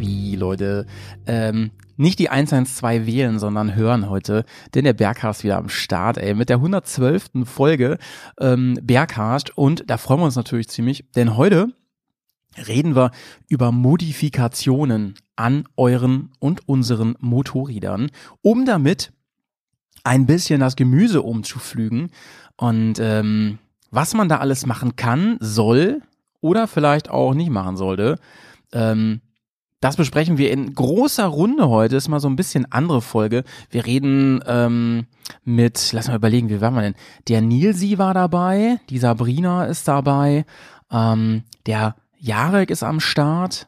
Wie, 0.00 0.36
Leute. 0.36 0.86
Ähm, 1.26 1.70
nicht 1.96 2.18
die 2.18 2.30
112 2.30 3.06
wählen, 3.06 3.38
sondern 3.38 3.74
hören 3.74 4.08
heute, 4.08 4.44
denn 4.74 4.84
der 4.84 4.92
Berghast 4.92 5.44
wieder 5.44 5.58
am 5.58 5.68
Start, 5.68 6.18
ey, 6.18 6.34
mit 6.34 6.48
der 6.48 6.56
112. 6.56 7.44
Folge 7.44 7.98
ähm, 8.40 8.78
Berghast 8.82 9.56
und 9.56 9.84
da 9.88 9.98
freuen 9.98 10.20
wir 10.20 10.24
uns 10.24 10.36
natürlich 10.36 10.68
ziemlich, 10.68 11.04
denn 11.14 11.36
heute 11.36 11.68
reden 12.66 12.96
wir 12.96 13.10
über 13.48 13.72
Modifikationen 13.72 15.14
an 15.36 15.64
euren 15.76 16.30
und 16.38 16.68
unseren 16.68 17.16
Motorrädern, 17.20 18.10
um 18.42 18.64
damit 18.64 19.12
ein 20.04 20.26
bisschen 20.26 20.60
das 20.60 20.76
Gemüse 20.76 21.22
umzuflügen 21.22 22.10
und 22.56 22.98
ähm, 22.98 23.58
was 23.90 24.14
man 24.14 24.28
da 24.28 24.38
alles 24.38 24.66
machen 24.66 24.96
kann, 24.96 25.36
soll 25.40 26.02
oder 26.40 26.66
vielleicht 26.66 27.10
auch 27.10 27.34
nicht 27.34 27.50
machen 27.50 27.76
sollte. 27.76 28.18
Ähm, 28.72 29.20
das 29.82 29.96
besprechen 29.96 30.38
wir 30.38 30.52
in 30.52 30.74
großer 30.74 31.26
Runde 31.26 31.68
heute. 31.68 31.96
Ist 31.96 32.08
mal 32.08 32.20
so 32.20 32.28
ein 32.28 32.36
bisschen 32.36 32.70
andere 32.70 33.02
Folge. 33.02 33.42
Wir 33.68 33.84
reden 33.84 34.40
ähm, 34.46 35.06
mit, 35.44 35.90
lass 35.92 36.06
mal 36.06 36.14
überlegen, 36.14 36.48
wie 36.50 36.60
waren 36.60 36.74
wir 36.74 36.82
denn? 36.82 36.94
Der 37.26 37.40
Nilsi 37.40 37.98
war 37.98 38.14
dabei, 38.14 38.78
die 38.90 38.98
Sabrina 38.98 39.64
ist 39.64 39.88
dabei, 39.88 40.46
ähm, 40.90 41.42
der 41.66 41.96
Jarek 42.16 42.70
ist 42.70 42.84
am 42.84 43.00
Start 43.00 43.66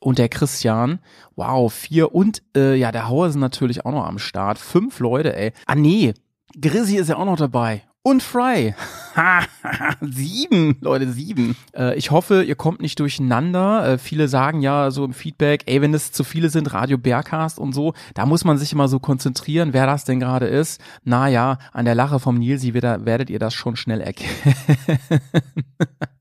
und 0.00 0.18
der 0.18 0.28
Christian. 0.28 1.00
Wow, 1.34 1.72
vier 1.72 2.14
und 2.14 2.44
äh, 2.56 2.76
ja, 2.76 2.92
der 2.92 3.08
Hauer 3.08 3.30
sind 3.30 3.40
natürlich 3.40 3.84
auch 3.84 3.92
noch 3.92 4.06
am 4.06 4.20
Start. 4.20 4.58
Fünf 4.58 5.00
Leute, 5.00 5.34
ey. 5.36 5.52
Ah 5.66 5.74
nee, 5.74 6.14
Grizzy 6.60 6.96
ist 6.96 7.08
ja 7.08 7.16
auch 7.16 7.24
noch 7.24 7.36
dabei 7.36 7.82
und 8.06 8.22
Fry. 8.22 8.72
sieben, 10.00 10.76
Leute, 10.80 11.10
sieben. 11.10 11.56
Äh, 11.76 11.96
ich 11.96 12.12
hoffe, 12.12 12.44
ihr 12.44 12.54
kommt 12.54 12.80
nicht 12.80 13.00
durcheinander. 13.00 13.94
Äh, 13.94 13.98
viele 13.98 14.28
sagen 14.28 14.60
ja 14.60 14.92
so 14.92 15.04
im 15.04 15.12
Feedback, 15.12 15.64
ey, 15.66 15.82
wenn 15.82 15.92
es 15.92 16.12
zu 16.12 16.22
viele 16.22 16.48
sind, 16.48 16.72
Radio 16.72 16.98
Bearcast 16.98 17.58
und 17.58 17.72
so, 17.72 17.94
da 18.14 18.24
muss 18.24 18.44
man 18.44 18.58
sich 18.58 18.72
immer 18.72 18.86
so 18.86 19.00
konzentrieren, 19.00 19.72
wer 19.72 19.86
das 19.86 20.04
denn 20.04 20.20
gerade 20.20 20.46
ist. 20.46 20.80
Naja, 21.02 21.58
an 21.72 21.84
der 21.84 21.96
Lache 21.96 22.20
vom 22.20 22.38
Nilsi 22.38 22.74
werdet 22.74 23.28
ihr 23.28 23.40
das 23.40 23.54
schon 23.54 23.74
schnell 23.74 24.00
erkennen. 24.00 24.54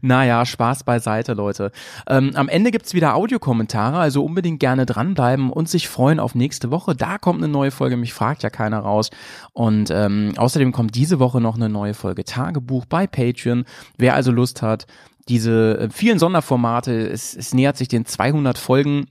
Naja, 0.00 0.44
Spaß 0.44 0.84
beiseite, 0.84 1.34
Leute. 1.34 1.72
Ähm, 2.08 2.32
am 2.34 2.48
Ende 2.48 2.70
gibt's 2.70 2.94
wieder 2.94 3.14
Audiokommentare, 3.14 3.98
also 3.98 4.24
unbedingt 4.24 4.60
gerne 4.60 4.86
dranbleiben 4.86 5.50
und 5.50 5.68
sich 5.68 5.88
freuen 5.88 6.20
auf 6.20 6.34
nächste 6.34 6.70
Woche. 6.70 6.94
Da 6.94 7.18
kommt 7.18 7.42
eine 7.42 7.52
neue 7.52 7.70
Folge, 7.70 7.96
mich 7.96 8.12
fragt 8.12 8.42
ja 8.42 8.50
keiner 8.50 8.80
raus. 8.80 9.10
Und 9.52 9.90
ähm, 9.90 10.32
außerdem 10.36 10.72
kommt 10.72 10.94
diese 10.94 11.18
Woche 11.18 11.40
noch 11.40 11.56
eine 11.56 11.68
neue 11.68 11.94
Folge 11.94 12.24
Tagebuch 12.24 12.86
bei 12.86 13.06
Patreon. 13.06 13.64
Wer 13.98 14.14
also 14.14 14.32
Lust 14.32 14.62
hat, 14.62 14.86
diese 15.28 15.78
äh, 15.78 15.90
vielen 15.90 16.18
Sonderformate, 16.18 17.08
es, 17.08 17.34
es 17.34 17.54
nähert 17.54 17.76
sich 17.76 17.88
den 17.88 18.06
200 18.06 18.58
Folgen 18.58 19.06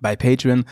bei 0.00 0.16
Patreon, 0.16 0.64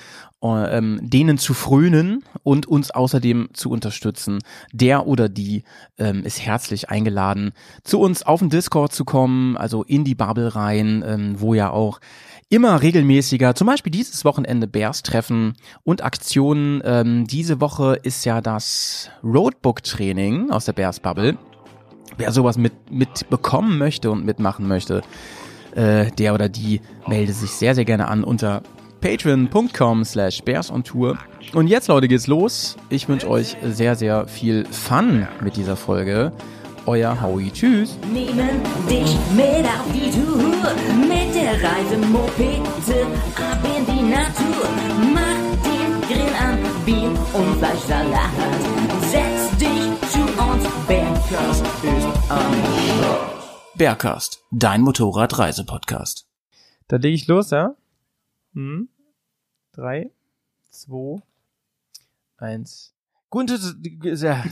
ähm, 0.42 0.98
denen 1.02 1.38
zu 1.38 1.54
frönen 1.54 2.24
und 2.42 2.66
uns 2.66 2.90
außerdem 2.90 3.50
zu 3.52 3.70
unterstützen. 3.70 4.40
Der 4.72 5.06
oder 5.06 5.28
die 5.28 5.62
ähm, 5.98 6.24
ist 6.24 6.44
herzlich 6.44 6.90
eingeladen, 6.90 7.52
zu 7.84 8.00
uns 8.00 8.24
auf 8.24 8.40
den 8.40 8.50
Discord 8.50 8.92
zu 8.92 9.04
kommen, 9.04 9.56
also 9.56 9.82
in 9.84 10.04
die 10.04 10.14
Bubble 10.14 10.54
rein, 10.54 11.04
ähm, 11.06 11.40
wo 11.40 11.54
ja 11.54 11.70
auch 11.70 12.00
immer 12.48 12.82
regelmäßiger, 12.82 13.54
zum 13.54 13.66
Beispiel 13.66 13.92
dieses 13.92 14.24
Wochenende 14.24 14.66
Bears 14.66 15.02
treffen 15.02 15.54
und 15.84 16.02
Aktionen. 16.04 16.82
Ähm, 16.84 17.26
diese 17.26 17.60
Woche 17.60 17.98
ist 18.02 18.24
ja 18.24 18.40
das 18.40 19.10
Roadbook-Training 19.24 20.50
aus 20.50 20.66
der 20.66 20.74
Bears 20.74 21.00
Bubble. 21.00 21.38
Wer 22.18 22.30
sowas 22.30 22.58
mit, 22.58 22.90
mitbekommen 22.90 23.78
möchte 23.78 24.10
und 24.10 24.26
mitmachen 24.26 24.68
möchte, 24.68 25.02
äh, 25.74 26.10
der 26.10 26.34
oder 26.34 26.50
die 26.50 26.82
melde 27.06 27.32
sich 27.32 27.52
sehr, 27.52 27.74
sehr 27.74 27.86
gerne 27.86 28.08
an 28.08 28.22
unter 28.22 28.62
patreon.com 29.02 30.04
slash 30.04 30.42
bearsontour. 30.42 31.18
Und 31.52 31.66
jetzt, 31.66 31.88
Leute, 31.88 32.08
geht's 32.08 32.26
los. 32.26 32.76
Ich 32.88 33.08
wünsche 33.08 33.28
euch 33.28 33.56
sehr, 33.62 33.96
sehr 33.96 34.26
viel 34.26 34.64
Fun 34.64 35.28
mit 35.42 35.56
dieser 35.56 35.76
Folge. 35.76 36.32
Euer 36.86 37.20
Howie. 37.20 37.50
Tschüss. 37.52 37.98
Nehmen 38.12 38.62
dich 38.88 39.16
mit 39.36 39.66
auf 39.66 39.86
die 39.92 40.10
Tour 40.10 40.72
mit 41.06 41.34
der 41.34 41.52
Reisemopete 41.62 43.06
ab 43.36 43.58
in 43.76 43.86
die 43.86 44.02
Natur. 44.02 44.68
Mach 45.12 45.42
den 45.62 46.00
Grill 46.08 46.34
an, 46.40 46.58
Bier 46.84 47.10
und 47.34 47.58
Fleischsalat. 47.58 48.30
Setz 49.10 49.56
dich 49.58 50.10
zu 50.10 50.22
uns, 50.42 50.64
Bergkast 50.88 51.64
ist 51.82 52.30
am 52.30 52.52
Bergcast, 53.76 54.44
dein 54.50 54.82
Motorradreisepodcast. 54.82 56.26
Da 56.88 56.96
lege 56.96 57.14
ich 57.14 57.26
los, 57.26 57.50
ja? 57.50 57.74
Hm? 58.54 58.88
Drei, 59.74 60.10
zwei, 60.68 61.16
eins. 62.36 62.92
Guten 63.30 63.46
ja. 64.02 64.44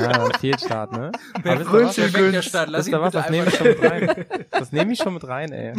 ja, 0.00 0.28
Fehlstart, 0.40 0.90
ne? 0.90 1.12
Aber 1.32 1.60
wisst 1.60 1.98
ihr 1.98 2.12
was? 2.12 2.44
Start. 2.44 2.70
Lass 2.70 2.86
Wisst 2.86 2.88
ihn 2.88 2.94
ihr 2.94 3.00
was? 3.00 3.12
bitte 3.12 3.22
Das 3.22 3.30
nehme 3.30 3.46
ich 3.48 3.54
schon 3.54 3.68
mit 3.68 3.82
rein. 3.82 4.26
Das 4.50 4.72
nehme 4.72 4.92
ich 4.92 4.98
schon 4.98 5.14
mit 5.14 5.28
rein, 5.28 5.52
ey. 5.52 5.74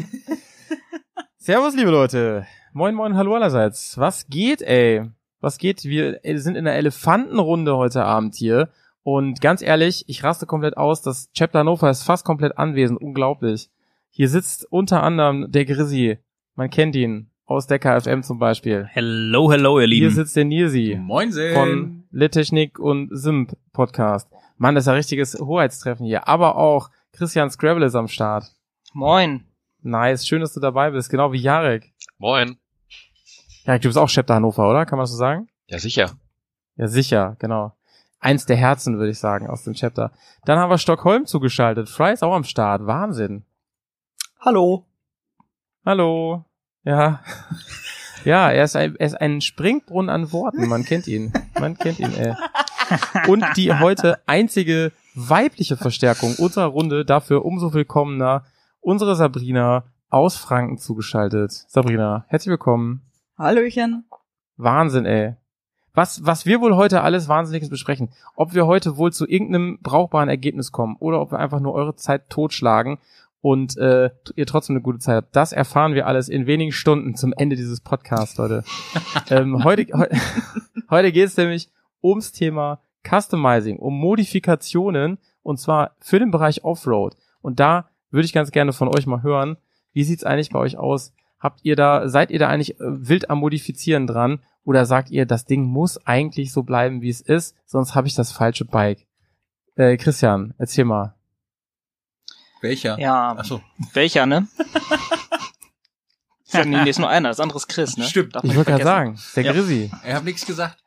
Servus, 1.37 1.75
liebe 1.75 1.91
Leute. 1.91 2.47
Moin, 2.71 2.95
moin, 2.95 3.17
hallo 3.17 3.35
allerseits. 3.35 3.97
Was 3.97 4.27
geht, 4.27 4.61
ey? 4.61 5.09
Was 5.41 5.57
geht? 5.57 5.83
Wir 5.83 6.21
sind 6.23 6.55
in 6.55 6.63
der 6.63 6.75
Elefantenrunde 6.75 7.75
heute 7.75 8.05
Abend 8.05 8.35
hier. 8.35 8.69
Und 9.03 9.41
ganz 9.41 9.61
ehrlich, 9.61 10.05
ich 10.07 10.23
raste 10.23 10.45
komplett 10.45 10.77
aus. 10.77 11.01
Das 11.01 11.33
Chapter 11.33 11.59
Hannover 11.59 11.89
ist 11.89 12.03
fast 12.03 12.23
komplett 12.23 12.57
anwesend. 12.57 13.01
Unglaublich. 13.01 13.69
Hier 14.13 14.27
sitzt 14.27 14.65
unter 14.69 15.03
anderem 15.03 15.51
der 15.51 15.63
Grizzly. 15.65 16.19
Man 16.55 16.69
kennt 16.69 16.95
ihn. 16.95 17.29
Aus 17.45 17.67
der 17.67 17.79
KFM 17.79 18.23
zum 18.23 18.39
Beispiel. 18.39 18.85
Hello, 18.89 19.51
hello, 19.51 19.77
ihr 19.79 19.81
Hier 19.81 19.87
Lieben. 19.87 20.09
sitzt 20.11 20.35
der 20.37 20.45
Nirsi 20.45 20.97
Moinsen. 21.01 21.53
von 21.53 22.03
Littechnik 22.11 22.79
und 22.79 23.09
Simp 23.11 23.57
Podcast. 23.73 24.29
Mann, 24.57 24.75
das 24.75 24.85
ist 24.85 24.87
ein 24.89 24.95
richtiges 24.95 25.37
Hoheitstreffen 25.39 26.05
hier. 26.05 26.27
Aber 26.29 26.55
auch 26.55 26.89
Christian 27.11 27.49
Scrabble 27.49 27.85
ist 27.85 27.95
am 27.95 28.07
Start. 28.07 28.53
Moin. 28.93 29.45
Nice, 29.81 30.25
schön, 30.27 30.39
dass 30.41 30.53
du 30.53 30.59
dabei 30.61 30.91
bist. 30.91 31.09
Genau 31.09 31.31
wie 31.33 31.39
Jarek. 31.39 31.91
Moin. 32.17 32.57
Jarek, 33.65 33.81
du 33.81 33.89
bist 33.89 33.97
auch 33.97 34.09
Chapter 34.09 34.35
Hannover, 34.35 34.69
oder? 34.69 34.85
Kann 34.85 34.97
man 34.97 35.03
das 35.03 35.11
so 35.11 35.17
sagen? 35.17 35.47
Ja, 35.67 35.79
sicher. 35.79 36.11
Ja, 36.77 36.87
sicher, 36.87 37.35
genau. 37.39 37.73
Eins 38.19 38.45
der 38.45 38.55
Herzen, 38.55 38.97
würde 38.97 39.11
ich 39.11 39.19
sagen, 39.19 39.47
aus 39.47 39.63
dem 39.63 39.73
Chapter. 39.73 40.11
Dann 40.45 40.57
haben 40.59 40.69
wir 40.69 40.77
Stockholm 40.77 41.25
zugeschaltet. 41.25 41.89
Fry 41.89 42.13
ist 42.13 42.23
auch 42.23 42.33
am 42.33 42.43
Start. 42.43 42.85
Wahnsinn. 42.85 43.43
Hallo. 44.43 44.87
Hallo. 45.85 46.45
Ja. 46.83 47.21
Ja, 48.25 48.49
er 48.49 48.63
ist 48.63 48.75
ein, 48.75 48.95
er 48.95 49.05
ist 49.05 49.21
ein 49.21 49.39
Springbrunnen 49.39 50.09
an 50.09 50.31
Worten. 50.31 50.67
Man 50.67 50.83
kennt 50.83 51.07
ihn. 51.07 51.31
Man 51.59 51.77
kennt 51.77 51.99
ihn, 51.99 52.11
ey. 52.11 52.33
Und 53.27 53.45
die 53.55 53.71
heute 53.71 54.19
einzige 54.25 54.93
weibliche 55.13 55.77
Verstärkung 55.77 56.33
unserer 56.39 56.65
Runde, 56.65 57.05
dafür 57.05 57.45
umso 57.45 57.75
willkommener, 57.75 58.43
unsere 58.79 59.15
Sabrina 59.15 59.83
aus 60.09 60.37
Franken 60.37 60.79
zugeschaltet. 60.79 61.51
Sabrina, 61.51 62.25
herzlich 62.27 62.49
willkommen. 62.49 63.03
Hallöchen. 63.37 64.05
Wahnsinn, 64.57 65.05
ey. 65.05 65.35
Was, 65.93 66.25
was 66.25 66.47
wir 66.47 66.61
wohl 66.61 66.75
heute 66.75 67.01
alles 67.01 67.27
Wahnsinniges 67.27 67.69
besprechen. 67.69 68.09
Ob 68.35 68.55
wir 68.55 68.65
heute 68.65 68.97
wohl 68.97 69.13
zu 69.13 69.27
irgendeinem 69.27 69.77
brauchbaren 69.83 70.29
Ergebnis 70.29 70.71
kommen 70.71 70.95
oder 70.99 71.21
ob 71.21 71.31
wir 71.31 71.37
einfach 71.37 71.59
nur 71.59 71.73
eure 71.73 71.95
Zeit 71.95 72.29
totschlagen 72.29 72.97
und 73.41 73.77
äh, 73.77 74.11
ihr 74.35 74.45
trotzdem 74.45 74.75
eine 74.75 74.83
gute 74.83 74.99
Zeit 74.99 75.15
habt. 75.15 75.35
Das 75.35 75.51
erfahren 75.51 75.93
wir 75.93 76.07
alles 76.07 76.29
in 76.29 76.45
wenigen 76.45 76.71
Stunden 76.71 77.15
zum 77.15 77.33
Ende 77.35 77.55
dieses 77.55 77.81
Podcasts, 77.81 78.37
Leute. 78.37 78.63
ähm, 79.29 79.63
heute 79.63 79.87
heu, 79.93 80.07
heute 80.89 81.11
geht 81.11 81.25
es 81.25 81.37
nämlich 81.37 81.69
ums 82.03 82.31
Thema 82.31 82.81
Customizing, 83.07 83.77
um 83.77 83.97
Modifikationen 83.97 85.17
und 85.41 85.59
zwar 85.59 85.95
für 85.99 86.19
den 86.19 86.31
Bereich 86.31 86.63
Offroad. 86.63 87.17
Und 87.41 87.59
da 87.59 87.89
würde 88.11 88.25
ich 88.25 88.33
ganz 88.33 88.51
gerne 88.51 88.73
von 88.73 88.87
euch 88.87 89.07
mal 89.07 89.23
hören, 89.23 89.57
wie 89.93 90.03
sieht's 90.03 90.23
eigentlich 90.23 90.51
bei 90.51 90.59
euch 90.59 90.77
aus? 90.77 91.13
Habt 91.39 91.61
ihr 91.63 91.75
da, 91.75 92.07
seid 92.07 92.29
ihr 92.29 92.39
da 92.39 92.47
eigentlich 92.47 92.79
äh, 92.79 92.83
wild 92.83 93.29
am 93.29 93.39
Modifizieren 93.39 94.05
dran? 94.05 94.41
Oder 94.63 94.85
sagt 94.85 95.09
ihr, 95.09 95.25
das 95.25 95.45
Ding 95.45 95.63
muss 95.63 96.05
eigentlich 96.05 96.51
so 96.51 96.61
bleiben, 96.61 97.01
wie 97.01 97.09
es 97.09 97.21
ist, 97.21 97.55
sonst 97.65 97.95
habe 97.95 98.07
ich 98.07 98.13
das 98.13 98.31
falsche 98.31 98.65
Bike? 98.65 99.07
Äh, 99.75 99.97
Christian, 99.97 100.53
erzähl 100.59 100.85
mal. 100.85 101.15
Welcher? 102.61 102.99
Ja, 102.99 103.35
Ach 103.37 103.43
so. 103.45 103.61
welcher, 103.93 104.25
ne? 104.25 104.47
ja, 106.53 106.63
nee, 106.65 106.83
nee, 106.83 106.89
ist 106.89 106.99
nur 106.99 107.09
einer, 107.09 107.29
das 107.29 107.39
andere 107.39 107.57
ist 107.57 107.67
Chris, 107.67 107.97
ne? 107.97 108.05
Stimmt. 108.05 108.35
Darf 108.35 108.43
Ich 108.43 108.55
wollte 108.55 108.71
gerade 108.71 108.83
sagen, 108.83 109.19
der 109.35 109.43
Ja. 109.43 109.51
Grizzly. 109.53 109.91
Ich 110.05 110.13
habe 110.13 110.25
nichts 110.25 110.45
gesagt. 110.45 110.77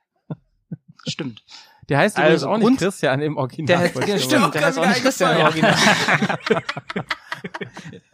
Stimmt. 1.06 1.43
Der 1.88 1.99
heißt 1.99 2.17
Also, 2.17 2.47
übrigens 2.47 2.65
auch 2.65 2.71
nicht 2.71 2.79
Christian 2.81 3.21
im 3.21 3.37
Original. 3.37 3.67
Der 3.67 3.79
heißt, 3.79 3.97
ja, 4.09 4.15
ich 4.15 4.25
stimmt, 4.25 4.55
der 4.55 4.65
heißt 4.67 4.79
auch 4.79 4.87
nicht 4.87 5.03
Christian 5.03 5.37
im 5.37 5.44
Original. 5.44 5.75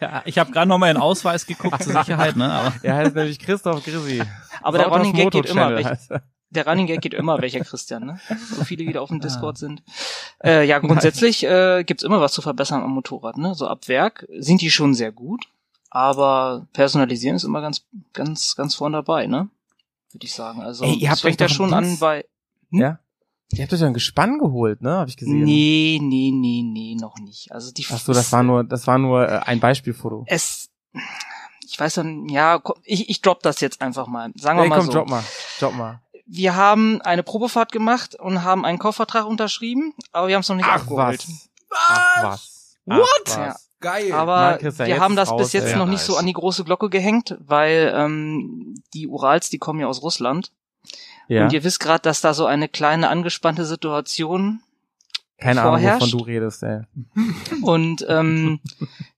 Ja, 0.00 0.22
ich 0.24 0.38
habe 0.38 0.50
gerade 0.50 0.68
noch 0.68 0.78
mal 0.78 0.88
in 0.90 0.96
den 0.96 1.02
Ausweis 1.02 1.46
geguckt 1.46 1.82
zur 1.82 1.92
Sicherheit, 1.92 2.34
ne? 2.36 2.50
Aber 2.50 2.74
Er 2.82 2.96
heißt 2.96 3.14
nämlich 3.14 3.38
Christoph 3.38 3.84
Grizzly. 3.84 4.22
Aber 4.62 4.78
der 4.78 4.88
Running 4.88 5.12
Gag 5.12 5.30
geht 5.30 5.46
immer, 5.46 5.70
welch, 5.70 5.86
er. 5.86 6.22
Der 6.50 6.66
Running 6.66 6.86
Gag 6.86 7.00
geht 7.00 7.14
immer, 7.14 7.40
welcher 7.40 7.60
Christian, 7.60 8.04
ne? 8.04 8.20
So 8.54 8.64
viele 8.64 8.86
wieder 8.86 9.02
auf 9.02 9.08
dem 9.08 9.20
Discord 9.20 9.56
sind. 9.58 9.82
Äh, 10.44 10.66
ja, 10.66 10.78
grundsätzlich 10.78 11.44
äh, 11.44 11.84
gibt's 11.84 12.02
immer 12.02 12.20
was 12.20 12.32
zu 12.32 12.42
verbessern 12.42 12.82
am 12.82 12.90
Motorrad. 12.90 13.38
Ne? 13.38 13.54
So 13.54 13.66
ab 13.68 13.88
Werk 13.88 14.26
sind 14.38 14.60
die 14.60 14.70
schon 14.70 14.94
sehr 14.94 15.12
gut, 15.12 15.44
aber 15.90 16.66
personalisieren 16.72 17.36
ist 17.36 17.44
immer 17.44 17.60
ganz, 17.60 17.86
ganz, 18.12 18.56
ganz 18.56 18.74
vorn 18.74 18.92
dabei, 18.92 19.26
ne? 19.26 19.48
Würde 20.12 20.26
ich 20.26 20.34
sagen. 20.34 20.60
Also 20.60 20.84
Ey, 20.84 20.94
ihr 20.94 21.10
habt 21.10 21.20
fängt 21.20 21.40
euch 21.40 21.40
ja 21.40 21.46
doch 21.46 21.54
schon 21.54 21.72
an 21.72 21.98
bei. 21.98 22.24
Hm? 22.70 22.80
Ja. 22.80 22.98
Ihr 23.52 23.62
habt 23.62 23.72
euch 23.72 23.80
ja 23.80 23.86
ein 23.86 23.94
Gespann 23.94 24.38
geholt, 24.38 24.80
ne? 24.82 24.92
Hab 24.92 25.08
ich 25.08 25.16
gesehen. 25.16 25.42
Nee, 25.42 25.98
nee, 26.02 26.30
nee, 26.32 26.62
nee, 26.62 26.96
noch 27.00 27.16
nicht. 27.18 27.52
Also 27.52 27.72
die 27.72 27.84
Ach 27.90 27.98
so, 27.98 28.12
das 28.12 28.32
war 28.32 28.42
nur, 28.42 28.64
das 28.64 28.86
war 28.86 28.98
nur 28.98 29.28
äh, 29.28 29.40
ein 29.44 29.60
Beispielfoto. 29.60 30.24
es. 30.26 30.68
Ich 31.72 31.78
weiß 31.78 31.94
dann, 31.94 32.28
ja, 32.28 32.58
komm, 32.58 32.76
ich, 32.82 33.08
ich 33.08 33.22
drop 33.22 33.42
das 33.44 33.60
jetzt 33.60 33.80
einfach 33.80 34.08
mal. 34.08 34.32
Sagen 34.34 34.58
wir 34.58 34.64
Ey, 34.64 34.68
mal 34.68 34.78
komm, 34.78 34.86
so. 34.86 34.92
drop 34.92 35.08
mal, 35.08 35.22
drop 35.60 35.74
mal. 35.74 36.00
Wir 36.32 36.54
haben 36.54 37.00
eine 37.02 37.22
Probefahrt 37.24 37.72
gemacht 37.72 38.14
und 38.14 38.44
haben 38.44 38.64
einen 38.64 38.78
Kaufvertrag 38.78 39.26
unterschrieben, 39.26 39.94
aber 40.12 40.28
wir 40.28 40.36
haben 40.36 40.42
es 40.42 40.48
noch 40.48 40.56
nicht 40.56 40.68
Ach 40.68 40.82
abgeholt. 40.82 41.26
was. 41.28 41.48
Ach 41.72 42.22
was. 42.22 42.76
Ach, 42.88 42.98
What? 42.98 43.06
was. 43.26 43.36
Ja. 43.36 43.56
Geil. 43.80 44.12
Aber 44.12 44.58
Christian, 44.58 44.88
wir 44.88 45.00
haben 45.00 45.16
das 45.16 45.30
raus, 45.30 45.40
bis 45.40 45.52
jetzt 45.54 45.74
noch 45.74 45.86
Ja, 45.86 45.90
nicht 45.92 46.02
so 46.02 46.16
an 46.16 46.26
die 46.26 46.34
große 46.34 46.64
Glocke 46.64 46.90
gehängt, 46.90 47.36
weil 47.40 47.92
ähm, 47.96 48.74
die 48.92 49.06
Urals, 49.06 49.48
die 49.48 49.58
kommen 49.58 49.80
ja 49.80 49.86
aus 49.86 50.02
Russland. 50.02 50.52
Ja. 51.28 51.44
Und 51.44 51.52
ihr 51.52 51.64
wisst 51.64 51.80
gerade, 51.80 52.02
dass 52.02 52.20
da 52.20 52.34
so 52.34 52.44
eine 52.46 52.68
kleine 52.68 53.08
angespannte 53.08 53.64
Situation 53.64 54.60
Keine 55.38 55.62
Ahnung, 55.62 55.74
wovon 55.76 55.82
vorherrscht. 55.82 56.12
du 56.12 56.18
redest, 56.18 56.62
ey. 56.62 56.80
und 57.62 58.04
ähm, 58.08 58.60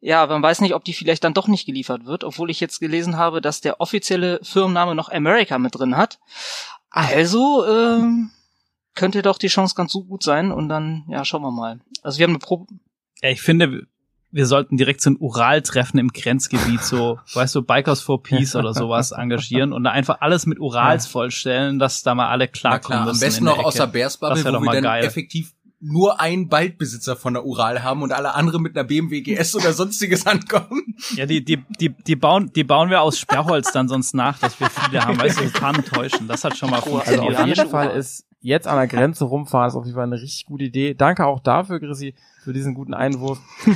ja, 0.00 0.24
man 0.28 0.42
weiß 0.42 0.60
nicht, 0.60 0.74
ob 0.74 0.84
die 0.84 0.94
vielleicht 0.94 1.24
dann 1.24 1.34
doch 1.34 1.48
nicht 1.48 1.66
geliefert 1.66 2.06
wird, 2.06 2.22
obwohl 2.22 2.48
ich 2.48 2.60
jetzt 2.60 2.78
gelesen 2.78 3.16
habe, 3.18 3.40
dass 3.40 3.60
der 3.60 3.80
offizielle 3.80 4.38
Firmenname 4.44 4.94
noch 4.94 5.10
America 5.10 5.58
mit 5.58 5.74
drin 5.74 5.96
hat. 5.96 6.20
Also 6.92 7.66
ähm, 7.66 8.30
könnte 8.94 9.22
doch 9.22 9.38
die 9.38 9.48
Chance 9.48 9.74
ganz 9.74 9.92
so 9.92 10.04
gut 10.04 10.22
sein 10.22 10.52
und 10.52 10.68
dann, 10.68 11.04
ja, 11.08 11.24
schauen 11.24 11.42
wir 11.42 11.50
mal. 11.50 11.80
Also 12.02 12.18
wir 12.18 12.24
haben 12.24 12.32
eine 12.32 12.38
Probe. 12.38 12.66
Ja, 13.22 13.30
ich 13.30 13.40
finde, 13.40 13.86
wir 14.30 14.46
sollten 14.46 14.76
direkt 14.76 15.00
so 15.00 15.10
ein 15.10 15.16
Ural-Treffen 15.18 15.98
im 15.98 16.08
Grenzgebiet, 16.08 16.82
so, 16.82 17.18
weißt 17.34 17.54
du, 17.54 17.62
Bikers 17.62 18.00
for 18.00 18.22
Peace 18.22 18.56
oder 18.56 18.74
sowas 18.74 19.12
engagieren 19.12 19.72
und 19.72 19.84
da 19.84 19.90
einfach 19.90 20.20
alles 20.20 20.46
mit 20.46 20.58
Urals 20.58 21.06
vollstellen, 21.06 21.78
dass 21.78 22.02
da 22.02 22.14
mal 22.14 22.28
alle 22.28 22.44
Na 22.44 22.50
klarkommen 22.50 22.80
klar, 22.84 23.00
am 23.00 23.08
müssen. 23.08 23.20
besten 23.20 23.40
in 23.40 23.46
der 23.46 23.56
noch 23.56 23.64
aus 23.64 23.74
der. 23.74 23.86
Bärsbubble, 23.86 24.44
wo 24.44 24.60
wir 24.60 24.72
dann 24.72 24.82
geil. 24.82 25.04
effektiv 25.04 25.52
nur 25.84 26.20
einen 26.20 26.50
Waldbesitzer 26.50 27.16
von 27.16 27.34
der 27.34 27.44
Ural 27.44 27.82
haben 27.82 28.02
und 28.02 28.12
alle 28.12 28.34
anderen 28.34 28.62
mit 28.62 28.76
einer 28.76 28.86
BMW 28.86 29.20
GS 29.20 29.56
oder 29.56 29.72
sonstiges 29.72 30.26
ankommen. 30.28 30.94
Ja, 31.16 31.26
die, 31.26 31.44
die, 31.44 31.64
die, 31.80 31.88
die 31.90 32.16
bauen, 32.16 32.52
die 32.54 32.62
bauen 32.64 32.88
wir 32.88 33.02
aus 33.02 33.18
Sperrholz 33.18 33.72
dann 33.72 33.88
sonst 33.88 34.14
nach, 34.14 34.38
dass 34.38 34.58
wir 34.60 34.70
viele 34.70 35.04
haben, 35.04 35.18
weißt 35.20 35.40
du, 35.40 35.44
total 35.50 35.82
täuschen. 35.82 36.28
Das 36.28 36.44
hat 36.44 36.56
schon 36.56 36.70
mal 36.70 36.76
Also 36.78 36.90
funktioniert. 36.90 37.24
auf 37.24 37.30
iranische 37.32 37.60
jeden 37.62 37.70
Fall 37.70 37.90
ist 37.96 38.24
jetzt 38.40 38.66
an 38.66 38.76
der 38.76 38.86
Grenze 38.88 39.24
rumfahren, 39.24 39.68
ist 39.68 39.74
auf 39.74 39.84
jeden 39.84 39.94
Fall 39.96 40.04
eine 40.06 40.20
richtig 40.20 40.46
gute 40.46 40.64
Idee. 40.64 40.94
Danke 40.94 41.26
auch 41.26 41.40
dafür, 41.40 41.78
Chrissy, 41.80 42.14
für 42.44 42.52
diesen 42.52 42.74
guten 42.74 42.94
Einwurf. 42.94 43.38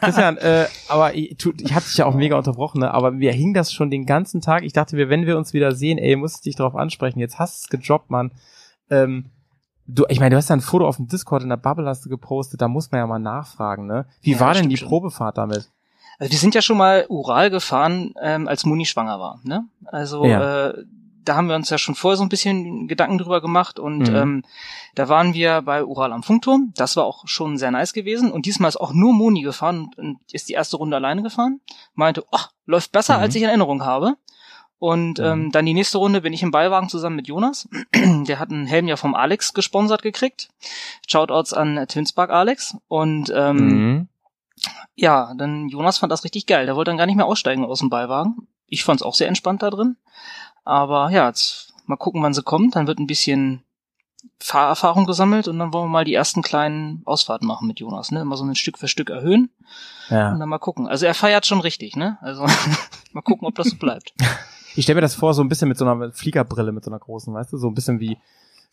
Christian, 0.00 0.36
äh, 0.38 0.66
aber 0.88 1.14
ich, 1.14 1.36
tu- 1.36 1.52
ich 1.58 1.74
hab 1.74 1.84
dich 1.84 1.96
ja 1.96 2.06
auch 2.06 2.14
mega 2.14 2.36
unterbrochen, 2.36 2.80
ne? 2.80 2.92
aber 2.92 3.18
wir 3.18 3.32
hingen 3.32 3.54
das 3.54 3.72
schon 3.72 3.90
den 3.90 4.06
ganzen 4.06 4.40
Tag. 4.40 4.62
Ich 4.64 4.72
dachte, 4.72 4.96
wir, 4.96 5.08
wenn 5.08 5.26
wir 5.26 5.36
uns 5.36 5.52
wieder 5.52 5.74
sehen, 5.74 5.98
ey, 5.98 6.16
muss 6.16 6.36
ich 6.36 6.40
dich 6.42 6.56
darauf 6.56 6.74
ansprechen. 6.76 7.18
Jetzt 7.20 7.38
hast 7.38 7.62
du 7.62 7.64
es 7.76 7.80
gedroppt, 7.80 8.10
Mann. 8.10 8.32
Ähm, 8.90 9.26
du, 9.86 10.04
ich 10.08 10.18
meine, 10.20 10.30
du 10.30 10.36
hast 10.36 10.48
ja 10.50 10.56
ein 10.56 10.60
Foto 10.60 10.86
auf 10.86 10.96
dem 10.96 11.08
Discord 11.08 11.42
in 11.42 11.48
der 11.48 11.56
Bubble 11.56 11.86
hast 11.88 12.04
du 12.04 12.08
gepostet, 12.08 12.60
da 12.60 12.68
muss 12.68 12.90
man 12.90 13.00
ja 13.00 13.06
mal 13.06 13.18
nachfragen, 13.18 13.86
ne? 13.86 14.06
Wie 14.22 14.32
Ja, 14.32 14.40
war 14.40 14.54
denn 14.54 14.68
die 14.68 14.76
schon. 14.76 14.88
Probefahrt 14.88 15.38
damit? 15.38 15.70
Also 16.18 16.30
wir 16.32 16.38
sind 16.38 16.54
ja 16.54 16.62
schon 16.62 16.76
mal 16.78 17.06
Ural 17.08 17.50
gefahren, 17.50 18.14
ähm, 18.22 18.46
als 18.48 18.64
Moni 18.64 18.86
schwanger 18.86 19.18
war. 19.18 19.40
Ne? 19.42 19.64
Also 19.86 20.24
Ja. 20.24 20.68
äh, 20.68 20.84
da 21.24 21.36
haben 21.36 21.48
wir 21.48 21.56
uns 21.56 21.70
ja 21.70 21.78
schon 21.78 21.94
vorher 21.94 22.16
so 22.18 22.22
ein 22.22 22.28
bisschen 22.28 22.86
Gedanken 22.86 23.16
drüber 23.18 23.40
gemacht 23.40 23.78
und 23.78 24.10
Mhm. 24.10 24.14
ähm, 24.14 24.42
da 24.94 25.08
waren 25.08 25.32
wir 25.34 25.62
bei 25.62 25.82
Ural 25.84 26.12
am 26.12 26.22
Funkturm. 26.22 26.72
Das 26.76 26.96
war 26.96 27.04
auch 27.04 27.26
schon 27.26 27.56
sehr 27.58 27.70
nice 27.70 27.94
gewesen 27.94 28.30
und 28.30 28.44
diesmal 28.46 28.68
ist 28.68 28.76
auch 28.76 28.92
nur 28.92 29.12
Moni 29.14 29.40
gefahren 29.42 29.80
und, 29.80 29.98
und 29.98 30.18
ist 30.32 30.48
die 30.48 30.52
erste 30.52 30.76
Runde 30.76 30.96
alleine 30.96 31.22
gefahren. 31.22 31.60
Meinte, 31.94 32.24
oh, 32.30 32.38
läuft 32.66 32.92
besser, 32.92 33.16
Mhm. 33.16 33.22
als 33.22 33.34
ich 33.34 33.42
in 33.42 33.48
Erinnerung 33.48 33.84
habe. 33.84 34.16
Und 34.78 35.18
ähm, 35.18 35.50
dann 35.50 35.64
die 35.66 35.72
nächste 35.74 35.98
Runde 35.98 36.20
bin 36.20 36.32
ich 36.32 36.42
im 36.42 36.50
Beiwagen 36.50 36.88
zusammen 36.88 37.16
mit 37.16 37.26
Jonas. 37.28 37.68
Der 37.94 38.38
hat 38.38 38.50
einen 38.50 38.66
Helm 38.66 38.86
ja 38.88 38.96
vom 38.96 39.14
Alex 39.14 39.54
gesponsert 39.54 40.02
gekriegt. 40.02 40.48
Shoutouts 41.08 41.52
an 41.54 41.86
Twinspark 41.88 42.30
Alex. 42.30 42.76
Und 42.88 43.32
ähm, 43.34 43.56
Mhm. 43.56 44.08
ja, 44.94 45.32
dann 45.38 45.68
Jonas 45.68 45.98
fand 45.98 46.12
das 46.12 46.24
richtig 46.24 46.46
geil. 46.46 46.66
Der 46.66 46.76
wollte 46.76 46.90
dann 46.90 46.98
gar 46.98 47.06
nicht 47.06 47.16
mehr 47.16 47.26
aussteigen 47.26 47.64
aus 47.64 47.78
dem 47.78 47.88
Beiwagen. 47.90 48.46
Ich 48.66 48.84
fand's 48.84 49.02
auch 49.02 49.14
sehr 49.14 49.28
entspannt 49.28 49.62
da 49.62 49.70
drin. 49.70 49.96
Aber 50.64 51.10
ja, 51.10 51.28
jetzt 51.28 51.72
mal 51.86 51.96
gucken, 51.96 52.22
wann 52.22 52.34
sie 52.34 52.42
kommt. 52.42 52.76
Dann 52.76 52.86
wird 52.86 52.98
ein 52.98 53.06
bisschen 53.06 53.62
Fahrerfahrung 54.40 55.06
gesammelt 55.06 55.48
und 55.48 55.58
dann 55.58 55.72
wollen 55.72 55.84
wir 55.86 55.90
mal 55.92 56.04
die 56.04 56.14
ersten 56.14 56.42
kleinen 56.42 57.02
Ausfahrten 57.04 57.46
machen 57.46 57.68
mit 57.68 57.78
Jonas, 57.80 58.10
ne? 58.10 58.20
Immer 58.20 58.36
so 58.36 58.44
ein 58.44 58.54
Stück 58.56 58.78
für 58.78 58.88
Stück 58.88 59.10
erhöhen 59.10 59.50
und 60.10 60.16
Ja. 60.16 60.34
dann 60.36 60.48
mal 60.48 60.58
gucken. 60.58 60.88
Also 60.88 61.06
er 61.06 61.14
feiert 61.14 61.46
schon 61.46 61.60
richtig, 61.60 61.94
ne? 61.96 62.18
Also 62.20 62.44
mal 63.12 63.22
gucken, 63.22 63.46
ob 63.46 63.54
das 63.54 63.68
so 63.68 63.76
bleibt. 63.76 64.12
Ich 64.76 64.84
stelle 64.84 64.96
mir 64.96 65.00
das 65.02 65.14
vor, 65.14 65.34
so 65.34 65.42
ein 65.42 65.48
bisschen 65.48 65.68
mit 65.68 65.78
so 65.78 65.86
einer 65.86 66.12
Fliegerbrille, 66.12 66.72
mit 66.72 66.84
so 66.84 66.90
einer 66.90 66.98
großen, 66.98 67.32
weißt 67.32 67.52
du, 67.52 67.58
so 67.58 67.68
ein 67.68 67.74
bisschen 67.74 68.00
wie, 68.00 68.18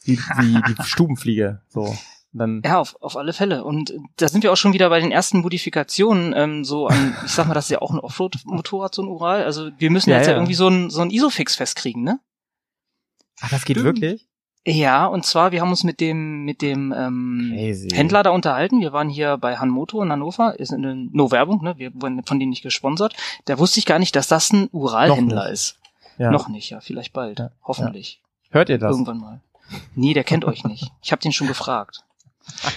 wie, 0.04 0.18
wie 0.18 0.62
die 0.74 0.76
Stubenfliege, 0.84 1.62
so. 1.70 1.96
Dann, 2.34 2.62
Ja, 2.64 2.80
auf, 2.80 2.96
auf 3.02 3.18
alle 3.18 3.34
Fälle. 3.34 3.64
Und 3.66 3.94
da 4.16 4.30
sind 4.30 4.44
wir 4.44 4.54
auch 4.54 4.58
schon 4.58 4.72
wieder 4.74 4.90
bei 4.90 5.02
den 5.02 5.12
ersten 5.12 5.40
Modifikationen, 5.40 6.34
ähm, 6.36 6.64
so 6.64 6.88
an, 6.88 7.14
ich 7.26 7.32
sag 7.32 7.48
mal, 7.48 7.54
das 7.54 7.66
ist 7.66 7.72
ja 7.72 7.82
auch 7.82 7.92
ein 7.92 8.00
Offroad-Motorrad, 8.00 8.96
so 8.96 9.02
ein 9.02 9.10
Ural. 9.10 9.44
Also 9.44 9.70
wir 9.78 9.92
müssen 9.92 10.10
Ja, 10.12 10.18
jetzt 10.18 10.28
ja, 10.28 10.32
ja. 10.34 10.38
irgendwie 10.38 10.54
so 10.54 10.68
ein, 10.70 10.90
so 10.90 11.02
ein 11.02 11.10
Isofix 11.12 11.56
festkriegen, 11.56 12.04
ne? 12.04 12.20
ach, 13.42 13.50
das 13.50 13.66
geht 13.66 13.78
Stimmt. 13.78 14.02
wirklich? 14.02 14.28
Ja, 14.66 15.08
und 15.08 15.26
zwar, 15.26 15.52
wir 15.52 15.60
haben 15.62 15.72
uns 15.72 15.84
mit 15.84 16.00
dem, 16.00 16.46
mit 16.46 16.62
dem 16.62 16.94
ähm, 16.96 17.52
Crazy. 17.56 17.90
Händler 17.90 18.22
da 18.22 18.30
unterhalten. 18.30 18.80
Wir 18.80 18.94
waren 18.94 19.10
hier 19.10 19.38
bei 19.38 19.58
Han 19.58 19.70
Moto 19.70 20.02
in 20.04 20.12
Hannover, 20.12 20.60
ist 20.60 20.72
eine 20.72 20.96
No-Werbung, 20.96 21.64
ne? 21.64 21.74
Wir 21.78 21.92
wurden 21.96 22.24
von 22.24 22.40
denen 22.40 22.52
nicht 22.52 22.62
gesponsert. 22.62 23.16
Da 23.46 23.58
wusste 23.58 23.80
ich 23.80 23.88
gar 23.88 23.98
nicht, 23.98 24.16
dass 24.16 24.28
das 24.28 24.54
ein 24.54 24.70
Ural-Händler 24.72 25.50
ist. 25.50 25.80
Ja. 26.18 26.32
Noch 26.32 26.48
nicht, 26.48 26.70
ja, 26.70 26.80
vielleicht 26.82 27.14
bald. 27.14 27.40
Ja, 27.40 27.52
Hoffentlich. 27.64 28.22
Hört 28.52 28.70
ihr 28.70 28.78
das? 28.78 28.92
Irgendwann 28.92 29.18
mal. 29.20 29.42
Nee, 29.96 30.14
der 30.14 30.24
kennt 30.24 30.44
euch 30.46 30.64
nicht. 30.66 30.92
Ich 31.02 31.12
habe 31.12 31.22
den 31.22 31.32
schon 31.32 31.48
gefragt. 31.48 32.04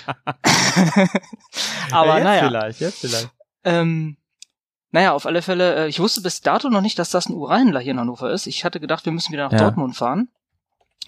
Aber 1.90 2.06
ja, 2.06 2.14
jetzt 2.16 2.24
naja. 2.24 2.46
vielleicht, 2.48 2.80
jetzt 2.80 2.98
vielleicht. 3.00 3.30
Ähm, 3.64 4.16
naja, 4.90 5.12
auf 5.12 5.26
alle 5.26 5.42
Fälle, 5.42 5.74
äh, 5.76 5.88
ich 5.88 5.98
wusste 6.00 6.20
bis 6.20 6.40
dato 6.40 6.68
noch 6.70 6.80
nicht, 6.80 6.98
dass 6.98 7.10
das 7.10 7.26
ein 7.28 7.34
Uralhändler 7.34 7.80
hier 7.80 7.92
in 7.92 8.00
Hannover 8.00 8.30
ist. 8.30 8.46
Ich 8.46 8.64
hatte 8.64 8.80
gedacht, 8.80 9.04
wir 9.04 9.12
müssen 9.12 9.32
wieder 9.32 9.44
nach 9.44 9.52
Ja. 9.52 9.58
Dortmund 9.58 9.96
fahren. 9.96 10.28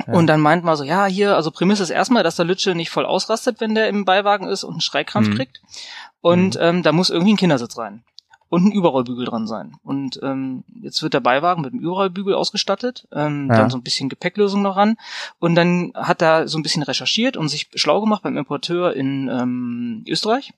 Ja. 0.06 0.14
Und 0.14 0.26
dann 0.26 0.40
meint 0.40 0.64
man 0.64 0.76
so, 0.76 0.84
ja, 0.84 1.06
hier, 1.06 1.36
also 1.36 1.50
Prämisse 1.50 1.82
ist 1.82 1.90
erstmal, 1.90 2.22
dass 2.22 2.36
der 2.36 2.44
Lütsche 2.44 2.74
nicht 2.74 2.90
voll 2.90 3.06
ausrastet, 3.06 3.60
wenn 3.60 3.74
der 3.74 3.88
im 3.88 4.04
Beiwagen 4.04 4.48
ist 4.48 4.64
und 4.64 4.72
einen 4.74 4.80
Schreikrampf 4.80 5.28
Mhm. 5.28 5.34
kriegt. 5.36 5.62
Und 6.20 6.56
Mhm. 6.56 6.60
ähm, 6.62 6.82
da 6.82 6.92
muss 6.92 7.10
irgendwie 7.10 7.32
ein 7.34 7.38
Kindersitz 7.38 7.78
rein. 7.78 8.02
Und 8.56 8.66
ein 8.68 8.72
Überrollbügel 8.72 9.26
dran 9.26 9.46
sein. 9.46 9.76
Und 9.82 10.18
ähm, 10.22 10.64
jetzt 10.80 11.02
wird 11.02 11.12
der 11.12 11.20
Beiwagen 11.20 11.60
mit 11.62 11.72
einem 11.72 11.82
Überrollbügel 11.82 12.34
ausgestattet, 12.34 13.06
ähm, 13.12 13.48
Ja. 13.50 13.56
dann 13.56 13.70
so 13.70 13.76
ein 13.76 13.82
bisschen 13.82 14.08
Gepäcklösung 14.08 14.62
noch 14.62 14.76
ran. 14.76 14.96
Und 15.38 15.54
dann 15.56 15.92
hat 15.94 16.22
er 16.22 16.48
so 16.48 16.58
ein 16.58 16.62
bisschen 16.62 16.82
recherchiert 16.82 17.36
und 17.36 17.48
sich 17.48 17.68
schlau 17.74 18.00
gemacht 18.00 18.22
beim 18.22 18.36
Importeur 18.38 18.94
in 18.94 19.28
ähm, 19.28 20.04
Österreich. 20.08 20.54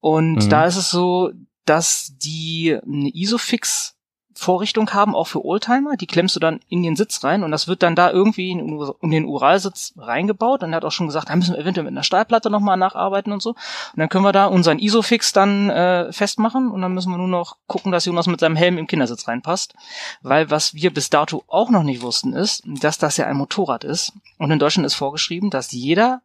Und 0.00 0.44
Mhm. 0.44 0.48
da 0.48 0.66
ist 0.66 0.76
es 0.76 0.90
so, 0.90 1.32
dass 1.64 2.12
die 2.18 2.78
eine 2.80 3.10
Isofix 3.12 3.95
Vorrichtung 4.38 4.92
haben, 4.92 5.14
auch 5.14 5.26
für 5.26 5.44
Oldtimer. 5.44 5.96
Die 5.96 6.06
klemmst 6.06 6.36
du 6.36 6.40
dann 6.40 6.60
in 6.68 6.82
den 6.82 6.94
Sitz 6.94 7.24
rein 7.24 7.42
und 7.42 7.50
das 7.50 7.68
wird 7.68 7.82
dann 7.82 7.96
da 7.96 8.10
irgendwie 8.10 8.50
in, 8.50 8.78
um 8.78 9.10
den 9.10 9.24
Uralsitz 9.24 9.94
reingebaut. 9.96 10.62
Und 10.62 10.72
er 10.72 10.76
hat 10.76 10.84
auch 10.84 10.92
schon 10.92 11.06
gesagt, 11.06 11.30
da 11.30 11.36
müssen 11.36 11.54
wir 11.54 11.60
eventuell 11.60 11.84
mit 11.84 11.92
einer 11.92 12.02
Stahlplatte 12.02 12.50
nochmal 12.50 12.76
nacharbeiten 12.76 13.32
und 13.32 13.42
so. 13.42 13.50
Und 13.50 13.56
dann 13.96 14.08
können 14.08 14.24
wir 14.24 14.32
da 14.32 14.46
unseren 14.46 14.78
Isofix 14.78 15.32
dann 15.32 15.70
äh, 15.70 16.12
festmachen 16.12 16.70
und 16.70 16.82
dann 16.82 16.92
müssen 16.92 17.10
wir 17.10 17.18
nur 17.18 17.28
noch 17.28 17.56
gucken, 17.66 17.92
dass 17.92 18.04
Jonas 18.04 18.26
mit 18.26 18.40
seinem 18.40 18.56
Helm 18.56 18.78
im 18.78 18.86
Kindersitz 18.86 19.26
reinpasst. 19.26 19.74
Weil 20.20 20.50
was 20.50 20.74
wir 20.74 20.92
bis 20.92 21.08
dato 21.10 21.44
auch 21.48 21.70
noch 21.70 21.82
nicht 21.82 22.02
wussten, 22.02 22.34
ist, 22.34 22.62
dass 22.66 22.98
das 22.98 23.16
ja 23.16 23.26
ein 23.26 23.36
Motorrad 23.36 23.84
ist. 23.84 24.12
Und 24.38 24.50
in 24.50 24.58
Deutschland 24.58 24.86
ist 24.86 24.94
vorgeschrieben, 24.94 25.50
dass 25.50 25.72
jeder 25.72 26.20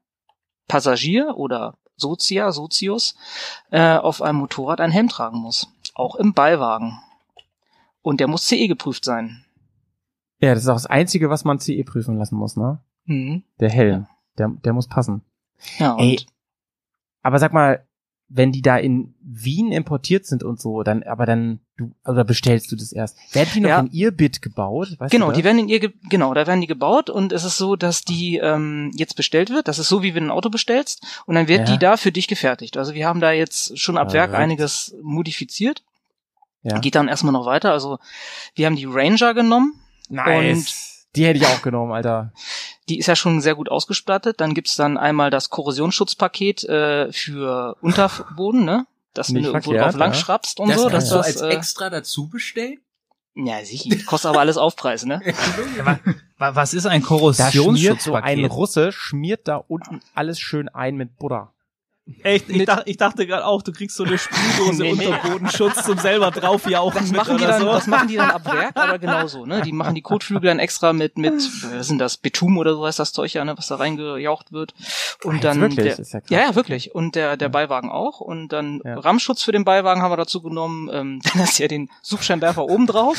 Passagier 0.68 1.38
oder 1.38 1.76
Sozia, 1.98 2.52
Sozius, 2.52 3.16
äh, 3.70 3.96
auf 3.96 4.22
einem 4.22 4.40
Motorrad 4.40 4.82
einen 4.82 4.92
Helm 4.92 5.08
tragen 5.08 5.38
muss. 5.38 5.68
Auch 5.94 6.16
im 6.16 6.34
Beiwagen. 6.34 7.00
Und 8.02 8.20
der 8.20 8.28
muss 8.28 8.48
CE 8.48 8.68
geprüft 8.68 9.06
sein. 9.06 9.46
Ja, 10.40 10.54
das 10.54 10.64
ist 10.64 10.70
auch 10.70 10.76
das 10.76 10.88
Einzige, 10.88 11.30
was 11.30 11.44
man 11.46 11.60
CE 11.60 11.84
prüfen 11.84 12.18
lassen 12.18 12.36
muss, 12.36 12.56
ne? 12.58 12.80
Mhm. 13.06 13.44
Der 13.60 13.70
Helm. 13.70 14.08
Der, 14.38 14.50
der 14.64 14.74
muss 14.74 14.88
passen. 14.88 15.22
Ja, 15.78 15.94
und 15.94 16.00
Ey, 16.04 16.20
aber 17.22 17.38
sag 17.38 17.54
mal, 17.54 17.86
wenn 18.34 18.52
die 18.54 18.62
da 18.62 18.78
in 18.78 19.14
Wien 19.22 19.72
importiert 19.74 20.26
sind 20.26 20.42
und 20.42 20.60
so, 20.60 20.84
dann, 20.84 21.04
aber 21.04 21.26
dann, 21.26 21.60
du, 21.78 21.92
oder 22.06 22.24
bestellst 22.24 22.72
du 22.72 22.78
das 22.78 22.94
erst? 22.94 23.18
Werden 23.36 23.50
die 23.54 23.60
noch 23.60 23.70
Ja. 23.70 23.80
in 23.82 23.92
ihr 23.92 24.12
Bit 24.12 24.42
gebaut? 24.42 24.96
Weißt 24.98 25.12
genau, 25.12 25.32
die 25.34 25.44
werden 25.44 25.60
in 25.60 25.68
ihr, 25.70 25.82
ge 25.82 25.92
genau, 26.10 26.34
da 26.34 26.48
werden 26.48 26.62
die 26.62 26.68
gebaut 26.68 27.10
und 27.10 27.34
es 27.34 27.44
ist 27.44 27.58
so, 27.58 27.76
dass 27.76 28.04
die 28.06 28.38
ähm, 28.38 28.92
jetzt 28.96 29.16
bestellt 29.18 29.50
wird. 29.50 29.68
Das 29.68 29.80
ist 29.80 29.90
so, 29.90 30.02
wie 30.02 30.16
wenn 30.16 30.24
du 30.24 30.30
ein 30.30 30.36
Auto 30.36 30.50
bestellst 30.50 31.06
und 31.26 31.36
dann 31.36 31.50
wird 31.50 31.68
Ja. 31.68 31.76
die 31.76 31.78
da 31.80 31.98
für 31.98 32.14
dich 32.14 32.28
gefertigt. 32.30 32.78
Also 32.78 32.94
wir 32.94 33.06
haben 33.06 33.20
da 33.20 33.32
jetzt 33.34 33.78
schon 33.78 33.98
ab 33.98 34.14
Werk 34.14 34.34
einiges 34.34 34.96
modifiziert. 35.04 35.84
Ja. 36.64 36.80
Geht 36.80 36.96
dann 36.96 37.08
erstmal 37.08 37.34
noch 37.34 37.46
weiter. 37.46 37.72
Also 37.72 38.00
wir 38.56 38.66
haben 38.66 38.76
die 38.76 38.86
Ranger 38.86 39.34
genommen. 39.34 39.74
Nice. 40.10 41.08
die 41.16 41.26
hätte 41.26 41.40
ich 41.40 41.46
auch 41.48 41.62
genommen, 41.62 41.92
Alter. 41.92 42.32
Die 42.90 42.98
ist 43.00 43.08
ja 43.08 43.16
schon 43.16 43.42
sehr 43.42 43.56
gut 43.56 43.70
ausgestattet. 43.70 44.42
Dann 44.42 44.54
gibt's 44.54 44.76
dann 44.76 44.98
einmal 44.98 45.30
das 45.30 45.50
Korrosionsschutzpaket 45.50 46.64
äh, 46.66 47.12
für 47.12 47.78
Unterboden, 47.82 48.66
ne? 48.66 48.86
Dass 49.14 49.30
Nicht 49.30 49.46
du 49.46 49.50
irgendwo 49.50 49.72
verkehrt, 49.72 49.94
drauf 49.94 50.00
lang 50.00 50.14
schraubst 50.14 50.60
und 50.60 50.70
Das 50.70 50.78
so, 50.82 50.88
kannst 50.90 50.96
dass 50.96 51.10
du 51.10 51.16
das 51.16 51.26
als 51.28 51.42
äh, 51.42 51.50
extra 51.50 51.90
dazu 51.90 52.30
bestellen? 52.30 52.80
ja 53.34 53.64
sicher, 53.64 53.96
kostet 54.06 54.30
aber 54.30 54.42
alles 54.42 54.58
Aufpreis, 54.58 55.06
ne? 55.06 55.22
Wa- 56.38 56.56
Was 56.56 56.74
ist 56.74 56.86
ein 56.86 57.02
Da 57.02 57.08
schmiert 57.08 58.02
so 58.02 58.14
ein 58.16 58.24
Korrosionsschutzpaket? 58.34 58.52
Russe, 58.52 58.92
schmiert 58.92 59.48
da 59.48 59.56
unten 59.58 60.02
alles 60.14 60.40
schön 60.40 60.68
ein 60.70 60.96
mit 60.96 61.18
Butter. 61.18 61.54
Echt? 62.24 62.50
Ich, 62.50 62.66
dachte, 62.66 62.84
ich 62.90 62.98
dachte 62.98 63.28
gerade 63.28 63.46
auch, 63.46 63.62
du 63.62 63.72
kriegst 63.72 63.96
so 63.96 64.04
eine 64.04 64.18
Sprühdose 64.18 64.84
Nee, 64.84 64.94
nee. 64.94 65.08
Unterbodenschutz 65.08 65.86
zum 65.86 65.98
selber 65.98 66.32
drauf 66.32 66.68
jauchen 66.70 67.00
Das 67.00 67.12
mit 67.12 67.18
machen 67.18 67.38
die 67.38 67.44
oder 67.44 67.54
dann, 67.54 67.62
so. 67.62 67.68
das 67.68 67.88
machen 67.88 68.08
die 68.08 68.16
dann 68.16 68.32
ab 68.32 68.46
Werk, 68.46 68.76
aber 68.76 69.00
genauso, 69.00 69.46
ne? 69.46 69.62
Die 69.62 69.72
machen 69.72 69.96
die 69.96 70.02
Kotflügel 70.02 70.48
dann 70.50 70.60
extra 70.60 70.94
mit, 70.94 71.18
mit, 71.18 71.34
was 71.34 71.88
sind 71.88 72.00
das, 72.00 72.18
Betum 72.18 72.58
oder 72.58 72.74
so 72.74 72.86
heißt 72.86 73.00
das 73.00 73.14
Zeug 73.14 73.34
ja, 73.34 73.46
ne, 73.46 73.58
was 73.58 73.68
da 73.68 73.76
reingejaucht 73.76 74.52
wird. 74.52 74.74
Und 75.24 75.44
dann, 75.44 75.62
wirklich? 75.62 75.96
der, 75.96 76.00
Ist 76.00 76.14
ja 76.14 76.22
ja, 76.30 76.40
ja, 76.42 76.56
wirklich. 76.56 76.94
Und 76.96 77.16
der, 77.16 77.38
der 77.38 77.50
Beiwagen 77.50 77.92
auch. 77.92 78.20
Und 78.20 78.50
dann 78.50 78.82
Ja. 78.84 79.00
Rammschutz 79.00 79.44
für 79.44 79.52
den 79.52 79.64
Beiwagen 79.64 80.02
haben 80.02 80.12
wir 80.12 80.18
dazu 80.18 80.42
genommen. 80.42 80.90
Ähm, 80.92 81.22
dann 81.34 81.44
hast 81.44 81.60
du 81.60 81.64
ja 81.64 81.68
den 81.68 81.90
Suchscheinwerfer 82.02 82.64
oben 82.66 82.88
drauf. 82.88 83.18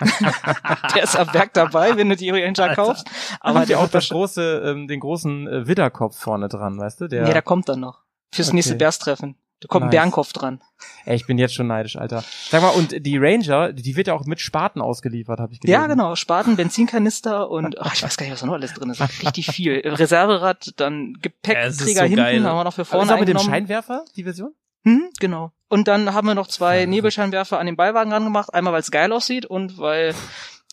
der 0.94 1.02
ist 1.02 1.16
ab 1.16 1.32
Werk 1.34 1.54
dabei, 1.54 1.96
wenn 1.96 2.08
du 2.08 2.16
die 2.16 2.30
Ranger 2.30 2.74
kaufst. 2.74 3.06
Aber 3.40 3.60
ja 3.60 3.66
der 3.66 3.80
auch 3.80 3.88
das 3.88 4.08
große, 4.10 4.62
ähm, 4.64 4.88
den 4.88 5.00
großen 5.00 5.46
äh, 5.46 5.66
Widderkopf 5.66 6.18
vorne 6.18 6.48
dran, 6.48 6.78
weißt 6.78 7.00
du? 7.00 7.08
Der, 7.08 7.24
Nee, 7.24 7.32
der 7.32 7.42
kommt 7.42 7.68
dann 7.68 7.80
noch. 7.80 8.07
Fürs 8.32 8.48
Okay. 8.48 8.56
nächste 8.56 8.74
Bärstreffen. 8.74 9.36
Da 9.60 9.66
kommt 9.66 9.82
ein 9.82 9.86
Nice. 9.88 9.92
Bärenkopf 9.96 10.32
dran. 10.32 10.60
Ey, 11.04 11.16
ich 11.16 11.26
bin 11.26 11.36
jetzt 11.36 11.52
schon 11.52 11.66
neidisch, 11.66 11.96
Alter. 11.96 12.22
Sag 12.48 12.62
mal, 12.62 12.68
und 12.68 13.04
die 13.04 13.16
Ranger, 13.18 13.72
die 13.72 13.96
wird 13.96 14.06
ja 14.06 14.14
auch 14.14 14.24
mit 14.24 14.38
Spaten 14.40 14.80
ausgeliefert, 14.80 15.40
habe 15.40 15.52
ich 15.52 15.58
gelesen. 15.58 15.80
Ja, 15.80 15.88
genau. 15.88 16.14
Spaten, 16.14 16.54
Benzinkanister 16.54 17.50
und 17.50 17.76
ach, 17.80 17.92
ich 17.92 18.02
weiß 18.04 18.16
gar 18.16 18.24
nicht, 18.26 18.32
was 18.34 18.40
da 18.40 18.46
noch 18.46 18.52
alles 18.54 18.74
drin 18.74 18.90
ist. 18.90 19.00
Richtig 19.00 19.46
viel. 19.50 19.80
Reserverad, 19.84 20.74
dann 20.76 21.14
Ja, 21.14 21.18
Gepäckträger 21.22 21.66
ist 21.68 21.78
so 21.80 22.02
hinten, 22.02 22.16
geil. 22.16 22.44
haben 22.44 22.56
wir 22.56 22.62
noch 22.64 22.72
für 22.74 22.82
Aber 22.82 22.90
vorne 22.90 23.04
ist 23.06 23.10
auch 23.14 23.18
mit 23.18 23.28
dem. 23.28 23.38
Scheinwerfer, 23.40 24.04
die 24.14 24.22
Version? 24.22 24.54
Hm, 24.84 25.10
genau. 25.18 25.50
Und 25.68 25.88
dann 25.88 26.14
haben 26.14 26.28
wir 26.28 26.36
noch 26.36 26.46
zwei 26.46 26.86
Nebelscheinwerfer 26.86 27.58
an 27.58 27.66
den 27.66 27.74
Beiwagen 27.76 28.12
rangemacht. 28.12 28.54
Einmal, 28.54 28.72
weil 28.72 28.80
es 28.80 28.92
geil 28.92 29.10
aussieht 29.12 29.44
und 29.44 29.76
weil, 29.78 30.14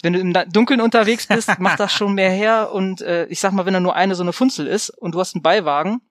wenn 0.03 0.13
du 0.13 0.19
im 0.19 0.31
Dunkeln 0.51 0.79
unterwegs 0.79 1.25
bist, 1.25 1.57
macht 1.59 1.79
das 1.79 1.91
schon 1.91 2.13
mehr 2.13 2.29
her. 2.29 2.71
Und 2.71 3.01
äh, 3.01 3.25
ich 3.25 3.39
sag 3.39 3.51
mal, 3.51 3.65
wenn 3.65 3.73
da 3.73 3.79
nur 3.79 3.95
eine 3.95 4.13
so 4.13 4.21
eine 4.21 4.31
Funzel 4.31 4.67
ist 4.67 4.91
und 4.91 5.15
du 5.15 5.19
hast 5.19 5.33
einen 5.33 5.41
Beiwagen 5.41 6.01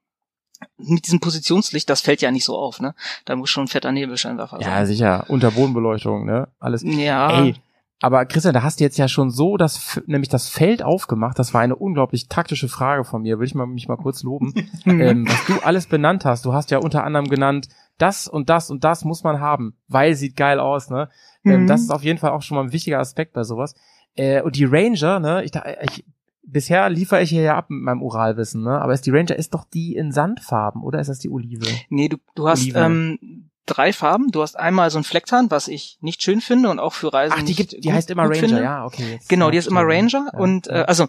mit 0.78 1.06
diesem 1.06 1.20
Positionslicht, 1.20 1.88
das 1.90 2.00
fällt 2.00 2.22
ja 2.22 2.30
nicht 2.30 2.44
so 2.44 2.56
auf, 2.56 2.80
ne? 2.80 2.94
Da 3.24 3.36
muss 3.36 3.50
schon 3.50 3.64
ein 3.64 3.68
fetter 3.68 3.92
Nebelscheinwerfer 3.92 4.60
Ja, 4.60 4.66
sein. 4.76 4.86
sicher. 4.86 5.24
Unterbodenbeleuchtung, 5.28 6.24
ne? 6.26 6.48
Alles. 6.58 6.82
Ja. 6.84 7.30
Ey, 7.30 7.54
aber 8.00 8.26
Christian, 8.26 8.52
da 8.54 8.62
hast 8.62 8.80
du 8.80 8.84
jetzt 8.84 8.98
ja 8.98 9.08
schon 9.08 9.30
so 9.30 9.56
das, 9.56 10.00
nämlich 10.06 10.28
das 10.28 10.48
Feld 10.48 10.82
aufgemacht. 10.82 11.38
Das 11.38 11.54
war 11.54 11.60
eine 11.62 11.76
unglaublich 11.76 12.28
taktische 12.28 12.68
Frage 12.68 13.04
von 13.04 13.22
mir. 13.22 13.38
Will 13.38 13.46
ich 13.46 13.54
mal, 13.54 13.66
mich 13.66 13.88
mal 13.88 13.96
kurz 13.96 14.22
loben. 14.22 14.52
Ähm, 14.86 15.26
was 15.28 15.44
du 15.46 15.60
alles 15.60 15.86
benannt 15.86 16.24
hast. 16.24 16.44
Du 16.44 16.52
hast 16.52 16.70
ja 16.70 16.78
unter 16.78 17.04
anderem 17.04 17.26
genannt, 17.28 17.68
das 17.98 18.28
und 18.28 18.50
das 18.50 18.70
und 18.70 18.84
das 18.84 19.04
muss 19.04 19.22
man 19.24 19.40
haben, 19.40 19.76
weil 19.88 20.14
sieht 20.14 20.36
geil 20.36 20.60
aus, 20.60 20.90
ne? 20.90 21.08
Ähm, 21.44 21.62
Mhm. 21.62 21.66
das 21.66 21.82
ist 21.82 21.90
auf 21.90 22.02
jeden 22.04 22.18
Fall 22.18 22.30
auch 22.32 22.42
schon 22.42 22.56
mal 22.56 22.64
ein 22.64 22.72
wichtiger 22.72 22.98
Aspekt 23.00 23.32
bei 23.32 23.42
sowas. 23.44 23.74
Äh, 24.16 24.42
und 24.42 24.56
die 24.56 24.64
Ranger, 24.64 25.20
ne? 25.20 25.42
Ich, 25.44 25.50
da- 25.52 25.64
ich, 25.82 26.04
bisher 26.46 26.88
liefere 26.90 27.22
ich 27.22 27.30
hier 27.30 27.42
ja 27.42 27.56
ab 27.56 27.70
mit 27.70 27.82
meinem 27.82 28.02
Uralwissen, 28.02 28.62
ne? 28.62 28.80
Aber 28.80 28.92
ist 28.94 29.06
die 29.06 29.10
Ranger 29.10 29.36
ist 29.36 29.54
doch 29.54 29.64
die 29.64 29.94
in 29.94 30.12
Sandfarben, 30.12 30.82
oder 30.82 31.00
ist 31.00 31.08
das 31.08 31.18
die 31.18 31.30
Olive? 31.30 31.66
Nee, 31.88 32.08
du, 32.08 32.16
du 32.34 32.48
hast 32.48 32.66
ähm, 32.74 33.50
drei 33.66 33.92
Farben. 33.92 34.30
Du 34.30 34.42
hast 34.42 34.58
einmal 34.58 34.90
so 34.90 34.98
ein 34.98 35.04
Flecktarn, 35.04 35.50
was 35.50 35.68
ich 35.68 35.98
nicht 36.00 36.22
schön 36.22 36.40
finde 36.40 36.70
und 36.70 36.78
auch 36.78 36.92
für 36.92 37.12
Reisen 37.12 37.36
Ach, 37.38 37.42
die 37.42 37.54
gibt, 37.54 37.84
die 37.84 37.92
heißt 37.92 38.10
immer 38.10 38.24
Ranger, 38.24 38.34
finde. 38.36 38.62
ja, 38.62 38.84
okay. 38.84 39.12
Jetzt, 39.12 39.28
Genau, 39.28 39.50
die 39.50 39.58
ist 39.58 39.66
immer. 39.68 39.82
Ranger 39.82 40.30
Ja, 40.32 40.38
und 40.38 40.66
ja. 40.66 40.82
äh, 40.82 40.84
also 40.84 41.06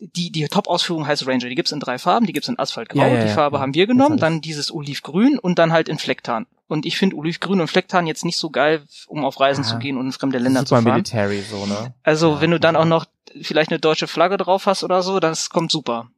die 0.00 0.32
die 0.32 0.46
Top-Ausführung 0.48 1.06
heißt 1.06 1.26
Ranger. 1.26 1.48
Die 1.48 1.54
gibt's 1.54 1.72
in 1.72 1.80
drei 1.80 1.98
Farben. 1.98 2.26
Die 2.26 2.32
gibt's 2.32 2.48
in 2.48 2.58
Asphaltgrau. 2.58 3.00
Ja, 3.00 3.22
die 3.22 3.30
Farbe 3.30 3.60
haben 3.60 3.74
wir 3.74 3.86
genommen. 3.86 4.16
Dann 4.16 4.40
dieses 4.40 4.72
Olivgrün 4.72 5.38
und 5.38 5.58
dann 5.58 5.72
halt 5.72 5.90
in 5.90 5.98
Flecktarn. 5.98 6.46
Und 6.68 6.86
ich 6.86 6.96
finde 6.96 7.16
Olivgrün 7.16 7.60
und 7.60 7.68
Flecktarn 7.68 8.06
jetzt 8.06 8.24
nicht 8.24 8.38
so 8.38 8.48
geil, 8.48 8.82
um 9.08 9.24
auf 9.24 9.40
Reisen 9.40 9.64
zu 9.64 9.76
gehen 9.78 9.98
und 9.98 10.06
in 10.06 10.12
fremde 10.12 10.38
Länder 10.38 10.60
super 10.60 10.78
zu 10.78 10.84
fahren. 10.84 10.94
military 10.94 11.42
so, 11.42 11.66
ne? 11.66 11.94
Also 12.02 12.40
wenn 12.40 12.52
du 12.52 12.60
dann 12.60 12.76
auch 12.76 12.84
noch 12.84 13.04
vielleicht 13.42 13.70
eine 13.70 13.78
deutsche 13.80 14.06
Flagge 14.06 14.36
drauf 14.36 14.66
hast 14.66 14.84
oder 14.84 15.02
so, 15.02 15.20
das 15.20 15.50
kommt 15.50 15.70
super. 15.72 16.08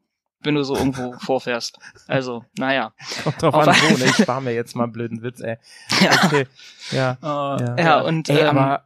Wenn 0.44 0.54
du 0.56 0.64
so 0.64 0.74
irgendwo 0.76 1.12
vorfährst. 1.20 1.78
Also, 2.08 2.44
naja. 2.58 2.92
Kommt 3.22 3.40
drauf 3.42 3.54
Auf 3.54 3.68
an, 3.68 3.74
wo, 3.76 3.96
ne? 3.98 4.04
Ich 4.06 4.16
spare 4.16 4.42
mir 4.42 4.52
jetzt 4.54 4.74
mal 4.74 4.84
einen 4.84 4.92
blöden 4.92 5.22
Witz, 5.22 5.40
ey. 5.40 5.56
Ja, 6.00 6.10
Okay. 6.24 6.46
Ja. 6.90 7.18
Äh, 7.76 7.82
ja 7.82 8.00
und 8.00 8.28
Ey, 8.28 8.40
ähm, 8.40 8.48
aber 8.58 8.84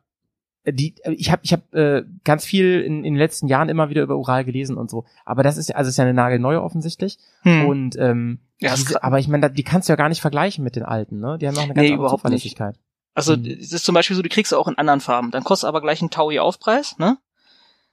die, 0.68 0.96
ich 1.16 1.30
habe 1.30 1.42
ich 1.44 1.52
hab, 1.52 1.72
äh, 1.74 2.02
ganz 2.24 2.44
viel 2.44 2.80
in, 2.82 3.04
in 3.04 3.14
den 3.14 3.16
letzten 3.16 3.46
Jahren 3.46 3.68
immer 3.68 3.88
wieder 3.88 4.02
über 4.02 4.16
Ural 4.16 4.44
gelesen 4.44 4.76
und 4.76 4.90
so. 4.90 5.04
Aber 5.24 5.42
das 5.44 5.56
ist 5.56 5.68
ja, 5.68 5.76
also 5.76 5.88
ist 5.88 5.96
ja 5.96 6.04
eine 6.04 6.12
nagelneue 6.12 6.60
offensichtlich. 6.60 7.18
hm. 7.42 7.66
Und 7.66 7.96
ähm, 7.98 8.40
Ja, 8.58 8.74
diese, 8.74 9.02
aber 9.02 9.18
ich 9.20 9.28
meine, 9.28 9.42
da- 9.42 9.48
die 9.54 9.62
kannst 9.62 9.88
du 9.88 9.92
ja 9.92 9.96
gar 9.96 10.08
nicht 10.08 10.20
vergleichen 10.20 10.64
mit 10.64 10.74
den 10.76 10.82
alten, 10.82 11.20
ne? 11.20 11.38
Die 11.38 11.46
haben 11.46 11.56
auch 11.56 11.62
eine 11.62 11.72
ganz 11.74 11.84
Nee, 11.84 11.92
andere 11.92 12.00
überhaupt 12.06 12.24
nicht. 12.24 12.42
Zuverlässigkeit. 12.42 12.78
Also 13.14 13.34
es 13.34 13.72
ist 13.72 13.84
zum 13.84 13.94
Beispiel 13.94 14.16
so, 14.16 14.22
die 14.22 14.28
kriegst 14.28 14.50
du 14.52 14.56
auch 14.58 14.66
in 14.68 14.76
anderen 14.76 15.00
Farben. 15.00 15.30
Dann 15.30 15.44
kostet 15.44 15.68
aber 15.68 15.80
gleich 15.80 16.02
ein 16.02 16.10
Taui 16.10 16.38
Aufpreis, 16.40 16.98
ne? 16.98 17.16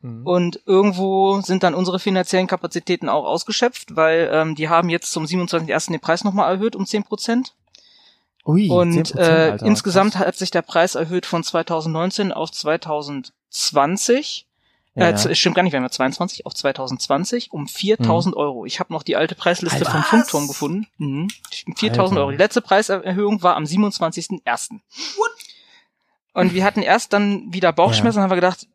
Mhm. 0.04 0.28
Und 0.28 0.60
irgendwo 0.68 1.42
sind 1.42 1.64
dann 1.64 1.74
unsere 1.74 1.98
finanziellen 1.98 2.46
Kapazitäten 2.48 3.10
auch 3.10 3.26
ausgeschöpft, 3.26 3.96
weil 3.96 4.30
ähm, 4.32 4.54
die 4.54 4.70
haben 4.70 4.90
jetzt 4.90 5.12
zum 5.12 5.24
27.01. 5.26 5.92
den 5.92 6.00
Preis 6.00 6.24
nochmal 6.24 6.52
erhöht 6.54 6.76
um 6.76 6.86
10 6.86 7.04
Prozent. 7.06 7.56
Ui, 8.46 8.70
Und 8.70 9.14
10%, 9.14 9.18
äh, 9.18 9.22
Alter, 9.52 9.66
insgesamt 9.66 10.14
krass. 10.14 10.28
hat 10.28 10.36
sich 10.36 10.52
der 10.52 10.62
Preis 10.62 10.96
erhöht 10.96 11.26
von 11.26 11.44
2019 11.44 12.32
auf 12.34 12.52
2020. 12.52 14.46
Ja, 14.96 15.06
äh, 15.08 15.12
ja. 15.12 15.16
z- 15.16 15.36
stimmt 15.38 15.56
gar 15.56 15.64
nicht, 15.64 15.72
wir 15.72 15.78
haben 15.78 15.86
ja 15.86 15.90
22 15.90 16.46
auf 16.46 16.54
2020 16.54 17.52
um 17.52 17.68
4000 17.68 18.36
Euro. 18.36 18.66
Ich 18.66 18.80
habe 18.80 18.94
noch 18.94 19.02
die 19.04 19.16
alte 19.16 19.34
Preisliste 19.36 19.78
Alter, 19.80 19.92
vom? 19.92 20.04
Funkturm 20.04 20.48
gefunden. 20.48 20.88
Mhm. 20.98 21.30
4000 21.78 21.98
Alter. 22.00 22.20
Euro. 22.20 22.32
Die 22.32 22.38
letzte 22.38 22.62
Preiserhöhung 22.62 23.42
war 23.42 23.56
am 23.56 23.64
27.01. 23.64 24.80
Und 26.34 26.54
wir 26.54 26.64
hatten 26.64 26.82
erst 26.82 27.14
dann 27.14 27.54
wieder 27.54 27.72
Bauchschmerzen 27.72 28.18
und 28.18 28.24
haben 28.24 28.32
wir 28.32 28.36
gedacht, 28.36 28.68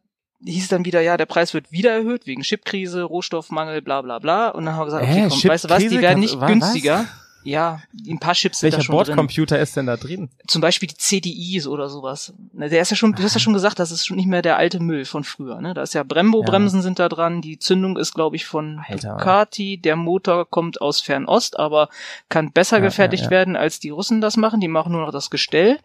hieß 0.45 0.68
dann 0.68 0.85
wieder, 0.85 1.00
ja, 1.00 1.16
der 1.16 1.26
Preis 1.26 1.54
wird 1.54 1.73
wieder 1.73 1.92
erhöht 1.92 2.26
wegen 2.26 2.42
Chipkrise, 2.42 3.02
Rohstoffmangel, 3.02 3.83
bla 3.83 4.02
bla 4.02 4.18
bla. 4.18 4.49
Und 4.50 4.64
dann 4.66 4.75
haben 4.75 4.80
wir 4.83 4.85
gesagt, 4.87 5.04
okay, 5.04 5.12
Hä, 5.23 5.26
komm, 5.28 5.45
weißt 5.50 5.64
du 5.64 5.68
was, 5.71 5.78
die 5.83 6.00
werden 6.00 6.21
nicht 6.21 6.37
Wa- 6.37 6.42
was? 6.42 6.49
günstiger. 6.50 7.04
Ja, 7.45 7.80
ein 8.07 8.18
paar 8.18 8.35
Chips 8.35 8.59
sind 8.59 8.66
Welcher 8.73 8.78
da 8.78 8.83
schon 8.83 8.97
drin 8.97 9.07
Bordcomputer 9.07 9.59
ist 9.59 9.75
denn 9.76 9.87
da 9.87 9.97
drin? 9.97 10.28
zum 10.49 10.61
Beispiel 10.61 10.88
die 10.88 10.97
CDIs 10.97 11.66
oder 11.66 11.88
sowas. 11.88 12.35
Der 12.52 12.83
ist 12.83 12.90
ja 12.90 12.97
schon, 12.97 13.14
du 13.14 13.23
hast 13.23 13.35
ja 13.35 13.40
schon 13.40 13.54
gesagt, 13.54 13.78
das 13.78 13.90
ist 13.90 14.04
schon 14.04 14.16
nicht 14.16 14.26
mehr 14.26 14.42
der 14.42 14.59
alte 14.59 14.80
Müll 14.80 15.04
von 15.07 15.25
früher. 15.25 15.59
Ne? 15.61 15.73
Da 15.73 15.83
ist 15.83 15.95
ja 15.95 16.02
Brembo-Bremsen 16.02 16.83
sind 16.83 16.99
da 16.99 17.09
dran. 17.09 17.40
Die 17.40 17.59
Zündung 17.59 17.97
ist, 17.97 18.12
glaube 18.12 18.37
ich, 18.37 18.45
von 18.45 18.83
Alter. 18.87 19.16
Ducati. 19.16 19.78
Der 19.78 19.97
Motor 19.97 20.50
kommt 20.50 20.83
aus 20.83 21.00
Fernost, 21.00 21.59
aber 21.59 21.88
kann 22.28 22.52
besser 22.52 22.78
Ja, 22.78 22.85
gefertigt 22.85 23.23
ja, 23.23 23.26
ja. 23.28 23.30
werden, 23.30 23.57
als 23.57 23.80
die 23.80 23.90
Russen 23.90 24.21
das 24.21 24.37
machen. 24.37 24.61
Die 24.61 24.68
machen 24.68 24.92
nur 24.92 25.02
noch 25.07 25.12
das 25.12 25.30
Gestell 25.30 25.78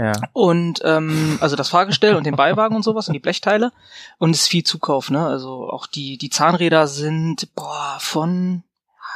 Ja. 0.00 0.12
und 0.32 0.80
ähm, 0.82 1.36
also 1.42 1.56
das 1.56 1.68
Fahrgestell 1.68 2.14
und 2.14 2.24
den 2.24 2.36
Beiwagen 2.36 2.74
und 2.74 2.82
sowas 2.82 3.08
und 3.08 3.12
die 3.12 3.20
Blechteile. 3.20 3.70
Und 4.16 4.30
es 4.30 4.42
ist 4.42 4.48
viel 4.48 4.64
Zukauf. 4.64 5.10
Ne? 5.10 5.26
Also 5.26 5.68
auch 5.68 5.86
die 5.86 6.16
die 6.16 6.30
Zahnräder 6.30 6.86
sind 6.86 7.54
boah 7.54 7.98
von 8.00 8.62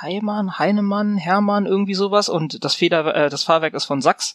Heimann, 0.03 0.59
Heinemann, 0.59 1.17
Hermann, 1.17 1.64
irgendwie 1.64 1.95
sowas 1.95 2.29
und 2.29 2.64
das 2.64 2.75
Feder, 2.75 3.14
äh, 3.14 3.31
das 3.31 3.45
Fahrwerk 3.45 3.73
ist 3.73 3.85
von 3.85 4.03
Sachs. 4.03 4.35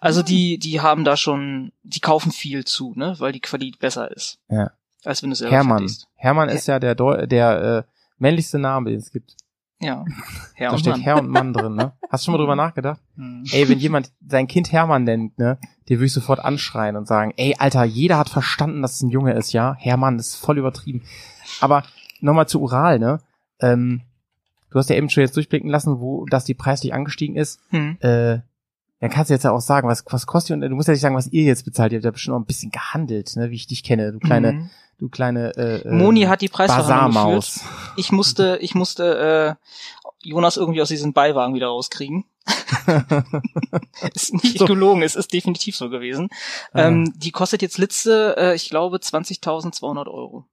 Also 0.00 0.22
die, 0.22 0.58
die 0.58 0.80
haben 0.80 1.04
da 1.04 1.16
schon, 1.16 1.72
die 1.82 2.00
kaufen 2.00 2.32
viel 2.32 2.64
zu, 2.64 2.92
ne, 2.96 3.14
weil 3.18 3.32
die 3.32 3.40
Qualität 3.40 3.78
besser 3.78 4.10
ist. 4.10 4.38
Ja. 4.48 4.72
Als 5.04 5.22
wenn 5.22 5.30
du 5.30 5.32
es 5.32 5.38
selber 5.38 5.54
Hermann. 5.54 5.90
Hermann 6.16 6.48
ist 6.50 6.66
ja 6.66 6.78
der 6.78 6.94
Deu 6.94 7.26
der 7.26 7.86
äh, 7.86 7.90
männlichste 8.18 8.58
Name, 8.58 8.90
den 8.90 8.98
es 8.98 9.10
gibt. 9.10 9.36
Ja. 9.80 10.04
Herr 10.54 10.68
da 10.68 10.72
und 10.74 10.80
steht 10.80 10.92
Mann. 10.92 11.00
Herr 11.00 11.18
und 11.18 11.28
Mann 11.28 11.52
drin, 11.52 11.74
ne? 11.74 11.92
Hast 12.10 12.22
du 12.22 12.26
schon 12.26 12.32
mal 12.32 12.38
drüber 12.38 12.56
nachgedacht? 12.56 13.00
Hm. 13.16 13.44
Ey, 13.50 13.68
wenn 13.68 13.78
jemand 13.78 14.12
sein 14.26 14.46
Kind 14.46 14.72
Hermann 14.72 15.04
nennt, 15.04 15.38
ne, 15.38 15.58
den 15.88 15.98
würde 15.98 16.06
ich 16.06 16.12
sofort 16.12 16.40
anschreien 16.40 16.96
und 16.96 17.08
sagen, 17.08 17.32
ey, 17.36 17.56
Alter, 17.58 17.84
jeder 17.84 18.18
hat 18.18 18.28
verstanden, 18.28 18.82
dass 18.82 18.94
es 18.94 19.02
ein 19.02 19.10
Junge 19.10 19.32
ist, 19.32 19.52
ja? 19.52 19.74
Hermann, 19.78 20.18
das 20.18 20.28
ist 20.28 20.36
voll 20.36 20.58
übertrieben. 20.58 21.02
Aber 21.60 21.82
nochmal 22.20 22.46
zu 22.46 22.60
Ural, 22.60 22.98
ne? 22.98 23.20
Ähm, 23.60 24.02
du 24.70 24.78
hast 24.78 24.90
ja 24.90 24.96
eben 24.96 25.08
schon 25.08 25.22
jetzt 25.22 25.36
durchblicken 25.36 25.70
lassen, 25.70 26.00
wo 26.00 26.26
das 26.26 26.44
die 26.44 26.54
preislich 26.54 26.92
angestiegen 26.92 27.36
ist. 27.36 27.60
Hm. 27.70 27.96
Äh, 28.00 28.40
dann 29.00 29.10
kannst 29.10 29.30
du 29.30 29.34
jetzt 29.34 29.44
ja 29.44 29.52
auch 29.52 29.60
sagen, 29.60 29.88
was, 29.88 30.04
was 30.10 30.26
kostet 30.26 30.50
ihr, 30.50 30.54
und 30.54 30.60
du 30.62 30.76
musst 30.76 30.88
ja 30.88 30.92
nicht 30.92 31.00
sagen, 31.00 31.16
was 31.16 31.26
ihr 31.28 31.42
jetzt 31.44 31.64
bezahlt. 31.64 31.92
Ihr 31.92 31.98
habt 31.98 32.04
ja 32.04 32.10
bestimmt 32.10 32.34
auch 32.36 32.40
ein 32.40 32.44
bisschen 32.46 32.70
gehandelt, 32.70 33.34
ne, 33.36 33.50
wie 33.50 33.56
ich 33.56 33.66
dich 33.66 33.82
kenne, 33.82 34.12
du 34.12 34.18
kleine, 34.18 34.52
Mhm. 34.52 34.70
du 34.98 35.08
kleine, 35.08 35.56
äh, 35.56 35.80
äh, 35.82 35.90
Moni 35.90 36.22
hat 36.22 36.42
die 36.42 36.48
Preisverhandlung 36.48 37.36
geführt. 37.36 37.60
Ich 37.96 38.12
musste, 38.12 38.58
ich 38.60 38.74
musste 38.74 39.56
äh, 39.58 40.28
Jonas 40.28 40.56
irgendwie 40.58 40.82
aus 40.82 40.88
diesem 40.88 41.12
Beiwagen 41.14 41.54
wieder 41.54 41.68
rauskriegen. 41.68 42.24
ist 44.14 44.32
nicht 44.34 44.58
So. 44.58 44.64
gelogen, 44.66 45.02
es 45.02 45.16
ist 45.16 45.32
definitiv 45.32 45.76
so 45.76 45.88
gewesen. 45.90 46.28
Ah. 46.72 46.88
Ähm, 46.88 47.12
die 47.16 47.30
kostet 47.30 47.62
jetzt 47.62 47.78
Litze, 47.78 48.36
äh, 48.36 48.54
ich 48.54 48.68
glaube, 48.68 48.98
20.200 48.98 50.08
Euro. 50.08 50.44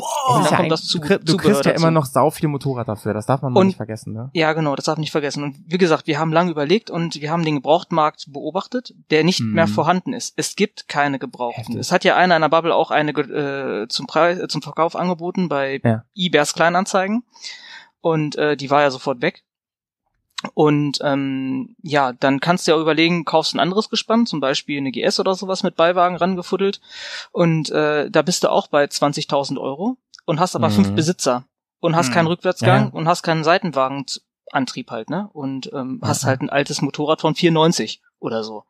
Ist 0.00 0.44
dann 0.44 0.50
ja 0.52 0.56
kommt 0.58 0.72
das 0.72 0.86
zu, 0.86 0.98
du, 1.00 1.36
kriegst 1.36 1.64
ja 1.64 1.72
dazu. 1.72 1.82
immer 1.82 1.90
noch 1.90 2.04
sau 2.06 2.30
viel 2.30 2.48
Motorrad 2.48 2.86
dafür, 2.86 3.14
das 3.14 3.26
darf 3.26 3.42
man 3.42 3.52
mal 3.52 3.60
Und- 3.60 3.66
nicht 3.68 3.76
vergessen, 3.76 4.12
ne? 4.12 4.30
Ja, 4.32 4.52
genau, 4.52 4.76
das 4.76 4.84
darf 4.84 4.96
man 4.96 5.00
nicht 5.00 5.10
vergessen. 5.10 5.42
Und 5.42 5.56
wie 5.66 5.78
gesagt, 5.78 6.06
wir 6.06 6.18
haben 6.20 6.32
lange 6.32 6.50
überlegt 6.52 6.88
und 6.90 7.20
wir 7.20 7.30
haben 7.32 7.44
den 7.44 7.56
Gebrauchtmarkt 7.56 8.26
beobachtet, 8.32 8.94
der 9.10 9.24
nicht 9.24 9.40
Mhm. 9.40 9.52
mehr 9.54 9.66
vorhanden 9.66 10.12
ist. 10.12 10.34
Es 10.36 10.54
gibt 10.54 10.86
keine 10.88 11.18
Gebrauchten. 11.18 11.62
Heftig. 11.62 11.80
Es 11.80 11.90
hat 11.90 12.04
ja 12.04 12.16
einer 12.16 12.36
in 12.36 12.42
der 12.42 12.48
Bubble 12.48 12.74
auch 12.74 12.90
eine 12.92 13.10
äh, 13.10 13.88
zum 13.88 14.06
Preis, 14.06 14.38
äh, 14.38 14.46
zum 14.48 14.62
Verkauf 14.62 14.94
angeboten 14.94 15.48
bei 15.48 15.80
Ja. 15.82 16.04
eBay's 16.14 16.54
Kleinanzeigen 16.54 17.24
und 18.00 18.36
äh, 18.36 18.56
die 18.56 18.70
war 18.70 18.82
ja 18.82 18.90
sofort 18.90 19.20
weg. 19.22 19.42
Und 20.54 20.98
ähm, 21.02 21.74
ja, 21.82 22.12
dann 22.12 22.38
kannst 22.38 22.66
du 22.66 22.70
ja 22.72 22.78
überlegen, 22.80 23.24
kaufst 23.24 23.54
ein 23.54 23.60
anderes 23.60 23.88
Gespann, 23.88 24.24
zum 24.26 24.38
Beispiel 24.40 24.78
eine 24.78 24.92
GS 24.92 25.18
oder 25.18 25.34
sowas 25.34 25.64
mit 25.64 25.74
Beiwagen 25.74 26.16
rangefuddelt. 26.16 26.80
Und 27.32 27.70
äh, 27.70 28.08
da 28.08 28.22
bist 28.22 28.44
du 28.44 28.50
auch 28.50 28.68
bei 28.68 28.84
20.000 28.84 29.58
Euro 29.60 29.96
und 30.26 30.38
hast 30.38 30.54
aber 30.54 30.68
Mhm. 30.68 30.74
fünf 30.74 30.92
Besitzer 30.94 31.44
und 31.80 31.96
hast 31.96 32.10
Mhm. 32.10 32.14
keinen 32.14 32.26
Rückwärtsgang 32.28 32.84
Ja. 32.84 32.90
und 32.92 33.08
hast 33.08 33.24
keinen 33.24 33.42
Seitenwagenantrieb 33.42 34.90
halt, 34.90 35.10
ne? 35.10 35.28
Und 35.32 35.72
ähm, 35.72 36.00
hast 36.02 36.24
halt 36.24 36.40
ein 36.40 36.50
altes 36.50 36.82
Motorrad 36.82 37.20
von 37.20 37.34
94 37.34 38.00
oder 38.20 38.44
so. 38.44 38.64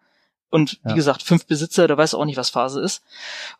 Und 0.51 0.81
wie 0.85 0.89
Ja. 0.91 0.95
gesagt, 0.95 1.23
fünf 1.23 1.45
Besitzer, 1.47 1.87
da 1.87 1.99
weißt 1.99 2.15
du 2.15 2.19
auch 2.19 2.25
nicht, 2.25 2.39
was 2.39 2.49
Phase 2.49 2.81
ist. 2.81 3.03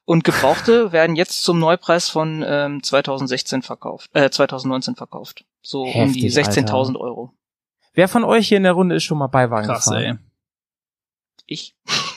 Und 0.07 0.25
Gebrauchte 0.25 0.93
werden 0.93 1.15
jetzt 1.17 1.43
zum 1.43 1.59
Neupreis 1.59 2.09
von 2.09 2.43
ähm, 2.47 2.83
2016 2.83 3.61
verkauft, 3.61 4.09
äh, 4.15 4.31
2019 4.31 4.97
verkauft. 4.97 5.45
So 5.61 5.83
um 5.83 6.11
die 6.15 6.31
Heftig, 6.31 6.63
16.000 6.65 6.97
Euro. 6.99 7.33
Wer 7.95 8.09
von 8.09 8.25
euch 8.25 8.49
hier 8.49 8.57
in 8.59 8.63
der 8.65 8.73
Runde 8.73 8.97
ist 8.97 9.05
schon 9.05 9.19
mal 9.19 9.27
Beiwagen 9.27 9.67
Krass, 9.67 9.85
gefahren? 9.87 10.03
ey. 10.05 10.15
Ich? 11.47 11.75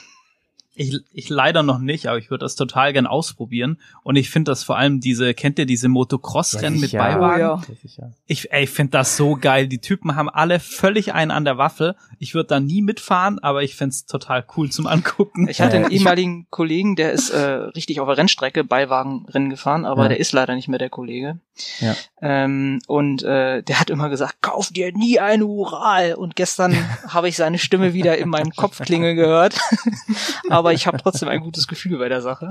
Ich, 0.73 0.97
ich 1.11 1.27
leider 1.29 1.63
noch 1.63 1.79
nicht, 1.79 2.07
aber 2.07 2.17
ich 2.17 2.31
würde 2.31 2.45
das 2.45 2.55
total 2.55 2.93
gern 2.93 3.05
ausprobieren. 3.05 3.77
Und 4.03 4.15
ich 4.15 4.29
finde 4.29 4.51
das 4.51 4.63
vor 4.63 4.77
allem 4.77 5.01
diese, 5.01 5.33
kennt 5.33 5.59
ihr 5.59 5.65
diese 5.65 5.89
Motocross-Rennen 5.89 6.79
mit 6.79 6.91
sicher. 6.91 6.97
Beiwagen? 7.03 7.35
Oh, 7.35 7.39
ja. 7.39 7.61
Ja. 7.97 8.11
Ich, 8.25 8.51
ey, 8.53 8.63
ich 8.63 8.69
finde 8.69 8.91
das 8.91 9.17
so 9.17 9.35
geil. 9.35 9.67
Die 9.67 9.79
Typen 9.79 10.15
haben 10.15 10.29
alle 10.29 10.61
völlig 10.61 11.13
einen 11.13 11.29
an 11.29 11.43
der 11.43 11.57
Waffe. 11.57 11.97
Ich 12.19 12.33
würde 12.35 12.47
da 12.47 12.59
nie 12.61 12.81
mitfahren, 12.81 13.37
aber 13.39 13.63
ich 13.63 13.75
find's 13.75 14.05
total 14.05 14.45
cool 14.55 14.71
zum 14.71 14.87
Angucken. 14.87 15.49
Ich 15.49 15.59
hatte 15.59 15.75
einen 15.75 15.91
ehemaligen 15.91 16.47
Kollegen, 16.49 16.95
der 16.95 17.11
ist 17.11 17.31
äh, 17.31 17.39
richtig 17.41 17.99
auf 17.99 18.07
der 18.07 18.17
Rennstrecke 18.17 18.63
Beiwagenrennen 18.63 19.49
gefahren, 19.49 19.85
aber 19.85 20.03
Ja. 20.03 20.07
der 20.09 20.19
ist 20.21 20.31
leider 20.31 20.55
nicht 20.55 20.69
mehr 20.69 20.79
der 20.79 20.89
Kollege. 20.89 21.37
Ja. 21.79 21.95
Ähm, 22.21 22.79
und 22.87 23.23
äh, 23.23 23.61
der 23.61 23.79
hat 23.79 23.89
immer 23.89 24.09
gesagt, 24.09 24.37
kauf 24.41 24.69
dir 24.69 24.91
nie 24.93 25.19
eine 25.19 25.45
Ural. 25.45 26.13
Und 26.15 26.35
gestern 26.35 26.75
habe 27.07 27.27
ich 27.29 27.35
seine 27.37 27.57
Stimme 27.59 27.93
wieder 27.93 28.17
in 28.17 28.29
meinem 28.29 28.51
Kopf 28.51 28.79
klingeln 28.79 29.15
gehört. 29.15 29.59
aber 30.49 30.73
ich 30.73 30.87
habe 30.87 30.97
trotzdem 30.97 31.29
ein 31.29 31.41
gutes 31.41 31.67
Gefühl 31.67 31.97
bei 31.99 32.09
der 32.09 32.21
Sache. 32.21 32.49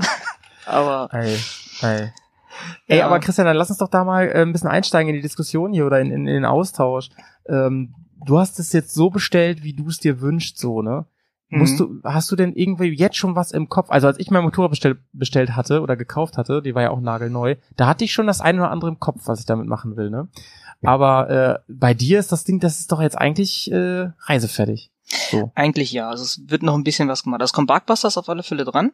Aber 0.66 1.09
Ey, 1.12 1.38
ey. 1.83 2.12
Ey, 2.88 2.99
Ja. 2.99 3.07
aber 3.07 3.21
Christian, 3.21 3.47
dann 3.47 3.57
lass 3.57 3.71
uns 3.71 3.78
doch 3.78 3.88
da 3.88 4.04
mal 4.04 4.28
äh, 4.28 4.42
ein 4.42 4.52
bisschen 4.52 4.69
einsteigen 4.69 5.09
in 5.09 5.14
die 5.16 5.23
Diskussion 5.23 5.73
hier 5.73 5.87
oder 5.87 6.00
in, 6.00 6.09
in, 6.12 6.26
in 6.26 6.35
den 6.35 6.45
Austausch. 6.45 7.09
Ähm, 7.49 7.95
du 8.25 8.38
hast 8.38 8.59
es 8.59 8.73
jetzt 8.73 8.92
so 8.95 9.09
bestellt, 9.11 9.62
wie 9.62 9.73
du 9.73 9.88
es 9.88 9.99
dir 9.99 10.21
wünschst, 10.21 10.59
so, 10.59 10.83
ne? 10.83 11.07
Musst 11.50 11.80
Mhm. 11.80 12.00
du, 12.02 12.09
hast 12.09 12.30
du 12.30 12.37
denn 12.37 12.54
irgendwie 12.54 12.88
jetzt 12.97 13.16
schon 13.16 13.35
was 13.35 13.50
im 13.50 13.69
Kopf? 13.69 13.90
Also 13.90 14.07
als 14.07 14.19
ich 14.21 14.30
mein 14.30 14.45
Motorrad 14.45 14.71
bestell, 14.71 14.99
bestellt 15.12 15.57
hatte 15.57 15.80
oder 15.80 15.97
gekauft 15.97 16.38
hatte, 16.38 16.62
die 16.62 16.75
war 16.75 16.83
ja 16.83 16.90
auch 16.90 17.00
nagelneu, 17.00 17.57
da 17.76 17.88
hatte 17.88 18.04
ich 18.04 18.12
schon 18.12 18.28
das 18.28 18.40
eine 18.40 18.61
oder 18.61 18.71
andere 18.71 18.90
im 18.90 19.00
Kopf, 19.00 19.23
was 19.25 19.40
ich 19.40 19.47
damit 19.47 19.66
machen 19.66 19.97
will, 19.97 20.11
ne? 20.11 20.28
Aber 20.83 21.28
äh, 21.28 21.59
bei 21.69 21.92
dir 21.92 22.19
ist 22.19 22.33
das 22.33 22.45
Ding, 22.45 22.59
das 22.61 22.80
ist 22.80 22.90
doch 22.92 23.02
jetzt 23.02 23.19
eigentlich 23.19 23.71
äh, 23.71 24.11
reisefertig. 24.21 24.90
So, 25.30 25.50
eigentlich 25.54 25.92
ja. 25.92 26.09
Also 26.09 26.23
es 26.25 26.40
wird 26.49 26.62
noch 26.62 26.75
ein 26.75 26.85
bisschen 26.85 27.09
was 27.09 27.25
gemacht. 27.25 27.42
Es 27.42 27.52
kommt 27.52 27.66
Barkbusters 27.66 28.16
auf 28.16 28.28
alle 28.28 28.42
Fälle 28.45 28.64
dran. 28.64 28.92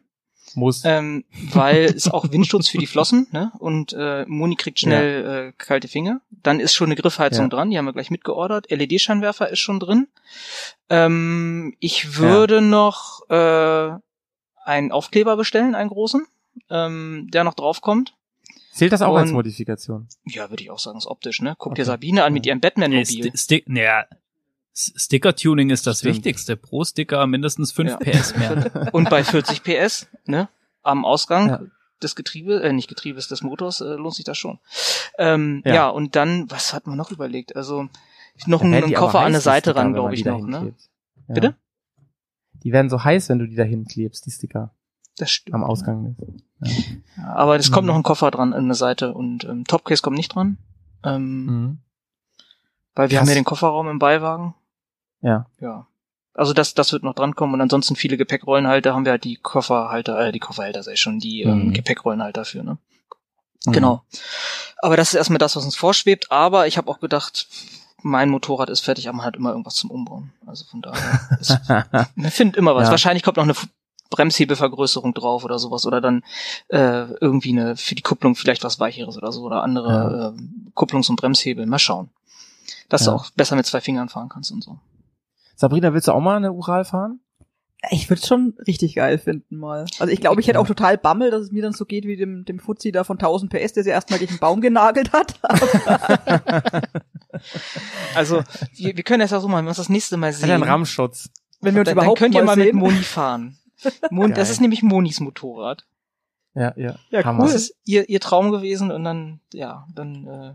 Muss. 0.57 0.81
Ähm, 0.83 1.23
weil 1.53 1.85
es 1.85 2.09
auch 2.09 2.29
Windschutz 2.31 2.67
für 2.67 2.77
die 2.79 2.87
Flossen, 2.87 3.27
ne? 3.31 3.51
Und 3.59 3.93
äh, 3.93 4.25
Moni 4.27 4.55
kriegt 4.55 4.79
schnell 4.79 5.49
äh, 5.49 5.53
kalte 5.57 5.87
Finger. 5.87 6.19
Dann 6.43 6.59
ist 6.59 6.73
schon 6.73 6.87
eine 6.87 6.95
Griffheizung 6.95 7.45
Ja. 7.45 7.49
dran, 7.49 7.69
die 7.69 7.77
haben 7.77 7.85
wir 7.85 7.93
gleich 7.93 8.11
mitgeordert. 8.11 8.69
LED-Scheinwerfer 8.69 9.49
ist 9.49 9.59
schon 9.59 9.79
drin. 9.79 10.07
Ähm, 10.89 11.75
ich 11.79 12.17
würde 12.17 12.61
noch 12.61 13.29
äh, 13.29 13.91
einen 14.65 14.91
Aufkleber 14.91 15.37
bestellen, 15.37 15.75
einen 15.75 15.89
großen, 15.89 16.25
ähm, 16.69 17.27
der 17.31 17.43
noch 17.43 17.53
draufkommt. 17.53 18.13
Zählt 18.71 18.91
das 18.91 19.01
auch 19.01 19.15
als 19.15 19.29
und- 19.29 19.35
Modifikation? 19.35 20.07
Ja, 20.25 20.49
würde 20.49 20.61
ich 20.63 20.69
auch 20.69 20.79
sagen, 20.79 20.97
ist 20.97 21.07
optisch, 21.07 21.41
ne? 21.41 21.55
Guck 21.57 21.75
dir 21.75 21.81
Okay. 21.81 21.87
Sabine 21.87 22.23
an 22.23 22.33
mit 22.33 22.45
Ja. 22.45 22.51
ihrem 22.51 22.61
Batman-Mobil. 22.61 23.05
Sti 23.05 23.31
Stick, 23.35 23.69
naja, 23.69 24.05
Sticker-Tuning 24.77 25.69
ist 25.71 25.87
das 25.87 25.99
Stimmt. 25.99 26.15
Wichtigste. 26.17 26.55
Pro 26.55 26.83
Sticker 26.83 27.25
mindestens 27.27 27.71
5 27.71 27.91
Ja. 27.91 27.97
PS 27.97 28.35
mehr. 28.37 28.89
Und 28.93 29.09
bei 29.09 29.23
40 29.23 29.63
PS, 29.63 30.07
ne? 30.25 30.49
Am 30.83 31.03
Ausgang 31.03 31.49
Ja. 31.49 31.61
des 32.03 32.15
Getriebe, 32.15 32.61
äh, 32.61 32.71
nicht 32.73 32.87
Getriebes, 32.87 33.27
des 33.27 33.41
Motors, 33.41 33.81
äh, 33.81 33.95
lohnt 33.95 34.13
sich 34.15 34.25
das 34.25 34.37
schon. 34.37 34.59
Ähm, 35.17 35.63
Ja. 35.65 35.73
ja. 35.73 35.87
und 35.89 36.15
dann, 36.15 36.49
was 36.51 36.73
hat 36.73 36.85
man 36.87 36.95
noch 36.97 37.11
überlegt? 37.11 37.55
Also 37.55 37.89
noch 38.45 38.61
einen, 38.61 38.73
einen 38.75 38.93
Koffer 38.93 39.21
an 39.21 39.33
die 39.33 39.39
Seite 39.39 39.71
Sticker, 39.71 39.79
ran, 39.81 39.93
glaube 39.93 40.13
ich 40.13 40.23
noch, 40.23 40.41
ne? 40.45 40.73
Bitte? 41.27 41.55
Die 42.63 42.71
werden 42.71 42.89
so 42.89 43.03
heiß, 43.03 43.29
wenn 43.29 43.39
du 43.39 43.47
die 43.47 43.55
dahin 43.55 43.85
klebst, 43.85 44.25
die 44.27 44.31
Sticker 44.31 44.73
Das 45.17 45.31
stimmt. 45.31 45.55
am 45.55 45.63
Ausgang. 45.63 46.15
Ja, 47.17 47.33
aber 47.33 47.55
es 47.55 47.71
kommt 47.71 47.85
Mhm. 47.85 47.87
noch 47.87 47.95
ein 47.95 48.03
Koffer 48.03 48.29
dran 48.29 48.53
an 48.53 48.65
eine 48.65 48.75
Seite 48.75 49.13
und 49.13 49.43
ähm, 49.45 49.65
Topcase 49.65 50.01
kommt 50.03 50.17
nicht 50.17 50.35
dran. 50.35 50.57
Ähm, 51.03 51.45
Mhm. 51.45 51.77
Weil 52.95 53.09
wir 53.09 53.17
Krass. 53.17 53.27
haben 53.27 53.29
ja 53.29 53.35
den 53.35 53.43
Kofferraum 53.43 53.87
im 53.89 53.99
Beiwagen. 53.99 54.55
Ja. 55.21 55.45
Ja. 55.59 55.87
Also 56.33 56.53
das, 56.53 56.73
das 56.75 56.91
wird 56.93 57.01
noch 57.03 57.15
drankommen 57.15 57.55
und 57.55 57.61
ansonsten 57.61 57.95
viele 57.95 58.15
Gepäckrollenhalter 58.17 58.93
haben 58.93 59.05
wir 59.05 59.11
halt 59.13 59.23
die 59.23 59.37
Kofferhalter, 59.37 60.19
äh, 60.27 60.31
die 60.31 60.39
Kofferhalter 60.39 60.83
sei 60.83 60.95
schon, 60.95 61.19
die 61.19 61.41
ähm, 61.41 61.69
Mhm. 61.69 61.73
Gepäckrollenhalter 61.73 62.45
für, 62.45 62.63
ne? 62.63 62.77
Mhm. 63.65 63.71
Genau. 63.71 64.03
Aber 64.77 64.97
das 64.97 65.09
ist 65.09 65.15
erstmal 65.15 65.39
das, 65.39 65.55
was 65.55 65.65
uns 65.65 65.75
vorschwebt. 65.75 66.31
Aber 66.31 66.67
ich 66.67 66.77
habe 66.77 66.89
auch 66.91 66.99
gedacht, 66.99 67.47
mein 68.03 68.29
Motorrad 68.29 68.69
ist 68.69 68.81
fertig, 68.81 69.09
aber 69.09 69.17
man 69.17 69.25
hat 69.25 69.35
immer 69.35 69.49
irgendwas 69.49 69.73
zum 69.75 69.89
Umbauen. 69.89 70.31
Also 70.45 70.65
von 70.65 70.83
daher, 70.83 71.19
ist, 71.39 71.57
man 72.15 72.31
findet 72.31 72.55
immer 72.57 72.75
was. 72.75 72.83
Ja. 72.85 72.91
Wahrscheinlich 72.91 73.23
kommt 73.23 73.37
noch 73.37 73.43
eine 73.43 73.55
Bremshebelvergrößerung 74.11 75.13
drauf 75.15 75.43
oder 75.43 75.57
sowas 75.59 75.85
oder 75.85 76.01
dann 76.01 76.23
äh, 76.69 77.05
irgendwie 77.19 77.49
eine 77.49 77.75
für 77.75 77.95
die 77.95 78.03
Kupplung 78.03 78.35
vielleicht 78.35 78.63
was 78.63 78.79
weicheres 78.79 79.17
oder 79.17 79.31
so 79.31 79.41
oder 79.41 79.63
andere 79.63 80.35
äh, 80.37 80.41
Kupplungs- 80.75 81.09
und 81.09 81.15
Bremshebel. 81.17 81.65
Mal 81.65 81.79
schauen, 81.79 82.09
dass 82.89 83.05
Ja. 83.05 83.11
du 83.13 83.17
auch 83.17 83.31
besser 83.31 83.55
mit 83.55 83.65
zwei 83.65 83.81
Fingern 83.81 84.09
fahren 84.09 84.29
kannst 84.29 84.51
und 84.51 84.63
so. 84.63 84.77
Sabrina, 85.57 85.91
willst 85.93 86.07
du 86.07 86.11
auch 86.13 86.21
mal 86.21 86.37
eine 86.37 86.53
Ural 86.53 86.85
fahren? 86.85 87.19
Ich 87.89 88.09
würde 88.09 88.25
schon 88.25 88.55
richtig 88.65 88.95
geil 88.95 89.17
finden 89.17 89.57
mal. 89.57 89.85
Also 89.99 90.11
ich 90.11 90.19
glaube, 90.19 90.41
ich 90.41 90.47
hätte 90.47 90.59
auch 90.59 90.67
total 90.67 90.97
Bammel, 90.97 91.31
dass 91.31 91.41
es 91.41 91.51
mir 91.51 91.61
dann 91.61 91.73
so 91.73 91.85
geht 91.85 92.05
wie 92.05 92.15
dem, 92.15 92.45
dem 92.45 92.59
Fuzzi 92.59 92.91
da 92.91 93.03
von 93.03 93.17
1000 93.17 93.51
PS, 93.51 93.73
der 93.73 93.83
sie 93.83 93.89
erstmal 93.89 94.19
gegen 94.19 94.31
einen 94.31 94.39
Baum 94.39 94.61
genagelt 94.61 95.11
hat. 95.11 95.39
Also 98.15 98.41
wir, 98.73 98.97
wir 98.97 99.03
können 99.03 99.19
das 99.19 99.29
ja 99.29 99.39
so 99.39 99.47
machen, 99.47 99.59
wenn 99.59 99.65
wir 99.65 99.69
uns 99.69 99.77
das 99.77 99.89
nächste 99.89 100.17
Mal 100.17 100.33
Hat 100.33 100.39
ja 100.39 100.55
einen 100.55 100.63
sehen. 100.63 100.69
Rahmenschutz. 100.69 101.29
Wenn 101.61 101.75
wir 101.75 101.81
uns 101.81 101.89
dann, 101.89 101.97
dann 101.97 102.03
überhaupt 102.03 102.19
könnt 102.19 102.33
ihr 102.33 102.41
mal 102.41 102.55
mal 102.55 102.57
mit 102.57 102.67
sehen. 102.67 102.77
Moni 102.77 103.03
fahren. 103.03 103.59
Mon, 104.09 104.33
das 104.33 104.49
ist 104.49 104.59
nämlich 104.59 104.81
Monis 104.81 105.19
Motorrad. 105.19 105.85
Ja, 106.55 106.73
ja. 106.75 106.95
Ja, 107.11 107.23
Hammer. 107.23 107.43
Das 107.43 107.53
ist 107.53 107.75
ihr, 107.83 108.09
ihr 108.09 108.19
Traum 108.19 108.49
gewesen 108.49 108.89
und 108.91 109.03
dann, 109.03 109.39
ja, 109.53 109.85
dann 109.93 110.25
äh, 110.25 110.53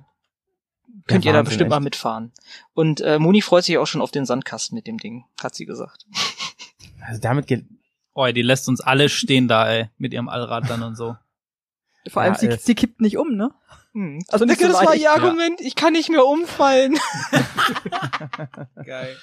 könnt 1.07 1.25
Ja, 1.25 1.33
ihr 1.33 1.35
da 1.35 1.43
bestimmt 1.43 1.71
mal 1.71 1.77
echt. 1.77 1.85
mitfahren. 1.85 2.33
Und 2.75 3.01
äh, 3.01 3.19
Moni 3.19 3.43
freut 3.43 3.65
sich 3.65 3.79
auch 3.79 3.87
schon 3.87 4.01
auf 4.03 4.11
den 4.11 4.25
Sandkasten 4.27 4.77
mit 4.77 4.87
dem 4.87 4.99
Ding, 4.99 5.25
hat 5.43 5.55
sie 5.55 5.67
gesagt. 5.67 6.07
Also 7.05 7.21
damit 7.21 7.49
geht. 7.49 7.65
Oh, 8.15 8.25
die 8.29 8.43
lässt 8.43 8.69
uns 8.69 8.81
alle 8.81 9.09
stehen 9.09 9.49
da, 9.49 9.69
ey, 9.69 9.91
mit 9.99 10.13
ihrem 10.13 10.29
Allrad 10.29 10.71
dann 10.71 10.85
und 10.85 10.95
so. 10.95 11.17
Vor 12.09 12.23
allem, 12.23 12.35
Ja, 12.35 12.39
sie, 12.39 12.53
sie 12.61 12.75
kippt 12.77 13.01
nicht 13.01 13.17
um, 13.19 13.35
ne? 13.35 13.51
Hm. 13.93 14.23
Also 14.29 14.45
nicht 14.45 14.61
so 14.61 14.69
das 14.69 14.85
war 14.87 14.95
ihr 14.95 15.11
Argument, 15.11 15.61
ich 15.61 15.75
kann 15.75 15.95
nicht 15.95 16.11
mehr 16.11 16.25
umfallen. 16.25 16.97
Geil. 18.85 19.17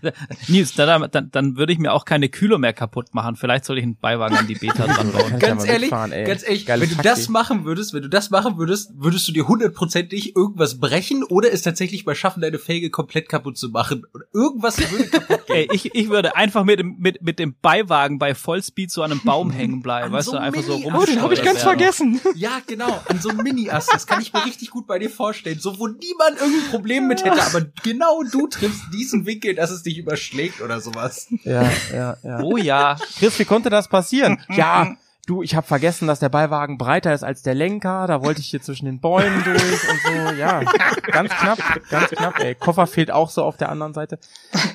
Nils, 0.48 0.74
dann, 0.74 1.08
dann, 1.10 1.30
dann 1.30 1.56
würde 1.56 1.72
ich 1.72 1.78
mir 1.78 1.92
auch 1.92 2.04
keine 2.04 2.28
Kühler 2.28 2.58
mehr 2.58 2.72
kaputt 2.72 3.14
machen. 3.14 3.36
Vielleicht 3.36 3.64
soll 3.64 3.78
ich 3.78 3.84
einen 3.84 3.96
Beiwagen 3.96 4.36
an 4.36 4.46
die 4.46 4.54
Beta 4.54 4.86
dran 4.86 5.12
bauen. 5.12 5.38
Ganz 5.38 5.64
ehrlich, 5.64 5.82
mitfahren, 5.82 6.12
ey. 6.12 6.24
ganz 6.24 6.42
ehrlich, 6.42 6.66
Geile 6.66 6.82
wenn 6.82 6.96
du 6.96 7.02
das 7.02 7.28
machen 7.28 7.64
würdest, 7.64 7.94
wenn 7.94 8.02
du 8.02 8.08
das 8.08 8.30
machen 8.30 8.58
würdest, 8.58 8.92
würdest 8.94 9.26
du 9.28 9.32
dir 9.32 9.48
hundertprozentig 9.48 10.36
irgendwas 10.36 10.78
brechen 10.78 11.24
oder 11.24 11.52
es 11.52 11.62
tatsächlich 11.62 12.06
mal 12.06 12.14
schaffen, 12.14 12.40
deine 12.40 12.58
Felge 12.58 12.90
komplett 12.90 13.28
kaputt 13.28 13.58
zu 13.58 13.70
machen. 13.70 14.04
Irgendwas 14.32 14.78
würde 14.90 15.08
kaputt 15.08 15.46
gehen. 15.46 15.56
Ey, 15.56 15.68
ich, 15.72 15.94
ich 15.94 16.08
würde 16.08 16.36
einfach 16.36 16.64
mit 16.64 16.78
dem, 16.78 16.96
mit, 16.98 17.22
mit 17.22 17.38
dem 17.38 17.54
Beiwagen 17.60 18.18
bei 18.18 18.34
Vollspeed 18.34 18.90
so 18.90 19.02
an 19.02 19.12
einem 19.12 19.20
Baum 19.22 19.50
hängen 19.50 19.82
bleiben, 19.82 20.06
An 20.06 20.12
weißt 20.12 20.26
so 20.26 20.32
du, 20.32 20.38
einfach 20.38 20.62
so 20.62 20.76
rum. 20.76 20.94
Oh, 20.96 21.04
den 21.04 21.20
hab 21.22 21.32
ich 21.32 21.42
ganz 21.42 21.62
vergessen. 21.62 22.20
Ja, 22.34 22.60
genau, 22.66 23.00
an 23.08 23.20
so 23.20 23.28
einem 23.28 23.42
Mini-Ast. 23.42 23.92
Das 23.92 24.06
kann 24.06 24.20
ich 24.20 24.32
mir 24.32 24.44
richtig 24.44 24.70
gut 24.70 24.86
bei 24.86 24.98
dir 24.98 25.10
vorstellen. 25.10 25.58
So, 25.58 25.78
wo 25.78 25.86
niemand 25.86 26.40
irgendein 26.40 26.70
Problem 26.70 27.08
mit 27.08 27.24
hätte, 27.24 27.42
aber 27.42 27.60
genau 27.82 28.22
du 28.22 28.46
triffst 28.46 28.82
diesen 28.92 29.26
Winkel, 29.26 29.54
dass 29.54 29.70
es 29.70 29.81
dich 29.82 29.98
überschlägt 29.98 30.60
oder 30.60 30.80
sowas. 30.80 31.28
Ja, 31.44 31.70
ja, 31.92 32.16
ja. 32.22 32.40
Oh 32.42 32.56
ja. 32.56 32.96
Chris, 33.18 33.38
wie 33.38 33.44
konnte 33.44 33.70
das 33.70 33.88
passieren? 33.88 34.40
ja, 34.50 34.96
du, 35.26 35.42
ich 35.42 35.54
habe 35.54 35.66
vergessen, 35.66 36.08
dass 36.08 36.20
der 36.20 36.28
Beiwagen 36.28 36.78
breiter 36.78 37.14
ist 37.14 37.22
als 37.22 37.42
der 37.42 37.54
Lenker. 37.54 38.06
Da 38.06 38.22
wollte 38.22 38.40
ich 38.40 38.48
hier 38.48 38.60
zwischen 38.60 38.86
den 38.86 39.00
Bäumen 39.00 39.42
durch 39.44 39.88
und 39.88 40.00
so. 40.04 40.32
Ja, 40.34 40.62
ganz 41.06 41.30
knapp, 41.30 41.58
ganz 41.90 42.10
knapp. 42.10 42.40
Ey, 42.40 42.54
Koffer 42.54 42.86
fehlt 42.86 43.10
auch 43.10 43.30
so 43.30 43.44
auf 43.44 43.56
der 43.56 43.68
anderen 43.68 43.94
Seite. 43.94 44.18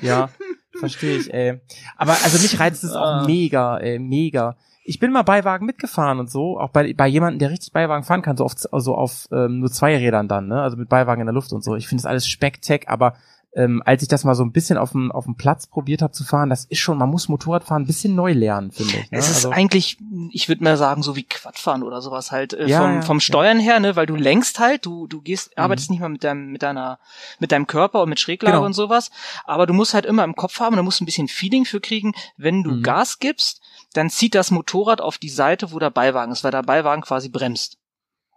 Ja, 0.02 0.30
verstehe 0.78 1.18
ich. 1.18 1.32
Ey, 1.32 1.60
aber 1.96 2.12
also 2.22 2.38
mich 2.40 2.58
reizt 2.58 2.84
es 2.84 2.92
auch 2.92 3.26
mega, 3.26 3.78
ey, 3.78 3.98
mega. 3.98 4.56
ich 4.84 4.98
bin 4.98 5.12
mal 5.12 5.22
Beiwagen 5.22 5.66
mitgefahren 5.66 6.18
und 6.18 6.30
so, 6.30 6.58
auch 6.58 6.70
bei, 6.70 6.94
bei 6.94 7.06
jemandem, 7.06 7.38
der 7.40 7.50
richtig 7.50 7.72
Beiwagen 7.72 8.04
fahren 8.04 8.22
kann, 8.22 8.36
so 8.36 8.44
auf, 8.44 8.54
also 8.72 8.94
auf 8.94 9.28
ähm, 9.30 9.60
nur 9.60 9.70
zwei 9.70 9.96
Rädern 9.96 10.28
dann, 10.28 10.48
ne? 10.48 10.62
Also 10.62 10.76
mit 10.76 10.88
Beiwagen 10.88 11.20
in 11.20 11.26
der 11.26 11.34
Luft 11.34 11.52
und 11.52 11.62
so. 11.62 11.76
Ich 11.76 11.88
finde 11.88 12.02
das 12.02 12.10
alles 12.10 12.26
Speckteck, 12.26 12.88
aber 12.88 13.14
ähm, 13.58 13.82
als 13.84 14.02
ich 14.02 14.08
das 14.08 14.22
mal 14.22 14.36
so 14.36 14.44
ein 14.44 14.52
bisschen 14.52 14.78
auf 14.78 14.92
dem, 14.92 15.10
auf 15.10 15.24
dem 15.24 15.34
Platz 15.34 15.66
probiert 15.66 16.00
habe 16.00 16.12
zu 16.12 16.22
fahren, 16.22 16.48
das 16.48 16.64
ist 16.66 16.78
schon, 16.78 16.96
man 16.96 17.08
muss 17.10 17.28
Motorradfahren 17.28 17.82
ein 17.82 17.86
bisschen 17.86 18.14
neu 18.14 18.32
lernen, 18.32 18.70
finde 18.70 18.96
ich. 18.98 19.10
Ne? 19.10 19.18
Es 19.18 19.28
ist 19.28 19.34
also, 19.36 19.50
eigentlich, 19.50 19.98
ich 20.30 20.48
würde 20.48 20.62
mal 20.62 20.76
sagen, 20.76 21.02
so 21.02 21.16
wie 21.16 21.24
Quadfahren 21.24 21.82
oder 21.82 22.00
sowas 22.00 22.30
halt 22.30 22.52
äh, 22.54 22.66
Ja, 22.68 22.80
vom, 22.82 22.94
ja, 22.94 23.02
vom 23.02 23.16
ja. 23.16 23.20
Steuern 23.20 23.58
her, 23.58 23.80
ne, 23.80 23.96
weil 23.96 24.06
du 24.06 24.14
lenkst 24.14 24.60
halt, 24.60 24.86
du 24.86 25.06
du 25.08 25.20
gehst, 25.20 25.48
Mhm. 25.56 25.62
arbeitest 25.64 25.90
nicht 25.90 26.00
mal 26.00 26.08
mit 26.08 26.22
deinem 26.22 26.52
mit 26.52 26.62
deiner 26.62 27.00
mit 27.40 27.50
deinem 27.50 27.66
Körper 27.66 28.02
und 28.02 28.08
mit 28.10 28.20
Schräglage 28.20 28.54
Genau. 28.56 28.64
und 28.66 28.74
sowas, 28.74 29.10
aber 29.44 29.66
du 29.66 29.74
musst 29.74 29.92
halt 29.92 30.06
immer 30.06 30.22
im 30.22 30.36
Kopf 30.36 30.60
haben, 30.60 30.76
da 30.76 30.82
musst 30.82 31.00
du 31.00 31.04
ein 31.04 31.06
bisschen 31.06 31.26
Feeling 31.28 31.64
für 31.64 31.80
kriegen, 31.80 32.14
wenn 32.36 32.62
du 32.62 32.70
Mhm. 32.70 32.82
Gas 32.84 33.18
gibst, 33.18 33.60
dann 33.92 34.08
zieht 34.08 34.34
das 34.36 34.50
Motorrad 34.52 35.00
auf 35.00 35.18
die 35.18 35.30
Seite, 35.30 35.72
wo 35.72 35.78
der 35.80 35.90
Beiwagen 35.90 36.30
ist, 36.30 36.44
weil 36.44 36.52
der 36.52 36.62
Beiwagen 36.62 37.02
quasi 37.02 37.28
bremst. 37.28 37.76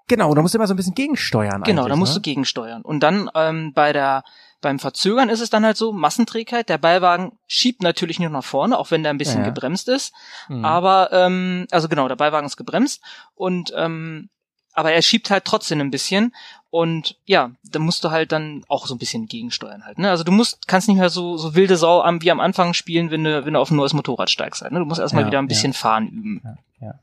genau, 0.07 0.33
da 0.35 0.41
musst 0.41 0.53
du 0.53 0.57
immer 0.57 0.67
so 0.67 0.73
ein 0.73 0.77
bisschen 0.77 0.95
gegensteuern. 0.95 1.61
Genau, 1.63 1.87
da 1.87 1.95
musst 1.95 2.13
ne? 2.15 2.19
du 2.19 2.21
gegensteuern. 2.23 2.81
Und 2.81 2.99
dann 3.01 3.29
ähm, 3.33 3.71
bei 3.73 3.93
der 3.93 4.23
beim 4.61 4.79
Verzögern 4.79 5.29
ist 5.29 5.41
es 5.41 5.49
dann 5.49 5.65
halt 5.65 5.75
so, 5.77 5.91
Massenträgheit, 5.91 6.69
der 6.69 6.77
Beiwagen 6.77 7.37
schiebt 7.47 7.81
natürlich 7.81 8.19
nur 8.19 8.29
nach 8.29 8.43
vorne, 8.43 8.77
auch 8.77 8.91
wenn 8.91 9.03
der 9.03 9.11
ein 9.11 9.17
bisschen 9.17 9.41
Ja, 9.41 9.47
ja. 9.47 9.53
gebremst 9.53 9.89
ist. 9.89 10.13
Mhm. 10.49 10.63
Aber, 10.63 11.09
ähm, 11.11 11.67
also 11.71 11.89
genau, 11.89 12.07
der 12.07 12.15
Beiwagen 12.15 12.45
ist 12.45 12.57
gebremst 12.57 13.01
und 13.35 13.73
ähm, 13.75 14.29
aber 14.73 14.93
er 14.93 15.01
schiebt 15.01 15.29
halt 15.29 15.43
trotzdem 15.43 15.81
ein 15.81 15.91
bisschen 15.91 16.33
und 16.69 17.17
ja, 17.25 17.51
da 17.63 17.79
musst 17.79 18.05
du 18.05 18.11
halt 18.11 18.31
dann 18.31 18.63
auch 18.69 18.87
so 18.87 18.95
ein 18.95 18.99
bisschen 18.99 19.25
gegensteuern 19.25 19.83
halt. 19.83 19.97
Ne? 19.99 20.09
Also 20.09 20.23
du 20.23 20.31
musst, 20.31 20.65
kannst 20.67 20.87
nicht 20.87 20.97
mehr 20.97 21.09
so, 21.09 21.35
so 21.35 21.55
wilde 21.55 21.75
Sau 21.75 22.01
am, 22.01 22.21
wie 22.21 22.31
am 22.31 22.39
Anfang 22.39 22.73
spielen, 22.73 23.11
wenn 23.11 23.25
du, 23.25 23.43
wenn 23.45 23.53
du 23.55 23.59
auf 23.59 23.69
ein 23.69 23.75
neues 23.75 23.91
Motorrad 23.93 24.29
steigst 24.29 24.61
halt. 24.61 24.71
Ne? 24.71 24.79
Du 24.79 24.85
musst 24.85 25.01
erstmal 25.01 25.23
Ja, 25.23 25.27
wieder 25.27 25.39
ein 25.39 25.45
ja. 25.45 25.49
bisschen 25.49 25.73
fahren 25.73 26.07
üben. 26.07 26.41
Ja, 26.79 26.87
ja. 26.87 26.93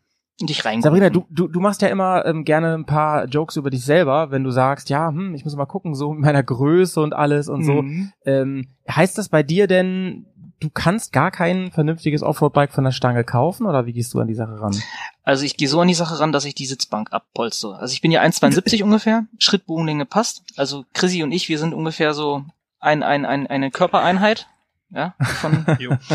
Dich 0.41 0.65
rein. 0.65 0.83
Sabrina, 0.83 1.11
du, 1.11 1.27
du, 1.31 1.49
du 1.49 1.61
machst 1.61 1.83
ja 1.83 1.89
immer 1.89 2.25
ähm, 2.25 2.45
gerne 2.45 2.75
ein 2.75 2.85
paar 2.85 3.25
Jokes 3.25 3.57
über 3.57 3.71
dich 3.71 3.85
selber, 3.85 4.31
wenn 4.31 4.45
du 4.45 4.51
sagst, 4.51 4.89
ja, 4.89 5.09
hm, 5.09 5.35
ich 5.35 5.45
muss 5.45 5.57
mal 5.57 5.67
gucken, 5.67 5.95
so 5.95 6.13
mit 6.13 6.21
meiner 6.21 6.45
Größe 6.45 7.01
und 7.01 7.13
alles 7.13 7.49
und 7.49 7.65
so. 7.65 7.83
Mhm. 7.83 8.13
Ähm, 8.25 8.69
heißt 8.89 9.19
das 9.19 9.31
bei 9.31 9.43
dir 9.43 9.67
denn, 9.67 10.27
du 10.61 10.71
kannst 10.71 11.13
gar 11.13 11.31
kein 11.31 11.71
vernünftiges 11.71 12.23
Offroad-Bike 12.23 12.73
von 12.73 12.85
der 12.85 12.93
Stange 12.93 13.25
kaufen 13.25 13.67
oder 13.67 13.87
wie 13.87 13.93
gehst 13.93 14.15
du 14.15 14.21
an 14.21 14.29
die 14.29 14.35
Sache 14.35 14.61
ran? 14.61 14.77
Also 15.23 15.45
ich 15.45 15.57
gehe 15.57 15.69
so 15.69 15.81
an 15.81 15.89
die 15.89 15.95
Sache 15.95 16.19
ran, 16.21 16.33
dass 16.33 16.45
ich 16.45 16.55
die 16.55 16.67
Sitzbank 16.67 17.13
abpolstere. 17.13 17.79
Also 17.79 17.93
ich 17.93 18.01
bin 18.01 18.11
ja 18.11 18.23
1,72 18.23 18.83
ungefähr, 18.85 19.27
Schrittbogenlänge 19.39 20.07
passt. 20.07 20.43
Also 20.57 20.85
Chrissy 20.95 21.23
und 21.23 21.33
ich, 21.33 21.49
wir 21.49 21.59
sind 21.59 21.75
ungefähr 21.75 22.15
so 22.15 22.45
ein, 22.81 23.03
ein, 23.03 23.25
ein, 23.25 23.47
eine 23.47 23.71
Körpereinheit. 23.71 24.49
Ja, 24.91 25.15
von, 25.19 25.67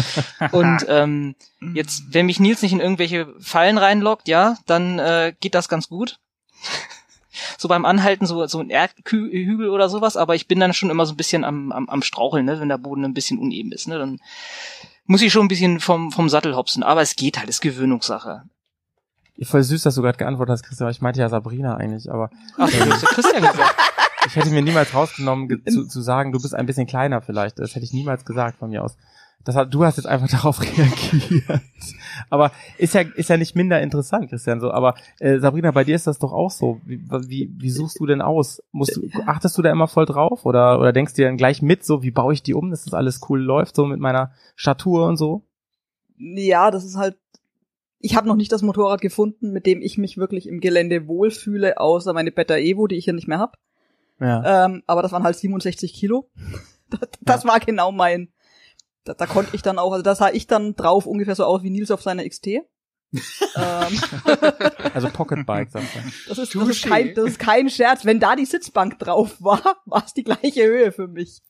und 0.52 0.86
ähm, 0.88 1.36
jetzt, 1.76 2.06
wenn 2.10 2.26
mich 2.26 2.40
Nils 2.40 2.62
nicht 2.64 2.72
in 2.72 2.80
irgendwelche 2.80 3.34
Fallen 3.40 3.78
reinlockt, 3.78 4.28
ja, 4.28 4.58
dann 4.66 4.98
äh, 4.98 5.34
geht 5.40 5.54
das 5.54 5.70
ganz 5.70 5.90
gut. 5.90 6.20
so 7.58 7.68
beim 7.68 7.86
Anhalten, 7.86 8.26
so, 8.26 8.46
so 8.48 8.60
ein 8.60 8.72
Erdhügel 8.72 9.70
oder 9.70 9.90
sowas, 9.90 10.18
aber 10.18 10.34
ich 10.34 10.48
bin 10.48 10.60
dann 10.60 10.74
schon 10.74 10.90
immer 10.90 11.06
so 11.06 11.14
ein 11.14 11.18
bisschen 11.18 11.44
am, 11.44 11.72
am, 11.72 11.88
am 11.88 12.02
Straucheln, 12.02 12.46
ne, 12.46 12.60
wenn 12.60 12.70
der 12.70 12.78
Boden 12.78 13.06
ein 13.06 13.14
bisschen 13.14 13.38
uneben 13.38 13.72
ist. 13.72 13.88
Ne, 13.88 14.00
dann 14.00 14.20
muss 15.06 15.22
ich 15.22 15.32
schon 15.32 15.46
ein 15.46 15.50
bisschen 15.50 15.80
vom, 15.80 16.12
vom 16.12 16.30
Sattel 16.30 16.56
hopsen. 16.56 16.84
Aber 16.84 17.02
es 17.02 17.16
geht 17.16 17.38
halt, 17.38 17.50
ist 17.50 17.62
Gewöhnungssache. 17.62 18.44
Voll 19.41 19.63
süß, 19.63 19.82
dass 19.84 19.96
du 19.96 20.02
gerade 20.02 20.17
geantwortet 20.17 20.54
hast, 20.54 20.63
Christian, 20.63 20.86
aber 20.86 20.91
ich 20.91 21.02
meinte 21.02 21.19
ja 21.19 21.28
Sabrina 21.28 21.76
eigentlich, 21.76 22.12
aber 22.12 22.30
Ach, 22.58 22.69
du 22.72 22.91
hast 22.91 23.06
Christian 23.06 23.41
gesagt. 23.41 23.76
ich 24.28 24.36
hätte 24.36 24.50
mir 24.52 24.62
niemals 24.62 24.93
rausgenommen, 24.93 25.48
ge 25.48 25.63
zu, 25.65 25.88
zu 25.88 26.02
sagen, 26.02 26.32
du 26.32 26.41
bist 26.41 26.56
ein 26.56 26.65
bisschen 26.65 26.88
kleiner 26.88 27.22
vielleicht. 27.22 27.60
Das 27.60 27.76
hätte 27.76 27.86
ich 27.86 27.93
niemals 27.93 28.26
gesagt 28.26 28.60
von 28.60 28.69
mir 28.69 28.84
aus. 28.84 28.96
Das 29.43 29.56
hat, 29.56 29.74
du 29.74 29.84
hast 29.84 29.98
jetzt 29.98 30.06
einfach 30.06 30.30
darauf 30.32 30.62
reagiert. 30.62 31.62
Aber 32.30 32.52
ist 32.78 32.93
ja, 32.93 33.02
ist 33.02 33.30
ja 33.30 33.38
nicht 33.38 33.56
minder 33.56 33.82
interessant, 33.82 34.30
Christian, 34.30 34.60
so. 34.60 34.72
Aber 34.72 34.96
äh, 35.19 35.39
Sabrina, 35.39 35.72
bei 35.72 35.84
dir 35.84 35.96
ist 35.96 36.08
das 36.08 36.19
doch 36.19 36.32
auch 36.32 36.52
so. 36.52 36.80
Wie, 36.86 37.02
wie, 37.28 37.52
wie 37.58 37.69
suchst 37.69 38.00
du 38.00 38.06
denn 38.06 38.22
aus? 38.22 38.63
Musst 38.72 38.96
du, 38.96 39.10
achtest 39.26 39.58
du 39.58 39.62
da 39.62 39.72
immer 39.72 39.88
voll 39.88 40.06
drauf? 40.06 40.46
Oder, 40.46 40.80
oder 40.80 40.93
denkst 40.93 41.13
du 41.13 41.22
dir 41.22 41.28
dann 41.28 41.38
gleich 41.38 41.62
mit, 41.62 41.84
so, 41.84 42.04
wie 42.04 42.12
baue 42.12 42.34
ich 42.34 42.43
die 42.43 42.54
um, 42.54 42.69
dass 42.72 42.86
das 42.86 42.93
alles 42.93 43.22
cool 43.30 43.41
läuft, 43.41 43.76
so 43.76 43.86
mit 43.86 44.00
meiner 44.00 44.32
Statur 44.56 45.08
und 45.08 45.17
so? 45.17 45.43
Ja, 46.17 46.72
das 46.72 46.86
ist 46.86 46.96
halt. 46.96 47.17
Ich 48.06 48.18
habe 48.18 48.28
noch 48.28 48.36
nicht 48.36 48.52
das 48.52 48.62
Motorrad 48.62 49.00
gefunden, 49.00 49.52
mit 49.52 49.66
dem 49.66 49.82
ich 49.82 49.98
mich 49.98 50.18
wirklich 50.18 50.48
im 50.48 50.60
Gelände 50.60 51.08
wohlfühle, 51.08 51.78
außer 51.80 52.12
meine 52.12 52.34
Beta 52.34 52.58
Evo, 52.58 52.88
die 52.88 52.98
ich 52.98 53.06
hier 53.06 53.13
nicht 53.13 53.30
mehr 53.30 53.39
hab. 53.39 53.58
Ja. 54.20 54.66
Ähm, 54.66 54.84
aber 54.88 55.02
das 55.02 55.13
waren 55.13 55.24
halt 55.24 55.38
67 55.38 55.94
Kilo. 55.94 56.30
Das, 56.89 57.10
das 57.22 57.46
war 57.46 57.60
genau 57.60 57.92
mein. 57.92 58.32
Da, 59.04 59.16
da 59.16 59.26
konnte 59.26 59.56
ich 59.56 59.63
dann 59.63 59.80
auch, 59.80 59.94
also 59.94 60.04
da 60.04 60.13
sah 60.13 60.30
ich 60.30 60.46
dann 60.46 60.76
drauf 60.76 61.08
ungefähr 61.08 61.34
so 61.34 61.44
aus 61.44 61.63
wie 61.63 61.72
Nils 61.72 61.89
auf 61.89 62.04
seiner 62.04 62.24
XT. 62.24 62.48
ähm, 62.48 62.62
Also 64.94 65.10
Pocketbike, 65.10 65.72
sagst 65.72 65.96
du. 65.96 66.00
das, 66.30 66.38
ist, 66.38 66.54
das, 66.54 66.70
ist 66.70 66.86
kein, 66.86 67.16
das 67.16 67.26
ist 67.26 67.39
kein 67.39 67.68
Scherz. 67.68 68.06
Wenn 68.06 68.20
da 68.20 68.36
die 68.36 68.46
Sitzbank 68.46 69.00
drauf 69.00 69.42
war, 69.42 69.62
war 69.86 70.04
es 70.06 70.13
die 70.13 70.24
gleiche 70.24 70.63
Höhe 70.66 70.92
für 70.92 71.08
mich. 71.08 71.42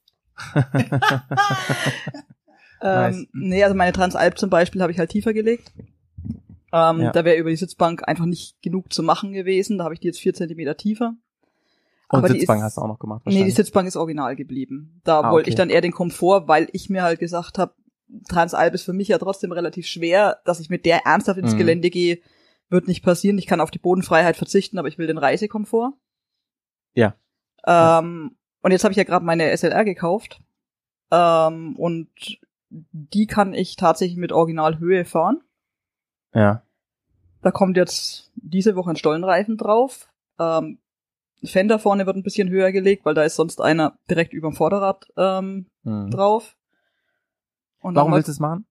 Nice. 2.82 3.16
ähm, 3.18 3.28
nee, 3.34 3.64
also 3.64 3.76
meine 3.76 3.92
Transalp 3.92 4.38
zum 4.38 4.50
Beispiel 4.50 4.82
habe 4.82 4.94
ich 4.94 5.00
halt 5.00 5.10
tiefer 5.10 5.34
gelegt. 5.34 5.74
Ähm, 6.74 7.02
Ja. 7.02 7.12
Da 7.12 7.24
wäre 7.24 7.38
über 7.38 7.50
die 7.52 7.56
Sitzbank 7.56 8.06
einfach 8.08 8.26
nicht 8.26 8.62
genug 8.62 8.92
zu 8.92 9.04
machen 9.04 9.32
gewesen. 9.32 9.78
Da 9.78 9.84
habe 9.86 9.94
ich 9.94 10.00
die 10.00 10.08
jetzt 10.08 10.20
vier 10.20 10.34
Zentimeter 10.34 10.76
tiefer. 10.76 11.16
Und 12.10 12.20
Aber 12.20 12.28
die 12.30 12.40
Sitzbank 12.40 12.60
ist- 12.60 12.64
hast 12.66 12.78
du 12.78 12.82
auch 12.82 12.88
noch 12.88 13.00
gemacht 13.00 13.22
Nee, 13.26 13.44
die. 13.46 13.52
Sitzbank 13.52 13.88
ist 13.88 13.96
original 13.96 14.36
geblieben. 14.36 15.00
Da 15.04 15.22
Ah, 15.22 15.32
wollte 15.32 15.46
okay. 15.46 15.50
ich 15.52 15.56
dann 15.56 15.70
eher 15.70 15.82
den 15.82 15.92
Komfort, 15.94 16.48
weil 16.48 16.68
ich 16.74 16.90
mir 16.90 17.04
halt 17.04 17.20
gesagt 17.20 17.58
habe, 17.58 17.74
Transalp 18.28 18.74
ist 18.74 18.84
für 18.84 18.94
mich 18.94 19.08
ja 19.08 19.18
trotzdem 19.18 19.52
relativ 19.52 19.88
schwer, 19.88 20.40
dass 20.46 20.60
ich 20.60 20.70
mit 20.70 20.86
der 20.86 21.06
ernsthaft 21.06 21.40
ins 21.40 21.54
Mhm. 21.54 21.58
Gelände 21.60 21.90
gehe, 21.90 22.20
wird 22.70 22.88
nicht 22.88 23.04
passieren. 23.04 23.38
Ich 23.38 23.48
kann 23.48 23.62
auf 23.62 23.72
die 23.72 23.80
Bodenfreiheit 23.80 24.36
verzichten, 24.36 24.78
aber 24.78 24.88
ich 24.88 24.98
will 24.98 25.08
den 25.08 25.18
Reisekomfort. 25.18 25.94
Ja. 26.96 27.16
Ähm, 27.66 28.36
und 28.62 28.72
jetzt 28.72 28.84
habe 28.84 28.92
ich 28.92 28.98
ja 28.98 29.04
gerade 29.04 29.26
meine 29.26 29.50
SLR 29.52 29.84
gekauft. 29.86 30.42
Ähm, 31.12 31.76
und 31.78 32.10
die 32.70 33.28
kann 33.28 33.54
ich 33.54 33.76
tatsächlich 33.76 34.18
mit 34.18 34.32
Originalhöhe 34.32 35.06
fahren. 35.06 35.42
Ja. 36.34 36.62
Da 37.42 37.52
kommt 37.52 37.76
jetzt 37.76 38.32
diese 38.36 38.76
Woche 38.76 38.92
ein 38.92 38.96
Stollenreifen 38.96 39.58
drauf. 39.58 40.08
Ähm, 40.40 40.78
Fender 41.44 41.78
vorne 41.78 42.06
wird 42.06 42.16
ein 42.16 42.24
bisschen 42.24 42.48
höher 42.50 42.72
gelegt, 42.72 43.06
weil 43.06 43.14
da 43.16 43.24
ist 43.24 43.36
sonst 43.36 43.60
einer 43.60 43.98
direkt 44.10 44.32
über 44.34 44.50
dem 44.50 44.56
Vorderrad 44.56 45.06
ähm, 45.18 45.66
Hm. 45.84 46.10
drauf. 46.10 46.56
Und 47.82 47.96
Warum 47.96 48.14
willst 48.14 48.30
du 48.30 48.32
es 48.32 48.40
machen? 48.40 48.66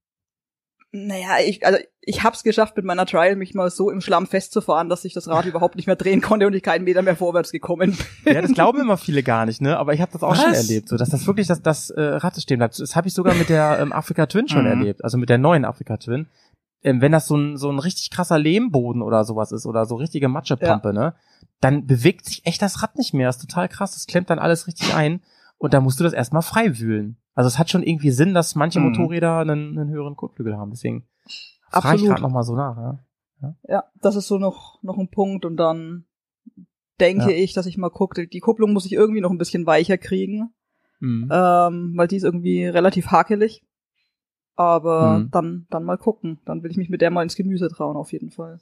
Naja, 0.95 1.37
ich, 1.45 1.65
also 1.67 1.79
ich 2.01 2.23
hab's 2.23 2.43
geschafft, 2.43 2.77
mit 2.77 2.85
meiner 2.85 3.07
Trial 3.07 3.37
mich 3.37 3.55
mal 3.55 3.71
so 3.71 3.91
im 3.91 4.01
Schlamm 4.03 4.27
festzufahren, 4.27 4.89
dass 4.91 5.05
ich 5.07 5.13
das 5.15 5.29
Rad 5.29 5.45
überhaupt 5.47 5.77
nicht 5.77 5.87
mehr 5.87 5.97
drehen 5.97 6.21
konnte 6.23 6.47
und 6.47 6.55
ich 6.55 6.63
keinen 6.63 6.85
Meter 6.85 7.03
mehr 7.03 7.17
vorwärts 7.17 7.53
gekommen 7.53 7.97
bin. 8.25 8.35
Ja, 8.35 8.41
das 8.43 8.53
glauben 8.53 8.81
immer 8.81 8.97
viele 8.99 9.23
gar 9.23 9.45
nicht, 9.47 9.61
ne? 9.61 9.79
Aber 9.79 9.93
ich 9.95 10.01
habe 10.01 10.13
das 10.13 10.23
auch 10.23 10.35
schon 10.35 10.51
Was? 10.53 10.69
erlebt, 10.69 10.89
so 10.89 10.97
dass 10.97 11.11
das 11.11 11.27
wirklich 11.27 11.47
das, 11.47 11.61
das 11.63 11.91
äh, 11.91 12.01
Rad 12.01 12.41
stehen 12.41 12.59
bleibt. 12.59 12.79
Das 12.79 12.97
habe 12.97 13.09
ich 13.09 13.15
sogar 13.15 13.35
mit 13.35 13.49
der 13.51 13.79
ähm, 13.81 13.93
Afrika 13.93 14.27
Twin 14.27 14.49
schon 14.49 14.63
Mhm. 14.65 14.71
erlebt, 14.71 15.05
also 15.05 15.19
mit 15.19 15.29
der 15.29 15.39
neuen 15.39 15.65
Afrika 15.67 15.97
Twin. 15.99 16.27
Ähm, 16.85 17.01
wenn 17.01 17.13
das 17.13 17.27
so 17.27 17.37
ein 17.37 17.57
so 17.57 17.71
ein 17.71 17.79
richtig 17.79 18.11
krasser 18.11 18.39
Lehmboden 18.39 19.03
oder 19.03 19.25
sowas 19.25 19.53
ist 19.53 19.67
oder 19.67 19.87
so 19.87 19.95
richtige 19.97 20.29
Matschepampe, 20.29 20.93
ne? 20.93 21.15
Dann 21.61 21.87
bewegt 21.87 22.25
sich 22.27 22.45
echt 22.45 22.61
das 22.63 22.83
Rad 22.83 22.97
nicht 22.97 23.15
mehr. 23.15 23.29
Das 23.29 23.37
ist 23.37 23.49
total 23.49 23.69
krass. 23.69 23.93
Das 23.93 24.07
klemmt 24.07 24.31
dann 24.31 24.39
alles 24.41 24.67
richtig 24.67 24.95
ein 24.95 25.21
und 25.59 25.75
da 25.75 25.81
musst 25.81 26.01
du 26.01 26.05
das 26.05 26.13
erstmal 26.13 26.43
frei 26.43 26.79
wühlen. 26.81 27.17
Also 27.35 27.47
es 27.49 27.59
hat 27.59 27.71
schon 27.71 27.83
irgendwie 27.85 28.11
Sinn, 28.11 28.35
dass 28.35 28.57
manche 28.57 28.81
Mhm. 28.81 28.87
Motorräder 28.89 29.39
einen, 29.39 29.79
einen 29.79 29.91
höheren 29.91 30.17
Kotflügel 30.17 30.57
haben. 30.57 30.71
Deswegen 30.71 31.07
frage 31.71 31.97
ich 31.99 32.05
gerade 32.05 32.21
noch 32.23 32.31
mal 32.31 32.43
so 32.43 32.57
nach. 32.57 32.77
Ja? 32.77 33.55
Ja, 33.69 33.85
das 34.01 34.17
ist 34.17 34.27
so 34.29 34.39
noch, 34.39 34.83
noch 34.83 34.99
ein 34.99 35.09
Punkt 35.09 35.45
und 35.45 35.57
dann 35.57 36.05
denke 37.01 37.31
Ja. 37.33 37.37
ich, 37.37 37.53
dass 37.55 37.67
ich 37.67 37.79
mal 37.79 37.91
gucke, 37.91 38.27
die 38.29 38.41
Kupplung 38.41 38.73
muss 38.73 38.87
ich 38.87 38.93
irgendwie 38.93 39.21
noch 39.21 39.31
ein 39.31 39.39
bisschen 39.39 39.67
weicher 39.67 39.99
kriegen, 39.99 40.53
Mhm. 41.01 41.29
ähm, 41.33 41.93
weil 41.97 42.07
die 42.09 42.17
ist 42.17 42.23
irgendwie 42.25 42.65
relativ 42.67 43.07
hakelig. 43.09 43.65
Aber 44.57 45.19
Mhm. 45.19 45.31
dann, 45.31 45.67
dann 45.71 45.85
mal 45.85 45.99
gucken. 45.99 46.39
Dann 46.45 46.63
will 46.63 46.71
ich 46.71 46.77
mich 46.77 46.91
mit 46.91 47.01
der 47.01 47.11
mal 47.11 47.23
ins 47.23 47.37
Gemüse 47.37 47.69
trauen, 47.69 47.97
auf 47.97 48.13
jeden 48.13 48.31
Fall. 48.31 48.61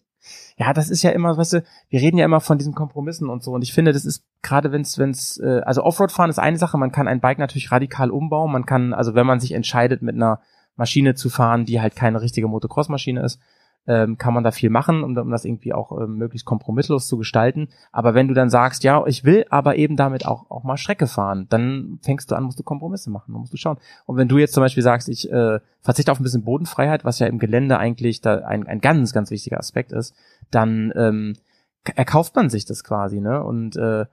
Ja, 0.56 0.72
das 0.72 0.90
ist 0.90 1.02
ja 1.02 1.10
immer, 1.10 1.36
weißt 1.36 1.54
du, 1.54 1.64
wir 1.88 2.00
reden 2.00 2.18
ja 2.18 2.26
immer 2.26 2.40
von 2.40 2.58
diesen 2.58 2.74
Kompromissen 2.74 3.28
und 3.28 3.42
so. 3.42 3.52
Und 3.52 3.62
ich 3.62 3.72
finde, 3.72 3.92
das 3.92 4.04
ist 4.04 4.24
gerade, 4.42 4.70
wenn 4.70 4.82
es, 4.82 4.98
wenn 4.98 5.10
es, 5.10 5.38
äh, 5.38 5.60
also 5.64 5.82
Offroad 5.82 6.12
fahren 6.12 6.30
ist 6.30 6.38
eine 6.38 6.58
Sache. 6.58 6.76
Man 6.78 6.92
kann 6.92 7.08
ein 7.08 7.20
Bike 7.20 7.38
natürlich 7.38 7.72
radikal 7.72 8.10
umbauen. 8.10 8.52
Man 8.52 8.66
kann, 8.66 8.92
also 8.92 9.14
wenn 9.14 9.26
man 9.26 9.40
sich 9.40 9.52
entscheidet, 9.52 10.02
mit 10.02 10.14
einer 10.14 10.40
Maschine 10.76 11.14
zu 11.14 11.28
fahren, 11.30 11.64
die 11.64 11.80
halt 11.80 11.96
keine 11.96 12.20
richtige 12.20 12.48
Motocross-Maschine 12.48 13.22
ist, 13.22 13.40
ähm, 13.86 14.18
kann 14.18 14.34
man 14.34 14.44
da 14.44 14.50
viel 14.50 14.70
machen, 14.70 15.02
um, 15.02 15.16
um 15.16 15.30
das 15.30 15.44
irgendwie 15.44 15.72
auch 15.72 15.98
ähm, 15.98 16.16
möglichst 16.16 16.46
kompromisslos 16.46 17.08
zu 17.08 17.16
gestalten. 17.16 17.68
Aber 17.92 18.14
wenn 18.14 18.28
du 18.28 18.34
dann 18.34 18.50
sagst, 18.50 18.84
ja, 18.84 19.04
ich 19.06 19.24
will 19.24 19.46
aber 19.50 19.76
eben 19.76 19.96
damit 19.96 20.26
auch, 20.26 20.50
auch 20.50 20.64
mal 20.64 20.76
Strecke 20.76 21.06
fahren, 21.06 21.46
dann 21.48 21.98
fängst 22.02 22.30
du 22.30 22.34
an, 22.34 22.44
musst 22.44 22.58
du 22.58 22.62
Kompromisse 22.62 23.10
machen, 23.10 23.32
dann 23.32 23.40
musst 23.40 23.52
du 23.52 23.56
schauen. 23.56 23.78
Und 24.06 24.16
wenn 24.16 24.28
du 24.28 24.38
jetzt 24.38 24.52
zum 24.54 24.62
Beispiel 24.62 24.82
sagst, 24.82 25.08
ich 25.08 25.30
äh, 25.32 25.60
verzichte 25.80 26.12
auf 26.12 26.20
ein 26.20 26.22
bisschen 26.22 26.44
Bodenfreiheit, 26.44 27.04
was 27.04 27.18
ja 27.18 27.26
im 27.26 27.38
Gelände 27.38 27.78
eigentlich 27.78 28.20
da 28.20 28.38
ein, 28.38 28.66
ein 28.66 28.80
ganz, 28.80 29.12
ganz 29.12 29.30
wichtiger 29.30 29.58
Aspekt 29.58 29.92
ist, 29.92 30.14
dann 30.50 30.92
ähm, 30.94 31.36
erkauft 31.96 32.36
man 32.36 32.50
sich 32.50 32.66
das 32.66 32.84
quasi, 32.84 33.20
ne? 33.20 33.42
Und 33.42 33.76
äh, 33.76 34.04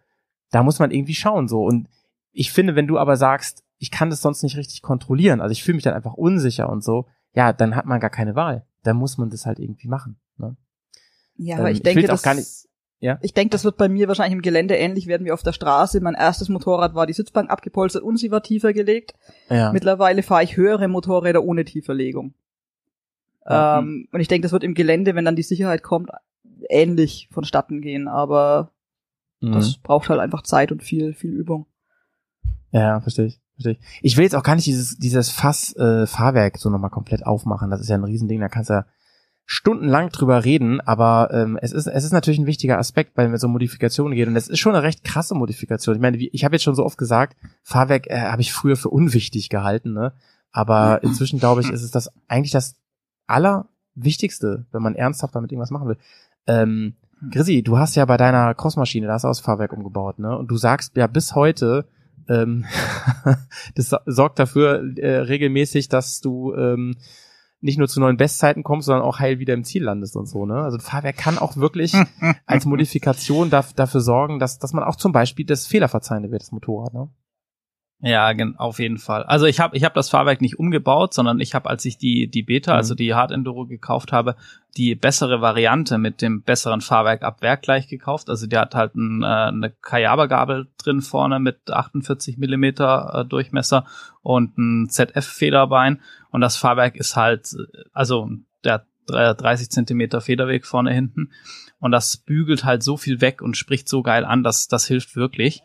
da 0.52 0.64
muss 0.64 0.80
man 0.80 0.92
irgendwie 0.92 1.16
schauen 1.16 1.48
so. 1.48 1.64
Und 1.64 1.90
ich 2.32 2.52
finde, 2.52 2.76
wenn 2.76 2.88
du 2.88 2.98
aber 2.98 3.18
sagst, 3.18 3.64
ich 3.80 3.92
kann 3.92 4.10
das 4.10 4.22
sonst 4.22 4.44
nicht 4.44 4.58
richtig 4.58 4.82
kontrollieren, 4.82 5.42
also 5.42 5.52
ich 5.52 5.64
fühle 5.64 5.76
mich 5.76 5.84
dann 5.84 5.94
einfach 5.94 6.14
unsicher 6.14 6.70
und 6.70 6.84
so, 6.84 7.06
ja, 7.38 7.54
dann 7.54 7.76
hat 7.76 7.86
man 7.86 8.00
gar 8.00 8.10
keine 8.10 8.36
Wahl. 8.36 8.66
Dann 8.84 8.98
muss 8.98 9.18
man 9.18 9.30
das 9.30 9.46
halt 9.46 9.60
irgendwie 9.60 9.88
machen. 9.88 10.18
Ne? 10.38 10.56
Ja, 11.38 11.58
aber 11.58 11.68
Ähm, 11.68 11.72
ich 11.74 11.78
ich 11.78 11.84
denke, 11.84 12.08
das, 12.08 12.26
nicht- 12.36 12.68
ja? 13.00 13.20
ich 13.22 13.34
denke, 13.36 13.52
das 13.52 13.64
wird 13.64 13.78
bei 13.78 13.88
mir 13.90 14.08
wahrscheinlich 14.08 14.34
im 14.36 14.42
Gelände 14.42 14.76
ähnlich 14.76 15.06
werden 15.06 15.26
wie 15.26 15.32
auf 15.32 15.44
der 15.44 15.54
Straße. 15.54 16.02
Mein 16.02 16.16
erstes 16.16 16.50
Motorrad 16.50 16.96
war 16.96 17.06
die 17.06 17.14
Sitzbank 17.14 17.52
abgepolstert 17.52 18.02
und 18.02 18.18
sie 18.18 18.32
war 18.32 18.42
tiefer 18.42 18.74
gelegt. 18.74 19.14
Ja. 19.50 19.72
Mittlerweile 19.72 20.24
fahre 20.24 20.44
ich 20.44 20.58
höhere 20.58 20.88
Motorräder 20.88 21.44
ohne 21.44 21.64
Tieferlegung. 21.64 22.34
Ja. 23.46 23.80
Ähm, 23.80 24.08
und 24.12 24.20
ich 24.20 24.28
denke, 24.28 24.44
das 24.46 24.52
wird 24.52 24.64
im 24.64 24.74
Gelände, 24.74 25.14
wenn 25.16 25.26
dann 25.26 25.36
die 25.36 25.44
Sicherheit 25.44 25.84
kommt, 25.84 26.10
ähnlich 26.70 27.30
vonstatten 27.32 27.82
gehen. 27.82 28.08
Aber 28.08 28.72
Mhm. 29.42 29.52
das 29.52 29.78
braucht 29.78 30.10
halt 30.10 30.20
einfach 30.20 30.42
Zeit 30.42 30.72
und 30.72 30.82
viel, 30.82 31.14
viel 31.14 31.32
Übung. 31.32 31.68
Ja, 32.72 33.00
verstehe 33.00 33.26
ich. 33.28 33.40
Ich. 34.02 34.18
Will 34.18 34.24
jetzt 34.24 34.36
auch 34.36 34.44
gar 34.44 34.56
nicht 34.56 34.68
dieses, 34.68 34.98
dieses 34.98 35.30
Fass 35.30 35.76
äh, 35.76 36.06
Fahrwerk 36.06 36.58
so 36.58 36.70
nochmal 36.70 36.90
komplett 36.90 37.26
aufmachen. 37.26 37.70
Das 37.70 37.82
ist 37.82 37.90
ja 37.90 37.96
ein 37.96 38.04
Riesending, 38.04 38.40
da 38.40 38.50
kannst 38.50 38.70
du 38.70 38.76
ja 38.76 38.86
stundenlang 39.50 40.10
drüber 40.10 40.44
reden, 40.44 40.82
aber 40.82 41.30
ähm, 41.32 41.58
es 41.62 41.72
ist 41.72 41.88
es 41.88 42.04
ist 42.04 42.12
natürlich 42.12 42.38
ein 42.38 42.46
wichtiger 42.46 42.78
Aspekt, 42.78 43.16
weil 43.16 43.34
es 43.34 43.44
um 43.46 43.54
Modifikationen 43.54 44.14
geht 44.14 44.28
und 44.28 44.36
es 44.36 44.50
ist 44.50 44.60
schon 44.60 44.76
eine 44.76 44.84
recht 44.84 45.06
krasse 45.06 45.36
Modifikation. 45.36 45.96
Ich 45.96 46.02
meine, 46.02 46.18
ich 46.18 46.44
habe 46.44 46.56
jetzt 46.56 46.64
schon 46.64 46.76
so 46.76 46.86
oft 46.86 46.98
gesagt, 46.98 47.38
Fahrwerk 47.64 48.08
äh, 48.08 48.20
habe 48.20 48.42
ich 48.42 48.52
früher 48.52 48.76
für 48.76 48.90
unwichtig 48.90 49.48
gehalten, 49.48 49.94
ne? 49.94 50.12
Aber 50.52 51.02
inzwischen 51.02 51.40
glaube 51.40 51.62
ich, 51.62 51.70
ist 51.70 51.82
es 51.82 51.92
das 51.92 52.12
eigentlich 52.28 52.52
das 52.52 52.76
allerwichtigste, 53.26 54.66
wenn 54.72 54.82
man 54.82 54.96
ernsthaft 54.96 55.34
damit 55.34 55.52
irgendwas 55.52 55.72
machen 55.72 55.88
will. 55.88 55.98
Ähm, 56.46 56.96
Grisi, 57.32 57.64
du 57.64 57.78
hast 57.78 57.96
ja 57.96 58.06
bei 58.06 58.18
deiner 58.18 58.54
Crossmaschine, 58.54 59.08
da 59.08 59.14
hast 59.14 59.24
du 59.24 59.30
aus 59.30 59.40
Fahrwerk 59.40 59.72
umgebaut, 59.72 60.20
ne? 60.20 60.38
Und 60.38 60.52
du 60.52 60.58
sagst 60.58 60.98
ja 60.98 61.08
bis 61.08 61.36
heute, 61.36 61.86
ähm, 62.30 62.66
das 63.76 63.90
so- 63.90 63.98
sorgt 64.06 64.40
dafür 64.40 64.84
äh, 64.98 65.18
regelmäßig, 65.20 65.90
dass 65.90 66.20
du 66.22 66.54
ähm, 66.56 66.98
nicht 67.60 67.80
nur 67.80 67.88
zu 67.88 68.00
neuen 68.00 68.18
Bestzeiten 68.18 68.64
kommst, 68.64 68.86
sondern 68.86 69.04
auch 69.04 69.20
heil 69.20 69.40
wieder 69.40 69.54
im 69.54 69.64
Ziel 69.64 69.84
landest 69.84 70.16
und 70.16 70.28
so, 70.28 70.46
ne? 70.46 70.56
Also 70.62 70.78
ein 70.78 70.82
Fahrwerk 70.82 71.18
kann 71.18 71.38
auch 71.40 71.58
wirklich 71.58 71.94
als 72.46 72.66
Modifikation 72.66 73.50
daf 73.50 73.74
dafür 73.74 74.02
sorgen, 74.02 74.40
dass, 74.40 74.60
dass 74.60 74.74
man 74.74 74.84
auch 74.84 74.96
zum 74.96 75.12
Beispiel 75.12 75.46
das 75.46 75.66
Fehlerverzeihende 75.66 76.32
wird, 76.32 76.44
das 76.44 76.52
Motorrad, 76.52 76.94
ne? 76.94 77.10
Ja, 78.00 78.32
auf 78.58 78.78
jeden 78.78 79.00
Fall. 79.00 79.24
Also 79.24 79.48
ich 79.48 79.60
habe 79.60 79.76
ich 79.76 79.84
hab 79.84 79.96
das 79.96 80.10
Fahrwerk 80.10 80.40
nicht 80.40 80.60
umgebaut, 80.60 81.16
sondern 81.16 81.40
ich 81.40 81.56
habe, 81.56 81.68
als 81.68 81.84
ich 81.84 81.98
die 81.98 82.28
die 82.30 82.44
Beta, 82.44 82.74
Mhm. 82.74 82.78
also 82.78 82.94
die 82.94 83.16
Hard 83.16 83.32
Enduro 83.32 83.66
gekauft 83.66 84.12
habe, 84.12 84.36
die 84.78 84.94
bessere 84.94 85.42
Variante 85.42 85.98
mit 85.98 86.22
dem 86.22 86.44
besseren 86.44 86.82
Fahrwerk 86.82 87.24
ab 87.24 87.42
Werk 87.42 87.64
gleich 87.64 87.88
gekauft. 87.88 88.30
Also 88.30 88.46
die 88.46 88.56
hat 88.58 88.76
halt 88.76 88.94
ein, 88.96 89.24
äh, 89.24 89.26
eine 89.26 89.72
Kayaba-Gabel 89.82 90.68
drin 90.78 91.02
vorne 91.02 91.40
mit 91.40 91.72
48 91.72 92.38
Millimeter 92.38 93.14
äh, 93.16 93.26
Durchmesser 93.26 93.86
und 94.22 94.56
ein 94.60 94.90
ZF-Federbein. 94.90 96.00
Und 96.30 96.42
das 96.42 96.56
Fahrwerk 96.56 96.96
ist 96.98 97.16
halt, 97.16 97.50
also 97.94 98.30
der 98.64 98.74
hat 98.74 98.86
drei- 99.08 99.34
30 99.34 99.72
Zentimeter 99.72 100.22
Federweg 100.22 100.68
vorne 100.68 100.94
hinten. 100.94 101.32
Und 101.80 101.92
das 101.92 102.18
bügelt 102.18 102.64
halt 102.64 102.84
so 102.84 102.96
viel 102.98 103.22
weg 103.22 103.42
und 103.42 103.58
spricht 103.58 103.88
so 103.90 104.04
geil 104.04 104.24
an, 104.26 104.44
dass 104.44 104.68
das 104.68 104.86
hilft 104.86 105.16
wirklich. 105.16 105.62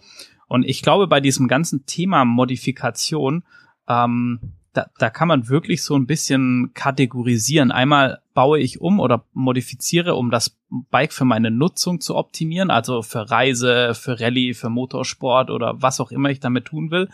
Und 0.52 0.68
ich 0.68 0.82
glaube, 0.82 1.06
bei 1.06 1.22
diesem 1.22 1.48
ganzen 1.48 1.86
Thema 1.86 2.26
Modifikation, 2.26 3.42
ähm, 3.88 4.38
da, 4.74 4.84
da 4.98 5.08
kann 5.08 5.26
man 5.26 5.48
wirklich 5.48 5.82
so 5.82 5.96
ein 5.96 6.06
bisschen 6.06 6.72
kategorisieren. 6.74 7.72
Einmal 7.72 8.20
baue 8.34 8.58
ich 8.58 8.78
um 8.78 9.00
oder 9.00 9.24
modifiziere, 9.32 10.14
um 10.14 10.30
das 10.30 10.60
Bike 10.90 11.14
für 11.14 11.24
meine 11.24 11.50
Nutzung 11.50 12.02
zu 12.02 12.16
optimieren, 12.16 12.70
also 12.70 13.00
für 13.00 13.30
Reise, 13.30 13.94
für 13.94 14.20
Rallye, 14.20 14.52
für 14.52 14.68
Motorsport 14.68 15.50
oder 15.50 15.80
was 15.80 16.00
auch 16.00 16.10
immer 16.10 16.28
ich 16.28 16.40
damit 16.40 16.66
tun 16.66 16.90
will. 16.90 17.08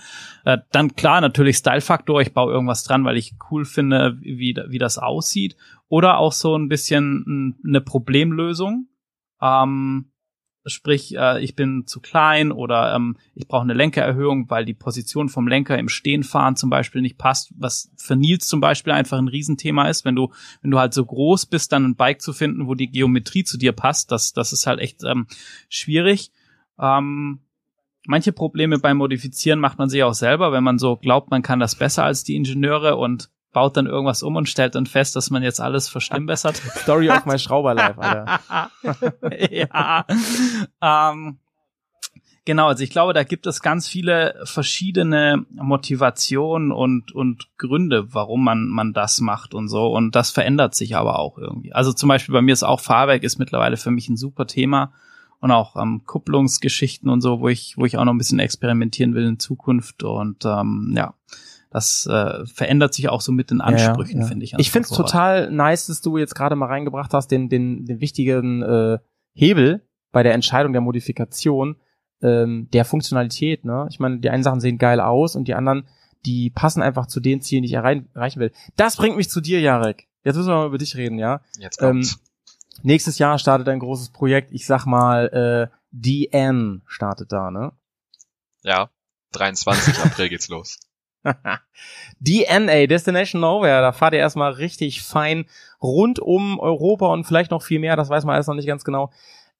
Äh, 0.44 0.58
dann 0.72 0.96
klar, 0.96 1.20
natürlich 1.20 1.58
Style-Faktor, 1.58 2.20
ich 2.20 2.34
baue 2.34 2.52
irgendwas 2.52 2.82
dran, 2.82 3.04
weil 3.04 3.16
ich 3.16 3.36
cool 3.52 3.64
finde, 3.64 4.18
wie, 4.20 4.56
wie 4.66 4.78
das 4.78 4.98
aussieht. 4.98 5.56
Oder 5.86 6.18
auch 6.18 6.32
so 6.32 6.58
ein 6.58 6.68
bisschen 6.68 7.54
eine 7.64 7.82
Problemlösung. 7.82 8.88
Ähm, 9.40 10.10
Sprich, 10.66 11.16
äh, 11.16 11.42
ich 11.42 11.54
bin 11.54 11.86
zu 11.86 12.00
klein 12.00 12.52
oder 12.52 12.94
ähm, 12.94 13.16
ich 13.34 13.48
brauche 13.48 13.62
eine 13.62 13.74
Lenkererhöhung, 13.74 14.50
weil 14.50 14.64
die 14.64 14.74
Position 14.74 15.28
vom 15.28 15.48
Lenker 15.48 15.78
im 15.78 15.88
Stehenfahren 15.88 16.56
zum 16.56 16.68
Beispiel 16.68 17.00
nicht 17.00 17.16
passt, 17.16 17.52
was 17.56 17.90
für 17.96 18.16
Nils 18.16 18.46
zum 18.46 18.60
Beispiel 18.60 18.92
einfach 18.92 19.18
ein 19.18 19.28
Riesenthema 19.28 19.88
ist, 19.88 20.04
wenn 20.04 20.16
du, 20.16 20.32
wenn 20.60 20.70
du 20.70 20.78
halt 20.78 20.92
so 20.92 21.04
groß 21.04 21.46
bist, 21.46 21.72
dann 21.72 21.84
ein 21.84 21.96
Bike 21.96 22.20
zu 22.20 22.32
finden, 22.32 22.66
wo 22.66 22.74
die 22.74 22.90
Geometrie 22.90 23.44
zu 23.44 23.56
dir 23.56 23.72
passt, 23.72 24.12
das, 24.12 24.32
das 24.32 24.52
ist 24.52 24.66
halt 24.66 24.80
echt 24.80 25.04
ähm, 25.04 25.26
schwierig. 25.68 26.32
Ähm, 26.78 27.40
manche 28.06 28.32
Probleme 28.32 28.78
beim 28.78 28.98
Modifizieren 28.98 29.60
macht 29.60 29.78
man 29.78 29.88
sich 29.88 30.02
auch 30.02 30.14
selber, 30.14 30.52
wenn 30.52 30.64
man 30.64 30.78
so 30.78 30.96
glaubt, 30.96 31.30
man 31.30 31.42
kann 31.42 31.60
das 31.60 31.76
besser 31.76 32.04
als 32.04 32.24
die 32.24 32.36
Ingenieure 32.36 32.96
und 32.96 33.30
baut 33.52 33.76
dann 33.76 33.86
irgendwas 33.86 34.22
um 34.22 34.36
und 34.36 34.48
stellt 34.48 34.74
dann 34.74 34.86
fest, 34.86 35.16
dass 35.16 35.30
man 35.30 35.42
jetzt 35.42 35.60
alles 35.60 35.88
verschlimmbessert. 35.88 36.56
Story 36.76 37.10
of 37.10 37.24
my 37.26 37.38
Schrauber 37.38 37.74
Life, 37.74 38.00
Alter. 38.00 38.70
ja. 39.50 40.04
Ähm, 40.82 41.38
genau, 42.44 42.68
also 42.68 42.84
ich 42.84 42.90
glaube, 42.90 43.14
da 43.14 43.24
gibt 43.24 43.46
es 43.46 43.62
ganz 43.62 43.88
viele 43.88 44.38
verschiedene 44.44 45.46
Motivationen 45.50 46.72
und, 46.72 47.12
und 47.12 47.48
Gründe, 47.56 48.12
warum 48.14 48.44
man, 48.44 48.68
man 48.68 48.92
das 48.92 49.20
macht 49.20 49.54
und 49.54 49.68
so. 49.68 49.88
Und 49.88 50.14
das 50.14 50.30
verändert 50.30 50.74
sich 50.74 50.96
aber 50.96 51.18
auch 51.18 51.38
irgendwie. 51.38 51.72
Also 51.72 51.92
zum 51.92 52.08
Beispiel 52.08 52.34
bei 52.34 52.42
mir 52.42 52.52
ist 52.52 52.64
auch 52.64 52.80
Fahrwerk 52.80 53.22
ist 53.22 53.38
mittlerweile 53.38 53.76
für 53.76 53.90
mich 53.90 54.08
ein 54.08 54.16
super 54.16 54.46
Thema. 54.46 54.92
Und 55.40 55.52
auch 55.52 55.76
ähm, 55.76 56.02
Kupplungsgeschichten 56.04 57.08
und 57.08 57.20
so, 57.20 57.38
wo 57.38 57.48
ich, 57.48 57.78
wo 57.78 57.84
ich 57.84 57.96
auch 57.96 58.04
noch 58.04 58.12
ein 58.12 58.18
bisschen 58.18 58.40
experimentieren 58.40 59.14
will 59.14 59.24
in 59.24 59.38
Zukunft. 59.38 60.02
Und 60.02 60.44
ähm, 60.44 60.94
ja, 60.96 61.14
das 61.70 62.06
äh, 62.06 62.46
verändert 62.46 62.94
sich 62.94 63.08
auch 63.08 63.20
so 63.20 63.30
mit 63.32 63.50
den 63.50 63.60
Ansprüchen, 63.60 64.16
Ja, 64.18 64.22
ja. 64.22 64.28
finde 64.28 64.44
ich. 64.44 64.54
Ich 64.58 64.70
finde 64.70 64.88
es 64.90 64.94
total 64.96 65.50
nice, 65.50 65.86
dass 65.86 66.00
du 66.00 66.16
jetzt 66.16 66.34
gerade 66.34 66.56
mal 66.56 66.66
reingebracht 66.66 67.12
hast, 67.12 67.28
den, 67.30 67.48
den, 67.48 67.84
den 67.84 68.00
wichtigen 68.00 68.62
äh, 68.62 68.98
Hebel 69.34 69.86
bei 70.10 70.22
der 70.22 70.32
Entscheidung 70.34 70.72
der 70.72 70.80
Modifikation 70.80 71.76
ähm, 72.22 72.68
der 72.72 72.84
Funktionalität. 72.84 73.64
Ne? 73.64 73.86
Ich 73.90 74.00
meine, 74.00 74.18
die 74.18 74.30
einen 74.30 74.42
Sachen 74.42 74.60
sehen 74.60 74.78
geil 74.78 75.00
aus 75.00 75.36
und 75.36 75.46
die 75.46 75.54
anderen, 75.54 75.86
die 76.26 76.50
passen 76.50 76.82
einfach 76.82 77.06
zu 77.06 77.20
den 77.20 77.40
Zielen, 77.42 77.62
die 77.62 77.68
ich 77.68 77.74
erreichen 77.74 78.40
will. 78.40 78.50
Das 78.76 78.96
bringt 78.96 79.16
mich 79.16 79.28
zu 79.30 79.40
dir, 79.40 79.60
Jarek. 79.60 80.08
Jetzt 80.24 80.36
müssen 80.36 80.48
wir 80.48 80.56
mal 80.56 80.66
über 80.66 80.78
dich 80.78 80.96
reden, 80.96 81.18
ja? 81.18 81.42
Jetzt 81.58 81.80
Ähm, 81.80 81.88
kommt's. 81.88 82.18
nächstes 82.82 83.18
Jahr 83.18 83.38
startet 83.38 83.68
ein 83.68 83.78
großes 83.78 84.10
Projekt. 84.10 84.52
Ich 84.52 84.66
sag 84.66 84.84
mal, 84.86 85.70
äh, 85.70 85.76
DN 85.92 86.82
startet 86.86 87.30
da, 87.30 87.50
ne? 87.50 87.72
ja, 88.64 88.90
23 89.32 89.98
April 90.02 90.28
geht's 90.30 90.48
los. 90.48 90.78
DNA, 92.20 92.86
Destination 92.86 93.40
Nowhere, 93.40 93.80
da 93.80 93.92
fahrt 93.92 94.14
ihr 94.14 94.20
erstmal 94.20 94.52
richtig 94.52 95.02
fein 95.02 95.46
rund 95.82 96.18
um 96.18 96.58
Europa 96.58 97.06
und 97.06 97.24
vielleicht 97.24 97.50
noch 97.50 97.62
viel 97.62 97.78
mehr, 97.78 97.96
das 97.96 98.08
weiß 98.08 98.24
man 98.24 98.34
alles 98.34 98.46
noch 98.46 98.54
nicht 98.54 98.66
ganz 98.66 98.84
genau. 98.84 99.10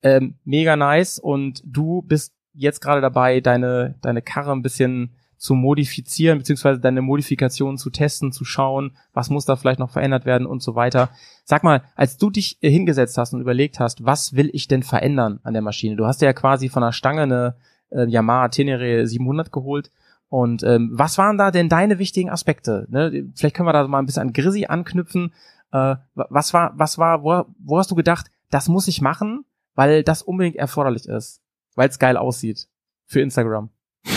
Ähm, 0.01 0.35
mega 0.45 0.75
nice 0.75 1.19
und 1.19 1.61
du 1.65 2.01
bist 2.03 2.33
jetzt 2.53 2.81
gerade 2.81 3.01
dabei, 3.01 3.41
deine, 3.41 3.95
deine 4.01 4.21
Karre 4.21 4.51
ein 4.51 4.61
bisschen 4.61 5.13
zu 5.39 5.53
modifizieren, 5.53 6.37
beziehungsweise 6.37 6.79
deine 6.79 7.01
Modifikationen 7.01 7.77
zu 7.77 7.89
testen, 7.89 8.33
zu 8.33 8.43
schauen, 8.43 8.97
was 9.13 9.29
muss 9.29 9.45
da 9.45 9.55
vielleicht 9.55 9.79
noch 9.79 9.89
verändert 9.89 10.25
werden 10.25 10.45
und 10.45 10.61
so 10.61 10.75
weiter. 10.75 11.09
Sag 11.45 11.63
mal, 11.63 11.81
als 11.95 12.17
du 12.17 12.29
dich 12.29 12.57
hingesetzt 12.59 13.17
hast 13.17 13.33
und 13.33 13.39
überlegt 13.39 13.79
hast, 13.79 14.05
was 14.05 14.35
will 14.35 14.49
ich 14.51 14.67
denn 14.67 14.83
verändern 14.83 15.39
an 15.43 15.53
der 15.53 15.61
Maschine? 15.61 15.95
Du 15.95 16.05
hast 16.05 16.21
ja 16.21 16.33
quasi 16.33 16.67
von 16.67 16.83
der 16.83 16.91
Stange 16.91 17.21
eine 17.21 17.55
äh, 17.89 18.05
Yamaha 18.05 18.49
Tenere 18.49 19.07
700 19.07 19.51
geholt 19.51 19.91
und 20.29 20.63
ähm, 20.63 20.91
was 20.93 21.17
waren 21.17 21.37
da 21.37 21.51
denn 21.51 21.69
deine 21.69 21.99
wichtigen 21.99 22.29
Aspekte? 22.29 22.85
Ne? 22.89 23.29
Vielleicht 23.35 23.55
können 23.55 23.67
wir 23.67 23.73
da 23.73 23.87
mal 23.87 23.99
ein 23.99 24.05
bisschen 24.05 24.21
an 24.21 24.33
Grisi 24.33 24.65
anknüpfen. 24.67 25.33
Äh, 25.71 25.95
wa- 26.15 26.27
was 26.29 26.53
war, 26.53 26.73
was 26.75 26.97
war, 26.97 27.23
wo, 27.23 27.45
wo 27.59 27.77
hast 27.77 27.91
du 27.91 27.95
gedacht, 27.95 28.27
das 28.51 28.67
muss 28.69 28.87
ich 28.87 29.01
machen, 29.01 29.45
weil 29.75 30.03
das 30.03 30.21
unbedingt 30.21 30.55
erforderlich 30.55 31.05
ist, 31.07 31.41
weil 31.75 31.89
es 31.89 31.99
geil 31.99 32.17
aussieht 32.17 32.67
für 33.05 33.21
Instagram? 33.21 33.69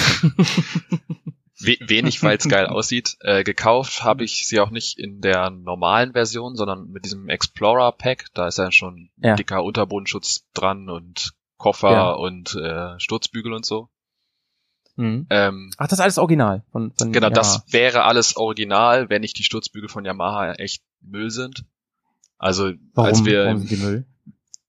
We 1.65 1.77
wenig, 1.87 2.23
weil 2.25 2.37
es 2.39 2.49
geil 2.49 2.67
aussieht. 2.67 3.17
Äh, 3.21 3.45
gekauft 3.45 4.03
habe 4.03 4.25
ich 4.25 4.49
sie 4.49 4.59
auch 4.59 4.71
nicht 4.71 4.99
in 4.99 5.21
der 5.21 5.51
normalen 5.51 6.13
Version, 6.13 6.57
sondern 6.57 6.89
mit 6.91 7.05
diesem 7.05 7.29
Explorer 7.29 7.93
Pack. 7.93 8.27
Da 8.35 8.49
ist 8.49 8.59
ja 8.59 8.73
schon 8.73 9.11
Ja. 9.19 9.37
dicker 9.37 9.63
Unterbodenschutz 9.63 10.49
dran 10.55 10.89
und 10.91 11.35
Koffer 11.59 11.93
Ja. 11.93 12.11
und 12.13 12.55
äh, 12.57 12.99
Sturzbügel 12.99 13.53
und 13.53 13.65
so. 13.65 13.89
Mhm. 14.97 15.27
Ähm, 15.31 15.71
Ach, 15.79 15.87
das 15.89 15.99
ist 15.99 16.03
alles 16.03 16.19
original 16.19 16.65
von, 16.71 16.93
von 16.93 17.13
genau, 17.13 17.29
Yamaha. 17.29 17.35
das 17.41 17.65
wäre 17.73 18.05
alles 18.05 18.37
original, 18.37 19.09
wenn 19.09 19.23
nicht 19.23 19.39
die 19.39 19.45
Sturzbügel 19.45 19.89
von 19.89 20.05
Yamaha 20.05 20.53
echt 20.55 20.83
Müll 21.01 21.31
sind. 21.31 21.65
Also 22.39 22.73
Warum, 22.95 23.09
als 23.09 23.25
wir, 23.25 23.45
warum 23.47 23.59
sind 23.59 23.71
die 23.71 23.77
Müll? 23.85 24.07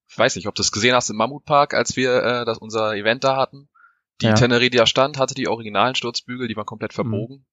ich 0.07 0.17
weiß 0.17 0.35
nicht, 0.35 0.47
ob 0.47 0.55
du 0.55 0.61
das 0.61 0.71
gesehen 0.71 0.95
hast 0.95 1.09
im 1.09 1.15
Mammutpark, 1.17 1.73
als 1.73 1.95
wir 1.95 2.23
äh, 2.23 2.45
das 2.45 2.57
unser 2.59 2.95
Event 2.95 3.23
da 3.23 3.35
hatten. 3.35 3.67
Die 4.21 4.27
Ja. 4.27 4.33
Tenerie, 4.35 4.69
die 4.69 4.77
da 4.77 4.85
stand, 4.85 5.17
hatte 5.17 5.33
die 5.33 5.47
originalen 5.47 5.95
Sturzbügel, 5.95 6.47
die 6.47 6.55
waren 6.55 6.67
komplett 6.67 6.93
verbogen. 6.93 7.45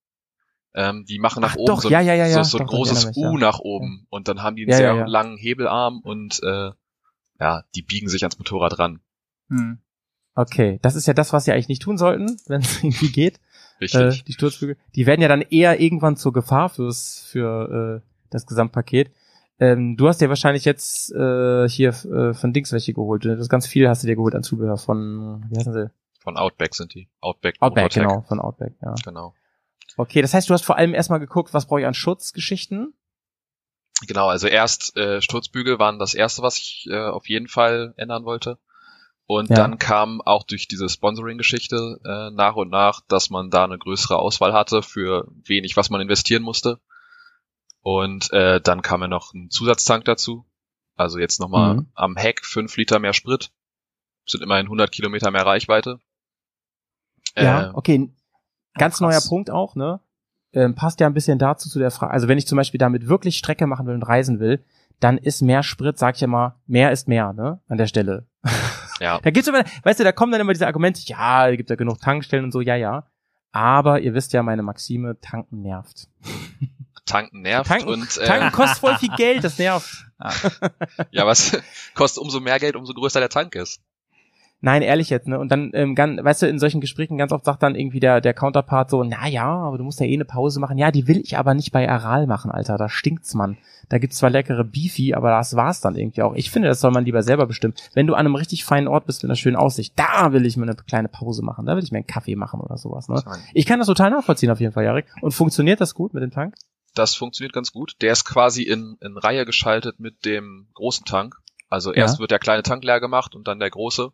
Ähm, 0.75 1.05
die 1.09 1.19
machen 1.19 1.41
nach 1.41 1.55
Ach, 1.55 1.57
oben 1.57 1.67
doch, 1.67 1.81
so, 1.81 1.89
ja, 1.91 2.01
ja, 2.01 2.15
ja, 2.15 2.27
ja, 2.27 2.45
so, 2.45 2.51
so 2.51 2.59
ein 2.59 2.67
doch, 2.67 2.73
ich 2.73 2.77
großes 2.77 3.05
U 3.17 3.33
mich, 3.33 3.41
ja. 3.41 3.47
nach 3.49 3.59
oben 3.59 4.07
und 4.11 4.29
dann 4.29 4.43
haben 4.43 4.55
die 4.55 4.63
einen 4.63 4.71
Ja, 4.71 4.77
sehr 4.77 4.87
ja, 4.95 4.97
ja. 4.99 5.07
langen 5.07 5.37
Hebelarm 5.37 5.99
und 6.01 6.41
äh, 6.45 6.71
ja, 7.41 7.65
die 7.75 7.83
biegen 7.83 8.09
sich 8.09 8.23
ans 8.23 8.39
Motorrad 8.39 8.79
ran. 8.79 9.01
Hm. 9.49 9.81
Okay, 10.35 10.79
das 10.83 10.95
ist 10.95 11.07
ja 11.07 11.15
das, 11.15 11.33
was 11.33 11.45
sie 11.45 11.53
eigentlich 11.53 11.69
nicht 11.69 11.83
tun 11.83 11.99
sollten, 11.99 12.37
wenn 12.47 12.61
es 12.61 12.83
irgendwie 12.83 13.11
geht. 13.11 13.41
Äh, 13.81 13.85
Richtig. 13.85 14.25
die 14.25 14.33
Sturzbügel. 14.33 14.77
Die 14.95 15.07
werden 15.07 15.23
ja 15.23 15.29
dann 15.29 15.43
eher 15.43 15.81
irgendwann 15.81 16.17
zur 16.17 16.33
Gefahr 16.33 16.69
fürs, 16.69 17.27
für 17.31 18.03
äh, 18.03 18.07
das 18.31 18.47
Gesamtpaket. 18.47 19.11
Ähm, 19.59 19.97
du 19.97 20.09
hast 20.09 20.21
dir 20.21 20.29
wahrscheinlich 20.29 20.65
jetzt 20.65 21.13
äh, 21.13 21.69
hier 21.69 21.91
äh, 21.91 22.35
von 22.35 22.53
Dings 22.53 22.73
welche 22.73 22.95
geholt. 22.95 23.25
Das 23.25 23.49
ganz 23.49 23.67
viel 23.67 23.89
hast 23.89 24.03
du 24.03 24.07
dir 24.07 24.17
geholt 24.17 24.35
an 24.35 24.43
Zubehör 24.43 24.77
von, 24.77 25.45
wie 25.51 25.59
heißen 25.59 25.73
sie? 25.73 25.91
Von 26.21 26.37
Outback 26.37 26.75
sind 26.75 26.95
die. 26.95 27.09
Outback. 27.21 27.57
Outback, 27.61 27.85
Motortech. 27.85 28.03
genau, 28.03 28.23
von 28.23 28.41
Outback, 28.41 28.75
ja. 28.83 28.95
Genau. 29.05 29.35
Okay, 29.97 30.23
das 30.23 30.35
heißt, 30.35 30.49
du 30.49 30.55
hast 30.55 30.65
vor 30.65 30.77
allem 30.77 30.95
erstmal 30.95 31.21
geguckt, 31.21 31.53
was 31.53 31.67
brauche 31.67 31.81
ich 31.81 31.87
an 31.87 31.95
Schutzgeschichten? 31.95 32.95
Genau, 34.07 34.29
also 34.29 34.47
erst 34.47 34.97
äh, 34.97 35.21
Sturzbügel 35.21 35.79
waren 35.79 35.99
das 35.99 36.15
erste, 36.15 36.43
was 36.43 36.57
ich 36.57 36.87
äh, 36.91 36.97
auf 36.97 37.29
jeden 37.29 37.49
Fall 37.49 37.93
ändern 37.97 38.25
wollte. 38.25 38.59
Und 39.33 39.49
Ja. 39.49 39.55
dann 39.59 39.79
kam 39.79 40.21
auch 40.21 40.43
durch 40.43 40.67
diese 40.67 40.89
Sponsoring-Geschichte 40.89 42.01
äh, 42.05 42.31
nach 42.35 42.57
und 42.57 42.69
nach, 42.69 43.01
dass 43.07 43.31
man 43.31 43.49
da 43.49 43.63
eine 43.63 43.79
größere 43.79 44.19
Auswahl 44.19 44.53
hatte 44.53 44.83
für 44.83 45.29
wenig, 45.45 45.77
was 45.77 45.89
man 45.89 46.01
investieren 46.01 46.43
musste. 46.43 46.81
Und 47.81 48.33
äh, 48.33 48.61
dann 48.61 48.83
kam 48.83 49.03
ja 49.03 49.07
noch 49.07 49.33
ein 49.33 49.49
Zusatztank 49.49 50.05
dazu. 50.05 50.47
Also 50.97 51.21
jetzt 51.21 51.39
nochmal 51.39 51.77
Mhm. 51.77 51.87
am 51.95 52.17
Heck 52.17 52.45
fünf 52.45 52.77
Liter 52.77 52.99
mehr 52.99 53.13
Sprit. 53.13 53.53
Sind 54.27 54.43
immerhin 54.43 54.67
100 54.67 54.91
Kilometer 54.91 55.31
mehr 55.31 55.47
Reichweite. 55.47 56.01
Ja, 57.37 57.69
Äh, 57.69 57.71
okay. 57.75 58.13
Ganz 58.75 58.99
krass. 58.99 59.01
neuer 59.01 59.21
Punkt 59.21 59.49
auch, 59.49 59.77
ne? 59.77 60.01
Ähm, 60.55 60.75
passt 60.75 60.99
ja 60.99 61.07
ein 61.07 61.15
bisschen 61.15 61.39
dazu 61.39 61.69
zu 61.69 61.79
der 61.79 61.93
Frage. 61.93 62.13
Also 62.13 62.27
wenn 62.27 62.37
ich 62.39 62.49
zum 62.49 62.57
Beispiel 62.57 62.79
damit 62.79 63.07
wirklich 63.07 63.39
Strecke 63.39 63.69
machen 63.69 63.87
will 63.87 63.95
und 63.95 64.03
reisen 64.03 64.41
will, 64.41 64.65
dann 64.99 65.19
ist 65.19 65.41
mehr 65.41 65.63
Sprit, 65.63 65.99
sag 65.99 66.17
ich 66.17 66.23
immer, 66.23 66.61
mehr 66.67 66.91
ist 66.91 67.07
mehr, 67.07 67.33
ne? 67.33 67.61
An 67.69 67.79
der 67.79 67.87
Stelle. 67.87 68.27
Ja. 69.01 69.19
Da 69.21 69.31
gibt's 69.31 69.49
immer, 69.49 69.65
weißt 69.83 70.01
du, 70.01 70.05
da 70.05 70.13
kommen 70.13 70.33
dann 70.33 70.41
immer 70.41 70.53
diese 70.53 70.67
Argumente, 70.67 71.01
ja, 71.05 71.49
es 71.49 71.57
gibt 71.57 71.71
ja 71.71 71.77
genug 71.77 72.01
Tankstellen 72.01 72.45
und 72.45 72.53
so, 72.53 72.61
ja, 72.61 72.77
ja. 72.77 73.07
Aber 73.53 74.01
ihr 74.01 74.15
wisst 74.15 74.33
ja, 74.33 74.43
meine 74.43 74.63
Maxime, 74.63 75.19
tanken 75.21 75.63
nervt. 75.63 76.09
Tanken 77.07 77.41
nervt 77.41 77.69
Tanken, 77.69 77.89
und 77.89 78.17
äh, 78.19 78.25
tanken 78.25 78.53
kostet 78.53 78.79
voll 78.79 78.97
viel 78.99 79.11
Geld, 79.17 79.43
das 79.43 79.59
nervt. 79.59 80.07
ja, 81.11 81.27
was 81.27 81.61
kostet 81.95 82.23
umso 82.23 82.39
mehr 82.39 82.61
Geld, 82.61 82.77
umso 82.77 82.95
größer 82.95 83.19
der 83.19 83.31
Tank 83.31 83.55
ist. 83.57 83.83
Nein, 84.63 84.83
ehrlich 84.83 85.09
jetzt, 85.09 85.27
ne? 85.27 85.39
Und 85.39 85.51
dann, 85.51 85.71
ähm, 85.73 85.95
ganz, 85.95 86.23
weißt 86.23 86.43
du, 86.43 86.47
in 86.47 86.59
solchen 86.59 86.83
Gesprächen 86.83 87.17
ganz 87.17 87.33
oft 87.33 87.47
sagt 87.47 87.63
dann 87.63 87.75
irgendwie 87.75 87.99
der, 88.01 88.21
der 88.21 88.35
Counterpart 88.35 88.91
so, 88.91 89.03
na 89.05 89.27
ja, 89.27 89.47
aber 89.47 89.79
du 89.79 89.85
musst 89.85 90.01
ja 90.01 90.07
eh 90.07 90.13
eine 90.15 90.27
Pause 90.27 90.61
machen. 90.61 90.77
Ja, 90.77 90.91
die 90.91 91.09
will 91.09 91.19
ich 91.19 91.39
aber 91.39 91.55
nicht 91.55 91.73
bei 91.73 91.89
Aral 91.89 92.27
machen, 92.27 92.51
Alter. 92.51 92.77
Da 92.77 92.91
stinkt's, 92.91 93.33
Mann. 93.35 93.57
Da 93.89 93.99
gibt's 93.99 94.19
zwar 94.19 94.29
leckere 94.29 94.63
Beefy, 94.65 95.15
aber 95.15 95.31
das 95.31 95.57
war's 95.57 95.81
dann 95.81 95.97
irgendwie 95.97 96.23
auch. 96.23 96.35
Ich 96.35 96.51
finde, 96.51 96.69
das 96.69 96.81
soll 96.81 96.91
man 96.91 97.05
lieber 97.07 97.23
selber 97.23 97.47
bestimmen. 97.47 97.75
Wenn 97.95 98.07
du 98.07 98.15
an 98.15 98.21
einem 98.21 98.35
richtig 98.35 98.65
feinen 98.65 98.87
Ort 98.87 99.07
bist 99.07 99.23
mit 99.23 99.31
einer 99.31 99.37
schönen 99.37 99.57
Aussicht, 99.57 99.95
da 99.97 100.33
will 100.33 100.45
ich 100.45 100.57
mir 100.59 100.65
eine 100.65 100.75
kleine 100.77 101.09
Pause 101.09 101.43
machen. 101.43 101.65
Da 101.65 101.75
will 101.75 101.83
ich 101.83 101.91
mir 101.91 101.99
einen 101.99 102.07
Kaffee 102.07 102.37
machen 102.37 102.61
oder 102.61 102.77
sowas, 102.77 103.09
ne? 103.09 103.23
Ich 103.55 103.65
kann 103.65 103.79
das 103.79 103.87
total 103.89 104.11
nachvollziehen 104.11 104.51
auf 104.51 104.61
jeden 104.61 104.73
Fall, 104.73 104.85
Jarek. 104.85 105.07
Und 105.23 105.33
funktioniert 105.33 105.81
das 105.81 105.95
gut 105.95 106.13
mit 106.13 106.23
dem 106.23 106.31
Tank? 106.31 106.55
Das 106.95 107.15
funktioniert 107.15 107.53
ganz 107.55 107.73
gut. 107.73 107.97
Der 108.03 108.13
ist 108.13 108.25
quasi 108.25 108.63
in, 108.63 108.97
in 109.01 109.17
Reihe 109.17 109.47
geschaltet 109.47 110.01
mit 110.01 110.25
dem 110.25 110.69
großen 110.75 111.07
Tank. 111.07 111.37
Also 111.69 111.91
Ja. 111.93 111.99
erst 112.03 112.19
wird 112.19 112.31
der 112.31 112.41
kleine 112.41 112.63
Tank 112.63 112.85
leer 112.85 113.01
gemacht 113.01 113.35
und 113.35 113.49
dann 113.49 113.59
der 113.59 113.71
große. 113.71 114.13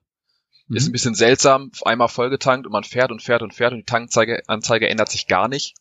Ist 0.68 0.84
Mhm. 0.84 0.88
ein 0.88 0.92
bisschen 0.92 1.14
seltsam, 1.14 1.70
einmal 1.84 2.08
vollgetankt 2.08 2.66
und 2.66 2.72
man 2.72 2.84
fährt 2.84 3.10
und 3.12 3.22
fährt 3.22 3.42
und 3.42 3.54
fährt 3.54 3.72
und 3.72 3.78
die 3.78 3.84
Tankzeige 3.84 4.42
Anzeige 4.48 4.88
ändert 4.88 5.10
sich 5.10 5.26
gar 5.28 5.48
nicht. 5.48 5.74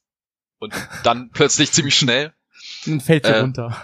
Und 0.60 0.74
dann 1.04 1.30
plötzlich 1.34 1.72
ziemlich 1.72 1.96
schnell. 1.98 2.34
Dann 2.86 3.02
fällt 3.02 3.26
sie 3.26 3.32
Äh, 3.32 3.40
runter. 3.40 3.76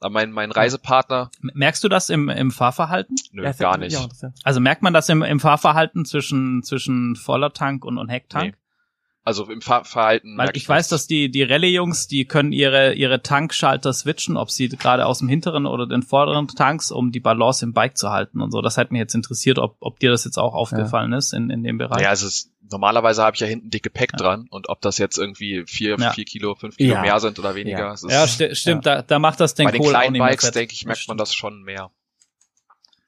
Aber 0.00 0.10
mein, 0.10 0.32
mein 0.32 0.50
Reisepartner, 0.52 1.30
Merkst 1.40 1.82
du 1.82 1.88
das 1.88 2.10
im, 2.10 2.28
im 2.28 2.50
Fahrverhalten? 2.50 3.16
nö, 3.32 3.42
Ja, 3.44 3.52
gar 3.52 3.78
nicht. 3.78 3.96
Also 4.44 4.60
merkt 4.60 4.82
man 4.82 4.92
das 4.92 5.08
im, 5.08 5.22
im 5.22 5.40
Fahrverhalten 5.40 6.04
zwischen, 6.04 6.62
zwischen 6.62 7.16
voller 7.16 7.52
Tank 7.52 7.84
und, 7.84 7.96
und 7.98 8.08
Hecktank? 8.10 8.52
Nee. 8.54 8.54
Also 9.28 9.44
im 9.50 9.60
Fahr 9.60 9.84
Verhalten. 9.84 10.38
Weil 10.38 10.50
ich 10.54 10.66
weiß, 10.66 10.88
dass 10.88 11.06
die, 11.06 11.30
die 11.30 11.42
Rallye-Jungs, 11.42 12.06
die 12.08 12.24
können 12.24 12.50
ihre, 12.52 12.94
ihre 12.94 13.20
Tankschalter 13.22 13.92
switchen, 13.92 14.38
ob 14.38 14.50
sie 14.50 14.70
gerade 14.70 15.04
aus 15.04 15.18
dem 15.18 15.28
hinteren 15.28 15.66
oder 15.66 15.86
den 15.86 16.02
vorderen 16.02 16.48
Tanks, 16.48 16.90
um 16.90 17.12
die 17.12 17.20
Balance 17.20 17.62
im 17.62 17.74
Bike 17.74 17.98
zu 17.98 18.08
halten 18.08 18.40
und 18.40 18.52
so. 18.52 18.62
Das 18.62 18.78
hat 18.78 18.90
mich 18.90 19.00
jetzt 19.00 19.14
interessiert, 19.14 19.58
ob, 19.58 19.76
ob 19.80 20.00
dir 20.00 20.10
das 20.10 20.24
jetzt 20.24 20.38
auch 20.38 20.54
aufgefallen 20.54 21.12
ist 21.12 21.34
in, 21.34 21.50
in 21.50 21.62
dem 21.62 21.76
Bereich. 21.76 22.00
Ja, 22.02 22.08
also 22.08 22.26
es, 22.26 22.50
normalerweise 22.70 23.22
habe 23.22 23.34
ich 23.34 23.40
ja 23.40 23.46
hinten 23.46 23.68
dick 23.68 23.82
Gepäck 23.82 24.12
Ja. 24.12 24.16
dran 24.18 24.46
und 24.48 24.70
ob 24.70 24.80
das 24.80 24.96
jetzt 24.96 25.18
irgendwie 25.18 25.64
vier, 25.66 25.96
Ja. 25.98 26.10
vier 26.12 26.24
Kilo, 26.24 26.54
fünf 26.54 26.78
Kilo 26.78 26.94
Ja. 26.94 27.02
mehr 27.02 27.20
sind 27.20 27.38
oder 27.38 27.54
weniger. 27.54 27.78
Ja. 27.80 27.92
ist- 27.92 28.10
Ja, 28.10 28.26
sti 28.26 28.54
stimmt, 28.54 28.86
Da, 28.86 29.02
da 29.02 29.18
macht 29.18 29.40
das 29.40 29.54
den 29.54 29.66
bei 29.66 29.72
den 29.72 29.82
Kohl 29.82 29.94
auch 29.94 30.00
kleinen 30.00 30.18
Bikes, 30.18 30.50
denke 30.52 30.72
ich, 30.72 30.86
merkt 30.86 31.06
man 31.06 31.18
das 31.18 31.34
schon 31.34 31.62
mehr. 31.62 31.90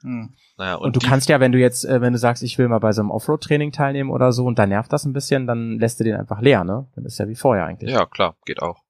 Hm. 0.03 0.35
Naja, 0.57 0.75
Und, 0.77 0.97
du 0.97 1.01
die- 1.01 1.07
kannst 1.07 1.29
ja, 1.29 1.41
wenn 1.41 1.53
du 1.53 1.59
jetzt, 1.59 1.85
äh, 1.85 2.01
wenn 2.01 2.13
du 2.13 2.19
sagst, 2.19 2.43
ich 2.43 2.57
will 2.59 2.69
mal 2.69 2.79
bei 2.81 2.93
so 2.93 3.03
einem 3.03 3.11
Offroad-Training 3.11 3.73
teilnehmen 3.73 4.11
oder 4.11 4.33
so 4.33 4.45
und 4.47 4.59
da 4.59 4.67
nervt 4.67 4.93
das 4.93 5.05
ein 5.05 5.13
bisschen, 5.13 5.47
dann 5.47 5.79
lässt 5.79 6.01
du 6.01 6.05
den 6.05 6.17
einfach 6.17 6.41
leer, 6.41 6.65
ne? 6.65 6.89
Dann 6.95 7.05
ist 7.05 7.19
ja 7.19 7.29
wie 7.29 7.35
vorher 7.37 7.67
eigentlich. 7.67 7.91
Ja, 7.91 8.07
klar, 8.07 8.37
geht 8.45 8.63
auch. 8.63 8.83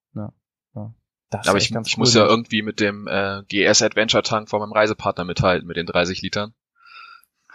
Das 1.32 1.42
ist 1.42 1.48
Aber 1.48 1.58
echt 1.58 1.68
ich, 1.68 1.74
ganz 1.74 1.86
ich 1.86 1.96
cool, 1.96 2.00
muss 2.00 2.14
ja 2.14 2.22
ne? 2.24 2.28
irgendwie 2.28 2.62
mit 2.62 2.80
dem 2.80 3.06
äh, 3.06 3.42
GS 3.48 3.82
Adventure 3.82 4.24
Tank 4.24 4.48
von 4.50 4.58
meinem 4.58 4.72
Reisepartner 4.72 5.24
mithalten, 5.24 5.64
mit 5.68 5.76
den 5.76 5.86
30 5.86 6.22
Litern. 6.22 6.54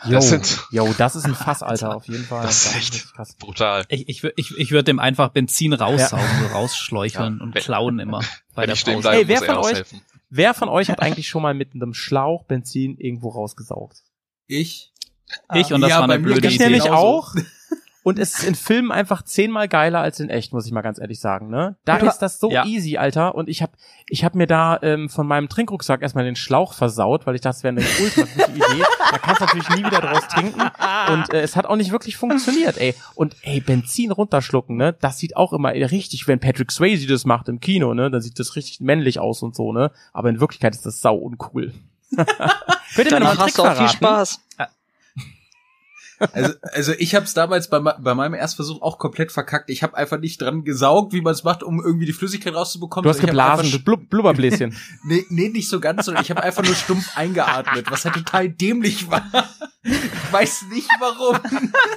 Jo, 0.05 0.11
das 0.13 0.29
sind- 0.29 0.63
jo, 0.71 0.93
das 0.97 1.17
ist 1.17 1.25
ein 1.25 1.35
Fass, 1.35 1.61
Alter, 1.61 1.93
auf 1.93 2.07
jeden 2.07 2.23
Fall. 2.23 2.43
Das 2.43 2.67
ist 2.67 2.75
echt- 2.77 3.13
krass. 3.13 3.35
Brutal. 3.37 3.83
Ich, 3.89 4.07
ich, 4.07 4.23
ich, 4.37 4.57
ich 4.57 4.71
würde 4.71 4.85
dem 4.85 4.99
einfach 4.99 5.27
Benzin 5.29 5.73
raussaugen, 5.73 6.25
so 6.39 6.55
rausschläucheln 6.55 7.37
Ja. 7.39 7.43
und 7.43 7.53
Wenn- 7.53 7.61
klauen 7.63 7.99
immer 7.99 8.21
bei 8.55 8.65
der 8.65 8.75
ich 8.75 8.87
Ey, 8.87 9.03
wer 9.27 9.39
muss 9.39 9.41
er 9.41 9.45
von 9.55 9.55
euch- 9.57 9.59
aushelfen. 9.71 10.01
Wer 10.29 10.53
von 10.53 10.69
euch 10.69 10.89
hat 10.89 11.01
eigentlich 11.01 11.27
schon 11.27 11.41
mal 11.43 11.53
mit 11.53 11.73
einem 11.73 11.93
Schlauch 11.93 12.43
Benzin 12.45 12.97
irgendwo 12.97 13.29
rausgesaugt? 13.29 14.03
Ich? 14.47 14.91
Ich 15.53 15.73
und 15.73 15.81
das 15.81 15.89
Ja, 15.89 15.97
war 15.99 16.09
eine 16.09 16.19
blöde 16.19 16.41
ganz 16.41 16.53
Ich 16.53 16.59
Idee. 16.59 16.69
nämlich 16.71 16.89
auch. 16.91 17.33
Und 18.05 18.19
es 18.19 18.35
ist 18.37 18.43
in 18.43 18.53
Filmen 18.53 18.91
einfach 18.91 19.23
zehnmal 19.23 19.67
geiler 19.67 19.99
als 19.99 20.19
in 20.19 20.29
echt, 20.29 20.53
muss 20.53 20.67
ich 20.67 20.71
mal 20.71 20.83
ganz 20.83 20.99
ehrlich 20.99 21.19
sagen. 21.19 21.49
Ne? 21.49 21.75
Da 21.85 21.97
Ja. 21.97 22.05
ist 22.07 22.19
das 22.19 22.39
so 22.39 22.51
Ja. 22.51 22.63
easy, 22.63 22.97
Alter. 22.97 23.33
Und 23.33 23.49
ich 23.49 23.63
habe 23.63 23.71
ich 24.07 24.23
hab 24.23 24.35
mir 24.35 24.45
da 24.45 24.77
ähm, 24.83 25.09
von 25.09 25.25
meinem 25.25 25.49
Trinkrucksack 25.49 26.03
erstmal 26.03 26.23
den 26.23 26.35
Schlauch 26.35 26.73
versaut, 26.73 27.25
weil 27.25 27.33
ich 27.33 27.41
dachte, 27.41 27.57
es 27.57 27.63
wäre 27.63 27.75
eine 27.75 27.81
ultra 27.99 28.21
gute 28.21 28.51
Idee. 28.51 28.83
Da 29.09 29.17
kannst 29.17 29.41
du 29.41 29.45
natürlich 29.45 29.69
nie 29.69 29.83
wieder 29.83 30.01
draus 30.01 30.27
trinken. 30.27 30.61
Und 30.61 31.33
äh, 31.33 31.41
es 31.41 31.55
hat 31.55 31.65
auch 31.65 31.77
nicht 31.77 31.91
wirklich 31.91 32.15
funktioniert, 32.15 32.77
ey. 32.77 32.93
Und 33.15 33.35
ey, 33.41 33.59
Benzin 33.59 34.11
runterschlucken, 34.11 34.77
ne? 34.77 34.93
Das 35.01 35.17
sieht 35.17 35.35
auch 35.35 35.51
immer 35.51 35.69
richtig, 35.73 36.27
wenn 36.27 36.39
Patrick 36.39 36.71
Swayze 36.71 37.07
das 37.07 37.25
macht 37.25 37.49
im 37.49 37.59
Kino, 37.59 37.95
ne? 37.95 38.11
Dann 38.11 38.21
sieht 38.21 38.37
das 38.37 38.55
richtig 38.55 38.81
männlich 38.81 39.17
aus 39.17 39.41
und 39.41 39.55
so, 39.55 39.73
ne? 39.73 39.89
Aber 40.13 40.29
in 40.29 40.39
Wirklichkeit 40.39 40.75
ist 40.75 40.85
das 40.85 41.01
sau 41.01 41.15
uncool. 41.15 41.73
Mal 42.15 42.25
Danach 43.09 43.39
hast 43.39 43.57
du 43.57 43.63
auch 43.63 43.75
viel? 43.75 43.89
Spaß. 43.89 44.41
Also, 46.33 46.53
also 46.73 46.93
ich 46.97 47.15
habe 47.15 47.25
es 47.25 47.33
damals 47.33 47.69
bei, 47.69 47.79
bei 47.79 48.13
meinem 48.15 48.33
Erstversuch 48.33 48.81
auch 48.81 48.97
komplett 48.99 49.31
verkackt. 49.31 49.69
Ich 49.69 49.83
habe 49.83 49.95
einfach 49.97 50.19
nicht 50.19 50.41
dran 50.41 50.63
gesaugt, 50.63 51.13
wie 51.13 51.21
man 51.21 51.33
es 51.33 51.43
macht, 51.43 51.63
um 51.63 51.81
irgendwie 51.83 52.05
die 52.05 52.13
Flüssigkeit 52.13 52.53
rauszubekommen. 52.55 53.03
Du 53.03 53.09
hast 53.09 53.19
geblasen, 53.19 53.65
einfach 53.65 53.77
du 53.77 53.83
Blub 53.83 54.09
Blubberbläschen. 54.09 54.75
Nee, 55.07 55.25
nee, 55.29 55.49
nicht 55.49 55.69
so 55.69 55.79
ganz, 55.79 56.05
sondern 56.05 56.23
ich 56.23 56.29
habe 56.31 56.41
einfach 56.41 56.63
nur 56.63 56.73
stumpf 56.75 57.15
eingeatmet, 57.17 57.91
was 57.91 58.05
halt 58.05 58.15
total 58.15 58.49
dämlich 58.49 59.09
war. 59.09 59.23
Ich 59.83 59.93
weiß 60.33 60.65
nicht 60.71 60.89
warum. 60.99 61.37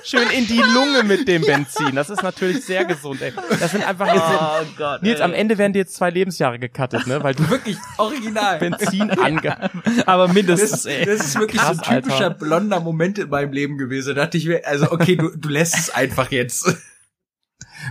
Schön 0.04 0.28
in 0.36 0.46
die 0.46 0.58
Lunge 0.60 1.04
mit 1.04 1.26
dem 1.26 1.40
Benzin. 1.46 1.94
Das 1.94 2.10
ist 2.10 2.22
natürlich 2.22 2.64
sehr 2.64 2.84
gesund, 2.84 3.22
ey. 3.22 3.32
Das 3.58 3.70
sind 3.72 3.86
einfach 3.86 4.06
jetzt, 4.12 4.24
Oh 4.28 4.66
Gott. 4.76 5.02
Nils, 5.02 5.20
am 5.22 5.32
Ende 5.32 5.56
werden 5.56 5.72
dir 5.72 5.78
jetzt 5.80 5.94
zwei 5.94 6.10
Lebensjahre 6.10 6.58
gecuttet, 6.58 7.06
ne? 7.06 7.22
Weil 7.22 7.34
du 7.34 7.48
Wirklich 7.48 7.78
original. 7.96 8.58
Benzin 8.58 9.10
ange... 9.18 9.70
Aber 10.04 10.26
Das, 10.26 10.34
mindestens, 10.34 10.82
das 10.82 10.86
ey. 10.86 11.08
ist 11.14 11.38
wirklich 11.38 11.60
Krass, 11.62 11.78
so 11.78 11.82
ein 11.84 12.02
typischer 12.02 12.24
Alter. 12.24 12.34
blonder 12.38 12.80
Moment 12.80 13.18
in 13.18 13.30
meinem 13.30 13.52
Leben 13.52 13.78
gewesen. 13.78 14.07
Da 14.08 14.14
dachte 14.14 14.38
ich 14.38 14.46
mir, 14.46 14.66
also 14.66 14.90
okay, 14.90 15.16
du, 15.16 15.30
du 15.36 15.48
lässt 15.48 15.76
es 15.78 15.90
einfach 15.90 16.30
jetzt. 16.30 16.76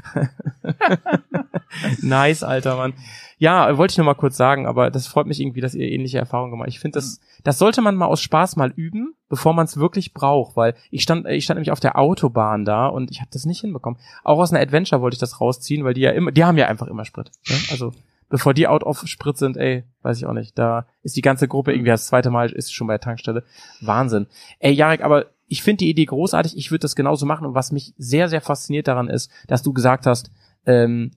Nice, 2.01 2.43
Alter, 2.43 2.75
Mann. 2.75 2.93
Ja, 3.39 3.77
wollte 3.77 3.91
ich 3.91 3.97
nur 3.97 4.05
mal 4.05 4.15
kurz 4.15 4.35
sagen, 4.35 4.65
aber 4.65 4.89
das 4.89 5.05
freut 5.05 5.27
mich 5.27 5.39
irgendwie, 5.39 5.61
dass 5.61 5.75
ihr 5.75 5.87
ähnliche 5.87 6.17
Erfahrungen 6.17 6.51
gemacht 6.51 6.67
habt. 6.67 6.75
Ich 6.75 6.79
finde, 6.79 6.97
das, 6.97 7.19
das 7.43 7.59
sollte 7.59 7.81
man 7.81 7.95
mal 7.95 8.07
aus 8.07 8.21
Spaß 8.21 8.55
mal 8.55 8.71
üben, 8.75 9.13
bevor 9.29 9.53
man 9.53 9.65
es 9.65 9.77
wirklich 9.77 10.13
braucht, 10.13 10.55
weil 10.55 10.73
ich 10.89 11.03
stand, 11.03 11.27
ich 11.27 11.43
stand 11.43 11.57
nämlich 11.57 11.71
auf 11.71 11.79
der 11.79 11.99
Autobahn 11.99 12.65
da 12.65 12.87
und 12.87 13.11
ich 13.11 13.19
habe 13.19 13.29
das 13.31 13.45
nicht 13.45 13.61
hinbekommen. 13.61 13.99
Auch 14.23 14.39
aus 14.39 14.51
einer 14.51 14.61
Adventure 14.61 15.01
wollte 15.01 15.15
ich 15.15 15.19
das 15.19 15.39
rausziehen, 15.39 15.83
weil 15.83 15.93
die 15.93 16.01
ja 16.01 16.11
immer, 16.11 16.31
die 16.31 16.45
haben 16.45 16.57
ja 16.57 16.67
einfach 16.67 16.87
immer 16.87 17.05
Sprit. 17.05 17.31
Ne? 17.47 17.55
Also 17.69 17.93
bevor 18.29 18.55
die 18.55 18.67
out 18.67 18.83
of 18.83 19.03
Sprit 19.05 19.37
sind, 19.37 19.55
ey, 19.55 19.83
weiß 20.01 20.17
ich 20.17 20.25
auch 20.25 20.33
nicht. 20.33 20.57
Da 20.57 20.87
ist 21.03 21.15
die 21.15 21.21
ganze 21.21 21.47
Gruppe 21.47 21.73
irgendwie 21.73 21.91
das 21.91 22.07
zweite 22.07 22.31
Mal 22.31 22.51
ist 22.51 22.73
schon 22.73 22.87
bei 22.87 22.93
der 22.93 23.01
Tankstelle. 23.01 23.43
Wahnsinn. 23.81 24.27
Ey, 24.59 24.73
Jarek, 24.73 25.03
aber 25.03 25.27
ich 25.47 25.63
finde 25.63 25.79
die 25.79 25.89
Idee 25.89 26.05
großartig. 26.05 26.57
Ich 26.57 26.71
würde 26.71 26.81
das 26.81 26.95
genauso 26.95 27.25
machen. 27.25 27.45
Und 27.47 27.55
was 27.55 27.71
mich 27.71 27.93
sehr, 27.97 28.27
sehr 28.29 28.41
fasziniert 28.41 28.87
daran 28.87 29.09
ist, 29.09 29.31
dass 29.47 29.63
du 29.63 29.73
gesagt 29.73 30.05
hast, 30.05 30.29
ähm, 30.65 31.11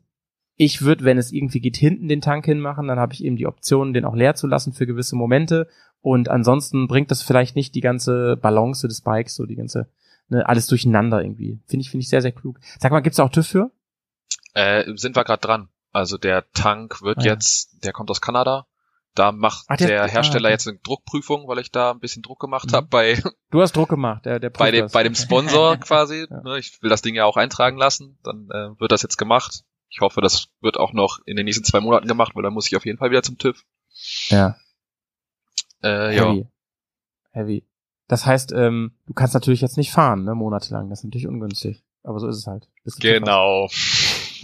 ich 0.56 0.82
würde, 0.82 1.04
wenn 1.04 1.18
es 1.18 1.32
irgendwie 1.32 1.60
geht, 1.60 1.76
hinten 1.76 2.08
den 2.08 2.20
Tank 2.20 2.44
hinmachen, 2.44 2.86
dann 2.86 2.98
habe 2.98 3.12
ich 3.14 3.24
eben 3.24 3.36
die 3.36 3.46
Option, 3.46 3.92
den 3.92 4.04
auch 4.04 4.14
leer 4.14 4.34
zu 4.34 4.46
lassen 4.46 4.72
für 4.72 4.86
gewisse 4.86 5.16
Momente. 5.16 5.68
Und 6.00 6.28
ansonsten 6.28 6.86
bringt 6.86 7.10
das 7.10 7.22
vielleicht 7.22 7.56
nicht 7.56 7.74
die 7.74 7.80
ganze 7.80 8.36
Balance 8.36 8.86
des 8.86 9.00
Bikes, 9.00 9.34
so 9.34 9.46
die 9.46 9.56
ganze, 9.56 9.90
ne, 10.28 10.46
alles 10.48 10.66
durcheinander 10.66 11.22
irgendwie. 11.22 11.60
Finde 11.66 11.82
ich, 11.82 11.90
finde 11.90 12.02
ich 12.02 12.08
sehr, 12.08 12.22
sehr 12.22 12.32
klug. 12.32 12.60
Sag 12.78 12.92
mal, 12.92 13.00
gibt's 13.00 13.16
da 13.16 13.24
auch 13.24 13.30
TÜV 13.30 13.46
für? 13.46 13.70
Äh, 14.54 14.84
sind 14.96 15.16
wir 15.16 15.24
gerade 15.24 15.40
dran. 15.40 15.68
Also 15.92 16.18
der 16.18 16.50
Tank 16.52 17.02
wird 17.02 17.18
Ah, 17.18 17.22
ja. 17.22 17.32
jetzt, 17.32 17.84
der 17.84 17.92
kommt 17.92 18.10
aus 18.10 18.20
Kanada. 18.20 18.66
Da 19.14 19.32
macht 19.32 19.64
Ach, 19.68 19.76
der- 19.76 19.88
der, 19.88 20.04
ah, 20.04 20.06
Hersteller 20.08 20.46
okay. 20.48 20.52
jetzt 20.52 20.68
eine 20.68 20.78
Druckprüfung, 20.78 21.48
weil 21.48 21.58
ich 21.58 21.70
da 21.72 21.90
ein 21.90 21.98
bisschen 22.00 22.22
Druck 22.22 22.38
gemacht 22.40 22.70
Mhm. 22.70 22.76
habe 22.76 22.86
bei, 22.88 23.22
Du 23.50 23.60
hast 23.60 23.74
Druck 23.76 23.88
gemacht, 23.88 24.24
der, 24.24 24.38
der 24.38 24.50
bei, 24.50 24.70
dem, 24.70 24.82
das. 24.82 24.92
bei 24.92 25.02
dem 25.02 25.14
Sponsor 25.14 25.76
quasi. 25.78 26.26
Ja. 26.30 26.40
Ne, 26.42 26.58
Ich 26.58 26.80
will 26.82 26.90
das 26.90 27.02
Ding 27.02 27.14
ja 27.14 27.24
auch 27.24 27.36
eintragen 27.36 27.76
lassen. 27.76 28.18
Dann 28.22 28.48
äh, 28.50 28.80
wird 28.80 28.92
das 28.92 29.02
jetzt 29.02 29.16
gemacht. 29.16 29.64
Ich 29.88 30.00
hoffe, 30.00 30.20
das 30.20 30.48
wird 30.60 30.76
auch 30.78 30.92
noch 30.92 31.18
in 31.26 31.36
den 31.36 31.44
nächsten 31.46 31.64
zwei 31.64 31.80
Monaten 31.80 32.06
gemacht, 32.06 32.36
weil 32.36 32.44
dann 32.44 32.52
muss 32.54 32.68
ich 32.68 32.76
auf 32.76 32.86
jeden 32.86 32.98
Fall 32.98 33.10
wieder 33.10 33.24
zum 33.24 33.38
TÜV. 33.38 33.64
Ja. 34.28 34.56
Äh, 35.82 36.14
ja. 36.16 36.28
Heavy. 36.30 36.46
Heavy. 37.32 37.64
Das 38.06 38.26
heißt, 38.26 38.52
ähm, 38.52 38.92
du 39.06 39.14
kannst 39.14 39.34
natürlich 39.34 39.60
jetzt 39.60 39.76
nicht 39.76 39.90
fahren, 39.92 40.24
ne, 40.24 40.34
monatelang. 40.34 40.90
Das 40.90 41.00
ist 41.00 41.04
natürlich 41.04 41.26
ungünstig. 41.26 41.82
Aber 42.02 42.18
so 42.20 42.28
ist 42.28 42.36
es 42.38 42.46
halt. 42.46 42.68
Bis 42.84 42.96
du 42.96 43.00
Genau. 43.02 43.68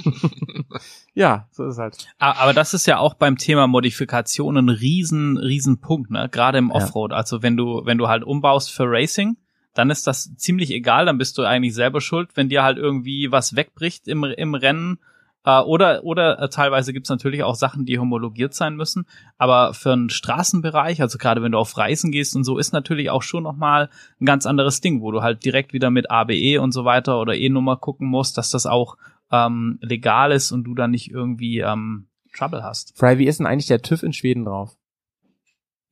Ja, 1.14 1.48
so 1.50 1.64
ist 1.64 1.74
es 1.74 1.78
halt. 1.78 1.96
Aber 2.18 2.52
das 2.52 2.74
ist 2.74 2.86
ja 2.86 2.98
auch 2.98 3.14
beim 3.14 3.38
Thema 3.38 3.66
Modifikation 3.66 4.56
ein 4.56 4.68
riesen, 4.68 5.38
riesen 5.38 5.80
Punkt, 5.80 6.10
ne? 6.10 6.28
Gerade 6.30 6.58
im 6.58 6.68
Ja. 6.68 6.74
Offroad. 6.74 7.12
Also 7.12 7.42
wenn 7.42 7.56
du, 7.56 7.82
wenn 7.84 7.98
du 7.98 8.08
halt 8.08 8.22
umbaust 8.22 8.70
für 8.70 8.84
Racing, 8.86 9.36
dann 9.74 9.90
ist 9.90 10.06
das 10.06 10.34
ziemlich 10.36 10.70
egal, 10.70 11.06
dann 11.06 11.18
bist 11.18 11.38
du 11.38 11.42
eigentlich 11.42 11.74
selber 11.74 12.00
schuld, 12.00 12.30
wenn 12.34 12.48
dir 12.48 12.62
halt 12.62 12.78
irgendwie 12.78 13.30
was 13.32 13.56
wegbricht 13.56 14.08
im, 14.08 14.24
im 14.24 14.54
Rennen. 14.54 14.98
Äh, 15.44 15.60
oder 15.60 16.02
oder 16.04 16.38
äh, 16.40 16.48
teilweise 16.48 16.92
gibt's 16.92 17.08
natürlich 17.08 17.42
auch 17.42 17.54
Sachen, 17.54 17.86
die 17.86 17.98
homologiert 17.98 18.52
sein 18.52 18.74
müssen. 18.76 19.06
Aber 19.38 19.72
für 19.74 19.92
einen 19.92 20.10
Straßenbereich, 20.10 21.00
also 21.00 21.18
gerade 21.18 21.42
wenn 21.42 21.52
du 21.52 21.58
auf 21.58 21.76
Reisen 21.78 22.10
gehst 22.10 22.36
und 22.36 22.44
so, 22.44 22.58
ist 22.58 22.72
natürlich 22.72 23.08
auch 23.10 23.22
schon 23.22 23.44
nochmal 23.44 23.88
ein 24.20 24.26
ganz 24.26 24.44
anderes 24.44 24.80
Ding, 24.80 25.00
wo 25.00 25.12
du 25.12 25.22
halt 25.22 25.44
direkt 25.44 25.72
wieder 25.72 25.90
mit 25.90 26.10
ABE 26.10 26.58
und 26.60 26.72
so 26.72 26.84
weiter 26.84 27.20
oder 27.20 27.34
E-Nummer 27.36 27.76
gucken 27.76 28.08
musst, 28.08 28.36
dass 28.36 28.50
das 28.50 28.66
auch 28.66 28.96
ähm, 29.30 29.78
legal 29.82 30.32
ist 30.32 30.52
und 30.52 30.64
du 30.64 30.74
dann 30.74 30.90
nicht 30.90 31.10
irgendwie 31.10 31.60
ähm, 31.60 32.08
Trouble 32.36 32.62
hast. 32.62 32.96
Fry, 32.96 33.18
wie 33.18 33.26
ist 33.26 33.38
denn 33.38 33.46
eigentlich 33.46 33.66
der 33.66 33.82
TÜV 33.82 34.02
in 34.02 34.12
Schweden 34.12 34.44
drauf? 34.44 34.76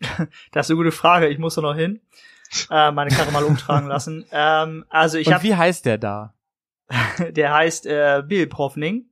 Das 0.52 0.66
ist 0.66 0.70
eine 0.70 0.76
gute 0.76 0.92
Frage. 0.92 1.28
Ich 1.28 1.38
muss 1.38 1.54
da 1.54 1.62
noch 1.62 1.74
hin. 1.74 2.00
Äh, 2.70 2.92
meine 2.92 3.10
Karre 3.10 3.32
mal 3.32 3.44
umtragen 3.44 3.88
lassen. 3.88 4.24
Ähm, 4.32 4.84
also 4.90 5.18
ich 5.18 5.26
Und 5.28 5.34
habe, 5.34 5.44
wie 5.44 5.54
heißt 5.54 5.86
der 5.86 5.98
da? 5.98 6.34
der 7.30 7.52
heißt 7.54 7.86
äh, 7.86 8.22
Bill 8.26 8.46
Provning. 8.46 9.06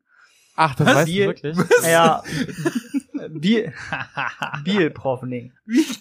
Ach, 0.55 0.75
das 0.75 0.87
Was? 0.87 0.95
weißt 0.97 1.09
du 1.09 1.13
Biel- 1.13 1.27
wirklich? 1.29 1.57
Ja, 1.85 2.23
Biel, 3.31 3.73
Biel 4.65 4.91
Provning. 4.91 5.53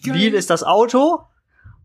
Biel 0.03 0.33
ist 0.33 0.49
das 0.49 0.63
Auto 0.63 1.21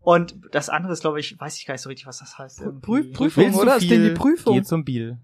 und 0.00 0.34
das 0.50 0.68
andere 0.68 0.92
ist, 0.92 1.00
glaube 1.02 1.20
ich, 1.20 1.38
weiß 1.38 1.56
ich 1.58 1.66
gar 1.66 1.74
nicht 1.74 1.82
so 1.82 1.88
richtig, 1.88 2.06
was 2.06 2.18
das 2.18 2.36
heißt. 2.38 2.62
Prüf, 2.80 3.12
Prüfung, 3.12 3.52
du 3.52 3.60
oder? 3.60 3.76
Ist 3.76 3.88
denn 3.90 4.02
die? 4.02 4.10
Prüfung? 4.10 4.54
Geh 4.54 4.62
zum 4.62 4.84
Biel. 4.84 5.18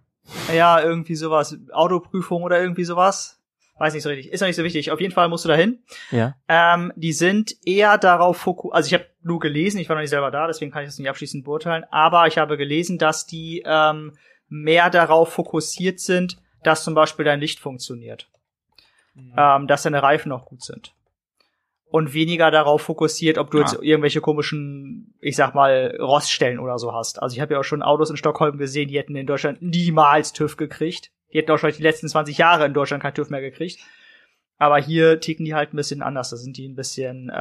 Ja, 0.55 0.81
irgendwie 0.81 1.15
sowas. 1.15 1.57
Autoprüfung 1.73 2.43
oder 2.43 2.61
irgendwie 2.61 2.85
sowas. 2.85 3.41
Weiß 3.79 3.95
nicht 3.95 4.03
so 4.03 4.11
richtig. 4.11 4.33
Ist 4.33 4.41
noch 4.41 4.47
nicht 4.47 4.57
so 4.57 4.65
wichtig. 4.65 4.91
Auf 4.93 5.01
jeden 5.01 5.13
Fall 5.13 5.29
musst 5.29 5.45
du 5.45 5.49
dahin. 5.49 5.83
Ja. 6.11 6.37
Ähm, 6.49 6.93
die 6.95 7.13
sind 7.13 7.57
eher 7.65 7.99
darauf 7.99 8.37
fokussiert, 8.37 8.75
also 8.75 8.87
ich 8.87 8.95
habe 8.95 9.07
nur 9.23 9.41
gelesen, 9.41 9.79
ich 9.79 9.89
war 9.89 9.97
noch 9.97 10.03
nicht 10.03 10.11
selber 10.11 10.31
da, 10.31 10.47
deswegen 10.47 10.71
kann 10.71 10.83
ich 10.83 10.89
das 10.89 10.99
nicht 10.99 11.09
abschließend 11.09 11.45
beurteilen, 11.45 11.85
aber 11.91 12.27
ich 12.27 12.39
habe 12.39 12.57
gelesen, 12.57 12.99
dass 12.99 13.27
die 13.27 13.63
ähm, 13.65 14.13
mehr 14.49 14.91
darauf 14.91 15.33
fokussiert 15.33 16.01
sind, 16.01 16.37
dass 16.63 16.85
zum 16.85 16.95
Beispiel 16.95 17.25
dein 17.25 17.41
Licht 17.41 17.59
funktioniert. 17.59 18.29
Ähm, 19.37 19.67
dass 19.67 19.83
deine 19.83 20.03
Reifen 20.03 20.31
noch 20.31 20.47
gut 20.47 20.63
sind. 20.63 20.95
Und 21.93 22.15
weniger 22.15 22.51
darauf 22.51 22.81
fokussiert, 22.83 23.37
ob 23.37 23.51
du 23.51 23.59
jetzt 23.59 23.75
irgendwelche 23.83 24.21
komischen, 24.23 25.15
ich 25.21 25.37
sag 25.37 25.55
mal, 25.55 25.95
Roststellen 26.01 26.59
oder 26.59 26.79
so 26.79 26.95
hast. 26.95 27.23
Also 27.23 27.35
ich 27.37 27.41
habe 27.41 27.53
ja 27.53 27.61
auch 27.61 27.65
schon 27.65 27.83
Autos 27.83 28.09
in 28.09 28.17
Stockholm 28.17 28.57
gesehen, 28.57 28.89
die 28.89 28.99
hätten 28.99 29.15
in 29.15 29.27
Deutschland 29.27 29.61
niemals 29.61 30.33
TÜV 30.33 30.57
gekriegt. 30.57 31.11
Die 31.33 31.39
hätten 31.39 31.51
auch 31.53 31.59
schon 31.59 31.71
die 31.71 31.83
letzten 31.83 32.09
20 32.09 32.39
Jahre 32.39 32.65
in 32.65 32.73
Deutschland 32.73 33.03
kein 33.03 33.13
TÜV 33.15 33.29
mehr 33.29 33.43
gekriegt. 33.43 33.79
Aber 34.59 34.79
hier 34.79 35.21
ticken 35.21 35.45
die 35.45 35.55
halt 35.55 35.75
ein 35.75 35.77
bisschen 35.77 36.03
anders. 36.03 36.31
Da 36.31 36.37
sind 36.37 36.57
die 36.57 36.67
ein 36.67 36.77
bisschen 36.77 37.29
äh, 37.29 37.33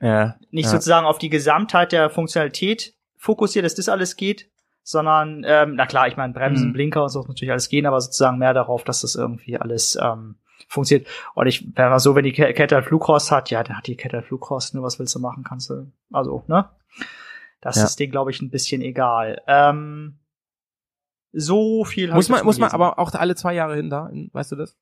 Ja. 0.00 0.36
nicht 0.52 0.66
ja. 0.66 0.70
sozusagen 0.70 1.06
auf 1.06 1.18
die 1.18 1.30
Gesamtheit 1.30 1.90
der 1.92 2.10
Funktionalität 2.10 2.94
fokussiert, 3.16 3.64
dass 3.64 3.74
das 3.74 3.88
alles 3.88 4.16
geht, 4.16 4.48
sondern, 4.82 5.44
ähm, 5.48 5.74
na 5.76 5.86
klar, 5.86 6.06
ich 6.06 6.16
meine, 6.16 6.32
Bremsen, 6.32 6.68
Mhm. 6.68 6.72
Blinker 6.74 7.02
und 7.02 7.08
so 7.08 7.20
muss 7.20 7.28
natürlich 7.28 7.50
alles 7.52 7.68
gehen, 7.68 7.86
aber 7.86 8.00
sozusagen 8.00 8.38
mehr 8.38 8.54
darauf, 8.54 8.84
dass 8.84 9.00
das 9.00 9.14
irgendwie 9.16 9.56
alles 9.56 9.98
ähm, 10.00 10.36
funktioniert. 10.68 11.08
Und 11.34 11.46
ich 11.46 11.76
wäre 11.76 11.98
so, 12.00 12.14
wenn 12.14 12.24
die 12.24 12.32
Ke- 12.32 12.52
Kette 12.54 12.74
halt 12.76 12.86
Flugrost 12.86 13.30
hat, 13.30 13.50
ja, 13.50 13.62
dann 13.62 13.76
hat 13.76 13.86
die 13.86 13.96
Kette 13.96 14.16
halt 14.18 14.26
Flugrost, 14.26 14.74
nur 14.74 14.82
was 14.84 14.98
willst 14.98 15.14
du 15.14 15.18
machen, 15.20 15.44
kannst 15.44 15.70
du, 15.70 15.90
also, 16.12 16.44
ne? 16.48 16.68
Das 17.60 17.76
Ja. 17.76 17.84
ist 17.84 17.98
denen, 17.98 18.12
glaube 18.12 18.30
ich, 18.30 18.42
ein 18.42 18.50
bisschen 18.50 18.82
egal. 18.82 19.40
Ähm, 19.46 20.18
so 21.32 21.84
viel 21.84 22.12
Muss 22.12 22.28
man, 22.28 22.44
muss 22.44 22.58
man 22.58 22.70
aber 22.70 22.98
auch 22.98 23.12
alle 23.14 23.34
zwei 23.34 23.54
Jahre 23.54 23.74
hin 23.76 23.90
da, 23.90 24.10
weißt 24.32 24.52
du 24.52 24.56
das? 24.56 24.76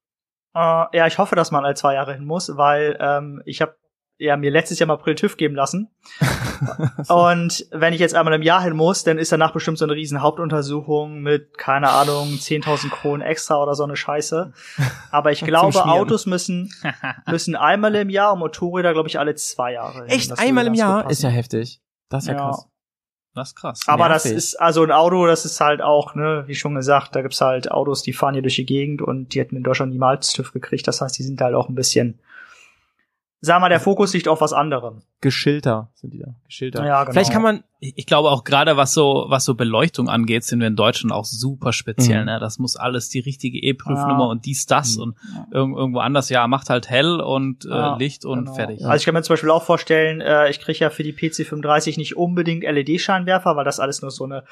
Äh, 0.54 0.58
ja, 0.98 1.06
ich 1.06 1.18
hoffe, 1.18 1.34
dass 1.34 1.50
man 1.50 1.64
alle 1.64 1.74
zwei 1.74 1.94
Jahre 1.94 2.14
hin 2.14 2.24
muss, 2.26 2.56
weil 2.56 2.96
ähm, 3.00 3.42
ich 3.46 3.62
habe 3.62 3.76
ja 4.22 4.36
mir 4.36 4.50
letztes 4.50 4.78
Jahr 4.78 4.86
im 4.86 4.90
April 4.92 5.14
TÜV 5.14 5.36
geben 5.36 5.54
lassen. 5.54 5.90
Und 7.08 7.66
wenn 7.70 7.92
ich 7.92 8.00
jetzt 8.00 8.14
einmal 8.14 8.34
im 8.34 8.42
Jahr 8.42 8.62
hin 8.62 8.74
muss, 8.74 9.04
dann 9.04 9.18
ist 9.18 9.32
danach 9.32 9.52
bestimmt 9.52 9.78
so 9.78 9.84
eine 9.84 9.94
riesen 9.94 10.22
Hauptuntersuchung 10.22 11.20
mit, 11.20 11.58
keine 11.58 11.90
Ahnung, 11.90 12.28
10.000 12.34 12.90
Kronen 12.90 13.22
extra 13.22 13.60
oder 13.62 13.74
so 13.74 13.84
eine 13.84 13.96
Scheiße. 13.96 14.52
Aber 15.10 15.32
ich 15.32 15.40
glaube. 15.44 15.84
Autos 15.84 16.26
müssen, 16.26 16.72
müssen 17.30 17.56
einmal 17.56 17.94
im 17.96 18.10
Jahr 18.10 18.32
und 18.34 18.38
Motorräder, 18.38 18.92
glaube 18.92 19.08
ich, 19.08 19.18
alle 19.18 19.34
zwei 19.34 19.72
Jahre. 19.72 20.00
hin. 20.04 20.08
Echt? 20.08 20.30
Das 20.30 20.38
würde 20.38 20.48
Einmal 20.48 20.66
im 20.66 20.74
Jahr? 20.74 21.10
Ist 21.10 21.22
ja 21.22 21.28
heftig. 21.30 21.80
Das 22.08 22.24
ist 22.24 22.28
ja, 22.28 22.34
Ja. 22.34 22.40
krass. 22.50 22.68
Das 23.34 23.48
ist 23.48 23.54
krass. 23.56 23.80
Aber 23.86 24.10
das 24.10 24.24
nervig. 24.26 24.36
ist, 24.36 24.60
also 24.60 24.82
ein 24.82 24.90
Auto, 24.92 25.26
das 25.26 25.46
ist 25.46 25.58
halt 25.58 25.80
auch, 25.80 26.14
ne, 26.14 26.44
wie 26.46 26.54
schon 26.54 26.74
gesagt, 26.74 27.16
da 27.16 27.22
gibt's 27.22 27.40
halt 27.40 27.70
Autos, 27.70 28.02
die 28.02 28.12
fahren 28.12 28.34
hier 28.34 28.42
durch 28.42 28.56
die 28.56 28.66
Gegend 28.66 29.00
und 29.00 29.32
die 29.34 29.40
hätten 29.40 29.56
in 29.56 29.62
Deutschland 29.62 29.90
niemals 29.90 30.32
TÜV 30.34 30.52
gekriegt. 30.52 30.86
Das 30.86 31.00
heißt, 31.00 31.18
die 31.18 31.22
sind 31.22 31.40
halt 31.40 31.54
auch 31.54 31.70
ein 31.70 31.74
bisschen, 31.74 32.20
sag 33.44 33.60
mal, 33.60 33.68
der 33.68 33.80
Fokus 33.80 34.14
liegt 34.14 34.28
auf 34.28 34.40
was 34.40 34.52
anderem. 34.52 35.02
Geschilter 35.20 35.90
sind 35.94 36.14
die 36.14 36.20
da. 36.20 36.34
Geschilter. 36.46 36.84
Ja, 36.86 37.02
genau. 37.02 37.12
Vielleicht 37.12 37.32
kann 37.32 37.42
man, 37.42 37.64
ich 37.80 38.06
glaube 38.06 38.30
auch 38.30 38.44
gerade 38.44 38.76
was 38.76 38.92
so 38.94 39.26
was 39.28 39.44
so 39.44 39.54
Beleuchtung 39.54 40.08
angeht, 40.08 40.44
sind 40.44 40.60
wir 40.60 40.68
in 40.68 40.76
Deutschland 40.76 41.12
auch 41.12 41.24
super 41.24 41.72
speziell. 41.72 42.20
Mhm. 42.20 42.26
Ne? 42.26 42.38
Das 42.40 42.58
muss 42.60 42.76
alles 42.76 43.08
die 43.08 43.18
richtige 43.20 43.58
E-Prüfnummer 43.58 44.24
Ja. 44.24 44.30
und 44.30 44.46
dies 44.46 44.66
das 44.66 44.96
Mhm. 44.96 45.02
und 45.02 45.16
irg 45.52 45.76
irgendwo 45.76 45.98
anders 46.00 46.28
ja 46.28 46.46
macht 46.46 46.70
halt 46.70 46.88
hell 46.88 47.20
und 47.20 47.64
äh, 47.64 47.68
Ja, 47.68 47.96
Licht 47.96 48.24
und 48.24 48.44
Genau. 48.44 48.54
fertig. 48.54 48.84
Also 48.84 48.96
ich 48.96 49.04
kann 49.04 49.14
mir 49.14 49.22
zum 49.22 49.34
Beispiel 49.34 49.50
auch 49.50 49.64
vorstellen, 49.64 50.20
äh, 50.20 50.48
ich 50.48 50.60
kriege 50.60 50.78
ja 50.78 50.90
für 50.90 51.02
die 51.02 51.12
PC35 51.12 51.98
nicht 51.98 52.16
unbedingt 52.16 52.62
LED-Scheinwerfer, 52.64 53.56
weil 53.56 53.64
das 53.64 53.80
alles 53.80 54.02
nur 54.02 54.10
so 54.12 54.24
eine 54.24 54.44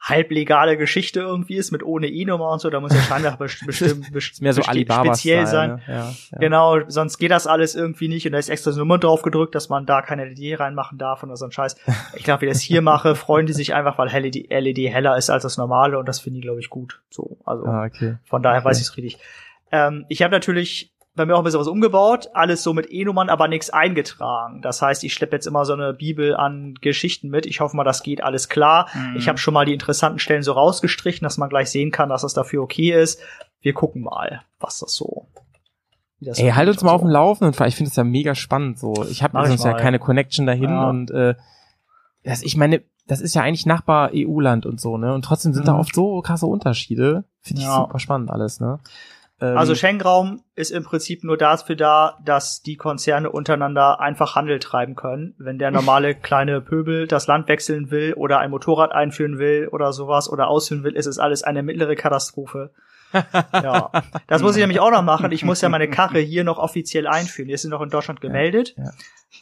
halblegale 0.00 0.76
Geschichte 0.76 1.20
irgendwie 1.20 1.56
ist, 1.56 1.72
mit 1.72 1.82
ohne 1.82 2.06
E-Nummer 2.08 2.50
und 2.50 2.60
so. 2.60 2.70
Da 2.70 2.80
muss 2.80 2.92
der 2.92 3.00
Scheinwerfer 3.00 3.36
best 3.44 3.66
bestimmt 3.66 4.12
best 4.12 4.40
mehr 4.42 4.52
so 4.52 4.62
Alibaba 4.62 5.14
speziell 5.14 5.46
sein. 5.46 5.70
Ne? 5.70 5.80
Ja, 5.88 5.94
ja. 5.94 6.38
Genau, 6.38 6.78
sonst 6.88 7.18
geht 7.18 7.30
das 7.30 7.46
alles 7.46 7.74
irgendwie 7.74 8.08
nicht 8.08 8.26
und 8.26 8.32
da 8.32 8.38
ist 8.38 8.48
extra 8.48 8.70
so 8.72 8.76
eine 8.80 8.86
Nummer 8.86 8.98
drauf 8.98 9.22
gedrückt, 9.22 9.54
dass 9.54 9.68
man 9.68 9.86
da 9.86 10.02
keine 10.02 10.24
LED 10.26 10.60
reinmachen 10.60 10.98
darf 10.98 11.22
oder 11.22 11.36
so 11.36 11.44
ein 11.46 11.52
Scheiß. 11.52 11.76
Ich 12.14 12.24
glaube, 12.24 12.42
wie 12.42 12.46
ich 12.46 12.52
das 12.52 12.60
hier 12.62 12.82
mache, 12.82 13.14
freuen 13.16 13.46
die 13.46 13.52
sich 13.52 13.74
einfach, 13.74 13.98
weil 13.98 14.08
LED, 14.08 14.50
LED 14.50 14.92
heller 14.92 15.16
ist 15.16 15.30
als 15.30 15.42
das 15.42 15.56
normale 15.56 15.98
und 15.98 16.06
das 16.08 16.20
finden 16.20 16.36
die, 16.40 16.42
glaube 16.46 16.60
ich, 16.60 16.70
gut. 16.70 17.00
So, 17.10 17.38
also 17.44 17.64
Ah, 17.66 17.84
okay. 17.86 18.16
von 18.24 18.42
daher 18.42 18.58
Okay. 18.60 18.68
weiß 18.68 18.78
ich 18.78 18.84
es 18.84 18.96
richtig. 18.96 19.18
Ähm, 19.72 20.04
ich 20.08 20.22
habe 20.22 20.30
natürlich 20.32 20.92
bei 21.16 21.26
mir 21.26 21.34
auch 21.34 21.38
ein 21.40 21.44
bisschen 21.44 21.60
was 21.60 21.66
umgebaut, 21.68 22.28
alles 22.34 22.62
so 22.62 22.72
mit 22.74 22.90
E-Nummern, 22.90 23.28
aber 23.30 23.48
nichts 23.48 23.70
eingetragen. 23.70 24.60
Das 24.62 24.82
heißt, 24.82 25.02
ich 25.02 25.14
schleppe 25.14 25.34
jetzt 25.36 25.46
immer 25.46 25.64
so 25.64 25.72
eine 25.72 25.92
Bibel 25.94 26.36
an 26.36 26.74
Geschichten 26.80 27.28
mit. 27.28 27.46
Ich 27.46 27.60
hoffe 27.60 27.76
mal, 27.76 27.84
das 27.84 28.02
geht 28.02 28.22
alles 28.22 28.48
klar. 28.48 28.88
Mhm. 28.94 29.16
Ich 29.16 29.28
habe 29.28 29.38
schon 29.38 29.54
mal 29.54 29.64
die 29.64 29.72
interessanten 29.72 30.18
Stellen 30.18 30.42
so 30.42 30.52
rausgestrichen, 30.52 31.24
dass 31.24 31.38
man 31.38 31.48
gleich 31.48 31.70
sehen 31.70 31.90
kann, 31.90 32.10
dass 32.10 32.22
das 32.22 32.34
dafür 32.34 32.62
okay 32.62 32.92
ist. 32.92 33.20
Wir 33.60 33.72
gucken 33.72 34.02
mal, 34.02 34.42
was 34.60 34.78
das 34.78 34.94
so. 34.94 35.26
das 36.20 36.38
Ey, 36.38 36.50
halt 36.50 36.68
uns 36.68 36.82
mal 36.82 36.92
auf 36.92 37.00
und 37.02 37.08
dem 37.08 37.12
Laufenden. 37.12 37.66
Ich 37.66 37.74
finde 37.76 37.90
das 37.90 37.96
ja 37.96 38.04
mega 38.04 38.34
spannend. 38.34 38.78
So, 38.78 38.94
ich 39.10 39.22
habe 39.22 39.44
sonst 39.48 39.64
ja 39.64 39.72
keine 39.74 39.98
Connection 39.98 40.46
dahin 40.46 40.70
Ja. 40.70 40.88
und 40.88 41.10
äh, 41.10 41.34
das, 42.24 42.42
ich 42.42 42.56
meine, 42.56 42.82
das 43.06 43.20
ist 43.20 43.34
ja 43.34 43.42
eigentlich 43.42 43.66
Nachbar 43.66 44.10
EU-Land 44.12 44.66
und 44.66 44.80
so, 44.80 44.98
ne? 44.98 45.14
Und 45.14 45.24
trotzdem 45.24 45.54
sind 45.54 45.68
da 45.68 45.74
Mhm. 45.74 45.80
oft 45.80 45.94
so 45.94 46.20
krasse 46.22 46.46
Unterschiede. 46.46 47.24
Finde 47.40 47.62
ich 47.62 47.68
Ja. 47.68 47.76
super 47.76 47.98
spannend 48.00 48.30
alles, 48.30 48.58
ne? 48.60 48.80
Ähm, 49.40 49.56
Also 49.56 49.74
Schengen-Raum 49.74 50.42
ist 50.54 50.70
im 50.70 50.84
Prinzip 50.84 51.24
nur 51.24 51.36
dafür 51.36 51.76
da, 51.76 52.18
dass 52.24 52.62
die 52.62 52.76
Konzerne 52.76 53.30
untereinander 53.30 54.00
einfach 54.00 54.34
Handel 54.34 54.58
treiben 54.58 54.94
können. 54.94 55.34
Wenn 55.38 55.58
der 55.58 55.70
normale 55.70 56.14
kleine 56.20 56.60
Pöbel 56.60 57.06
das 57.06 57.26
Land 57.26 57.48
wechseln 57.48 57.90
will 57.90 58.14
oder 58.14 58.38
ein 58.38 58.50
Motorrad 58.50 58.92
einführen 58.92 59.38
will 59.38 59.68
oder 59.70 59.92
sowas 59.92 60.28
oder 60.30 60.48
ausführen 60.48 60.84
will, 60.84 60.96
ist 60.96 61.06
es 61.06 61.18
alles 61.18 61.42
eine 61.42 61.62
mittlere 61.62 61.96
Katastrophe. 61.96 62.72
ja, 63.52 63.90
das 64.26 64.42
muss 64.42 64.56
ich 64.56 64.60
nämlich 64.60 64.80
auch 64.80 64.90
noch 64.90 65.02
machen. 65.02 65.30
Ich 65.32 65.44
muss 65.44 65.60
ja 65.60 65.68
meine 65.68 65.88
Karre 65.88 66.18
hier 66.18 66.42
noch 66.44 66.58
offiziell 66.58 67.06
einführen. 67.06 67.48
Die 67.48 67.54
ist 67.54 67.64
noch 67.64 67.80
in 67.80 67.88
Deutschland 67.88 68.20
gemeldet. 68.20 68.74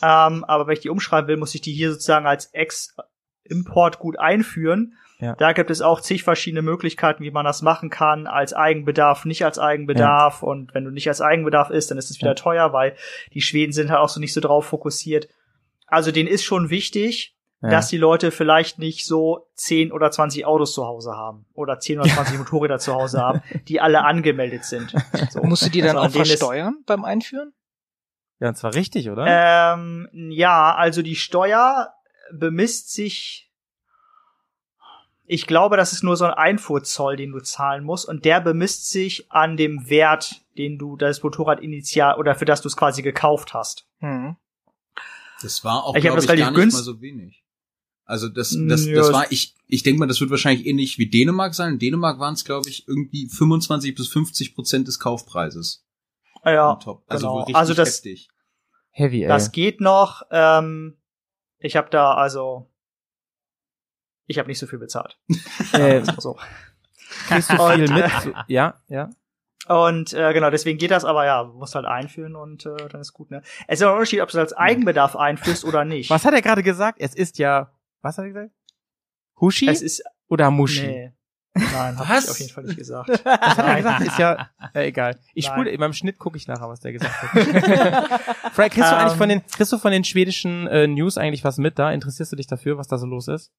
Ähm, 0.02 0.44
aber 0.44 0.66
wenn 0.66 0.74
ich 0.74 0.80
die 0.80 0.90
umschreiben 0.90 1.28
will, 1.28 1.36
muss 1.38 1.54
ich 1.54 1.62
die 1.62 1.72
hier 1.72 1.90
sozusagen 1.90 2.26
als 2.26 2.46
Ex-Import 2.52 3.98
gut 3.98 4.18
einführen. 4.18 4.94
Ja. 5.20 5.34
Da 5.36 5.52
gibt 5.52 5.70
es 5.70 5.80
auch 5.80 6.00
zig 6.00 6.22
verschiedene 6.24 6.60
Möglichkeiten, 6.62 7.22
wie 7.22 7.30
man 7.30 7.44
das 7.44 7.62
machen 7.62 7.88
kann, 7.88 8.26
als 8.26 8.52
Eigenbedarf, 8.52 9.24
nicht 9.24 9.44
als 9.44 9.58
Eigenbedarf. 9.58 10.42
Und 10.42 10.74
wenn 10.74 10.84
du 10.84 10.90
nicht 10.90 11.08
als 11.08 11.20
Eigenbedarf 11.20 11.70
ist, 11.70 11.90
dann 11.90 11.98
ist 11.98 12.10
es 12.10 12.18
wieder 12.18 12.30
Ja. 12.30 12.34
teuer, 12.34 12.72
weil 12.72 12.96
die 13.32 13.40
Schweden 13.40 13.72
sind 13.72 13.90
halt 13.90 14.00
auch 14.00 14.08
so 14.08 14.18
nicht 14.20 14.32
so 14.32 14.40
drauf 14.40 14.66
fokussiert. 14.66 15.28
Also 15.86 16.10
denen 16.10 16.28
ist 16.28 16.42
schon 16.44 16.68
wichtig, 16.68 17.36
ja. 17.62 17.70
dass 17.70 17.88
die 17.88 17.96
Leute 17.96 18.32
vielleicht 18.32 18.78
nicht 18.78 19.06
so 19.06 19.46
10 19.54 19.92
oder 19.92 20.10
20 20.10 20.44
Autos 20.46 20.74
zu 20.74 20.84
Hause 20.84 21.12
haben 21.12 21.46
oder 21.54 21.78
10 21.78 22.00
oder 22.00 22.08
20 22.10 22.38
Motorräder 22.38 22.78
zu 22.78 22.92
Hause 22.94 23.20
haben, 23.22 23.40
die 23.68 23.80
alle 23.80 24.02
angemeldet 24.04 24.64
sind. 24.64 24.92
So. 25.30 25.42
Musst 25.42 25.64
du 25.64 25.70
die 25.70 25.80
dann 25.80 25.92
Sondern 25.96 26.04
auch 26.12 26.20
ist- 26.20 26.28
versteuern 26.28 26.78
beim 26.86 27.04
Einführen? 27.04 27.52
ja, 28.40 28.48
und 28.48 28.56
zwar 28.56 28.74
richtig, 28.74 29.08
oder? 29.10 29.24
Ähm, 29.28 30.08
ja, 30.12 30.74
also 30.74 31.02
die 31.02 31.14
Steuer 31.16 31.94
bemisst 32.32 32.92
sich. 32.92 33.43
Ich 35.26 35.46
glaube, 35.46 35.76
das 35.76 35.92
ist 35.92 36.02
nur 36.02 36.16
so 36.16 36.24
ein 36.26 36.32
Einfuhrzoll, 36.34 37.16
den 37.16 37.32
du 37.32 37.40
zahlen 37.40 37.84
musst 37.84 38.06
und 38.06 38.24
der 38.24 38.40
bemisst 38.40 38.90
sich 38.90 39.30
an 39.32 39.56
dem 39.56 39.88
Wert, 39.88 40.42
den 40.58 40.78
du 40.78 40.96
das 40.96 41.22
Motorrad 41.22 41.60
initial 41.60 42.16
oder 42.18 42.34
für 42.34 42.44
das 42.44 42.60
du 42.62 42.68
es 42.68 42.76
quasi 42.76 43.02
gekauft 43.02 43.54
hast. 43.54 43.86
Hm. 44.00 44.36
Das 45.42 45.64
war 45.64 45.84
auch, 45.84 45.94
Ich 45.96 46.04
hab 46.06 46.12
glaube 46.12 46.16
das 46.16 46.24
ich, 46.24 46.30
relativ 46.30 46.44
gar 46.44 46.50
nicht 46.52 46.60
günst- 46.60 46.76
mal 46.76 46.82
so 46.82 47.00
wenig. 47.00 47.42
Also 48.06 48.28
das, 48.28 48.54
das, 48.68 48.84
Ja, 48.84 48.96
das 48.96 49.12
war, 49.14 49.32
ich, 49.32 49.54
ich 49.66 49.82
denke 49.82 49.98
mal, 49.98 50.06
das 50.06 50.20
wird 50.20 50.30
wahrscheinlich 50.30 50.66
ähnlich 50.66 50.98
wie 50.98 51.08
Dänemark 51.08 51.54
sein. 51.54 51.72
In 51.74 51.78
Dänemark 51.78 52.18
waren 52.18 52.34
es, 52.34 52.44
glaube 52.44 52.68
ich, 52.68 52.86
irgendwie 52.86 53.28
25 53.30 53.94
bis 53.94 54.08
50 54.08 54.54
Prozent 54.54 54.88
des 54.88 55.00
Kaufpreises. 55.00 55.86
Ja, 56.44 56.72
on 56.72 56.80
top. 56.80 57.02
Also 57.06 57.28
genau. 57.44 57.58
Also 57.58 57.72
das- 57.72 57.88
heftig. 57.96 58.28
Heavy, 58.90 59.22
ey. 59.22 59.28
das 59.28 59.52
geht 59.52 59.80
noch. 59.80 60.22
Ähm, 60.30 60.98
ich 61.58 61.76
habe 61.76 61.88
da 61.88 62.12
also, 62.14 62.70
ich 64.26 64.38
habe 64.38 64.48
nicht 64.48 64.58
so 64.58 64.66
viel 64.66 64.78
bezahlt. 64.78 65.18
äh, 65.72 66.02
so. 66.18 66.38
kriegst 67.28 67.50
du 67.50 67.54
Und, 67.62 67.72
viel 67.74 67.90
mit? 67.92 68.04
äh, 68.04 68.10
So, 68.22 68.32
ja, 68.48 68.74
ja. 68.88 69.10
Und 69.66 70.12
äh, 70.12 70.32
genau, 70.34 70.50
deswegen 70.50 70.78
geht 70.78 70.90
das, 70.90 71.04
aber 71.06 71.24
ja, 71.24 71.44
musst 71.44 71.74
halt 71.74 71.86
einführen 71.86 72.36
und 72.36 72.66
äh, 72.66 72.88
dann 72.90 73.00
ist 73.00 73.14
gut, 73.14 73.30
ne? 73.30 73.40
Es 73.66 73.74
ist 73.74 73.80
ja 73.80 73.88
ein 73.88 73.94
Unterschied, 73.94 74.20
ob 74.20 74.28
du 74.30 74.36
es 74.36 74.40
als 74.40 74.52
Eigenbedarf 74.52 75.16
einführst 75.16 75.64
oder 75.64 75.86
nicht. 75.86 76.10
Was 76.10 76.24
hat 76.26 76.34
er 76.34 76.42
gerade 76.42 76.62
gesagt? 76.62 76.98
Es 77.00 77.14
ist 77.14 77.38
ja, 77.38 77.70
was 78.02 78.18
hat 78.18 78.24
er 78.26 78.28
gesagt? 78.28 78.50
Hushi 79.40 79.66
Es 79.68 79.80
ist 79.80 80.02
oder 80.28 80.50
Mushi? 80.50 80.86
nee. 80.86 81.12
Nein, 81.56 81.96
hab 81.96 82.10
Was? 82.10 82.24
ich 82.24 82.30
auf 82.32 82.38
jeden 82.40 82.52
Fall 82.52 82.64
nicht 82.64 82.76
gesagt. 82.78 83.08
Was 83.24 83.24
hat 83.24 83.58
er 83.58 83.64
Nein. 83.64 83.76
gesagt? 83.76 84.00
Ist 84.08 84.18
ja 84.18 84.48
äh, 84.74 84.88
egal. 84.88 85.20
Ich 85.34 85.46
Nein. 85.46 85.54
spule 85.54 85.70
in 85.70 85.78
meinem 85.78 85.92
Schnitt 85.92 86.18
gucke 86.18 86.36
ich 86.36 86.48
nachher, 86.48 86.68
was 86.68 86.80
der 86.80 86.92
gesagt 86.92 87.14
hat. 87.22 88.52
Frank, 88.54 88.72
kriegst 88.72 88.90
du 88.90 88.96
eigentlich 88.96 89.12
Ähm. 89.12 89.18
von 89.18 89.28
den 89.28 89.46
kriegst 89.46 89.72
du 89.72 89.78
von 89.78 89.92
den 89.92 90.02
schwedischen 90.02 90.66
äh, 90.66 90.88
News 90.88 91.16
eigentlich 91.16 91.44
was 91.44 91.58
mit 91.58 91.78
da? 91.78 91.92
Interessierst 91.92 92.32
du 92.32 92.36
dich 92.36 92.48
dafür, 92.48 92.76
was 92.76 92.88
da 92.88 92.98
so 92.98 93.06
los 93.06 93.28
ist? 93.28 93.52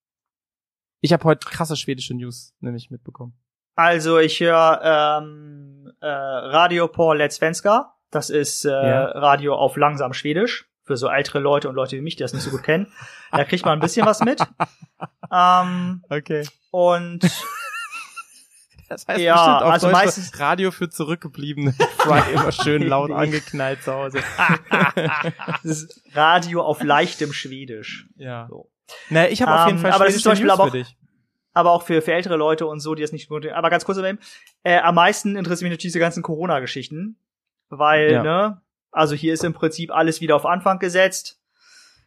Ich 1.05 1.13
habe 1.13 1.23
heute 1.25 1.47
krasse 1.47 1.75
schwedische 1.75 2.15
News 2.15 2.55
nämlich 2.61 2.89
mitbekommen. 2.89 3.37
Also 3.75 4.17
ich 4.17 4.39
höre 4.39 4.81
ähm, 5.21 5.93
äh, 6.01 6.07
Radio 6.07 6.87
på 6.87 7.13
Svenska. 7.29 7.93
Das 8.09 8.31
ist 8.31 8.65
äh, 8.65 8.69
Ja. 8.71 9.03
Radio 9.11 9.53
auf 9.53 9.77
langsam 9.77 10.13
Schwedisch. 10.13 10.67
Für 10.83 10.97
so 10.97 11.07
ältere 11.07 11.37
Leute 11.37 11.69
und 11.69 11.75
Leute 11.75 11.95
wie 11.95 12.01
mich, 12.01 12.15
die 12.15 12.23
das 12.23 12.33
nicht 12.33 12.41
so 12.41 12.49
gut 12.49 12.63
kennen. 12.63 12.91
Da 13.31 13.43
kriegt 13.43 13.65
man 13.65 13.73
ein 13.77 13.81
bisschen 13.81 14.07
was 14.07 14.21
mit. 14.21 14.41
Ähm, 15.31 16.03
Okay. 16.09 16.47
und 16.71 17.19
Das 18.87 19.07
heißt 19.07 19.19
Ja, 19.19 19.57
also 19.59 19.87
Deutsch 19.87 19.93
meistens- 19.93 20.39
Radio 20.39 20.71
für 20.71 20.89
Zurückgebliebene. 20.89 21.73
Frank 21.97 22.25
immer 22.31 22.51
schön 22.51 22.83
laut 22.87 23.11
angeknallt 23.11 23.81
zu 23.83 23.91
Hause. 23.93 24.19
das 24.95 25.63
ist 25.63 26.01
Radio 26.13 26.61
auf 26.61 26.83
leichtem 26.83 27.33
Schwedisch. 27.33 28.07
ja. 28.15 28.47
So. 28.49 28.69
Na, 29.09 29.27
ich 29.27 29.41
habe 29.41 29.51
auf 29.51 29.65
jeden 29.65 29.77
Ähm, 29.79 29.81
Fall 29.81 29.91
aber 29.93 30.05
das 30.05 30.15
ist 30.15 30.21
zum 30.21 30.33
Beispiel 30.33 30.45
News 30.45 30.53
aber 30.59 30.63
für 30.65 30.69
auch- 30.69 30.73
dich. 30.73 30.95
aber 31.53 31.71
auch 31.71 31.81
für, 31.83 32.01
für 32.03 32.13
ältere 32.13 32.35
Leute 32.35 32.67
und 32.67 32.79
so, 32.79 32.93
die 32.93 33.01
das 33.01 33.11
nicht 33.11 33.27
gut 33.29 33.47
Aber 33.47 33.71
ganz 33.71 33.83
kurz 33.83 33.97
erwähnen, 33.97 34.19
äh, 34.63 34.77
am 34.77 34.93
meisten 34.95 35.35
interessieren 35.35 35.69
mich 35.69 35.77
natürlich 35.77 35.93
diese 35.93 35.99
ganzen 35.99 36.21
Corona-Geschichten, 36.21 37.17
weil, 37.69 38.11
Ja. 38.11 38.23
ne, 38.23 38.61
also 38.91 39.15
hier 39.15 39.33
ist 39.33 39.43
im 39.43 39.53
Prinzip 39.53 39.89
alles 39.91 40.21
wieder 40.21 40.35
auf 40.35 40.45
Anfang 40.45 40.77
gesetzt. 40.77 41.39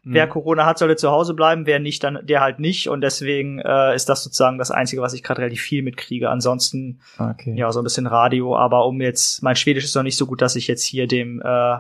Hm. 0.02 0.14
Wer 0.14 0.26
Corona 0.26 0.66
hat, 0.66 0.78
sollte 0.78 0.96
zu 0.96 1.10
Hause 1.10 1.34
bleiben, 1.34 1.66
wer 1.66 1.78
nicht, 1.78 2.04
dann 2.04 2.20
der 2.22 2.40
halt 2.40 2.60
nicht. 2.60 2.88
Und 2.88 3.00
deswegen 3.00 3.58
äh, 3.58 3.94
ist 3.94 4.08
das 4.08 4.22
sozusagen 4.22 4.58
das 4.58 4.70
Einzige, 4.70 5.02
was 5.02 5.14
ich 5.14 5.22
gerade 5.22 5.42
relativ 5.42 5.60
viel 5.60 5.82
mitkriege. 5.82 6.30
Ansonsten, 6.30 7.00
Okay. 7.18 7.54
ja, 7.56 7.70
so 7.72 7.80
ein 7.80 7.84
bisschen 7.84 8.06
Radio, 8.06 8.56
aber 8.56 8.86
um 8.86 9.00
jetzt, 9.00 9.42
mein 9.42 9.56
Schwedisch 9.56 9.84
ist 9.84 9.94
noch 9.94 10.02
nicht 10.02 10.16
so 10.16 10.26
gut, 10.26 10.42
dass 10.42 10.56
ich 10.56 10.66
jetzt 10.68 10.84
hier 10.84 11.06
dem, 11.06 11.42
äh, 11.44 11.78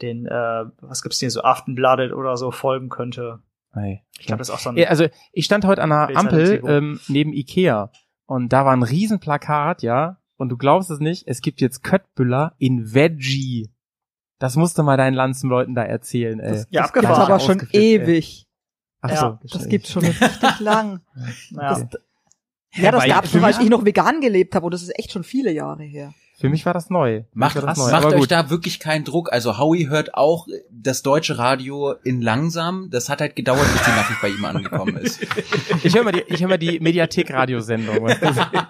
den, 0.00 0.26
äh, 0.26 0.64
was 0.80 1.02
gibt's 1.02 1.18
denn 1.18 1.26
hier 1.26 1.32
so, 1.32 1.42
Aftenbladet 1.42 2.12
oder 2.12 2.36
so 2.36 2.50
folgen 2.50 2.88
könnte. 2.88 3.40
Hey. 3.72 4.02
Ich 4.18 4.26
glaube, 4.26 4.38
das 4.38 4.48
ist 4.48 4.54
auch 4.54 4.58
so 4.58 4.70
ein 4.70 4.86
also 4.86 5.06
ich 5.32 5.44
stand 5.44 5.64
heute 5.64 5.82
an 5.82 5.92
einer 5.92 6.16
Ampel 6.16 6.62
ähm, 6.66 7.00
neben 7.08 7.32
Ikea 7.32 7.90
und 8.26 8.52
da 8.52 8.64
war 8.64 8.72
ein 8.72 8.82
Riesenplakat, 8.82 9.82
ja, 9.82 10.18
und 10.36 10.48
du 10.48 10.56
glaubst 10.56 10.90
es 10.90 11.00
nicht, 11.00 11.26
es 11.26 11.40
gibt 11.40 11.60
jetzt 11.60 11.82
Köttbüller 11.82 12.54
in 12.58 12.94
Veggie. 12.94 13.71
Das 14.42 14.56
musst 14.56 14.76
du 14.76 14.82
mal 14.82 14.96
deinen 14.96 15.14
Lanzenleuten 15.14 15.74
da 15.76 15.84
erzählen, 15.84 16.40
ey. 16.40 16.50
Das, 16.52 16.66
Ja, 16.70 16.82
das 16.82 16.92
gibt's 16.92 17.08
abgefahren. 17.08 17.32
aber 17.32 17.40
schon 17.40 17.68
ewig. 17.72 18.46
Ach 19.00 19.10
ja, 19.10 19.38
so, 19.44 19.56
Das 19.56 19.68
gibt's 19.68 19.90
schon 19.92 20.04
richtig 20.04 20.20
lang. 20.60 21.00
naja. 21.50 21.78
Das, 21.90 22.00
ja, 22.74 22.90
das 22.90 23.02
Weil- 23.02 23.08
gab's 23.10 23.30
schon, 23.30 23.44
als 23.44 23.58
ich 23.60 23.68
noch 23.68 23.84
vegan 23.84 24.20
gelebt 24.20 24.54
habe 24.54 24.66
und 24.66 24.74
das 24.74 24.82
ist 24.82 24.98
echt 24.98 25.12
schon 25.12 25.22
viele 25.24 25.52
Jahre 25.52 25.84
her. 25.84 26.12
Für 26.42 26.48
mich 26.48 26.66
war 26.66 26.74
das 26.74 26.90
neu. 26.90 27.22
Macht, 27.34 27.54
das 27.54 27.78
neu. 27.78 27.88
macht 27.92 28.04
euch 28.06 28.16
gut. 28.16 28.32
da 28.32 28.50
wirklich 28.50 28.80
keinen 28.80 29.04
Druck. 29.04 29.32
Also 29.32 29.58
Howie 29.58 29.86
hört 29.86 30.14
auch 30.14 30.48
das 30.72 31.04
deutsche 31.04 31.38
Radio 31.38 31.92
in 32.02 32.20
langsam. 32.20 32.88
Das 32.90 33.08
hat 33.08 33.20
halt 33.20 33.36
gedauert, 33.36 33.64
bis 33.72 33.84
die 33.84 33.90
Nachricht 33.90 34.20
bei 34.20 34.28
ihm 34.30 34.44
angekommen 34.44 34.96
ist. 34.96 35.24
Ich 35.84 35.94
höre 35.94 36.02
mal 36.02 36.10
die, 36.10 36.24
ich 36.26 36.40
hör 36.40 36.48
mal 36.48 36.58
die 36.58 36.80
Mediathek-Radiosendung. 36.80 38.08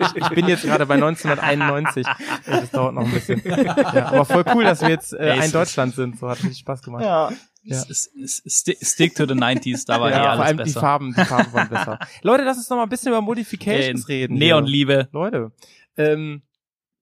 Ich, 0.02 0.22
ich 0.22 0.28
bin 0.30 0.48
jetzt 0.48 0.64
gerade 0.64 0.84
bei 0.84 0.94
1991. 0.94 2.06
Das 2.44 2.70
dauert 2.70 2.94
noch 2.94 3.04
ein 3.04 3.10
bisschen. 3.10 3.40
Ja, 3.44 4.06
aber 4.08 4.26
voll 4.26 4.44
cool, 4.54 4.64
dass 4.64 4.82
wir 4.82 4.90
jetzt 4.90 5.14
äh, 5.14 5.30
ein 5.30 5.50
Deutschland 5.50 5.94
sind. 5.94 6.18
So 6.18 6.28
hat 6.28 6.38
richtig 6.42 6.58
Spaß 6.58 6.82
gemacht. 6.82 7.04
ja. 7.04 7.30
Ja. 7.64 7.82
Stick, 8.26 9.14
to 9.14 9.24
the 9.24 9.34
90s, 9.34 9.86
da 9.86 10.00
war 10.00 10.10
eh 10.10 10.14
ja, 10.14 10.24
alles 10.24 10.36
vor 10.36 10.44
allem 10.44 10.56
besser. 10.56 10.66
die 10.66 10.80
Farben, 10.80 11.14
die 11.16 11.24
Farben 11.24 11.52
waren 11.52 11.68
besser. 11.68 11.98
Leute, 12.22 12.42
lass 12.42 12.56
uns 12.56 12.68
noch 12.68 12.76
mal 12.76 12.82
ein 12.82 12.88
bisschen 12.88 13.12
über 13.12 13.22
Modifications 13.22 14.08
reden. 14.08 14.36
Neonliebe. 14.36 15.08
Leute, 15.12 15.52
ähm, 15.96 16.42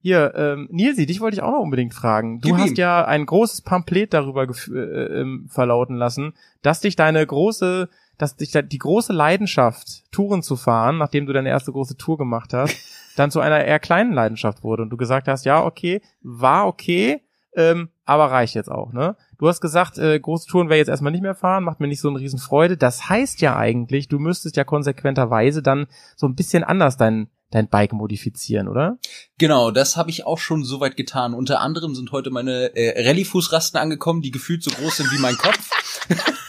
hier, 0.02 0.32
ähm, 0.34 0.68
Nilsi, 0.70 1.06
dich 1.06 1.20
wollte 1.20 1.36
ich 1.36 1.42
auch 1.42 1.52
noch 1.52 1.60
unbedingt 1.60 1.94
fragen. 1.94 2.40
Du 2.40 2.48
Gib 2.48 2.56
hast 2.58 2.70
ihm. 2.70 2.74
ja 2.76 3.04
ein 3.04 3.26
großes 3.26 3.62
Pamphlet 3.62 4.14
darüber 4.14 4.42
gef- 4.44 4.74
äh, 4.74 5.20
ähm, 5.20 5.46
verlauten 5.50 5.96
lassen, 5.96 6.34
dass 6.62 6.80
dich 6.80 6.96
deine 6.96 7.26
große, 7.26 7.88
dass 8.18 8.36
dich 8.36 8.52
die 8.52 8.78
große 8.78 9.12
Leidenschaft, 9.12 10.10
Touren 10.12 10.42
zu 10.42 10.56
fahren, 10.56 10.98
nachdem 10.98 11.26
du 11.26 11.32
deine 11.32 11.48
erste 11.50 11.72
große 11.72 11.96
Tour 11.96 12.18
gemacht 12.18 12.52
hast, 12.54 12.76
dann 13.16 13.30
zu 13.30 13.40
einer 13.40 13.64
eher 13.64 13.78
kleinen 13.78 14.12
Leidenschaft 14.12 14.62
wurde 14.62 14.82
und 14.82 14.90
du 14.90 14.96
gesagt 14.96 15.28
hast, 15.28 15.44
ja, 15.44 15.62
okay, 15.64 16.00
war 16.22 16.66
okay, 16.66 17.22
ähm, 17.54 17.88
aber 18.04 18.30
reicht 18.30 18.54
jetzt 18.54 18.70
auch, 18.70 18.92
ne? 18.92 19.16
Du 19.38 19.48
hast 19.48 19.60
gesagt, 19.60 19.98
äh, 19.98 20.20
große 20.20 20.46
Touren 20.48 20.68
werde 20.68 20.76
ich 20.76 20.80
jetzt 20.82 20.88
erstmal 20.90 21.12
nicht 21.12 21.22
mehr 21.22 21.34
fahren, 21.34 21.64
macht 21.64 21.80
mir 21.80 21.88
nicht 21.88 22.00
so 22.00 22.08
eine 22.08 22.20
riesen 22.20 22.38
Freude. 22.38 22.76
Das 22.76 23.08
heißt 23.08 23.40
ja 23.40 23.56
eigentlich, 23.56 24.06
du 24.08 24.18
müsstest 24.18 24.56
ja 24.56 24.64
konsequenterweise 24.64 25.62
dann 25.62 25.86
so 26.14 26.26
ein 26.28 26.34
bisschen 26.36 26.62
anders 26.62 26.96
dein, 26.96 27.28
dein 27.50 27.68
Bike 27.68 27.92
modifizieren, 27.92 28.68
oder? 28.68 28.98
Genau, 29.38 29.70
das 29.70 29.96
habe 29.96 30.10
ich 30.10 30.26
auch 30.26 30.38
schon 30.38 30.64
soweit 30.64 30.96
getan. 30.96 31.34
Unter 31.34 31.60
anderem 31.60 31.94
sind 31.94 32.12
heute 32.12 32.30
meine 32.30 32.74
äh, 32.76 33.06
Rallye-Fußrasten 33.06 33.78
angekommen, 33.78 34.22
die 34.22 34.30
gefühlt 34.30 34.62
so 34.62 34.70
groß 34.70 34.98
sind 34.98 35.12
wie 35.12 35.18
mein 35.18 35.36
Kopf. 35.36 35.70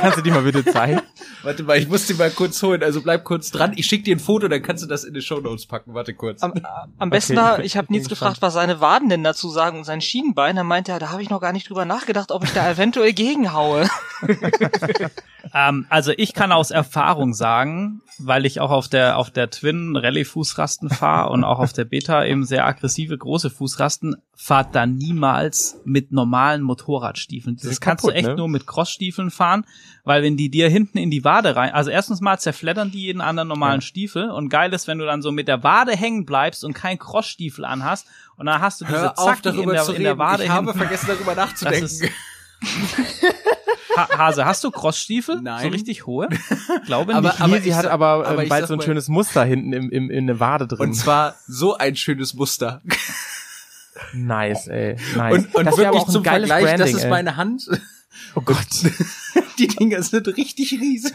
Kannst 0.00 0.18
du 0.18 0.22
die 0.22 0.30
mal 0.30 0.42
bitte 0.42 0.64
zeigen? 0.64 1.00
Warte 1.42 1.62
mal, 1.62 1.78
ich 1.78 1.88
muss 1.88 2.06
die 2.06 2.14
mal 2.14 2.30
kurz 2.30 2.62
holen. 2.62 2.82
Also 2.82 3.00
bleib 3.00 3.24
kurz 3.24 3.50
dran. 3.50 3.72
Ich 3.76 3.86
schick 3.86 4.04
dir 4.04 4.16
ein 4.16 4.20
Foto, 4.20 4.48
dann 4.48 4.62
kannst 4.62 4.82
du 4.82 4.88
das 4.88 5.04
in 5.04 5.14
die 5.14 5.22
Shownotes 5.22 5.66
packen. 5.66 5.94
Warte 5.94 6.14
kurz. 6.14 6.42
Am, 6.42 6.52
am 6.98 7.10
besten 7.10 7.38
Okay, 7.38 7.42
war, 7.42 7.60
ich 7.60 7.76
habe 7.76 7.92
Nils 7.92 8.08
gefragt, 8.08 8.42
was 8.42 8.54
seine 8.54 8.80
Waden 8.80 9.08
denn 9.08 9.24
dazu 9.24 9.48
sagen 9.48 9.78
und 9.78 9.84
sein 9.84 10.00
Schienenbein. 10.00 10.56
Da 10.56 10.64
meinte 10.64 10.92
er, 10.92 10.98
da 10.98 11.10
habe 11.10 11.22
ich 11.22 11.30
noch 11.30 11.40
gar 11.40 11.52
nicht 11.52 11.68
drüber 11.68 11.84
nachgedacht, 11.84 12.32
ob 12.32 12.44
ich 12.44 12.52
da 12.52 12.68
eventuell 12.70 13.12
gegenhaue. 13.12 13.88
Ähm, 15.54 15.86
also 15.88 16.12
ich 16.16 16.34
kann 16.34 16.52
aus 16.52 16.70
Erfahrung 16.70 17.34
sagen, 17.34 18.02
weil 18.18 18.46
ich 18.46 18.60
auch 18.60 18.70
auf 18.70 18.88
der 18.88 19.16
auf 19.16 19.30
der 19.30 19.50
Twin 19.50 19.96
Rallye 19.96 20.24
Fußrasten 20.24 20.90
fahre 20.90 21.30
und 21.30 21.44
auch 21.44 21.58
auf 21.58 21.72
der 21.72 21.84
Beta 21.84 22.24
eben 22.24 22.44
sehr 22.44 22.66
aggressive 22.66 23.16
große 23.16 23.50
Fußrasten, 23.50 24.16
fahrt 24.34 24.74
da 24.74 24.86
niemals 24.86 25.80
mit 25.84 26.12
normalen 26.12 26.62
Motorradstiefeln. 26.62 27.56
Das 27.56 27.64
sind 27.64 27.80
kannst 27.80 28.02
kaputt, 28.02 28.14
du 28.14 28.18
echt 28.18 28.28
ne? 28.28 28.36
nur 28.36 28.48
mit 28.48 28.66
Crossstiefeln 28.66 29.30
fahren, 29.30 29.64
weil 30.04 30.22
wenn 30.22 30.36
die 30.36 30.50
dir 30.50 30.68
hinten 30.68 30.98
in 30.98 31.10
die 31.10 31.24
Wade 31.24 31.56
rein, 31.56 31.72
also 31.72 31.90
erstens 31.90 32.20
mal 32.20 32.38
zerfleddern 32.38 32.90
die 32.90 33.02
jeden 33.02 33.20
anderen 33.20 33.48
normalen 33.48 33.80
Ja. 33.80 33.86
Stiefel 33.86 34.30
und 34.30 34.48
geil 34.48 34.72
ist, 34.72 34.86
wenn 34.88 34.98
du 34.98 35.06
dann 35.06 35.22
so 35.22 35.32
mit 35.32 35.48
der 35.48 35.62
Wade 35.62 35.96
hängen 35.96 36.24
bleibst 36.24 36.64
und 36.64 36.72
kein 36.72 36.98
Crossstiefel 36.98 37.64
anhast 37.64 38.06
und 38.36 38.46
dann 38.46 38.60
hast 38.60 38.80
du 38.80 38.84
diese 38.84 38.98
Hör 38.98 39.18
auf, 39.18 39.24
Zacken 39.24 39.58
in 39.60 39.68
der, 39.68 39.88
in 39.88 40.02
der. 40.02 40.18
Wade 40.18 40.44
ich 40.44 40.50
habe 40.50 40.66
hinten. 40.66 40.78
vergessen, 40.78 41.06
darüber 41.08 41.34
nachzudenken. 41.34 42.08
Ha 43.96 44.08
Hase, 44.16 44.44
hast 44.44 44.62
du 44.64 44.70
Crossstiefel? 44.70 45.40
Nein. 45.42 45.62
So 45.62 45.68
richtig 45.68 46.06
hohe? 46.06 46.28
Glaube 46.86 47.14
Aber- 47.14 47.28
nicht. 47.30 47.40
aber 47.40 47.52
Nilsi 47.54 47.68
ich 47.70 47.74
hat 47.74 47.86
aber, 47.86 48.26
aber 48.26 48.42
ähm, 48.42 48.48
bald 48.48 48.66
so 48.68 48.74
ein 48.74 48.78
mal- 48.78 48.84
schönes 48.84 49.08
Muster 49.08 49.44
hinten 49.44 49.72
im, 49.72 49.90
im, 49.90 50.10
in 50.10 50.26
der 50.26 50.40
Wade 50.40 50.66
drin. 50.66 50.80
Und 50.90 50.94
zwar 50.94 51.34
so 51.46 51.76
ein 51.76 51.96
schönes 51.96 52.34
Muster. 52.34 52.80
nice, 54.12 54.68
ey. 54.68 54.96
Nice. 55.16 55.34
Und, 55.34 55.54
und 55.54 55.64
das 55.66 55.76
wäre 55.78 55.88
aber 55.88 55.96
wirklich 55.96 56.02
auch 56.02 56.08
ein 56.08 56.12
zum 56.12 56.22
geiles 56.22 56.48
Vergleich, 56.48 56.64
Branding, 56.76 56.92
das 56.92 56.96
ist 56.96 57.04
ey. 57.04 57.10
meine 57.10 57.36
Hand. 57.36 57.68
Oh 58.34 58.40
Gott. 58.40 58.56
Die 59.58 59.66
Dinger 59.66 60.02
sind 60.02 60.26
richtig 60.36 60.72
riesig. 60.72 61.12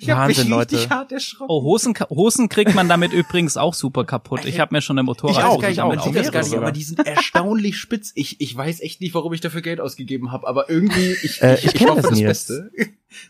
Ich 0.00 0.10
habe 0.10 0.28
mich 0.28 0.38
Wahnsinn, 0.38 0.52
richtig 0.52 0.80
Leute. 0.80 0.90
hart 0.90 1.12
erschrocken. 1.12 1.50
Oh, 1.50 1.62
Hosen, 1.62 1.94
Hosen 2.10 2.48
kriegt 2.48 2.74
man 2.74 2.88
damit 2.88 3.12
übrigens 3.12 3.56
auch 3.56 3.74
super 3.74 4.04
kaputt. 4.04 4.44
Ich 4.44 4.60
habe 4.60 4.74
mir 4.74 4.82
schon 4.82 4.98
eine 4.98 5.04
Motorrad 5.04 5.36
Ich 5.36 5.42
auch, 5.42 5.62
ich 5.62 5.80
auch. 5.80 6.04
Sieht 6.04 6.16
das 6.16 6.32
gar 6.32 6.42
nicht, 6.42 6.54
aber 6.54 6.72
die 6.72 6.82
sind 6.82 7.06
erstaunlich 7.06 7.78
spitz. 7.78 8.12
Ich, 8.14 8.40
ich 8.40 8.56
weiß 8.56 8.80
echt 8.80 9.00
nicht, 9.00 9.14
warum 9.14 9.32
ich 9.32 9.40
dafür 9.40 9.62
Geld 9.62 9.80
ausgegeben 9.80 10.32
habe, 10.32 10.46
aber 10.46 10.68
irgendwie, 10.68 11.16
ich, 11.22 11.42
Äh, 11.42 11.54
ich, 11.54 11.60
ich 11.60 11.66
ich 11.66 11.74
kenn 11.74 11.88
hoffe 11.88 12.02
das, 12.02 12.10
das. 12.10 12.20
Beste. 12.20 12.70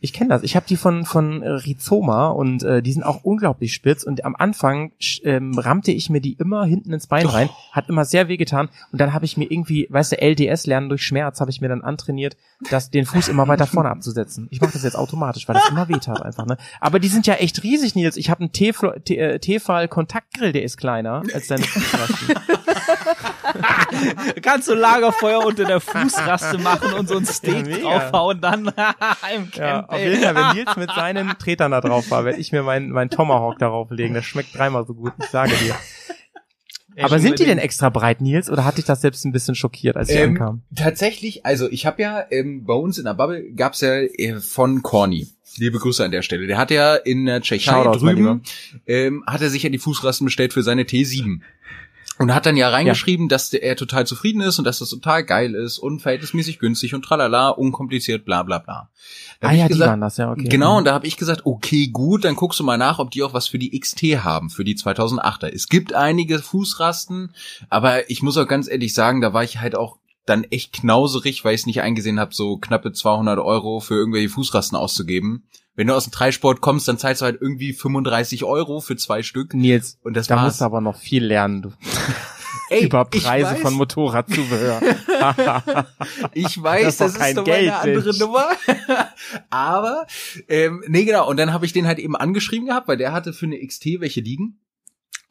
Ich 0.03 0.13
kenne 0.13 0.29
das. 0.29 0.43
Ich 0.43 0.57
habe 0.57 0.67
die 0.69 0.77
von 0.77 1.07
von 1.07 1.43
äh, 1.43 1.49
Rhizoma 1.49 2.29
und 2.29 2.63
äh, 2.63 2.83
die 2.83 2.93
sind 2.93 3.03
auch 3.03 3.25
unglaublich 3.25 3.73
spitz 3.73 4.03
und 4.05 4.25
am 4.25 4.37
Anfang 4.37 4.93
ähm, 5.25 5.59
rammte 5.59 5.91
ich 5.91 6.11
mir 6.11 6.21
die 6.21 6.35
immer 6.35 6.65
hinten 6.67 6.93
ins 6.93 7.07
Bein 7.07 7.27
rein, 7.27 7.49
hat 7.73 7.89
immer 7.89 8.05
sehr 8.05 8.29
weh 8.29 8.37
getan 8.37 8.69
und 8.93 9.01
dann 9.01 9.15
habe 9.15 9.25
ich 9.25 9.39
mir 9.39 9.51
irgendwie, 9.51 9.87
weißt 9.89 10.13
du, 10.13 10.17
LDS 10.21 10.67
lernen 10.67 10.91
durch 10.91 11.03
Schmerz, 11.03 11.41
habe 11.41 11.51
ich 11.51 11.63
mir 11.63 11.69
dann 11.69 11.83
antrainiert, 11.83 12.37
das 12.71 12.91
den 12.91 13.07
Fuß 13.07 13.29
immer 13.29 13.49
weiter 13.49 13.67
vorne 13.67 13.89
abzusetzen. 13.89 14.10
Ich 14.51 14.61
mache 14.61 14.73
das 14.73 14.83
jetzt 14.83 14.97
automatisch, 14.97 15.47
weil 15.49 15.55
das 15.55 15.69
immer 15.69 15.89
weh 15.89 15.99
tat 15.99 16.23
einfach, 16.23 16.47
ne? 16.47 16.57
Aber 16.81 16.99
die 16.99 17.09
sind 17.09 17.27
ja 17.27 17.35
echt 17.35 17.63
riesig, 17.63 17.95
Nils. 17.95 18.17
Ich 18.17 18.31
habe 18.31 18.41
einen 18.41 18.51
Teflo- 18.53 18.99
Te- 19.05 19.17
äh, 19.17 19.39
Tefal 19.39 19.89
Kontaktgrill, 19.89 20.53
der 20.53 20.63
ist 20.63 20.77
kleiner 20.77 21.23
als 21.35 21.47
deine 21.49 21.65
Fußrasten. 21.65 22.35
Kannst 24.43 24.69
du 24.69 24.75
Lagerfeuer 24.75 25.45
unter 25.45 25.65
der 25.65 25.81
Fußraste 25.81 26.59
machen 26.59 26.93
und 26.95 27.09
so 27.09 27.17
ein 27.17 27.27
Steak 27.27 27.67
mega. 27.67 27.99
draufhauen, 27.99 28.41
dann 28.41 28.67
im 28.67 28.73
Ja, 28.75 29.43
Camp. 29.83 29.89
auf 29.91 29.99
ey. 29.99 30.11
jeden 30.11 30.23
Fall, 30.23 30.35
wenn 30.35 30.57
Nils 30.57 30.77
mit 30.77 30.91
seinen 30.93 31.39
Tretern 31.39 31.71
da 31.73 31.81
drauf 31.81 32.11
war, 32.11 32.25
werde 32.25 32.39
ich 32.39 32.53
mir 32.53 32.63
meinen 32.63 32.91
mein 32.91 33.11
Tomahawk 33.11 33.59
darauf 33.59 33.91
legen. 33.91 34.15
Das 34.15 34.25
schmeckt 34.25 34.57
dreimal 34.57 34.87
so 34.87 34.95
gut, 34.95 35.13
ich 35.19 35.27
sage 35.27 35.53
dir. 35.57 35.75
Aber 36.99 37.19
sind 37.19 37.39
die 37.39 37.45
denn 37.45 37.59
extra 37.59 37.89
breit, 37.89 38.21
Nils, 38.21 38.51
oder 38.51 38.65
hat 38.65 38.79
dich 38.79 38.85
das 38.85 39.01
selbst 39.01 39.25
ein 39.25 39.33
bisschen 39.33 39.55
schockiert, 39.55 39.97
als 39.97 40.09
die 40.09 40.15
Ähm, 40.15 40.31
ankamen? 40.31 40.63
tatsächlich, 40.75 41.47
also 41.47 41.71
ich 41.71 41.87
habe 41.87 42.03
ja 42.03 42.25
ähm, 42.31 42.65
bei 42.65 42.75
uns 42.75 42.99
in 42.99 43.05
der 43.05 43.15
Bubble 43.15 43.53
gab's 43.53 43.81
ja 43.81 43.95
äh, 44.01 44.41
von 44.41 44.83
Corny. 44.83 45.29
Liebe 45.57 45.79
Grüße 45.79 46.05
an 46.05 46.11
der 46.13 46.23
Stelle. 46.23 46.47
Der 46.47 46.59
hat 46.59 46.71
ja 46.71 46.95
in 46.95 47.27
der 47.27 47.41
Tschechei 47.41 47.73
Shoutouts, 47.73 48.03
mein 48.03 48.17
drüben, 48.17 48.43
ähm, 48.87 49.25
hat 49.27 49.41
er 49.43 49.51
sich 49.51 49.63
ja 49.65 49.69
die 49.71 49.79
Fußrasten 49.79 50.25
bestellt 50.25 50.53
für 50.53 50.63
seine 50.63 50.83
T7. 50.85 51.41
Und 52.21 52.35
hat 52.35 52.45
dann 52.45 52.59
ja 52.59 52.69
reingeschrieben, 52.69 53.31
dass 53.31 53.49
der, 53.49 53.63
er 53.63 53.77
total 53.77 54.07
zufrieden 54.07 54.43
ist 54.43 54.59
und 54.59 54.67
dass 54.67 54.81
das 54.81 54.91
total 54.91 55.25
geil 55.25 55.55
ist 55.55 55.79
und 55.79 56.01
verhältnismäßig 56.01 56.59
günstig 56.59 56.95
und 56.95 57.03
tralala, 57.03 57.49
unkompliziert, 57.49 58.27
bla 58.27 58.43
bla 58.43 58.59
bla. 58.59 58.91
Da 59.41 59.49
Ah 59.49 59.53
ja, 59.53 59.65
die 59.65 59.73
gesagt, 59.73 59.89
waren 59.89 60.03
das, 60.03 60.19
ja, 60.19 60.31
okay. 60.31 60.49
Genau, 60.49 60.77
und 60.77 60.85
da 60.85 60.93
habe 60.93 61.07
ich 61.07 61.17
gesagt, 61.17 61.47
okay, 61.47 61.89
gut, 61.89 62.27
dann 62.27 62.37
guckst 62.37 62.61
du 62.61 62.65
mal 62.65 62.77
nach, 62.77 62.99
ob 62.99 63.11
die 63.11 63.23
auch 63.23 63.33
was 63.33 63.47
für 63.47 63.59
die 63.59 63.79
XT 63.79 64.03
haben, 64.23 64.51
für 64.51 64.65
die 64.65 64.77
2008er. 64.77 65.47
Es 65.47 65.71
gibt 65.71 65.95
einige 65.95 66.41
Fußrasten, 66.41 67.35
aber 67.71 68.11
ich 68.11 68.23
muss 68.23 68.37
auch 68.37 68.47
ganz 68.47 68.69
ehrlich 68.69 68.93
sagen, 68.93 69.23
da 69.23 69.33
war 69.33 69.43
ich 69.43 69.59
halt 69.59 69.75
auch 69.75 69.97
dann 70.27 70.45
echt 70.45 70.75
knauserig, 70.75 71.43
weil 71.45 71.55
ich 71.55 71.63
es 71.63 71.67
nicht 71.67 71.81
eingesehen 71.81 72.21
habe, 72.21 72.35
so 72.35 72.59
knappe 72.59 72.93
200 72.93 73.39
Euro 73.39 73.81
für 73.81 73.95
irgendwelche 73.95 74.29
Fußrasten 74.29 74.77
auszugeben. 74.77 75.45
Wenn 75.81 75.87
du 75.87 75.95
aus 75.95 76.05
dem 76.05 76.11
Dreisport 76.11 76.61
kommst, 76.61 76.89
dann 76.89 76.99
zahlst 76.99 77.23
du 77.23 77.25
halt 77.25 77.41
irgendwie 77.41 77.73
35 77.73 78.45
Euro 78.45 78.81
für 78.81 78.97
zwei 78.97 79.23
Stück. 79.23 79.55
Nils, 79.55 79.99
Und 80.03 80.15
das 80.15 80.27
da 80.27 80.37
war's. 80.37 80.45
musst 80.45 80.61
du 80.61 80.67
aber 80.67 80.83
noch 80.83 80.99
viel 80.99 81.25
lernen, 81.25 81.63
du. 81.63 81.73
Ey, 82.69 82.85
Über 82.85 83.07
Preise 83.07 83.57
von 83.57 83.73
Motorradzubehör. 83.73 84.83
Ich 86.35 86.63
weiß, 86.63 86.99
Das 86.99 87.13
ist 87.13 87.19
das, 87.19 87.29
ist 87.29 87.39
doch 87.39 87.45
Geld, 87.45 87.71
eine 87.71 87.79
andere 87.79 88.05
Mensch. 88.05 88.19
Nummer. 88.19 88.45
Aber, 89.49 90.07
ähm, 90.49 90.85
nee, 90.87 91.05
genau. 91.07 91.27
Und 91.27 91.39
dann 91.39 91.55
habe 91.55 91.65
ich 91.65 91.73
den 91.73 91.87
halt 91.87 91.99
eben 91.99 92.15
angeschrieben 92.15 92.67
gehabt, 92.67 92.87
weil 92.87 92.99
der 92.99 93.13
hatte 93.13 93.33
für 93.33 93.47
eine 93.47 93.59
XT 93.67 94.01
welche 94.01 94.21
liegen. 94.21 94.59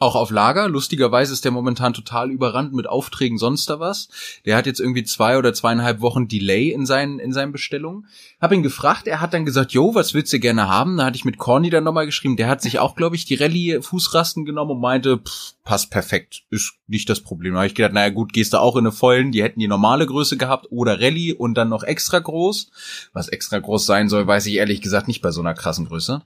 Auch 0.02 0.16
auf 0.16 0.32
Lager. 0.32 0.70
Lustigerweise 0.70 1.34
ist 1.34 1.44
der 1.44 1.52
momentan 1.52 1.94
total 1.94 2.32
überrannt 2.32 2.74
mit 2.74 2.88
Aufträgen 2.88 3.38
sonst 3.38 3.70
da 3.70 3.82
was. 3.82 4.08
Der 4.46 4.56
hat 4.56 4.66
jetzt 4.66 4.80
irgendwie 4.80 5.04
zwei 5.04 5.38
oder 5.38 5.54
zweieinhalb 5.54 6.00
Wochen 6.00 6.30
Delay 6.30 6.72
in 6.72 6.86
seinen, 6.86 7.20
in 7.20 7.34
seinen 7.34 7.52
Bestellungen. 7.52 8.08
Hab 8.40 8.54
ihn 8.54 8.64
gefragt, 8.64 9.08
er 9.08 9.20
hat 9.20 9.34
dann 9.34 9.44
gesagt, 9.44 9.74
jo, 9.74 9.94
was 9.96 10.14
willst 10.14 10.32
du 10.32 10.40
gerne 10.40 10.70
haben? 10.70 10.96
Da 10.96 11.04
hatte 11.04 11.18
ich 11.18 11.26
mit 11.26 11.38
Corny 11.38 11.70
dann 11.70 11.84
nochmal 11.84 12.06
geschrieben. 12.06 12.38
Der 12.38 12.48
hat 12.48 12.62
sich 12.62 12.80
auch, 12.80 12.96
glaube 12.96 13.18
ich, 13.18 13.26
die 13.26 13.36
Rallye-Fußrasten 13.36 14.46
genommen 14.46 14.72
und 14.72 14.80
meinte, 14.80 15.18
pff, 15.18 15.56
passt 15.70 15.92
perfekt. 15.92 16.46
Ist 16.50 16.74
nicht 16.88 17.08
das 17.12 17.22
Problem. 17.22 17.54
Da 17.54 17.60
habe 17.60 17.68
ich 17.68 17.76
gedacht, 17.76 17.94
naja 17.94 18.10
gut, 18.10 18.34
gehst 18.34 18.54
du 18.54 18.58
auch 18.58 18.76
in 18.76 18.88
eine 18.88 18.92
vollen, 18.92 19.32
die 19.32 19.44
hätten 19.44 19.60
die 19.60 19.68
normale 19.68 20.08
Größe 20.08 20.36
gehabt 20.36 20.66
oder 20.72 21.00
Rallye 21.00 21.34
und 21.34 21.54
dann 21.54 21.70
noch 21.70 21.84
extra 21.84 22.18
groß. 22.18 22.72
Was 23.14 23.28
extra 23.28 23.60
groß 23.60 23.86
sein 23.86 24.10
soll, 24.10 24.26
weiß 24.26 24.48
ich 24.48 24.56
ehrlich 24.56 24.82
gesagt 24.82 25.08
nicht 25.08 25.22
bei 25.22 25.30
so 25.30 25.42
einer 25.42 25.54
krassen 25.54 25.86
Größe. 25.86 26.24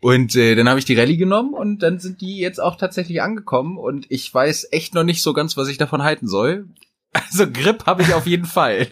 Und 0.00 0.36
äh, 0.36 0.54
dann 0.54 0.68
habe 0.68 0.78
ich 0.78 0.84
die 0.84 0.94
Rallye 0.94 1.16
genommen 1.16 1.52
und 1.52 1.80
dann 1.80 1.98
sind 1.98 2.20
die 2.20 2.38
jetzt 2.38 2.60
auch 2.60 2.76
tatsächlich 2.76 3.22
angekommen 3.22 3.76
und 3.76 4.06
ich 4.08 4.32
weiß 4.32 4.68
echt 4.70 4.94
noch 4.94 5.02
nicht 5.02 5.20
so 5.20 5.32
ganz, 5.32 5.56
was 5.56 5.66
ich 5.66 5.78
davon 5.78 6.04
halten 6.04 6.28
soll. 6.28 6.68
Also 7.12 7.50
Grip 7.50 7.86
habe 7.86 8.02
ich 8.02 8.14
auf 8.14 8.28
jeden 8.28 8.46
Fall. 8.46 8.86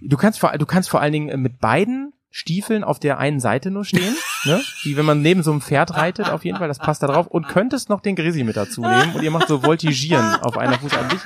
Du 0.00 0.16
kannst 0.16 0.38
vor, 0.38 0.56
du 0.56 0.64
kannst 0.64 0.88
vor 0.88 1.02
allen 1.02 1.12
Dingen 1.12 1.28
äh, 1.28 1.36
mit 1.36 1.58
beiden 1.58 2.14
Stiefeln 2.30 2.84
auf 2.84 2.98
der 3.00 3.18
einen 3.18 3.40
Seite 3.40 3.70
nur 3.70 3.84
stehen, 3.84 4.14
ne? 4.44 4.60
Wie 4.82 4.96
wenn 4.96 5.06
man 5.06 5.22
neben 5.22 5.42
so 5.42 5.50
einem 5.50 5.60
Pferd 5.62 5.96
reitet, 5.96 6.28
auf 6.30 6.44
jeden 6.44 6.58
Fall, 6.58 6.68
das 6.68 6.78
passt 6.78 7.02
da 7.02 7.06
drauf. 7.06 7.26
Und 7.26 7.48
könntest 7.48 7.88
noch 7.88 8.00
den 8.00 8.16
Grizzly 8.16 8.44
mit 8.44 8.56
dazu 8.56 8.82
nehmen 8.82 9.14
und 9.14 9.22
ihr 9.22 9.30
macht 9.30 9.48
so 9.48 9.62
Voltigieren 9.62 10.36
auf 10.42 10.58
einer 10.58 10.78
Fuß 10.78 10.92
an 10.94 11.08
dich. 11.08 11.20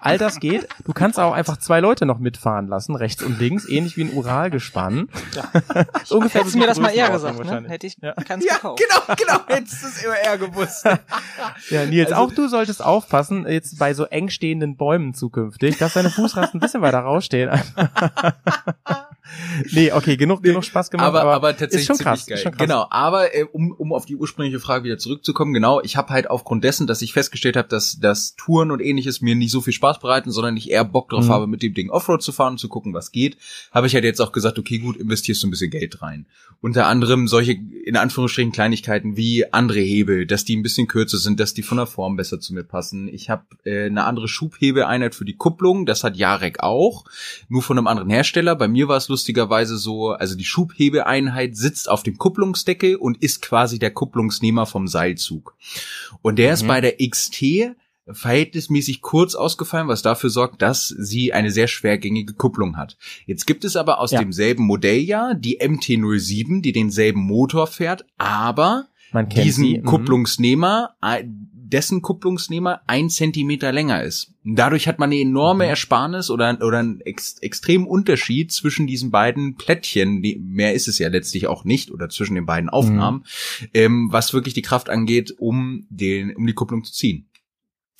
All 0.00 0.18
das 0.18 0.38
geht. 0.38 0.68
Du 0.84 0.92
kannst 0.92 1.18
auch 1.18 1.32
einfach 1.32 1.56
zwei 1.56 1.80
Leute 1.80 2.06
noch 2.06 2.20
mitfahren 2.20 2.68
lassen, 2.68 2.94
rechts 2.94 3.24
und 3.24 3.40
links, 3.40 3.68
ähnlich 3.68 3.96
wie 3.96 4.02
ein 4.04 4.12
Uralgespann. 4.14 5.08
So 6.04 6.16
ungefähr 6.18 6.42
Hättest 6.42 6.54
du 6.54 6.58
mir 6.60 6.66
das 6.68 6.78
mal 6.78 6.90
eher 6.94 7.10
gesagt, 7.10 7.44
ne? 7.44 7.64
Hätte 7.68 7.88
ich 7.88 7.96
Ja. 8.00 8.12
keins 8.12 8.44
ja, 8.44 8.54
gekauft. 8.54 8.80
genau, 8.80 9.16
genau. 9.16 9.40
Hättest 9.48 9.82
du 9.82 9.86
es 9.88 10.04
immer 10.04 10.16
eher 10.16 10.38
gewusst. 10.38 10.84
Ja, 11.70 11.86
Nils, 11.86 12.12
Also- 12.12 12.22
auch 12.22 12.32
du 12.32 12.46
solltest 12.46 12.84
aufpassen, 12.84 13.46
jetzt 13.48 13.78
bei 13.80 13.94
so 13.94 14.04
eng 14.04 14.28
stehenden 14.28 14.76
Bäumen 14.76 15.12
zukünftig, 15.12 15.76
dass 15.78 15.94
deine 15.94 16.10
Fußrasten 16.10 16.58
ein 16.58 16.60
bisschen 16.60 16.82
weiter 16.82 17.00
rausstehen. 17.00 17.50
Nee, 19.72 19.92
okay, 19.92 20.16
genug, 20.16 20.42
genug 20.42 20.64
Spaß 20.64 20.90
gemacht. 20.90 21.06
aber, 21.06 21.24
aber, 21.24 21.50
tatsächlich 21.56 21.80
ist 21.82 21.86
schon 21.86 21.96
ziemlich 21.96 22.12
krass, 22.20 22.26
geil. 22.26 22.38
Schon 22.38 22.52
krass. 22.52 22.66
Genau, 22.66 22.86
aber 22.90 23.34
äh, 23.34 23.44
um, 23.44 23.72
um 23.72 23.92
auf 23.92 24.06
die 24.06 24.16
ursprüngliche 24.16 24.60
Frage 24.60 24.84
wieder 24.84 24.98
zurückzukommen, 24.98 25.52
genau, 25.54 25.80
ich 25.80 25.96
habe 25.96 26.10
halt 26.10 26.30
aufgrund 26.30 26.64
dessen, 26.64 26.86
dass 26.86 27.02
ich 27.02 27.12
festgestellt 27.12 27.56
habe, 27.56 27.68
dass 27.68 27.98
das 28.00 28.34
Touren 28.36 28.70
und 28.70 28.80
ähnliches 28.80 29.20
mir 29.20 29.34
nicht 29.34 29.50
so 29.50 29.60
viel 29.60 29.72
Spaß 29.72 29.98
bereiten, 30.00 30.30
sondern 30.30 30.56
ich 30.56 30.70
eher 30.70 30.84
Bock 30.84 31.08
drauf 31.08 31.26
Mhm. 31.26 31.30
habe, 31.30 31.46
mit 31.46 31.62
dem 31.62 31.74
Ding 31.74 31.90
Offroad 31.90 32.22
zu 32.22 32.32
fahren 32.32 32.54
und 32.54 32.58
zu 32.58 32.68
gucken, 32.68 32.94
was 32.94 33.12
geht, 33.12 33.36
habe 33.72 33.86
ich 33.86 33.94
halt 33.94 34.04
jetzt 34.04 34.20
auch 34.20 34.32
gesagt, 34.32 34.58
okay, 34.58 34.78
gut, 34.78 34.96
investierst 34.96 35.42
du 35.42 35.46
ein 35.46 35.50
bisschen 35.50 35.70
Geld 35.70 36.02
rein. 36.02 36.26
Unter 36.60 36.86
anderem 36.86 37.28
solche, 37.28 37.52
in 37.52 37.96
Anführungsstrichen, 37.96 38.52
Kleinigkeiten 38.52 39.16
wie 39.16 39.52
andere 39.52 39.80
Hebel, 39.80 40.26
dass 40.26 40.44
die 40.44 40.56
ein 40.56 40.62
bisschen 40.62 40.86
kürzer 40.86 41.18
sind, 41.18 41.38
dass 41.38 41.52
die 41.54 41.62
von 41.62 41.76
der 41.76 41.86
Form 41.86 42.16
besser 42.16 42.40
zu 42.40 42.54
mir 42.54 42.64
passen. 42.64 43.08
Ich 43.08 43.28
habe 43.28 43.44
äh, 43.64 43.86
eine 43.86 44.04
andere 44.04 44.26
Schubhebeleinheit 44.28 45.14
für 45.14 45.24
die 45.24 45.36
Kupplung, 45.36 45.84
das 45.86 46.02
hat 46.02 46.16
Jarek 46.16 46.60
auch, 46.60 47.04
nur 47.48 47.62
von 47.62 47.76
einem 47.76 47.86
anderen 47.86 48.10
Hersteller. 48.10 48.56
Bei 48.56 48.68
mir 48.68 48.88
war 48.88 48.96
es 48.96 49.08
lustigerweise 49.16 49.78
so, 49.78 50.10
also 50.10 50.36
die 50.36 50.44
Schubhebeeinheit 50.44 51.56
sitzt 51.56 51.88
auf 51.88 52.02
dem 52.02 52.18
Kupplungsdeckel 52.18 52.96
und 52.96 53.22
ist 53.22 53.40
quasi 53.40 53.78
der 53.78 53.90
Kupplungsnehmer 53.90 54.66
vom 54.66 54.86
Seilzug. 54.88 55.56
Und 56.20 56.38
der 56.38 56.52
ist 56.52 56.62
Mhm. 56.64 56.68
bei 56.68 56.80
der 56.82 56.96
XT 56.98 57.74
verhältnismäßig 58.08 59.00
kurz 59.00 59.34
ausgefallen, 59.34 59.88
was 59.88 60.02
dafür 60.02 60.30
sorgt, 60.30 60.60
dass 60.62 60.88
sie 60.88 61.32
eine 61.32 61.50
sehr 61.50 61.66
schwergängige 61.66 62.34
Kupplung 62.34 62.76
hat. 62.76 62.96
Jetzt 63.24 63.46
gibt 63.46 63.64
es 63.64 63.74
aber 63.74 63.98
aus 63.98 64.10
Ja. 64.12 64.20
demselben 64.20 64.64
Modelljahr 64.64 65.34
die 65.34 65.60
MT-07, 65.60 66.60
die 66.62 66.72
denselben 66.72 67.20
Motor 67.20 67.66
fährt, 67.66 68.04
aber 68.18 68.86
diesen 69.34 69.64
sie. 69.64 69.78
mhm. 69.78 69.84
Kupplungsnehmer, 69.86 70.90
äh, 71.02 71.24
dessen 71.68 72.02
Kupplungsnehmer 72.02 72.80
ein 72.86 73.10
Zentimeter 73.10 73.72
länger 73.72 74.02
ist. 74.02 74.32
Dadurch 74.44 74.86
hat 74.86 74.98
man 74.98 75.10
eine 75.10 75.20
enorme 75.20 75.64
Mhm. 75.64 75.70
Ersparnis 75.70 76.30
oder, 76.30 76.58
oder 76.62 76.78
einen 76.78 77.00
ex, 77.00 77.38
extremen 77.38 77.86
Unterschied 77.86 78.52
zwischen 78.52 78.86
diesen 78.86 79.10
beiden 79.10 79.56
Plättchen, 79.56 80.22
die, 80.22 80.36
mehr 80.36 80.74
ist 80.74 80.88
es 80.88 80.98
ja 80.98 81.08
letztlich 81.08 81.46
auch 81.46 81.64
nicht, 81.64 81.90
oder 81.90 82.08
zwischen 82.08 82.34
den 82.36 82.46
beiden 82.46 82.68
Aufnahmen, 82.68 83.24
ähm, 83.74 84.08
was 84.12 84.32
wirklich 84.32 84.54
die 84.54 84.62
Kraft 84.62 84.88
angeht, 84.88 85.34
um 85.38 85.86
den, 85.90 86.34
um 86.36 86.46
die 86.46 86.54
Kupplung 86.54 86.84
zu 86.84 86.92
ziehen. 86.92 87.26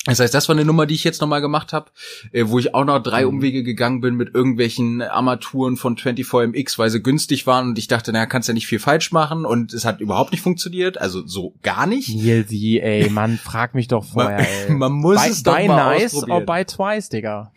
Das 0.06 0.20
heißt, 0.20 0.32
das 0.32 0.48
war 0.48 0.54
eine 0.56 0.64
Nummer, 0.64 0.86
die 0.86 0.94
ich 0.94 1.04
jetzt 1.04 1.20
nochmal 1.20 1.40
gemacht 1.40 1.72
habe, 1.72 1.90
äh, 2.32 2.44
wo 2.46 2.58
ich 2.58 2.74
auch 2.74 2.84
noch 2.84 3.02
drei 3.02 3.22
Mhm. 3.22 3.28
Umwege 3.28 3.62
gegangen 3.62 4.00
bin 4.00 4.14
mit 4.14 4.34
irgendwelchen 4.34 5.02
Armaturen 5.02 5.76
von 5.76 5.96
24MX, 5.96 6.78
weil 6.78 6.90
sie 6.90 7.02
günstig 7.02 7.46
waren 7.46 7.68
und 7.70 7.78
ich 7.78 7.88
dachte, 7.88 8.12
naja, 8.12 8.26
kannst 8.26 8.46
ja 8.48 8.54
nicht 8.54 8.66
viel 8.68 8.78
falsch 8.78 9.10
machen 9.12 9.44
und 9.44 9.72
es 9.72 9.84
hat 9.84 10.00
überhaupt 10.00 10.30
nicht 10.32 10.42
funktioniert, 10.42 10.98
also 10.98 11.26
so 11.26 11.54
gar 11.62 11.86
nicht. 11.86 12.08
Nilsi, 12.14 12.78
ey, 12.82 13.10
Mann, 13.10 13.36
frag 13.36 13.74
mich 13.74 13.88
doch 13.88 14.04
vorher, 14.04 14.38
ey. 14.68 14.70
Man 14.74 14.92
muss 14.92 15.16
buy, 15.20 15.28
es 15.28 15.42
doch 15.42 15.54
buy 15.56 15.66
mal 15.68 15.94
nice 15.98 16.14
ausprobieren. 16.14 16.38
or 16.40 16.46
buy 16.46 16.64
twice, 16.64 17.08
Digga. 17.08 17.52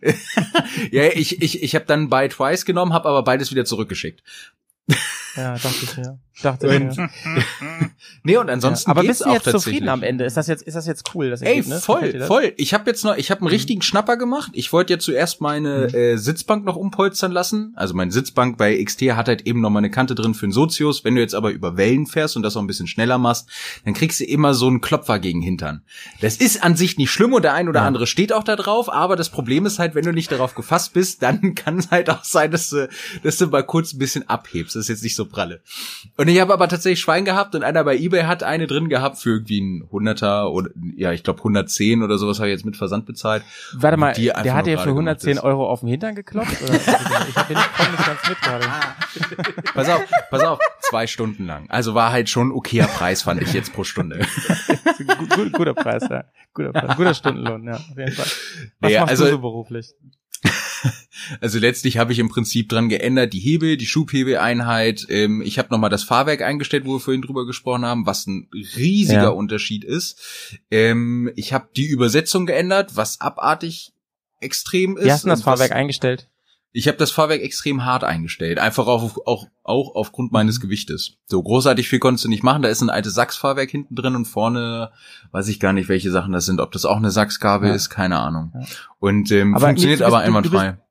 Ja, 0.92 1.04
ich, 1.08 1.42
ich, 1.42 1.62
ich 1.62 1.74
habe 1.74 1.84
dann 1.84 2.08
Buy 2.08 2.28
Twice 2.28 2.64
genommen, 2.64 2.92
habe 2.94 3.08
aber 3.08 3.22
beides 3.22 3.50
wieder 3.50 3.64
zurückgeschickt. 3.66 4.22
Ja, 5.36 5.54
dachte 5.58 5.84
ich 5.84 5.96
mir. 5.96 6.18
Dachte 6.42 6.68
Und 6.68 6.90
ich 6.92 6.96
mir. 6.96 7.10
Nee, 8.22 8.36
und 8.36 8.50
ansonsten 8.50 8.90
Ja, 8.90 8.92
aber 8.92 9.02
geht's 9.02 9.18
bist 9.18 9.26
du 9.26 9.30
auch 9.30 9.34
jetzt 9.34 9.50
zufrieden 9.50 9.88
am 9.88 10.02
Ende? 10.02 10.24
Ist 10.24 10.36
das 10.36 10.46
jetzt, 10.46 10.62
ist 10.62 10.74
das 10.74 10.86
jetzt 10.86 11.14
cool, 11.14 11.30
das 11.30 11.40
Ey, 11.40 11.56
Ergebnis? 11.56 11.84
Voll, 11.84 12.12
das? 12.12 12.26
voll. 12.26 12.52
Ich 12.58 12.74
habe 12.74 12.88
jetzt 12.90 13.02
noch, 13.02 13.16
ich 13.16 13.30
habe 13.30 13.40
einen 13.40 13.48
richtigen 13.48 13.80
Schnapper 13.82 14.16
gemacht. 14.18 14.50
Ich 14.54 14.72
wollte 14.72 14.92
ja 14.94 14.98
zuerst 14.98 15.40
meine 15.40 15.88
Mhm. 15.88 15.94
äh, 15.94 16.16
Sitzbank 16.18 16.64
noch 16.64 16.76
umpolstern 16.76 17.32
lassen. 17.32 17.72
Also 17.76 17.94
meine 17.94 18.12
Sitzbank 18.12 18.58
bei 18.58 18.82
XT 18.82 19.02
hat 19.12 19.28
halt 19.28 19.46
eben 19.46 19.60
noch 19.62 19.70
mal 19.70 19.78
eine 19.78 19.90
Kante 19.90 20.14
drin 20.14 20.34
für 20.34 20.44
einen 20.44 20.52
Sozius. 20.52 21.02
Wenn 21.04 21.14
du 21.14 21.20
jetzt 21.22 21.34
aber 21.34 21.50
über 21.50 21.76
Wellen 21.78 22.06
fährst 22.06 22.36
und 22.36 22.42
das 22.42 22.56
auch 22.56 22.60
ein 22.60 22.66
bisschen 22.66 22.86
schneller 22.86 23.16
machst, 23.18 23.48
dann 23.84 23.94
kriegst 23.94 24.20
du 24.20 24.24
immer 24.24 24.52
so 24.54 24.66
einen 24.66 24.80
Klopfer 24.82 25.18
gegen 25.18 25.40
Hintern. 25.40 25.82
Das 26.20 26.36
ist 26.36 26.62
an 26.62 26.76
sich 26.76 26.98
nicht 26.98 27.10
schlimm 27.10 27.32
und 27.32 27.42
der 27.42 27.54
ein 27.54 27.68
oder 27.68 27.80
Ja. 27.80 27.86
andere 27.86 28.06
steht 28.06 28.32
auch 28.34 28.44
da 28.44 28.56
drauf, 28.56 28.92
aber 28.92 29.16
das 29.16 29.30
Problem 29.30 29.64
ist 29.66 29.78
halt, 29.78 29.94
wenn 29.94 30.04
du 30.04 30.12
nicht 30.12 30.30
darauf 30.30 30.54
gefasst 30.54 30.92
bist, 30.92 31.22
dann 31.22 31.54
kann 31.54 31.78
es 31.78 31.90
halt 31.90 32.10
auch 32.10 32.24
sein, 32.24 32.50
dass 32.50 32.68
du, 32.70 32.88
dass 33.22 33.38
du 33.38 33.46
mal 33.46 33.62
kurz 33.64 33.92
ein 33.94 33.98
bisschen 33.98 34.28
abhebst. 34.28 34.76
Das 34.76 34.82
ist 34.82 34.88
jetzt 34.88 35.02
nicht 35.02 35.16
so 35.16 35.24
pralle. 35.26 35.62
Und 36.16 36.28
ich 36.30 36.40
habe 36.40 36.52
aber 36.52 36.68
tatsächlich 36.68 37.00
Schwein 37.00 37.24
gehabt 37.24 37.54
und 37.54 37.62
einer 37.62 37.84
bei 37.84 37.96
eBay 37.96 38.22
hat 38.22 38.42
eine 38.42 38.66
drin 38.66 38.88
gehabt 38.88 39.18
für 39.18 39.30
irgendwie 39.30 39.60
ein 39.60 39.88
Hunderter 39.90 40.50
oder 40.50 40.70
ja, 40.96 41.12
ich 41.12 41.22
glaube 41.22 41.40
110 41.40 42.02
oder 42.02 42.18
sowas 42.18 42.38
habe 42.38 42.48
ich 42.48 42.54
jetzt 42.54 42.64
mit 42.64 42.76
Versand 42.76 43.06
bezahlt. 43.06 43.42
Warte 43.74 43.96
mal, 43.96 44.12
der 44.14 44.34
hat 44.54 44.66
dir 44.66 44.78
für 44.78 44.84
gerade 44.84 44.90
110 44.90 45.30
gemacht 45.32 45.44
ist. 45.44 45.44
Euro 45.44 45.68
auf 45.68 45.80
den 45.80 45.88
Hintern 45.88 46.14
geklopft? 46.14 46.62
Oder? 46.62 46.74
ich 46.74 46.86
habe 47.36 47.54
nicht, 47.54 47.76
ganz 48.06 48.28
mit 48.28 48.40
gerade. 48.40 48.66
Pass 49.74 49.88
auf, 49.88 50.02
pass 50.30 50.42
auf, 50.44 50.58
zwei 50.80 51.06
Stunden 51.06 51.46
lang. 51.46 51.68
Also 51.68 51.94
war 51.94 52.12
halt 52.12 52.28
schon 52.28 52.52
okayer 52.52 52.86
Preis, 52.86 53.22
fand 53.22 53.42
ich 53.42 53.52
jetzt 53.52 53.72
pro 53.72 53.82
Stunde. 53.84 54.20
Gut, 55.18 55.30
gut, 55.30 55.52
guter 55.52 55.74
Preis, 55.74 56.06
ja. 56.08 56.24
Guter, 56.54 56.72
Preis, 56.72 56.96
guter 56.96 57.14
Stundenlohn, 57.14 57.64
ja, 57.64 57.74
auf 57.74 57.96
jeden 57.96 58.12
Fall. 58.12 58.26
Was 58.80 58.92
Ja, 58.92 59.00
machst 59.00 59.10
also- 59.12 59.24
du 59.24 59.30
so 59.32 59.38
beruflich? 59.40 59.88
Also 61.40 61.58
letztlich 61.58 61.98
habe 61.98 62.12
ich 62.12 62.18
im 62.18 62.28
Prinzip 62.28 62.68
dran 62.68 62.88
geändert, 62.88 63.32
die 63.32 63.40
Hebel, 63.40 63.76
die 63.76 63.86
Schubhebeleinheit. 63.86 65.06
Ähm, 65.08 65.42
ich 65.42 65.58
habe 65.58 65.68
nochmal 65.70 65.90
das 65.90 66.02
Fahrwerk 66.02 66.42
eingestellt, 66.42 66.86
wo 66.86 66.94
wir 66.94 67.00
vorhin 67.00 67.22
drüber 67.22 67.46
gesprochen 67.46 67.84
haben, 67.84 68.06
was 68.06 68.26
ein 68.26 68.48
riesiger 68.52 69.22
Ja. 69.22 69.28
Unterschied 69.28 69.84
ist. 69.84 70.18
Ähm, 70.70 71.30
ich 71.36 71.52
habe 71.52 71.68
die 71.76 71.86
Übersetzung 71.86 72.46
geändert, 72.46 72.96
was 72.96 73.20
abartig 73.20 73.92
extrem 74.40 74.96
ist. 74.96 75.04
Wie 75.04 75.12
hast 75.12 75.24
du 75.24 75.28
das 75.28 75.42
Fahrwerk 75.42 75.72
eingestellt? 75.72 76.29
Ich 76.72 76.86
habe 76.86 76.98
das 76.98 77.10
Fahrwerk 77.10 77.40
extrem 77.42 77.84
hart 77.84 78.04
eingestellt, 78.04 78.60
einfach 78.60 78.86
auf, 78.86 79.18
auch, 79.26 79.46
auch 79.64 79.94
aufgrund 79.96 80.30
meines 80.30 80.58
Mhm. 80.58 80.62
Gewichtes. 80.62 81.16
So 81.26 81.42
großartig 81.42 81.88
viel 81.88 81.98
konntest 81.98 82.24
du 82.24 82.28
nicht 82.28 82.44
machen. 82.44 82.62
Da 82.62 82.68
ist 82.68 82.80
ein 82.80 82.90
altes 82.90 83.14
Sachsfahrwerk 83.14 83.68
hinten 83.70 83.96
drin 83.96 84.14
und 84.14 84.26
vorne 84.26 84.90
weiß 85.32 85.48
ich 85.48 85.58
gar 85.58 85.72
nicht, 85.72 85.88
welche 85.88 86.10
Sachen 86.12 86.32
das 86.32 86.46
sind. 86.46 86.60
Ob 86.60 86.70
das 86.70 86.84
auch 86.84 86.96
eine 86.98 87.10
Sachsgabel 87.10 87.70
Ja. 87.70 87.74
ist, 87.74 87.90
keine 87.90 88.18
Ahnung. 88.20 88.52
Ja. 88.54 88.60
Und 89.00 89.32
ähm, 89.32 89.54
Aber 89.56 89.66
funktioniert 89.66 90.00
du 90.00 90.04
aber 90.06 90.18
bist- 90.18 90.28
du- 90.28 90.32
du 90.32 90.50
bist- 90.50 90.54
einwandfrei. 90.62 90.82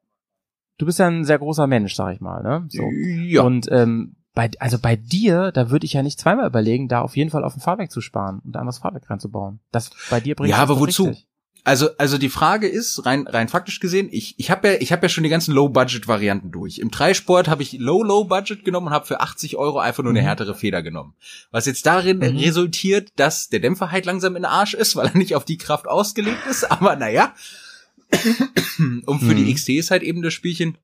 Du 0.80 0.86
bist 0.86 1.00
ja 1.00 1.08
ein 1.08 1.24
sehr 1.26 1.40
großer 1.40 1.68
Mensch, 1.68 1.94
sag 1.96 2.14
ich 2.14 2.22
mal, 2.22 2.42
ne? 2.44 2.66
So. 2.70 2.84
Ja. 2.92 3.44
Und 3.44 3.68
ähm, 3.72 4.16
bei, 4.34 4.50
also 4.60 4.80
bei 4.80 4.96
dir, 4.98 5.52
da 5.52 5.72
würde 5.72 5.86
ich 5.86 5.94
ja 5.94 6.04
nicht 6.04 6.20
zweimal 6.20 6.48
überlegen, 6.48 6.88
da 6.88 7.02
auf 7.02 7.18
jeden 7.18 7.30
Fall 7.30 7.44
auf 7.44 7.56
ein 7.56 7.60
Fahrwerk 7.62 7.92
zu 7.92 8.00
sparen 8.02 8.40
und 8.46 8.54
da 8.54 8.60
ein 8.60 8.62
anderes 8.62 8.80
Fahrwerk 8.80 9.10
reinzubauen. 9.10 9.60
Das 9.72 9.92
bei 10.10 10.20
dir 10.22 10.36
bringt 10.36 10.52
Ja, 10.52 10.58
aber 10.58 10.80
wozu? 10.80 11.06
richtig. 11.06 11.28
Also, 11.64 11.90
also 11.98 12.18
die 12.18 12.30
Frage 12.30 12.68
ist, 12.68 13.06
rein, 13.06 13.28
rein 13.28 13.50
faktisch 13.50 13.80
gesehen, 13.80 14.08
ich, 14.12 14.34
ich 14.38 14.50
habe 14.50 14.68
ja, 14.70 14.74
ich 14.80 14.92
habe 14.92 15.04
ja 15.06 15.10
schon 15.10 15.24
die 15.24 15.30
ganzen 15.30 15.54
Low-Budget-Varianten 15.54 16.52
durch. 16.52 16.80
Im 16.80 16.90
Dreisport 16.90 17.48
habe 17.48 17.62
ich 17.64 17.74
Low-Low-Budget 17.74 18.64
genommen 18.66 18.88
und 18.88 18.94
habe 18.94 19.06
für 19.06 19.20
80 19.20 19.58
Euro 19.58 19.80
einfach 19.80 20.02
nur 20.04 20.12
eine 20.12 20.22
Mhm. 20.22 20.26
härtere 20.26 20.56
Feder 20.56 20.82
genommen. 20.82 21.14
Was 21.52 21.66
jetzt 21.66 21.86
darin 21.86 22.18
Mhm. 22.20 22.38
resultiert, 22.38 23.10
dass 23.18 23.50
der 23.50 23.60
Dämpfer 23.60 23.92
halt 23.92 24.06
langsam 24.06 24.36
in 24.36 24.44
den 24.44 24.52
Arsch 24.52 24.74
ist, 24.74 24.96
weil 24.96 25.08
er 25.08 25.18
nicht 25.18 25.36
auf 25.36 25.46
die 25.46 25.58
Kraft 25.58 25.88
ausgelegt 25.88 26.46
ist. 26.50 26.70
Aber 26.72 26.96
naja. 26.96 27.34
Und 29.06 29.20
für 29.20 29.34
Mhm. 29.34 29.46
die 29.46 29.54
XT 29.54 29.70
ist 29.78 29.92
halt 29.92 30.04
eben 30.04 30.22
das 30.22 30.34
Spielchen, 30.34 30.78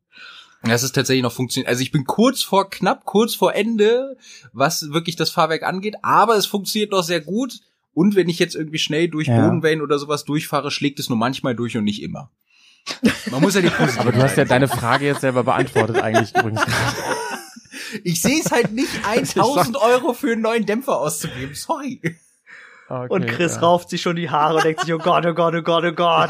dass 0.64 0.84
es 0.84 0.92
tatsächlich 0.92 1.24
noch 1.24 1.32
funktioniert. 1.32 1.70
Also 1.70 1.82
ich 1.82 1.92
bin 1.92 2.06
kurz 2.06 2.42
vor 2.44 2.70
knapp, 2.70 3.06
kurz 3.06 3.34
vor 3.36 3.54
Ende, 3.56 4.18
was 4.54 4.92
wirklich 4.92 5.16
das 5.16 5.30
Fahrwerk 5.30 5.64
angeht, 5.64 5.96
aber 6.02 6.36
es 6.36 6.46
funktioniert 6.46 6.92
noch 6.92 7.04
sehr 7.04 7.22
gut. 7.22 7.60
Und 7.96 8.16
wenn 8.16 8.30
ich 8.30 8.38
jetzt 8.38 8.54
irgendwie 8.56 8.78
schnell 8.78 9.08
durch 9.08 9.28
Ja. 9.28 9.42
Bodenwellen 9.42 9.82
oder 9.82 9.98
sowas 9.98 10.24
durchfahre, 10.26 10.70
schlägt 10.70 11.00
es 11.00 11.10
nur 11.10 11.18
manchmal 11.18 11.56
durch 11.56 11.76
und 11.76 11.86
nicht 11.86 12.04
immer. 12.04 12.30
Man 13.32 13.42
muss 13.42 13.56
ja 13.56 13.62
die 13.62 13.70
positive 13.76 14.00
Aber 14.02 14.12
du 14.12 14.22
hast 14.22 14.38
ja 14.38 14.46
deine 14.46 14.68
Frage 14.68 15.06
jetzt 15.08 15.22
selber 15.22 15.44
beantwortet 15.44 15.98
eigentlich 16.02 16.36
übrigens. 16.36 16.62
Ich 18.04 18.22
sehe 18.22 18.40
es 18.44 18.52
halt 18.52 18.72
nicht, 18.72 18.90
1000 19.08 19.78
Euro 19.78 20.14
für 20.14 20.34
einen 20.34 20.42
neuen 20.42 20.66
Dämpfer 20.66 21.00
auszugeben. 21.00 21.56
Sorry. 21.56 22.02
Okay, 22.90 23.08
Und 23.10 23.26
Chris 23.28 23.56
ja. 23.56 23.62
rauft 23.62 23.90
sich 23.90 24.02
schon 24.02 24.16
die 24.16 24.30
Haare 24.30 24.56
und 24.58 24.64
denkt 24.66 24.82
sich, 24.82 24.94
oh 24.94 24.98
Gott, 24.98 25.26
oh 25.26 25.34
Gott, 25.34 25.56
oh 25.56 25.62
Gott, 25.62 25.84
oh 25.86 25.92
Gott. 25.94 26.30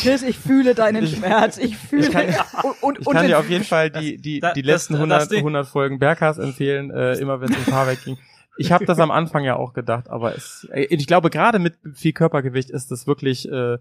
Chris, 0.00 0.22
ich 0.22 0.38
fühle 0.38 0.74
deinen 0.74 1.06
Schmerz. 1.06 1.58
Ich 1.58 1.76
fühle. 1.76 2.08
kann- 2.10 2.34
und, 2.62 2.82
und, 2.82 2.98
Ich 3.00 3.06
kann 3.12 3.26
dir 3.26 3.38
auf 3.38 3.48
jeden 3.50 3.64
Fall 3.64 3.90
die, 3.90 4.16
die, 4.16 4.40
Da- 4.40 4.52
die 4.52 4.62
das- 4.62 4.66
letzten 4.88 4.92
das 4.94 5.00
100, 5.00 5.30
Ding- 5.32 5.38
100 5.38 5.66
Folgen 5.66 5.98
Berghaus 5.98 6.38
empfehlen, 6.38 6.90
äh, 6.90 7.14
immer 7.14 7.40
wenn 7.40 7.50
es 7.52 7.58
um 7.58 7.64
Fahrwerk 7.64 8.04
ging. 8.04 8.16
Ich 8.58 8.72
habe 8.72 8.84
das 8.86 8.98
am 8.98 9.10
Anfang 9.10 9.44
ja 9.44 9.56
auch 9.56 9.72
gedacht, 9.72 10.08
aber 10.08 10.34
es, 10.34 10.66
ich 10.74 11.06
glaube, 11.06 11.30
gerade 11.30 11.58
mit 11.58 11.76
viel 11.94 12.12
Körpergewicht 12.12 12.70
ist 12.70 12.90
das 12.90 13.06
wirklich 13.06 13.48
äh, 13.50 13.78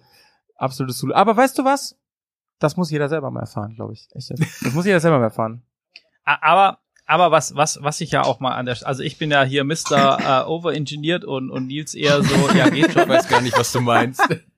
absolutes 0.55 0.97
Zul. 0.97 1.13
Aber 1.13 1.35
weißt 1.35 1.57
du 1.57 1.65
was? 1.65 1.97
Das 2.59 2.77
muss 2.77 2.91
jeder 2.91 3.09
selber 3.09 3.31
mal 3.31 3.41
erfahren, 3.41 3.75
glaube 3.75 3.93
ich. 3.93 4.07
Echt 4.13 4.29
jetzt. 4.29 4.65
Das 4.65 4.73
muss 4.73 4.85
jeder 4.85 4.99
selber 4.99 5.17
mal 5.19 5.25
erfahren. 5.25 5.63
Aber, 6.23 6.79
aber 7.05 7.31
was, 7.31 7.55
was, 7.55 7.79
was 7.81 8.01
ich 8.01 8.11
ja 8.11 8.23
auch 8.23 8.39
mal 8.39 8.55
an 8.55 8.65
der, 8.65 8.77
also 8.85 9.03
ich 9.03 9.17
bin 9.17 9.29
ja 9.31 9.43
hier 9.43 9.63
Mr. 9.63 10.43
äh, 10.45 10.47
overengineert 10.47 11.25
und, 11.25 11.49
und 11.51 11.67
Nils 11.67 11.93
eher 11.93 12.23
so, 12.23 12.49
ja, 12.55 12.69
geht 12.69 12.87
Ich 12.87 12.93
schon. 12.93 13.07
weiß 13.07 13.27
gar 13.27 13.41
nicht, 13.41 13.57
was 13.57 13.71
du 13.71 13.81
meinst. 13.81 14.21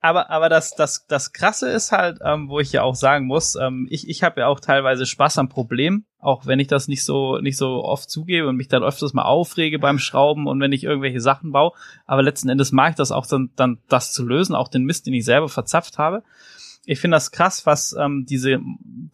Aber, 0.00 0.30
aber 0.30 0.48
das, 0.48 0.76
das, 0.76 1.06
das 1.08 1.32
Krasse 1.32 1.68
ist 1.70 1.90
halt, 1.90 2.18
ähm, 2.24 2.48
wo 2.48 2.60
ich 2.60 2.70
ja 2.70 2.82
auch 2.82 2.94
sagen 2.94 3.26
muss, 3.26 3.56
ähm, 3.56 3.88
ich, 3.90 4.08
ich 4.08 4.22
habe 4.22 4.40
ja 4.40 4.46
auch 4.46 4.60
teilweise 4.60 5.06
Spaß 5.06 5.38
am 5.38 5.48
Problem, 5.48 6.04
auch 6.20 6.46
wenn 6.46 6.60
ich 6.60 6.68
das 6.68 6.86
nicht 6.86 7.04
so, 7.04 7.38
nicht 7.38 7.56
so 7.56 7.82
oft 7.82 8.08
zugebe 8.08 8.46
und 8.46 8.56
mich 8.56 8.68
dann 8.68 8.84
öfters 8.84 9.12
mal 9.12 9.24
aufrege 9.24 9.80
beim 9.80 9.98
Schrauben 9.98 10.46
und 10.46 10.60
wenn 10.60 10.72
ich 10.72 10.84
irgendwelche 10.84 11.20
Sachen 11.20 11.50
baue. 11.50 11.72
Aber 12.06 12.22
letzten 12.22 12.48
Endes 12.48 12.70
mag 12.70 12.90
ich 12.90 12.96
das 12.96 13.10
auch 13.10 13.26
dann, 13.26 13.50
dann 13.56 13.78
das 13.88 14.12
zu 14.12 14.24
lösen, 14.24 14.54
auch 14.54 14.68
den 14.68 14.84
Mist, 14.84 15.06
den 15.06 15.14
ich 15.14 15.24
selber 15.24 15.48
verzapft 15.48 15.98
habe. 15.98 16.22
Ich 16.90 17.00
finde 17.00 17.16
das 17.16 17.32
krass, 17.32 17.66
was 17.66 17.94
ähm, 18.00 18.24
diese 18.26 18.60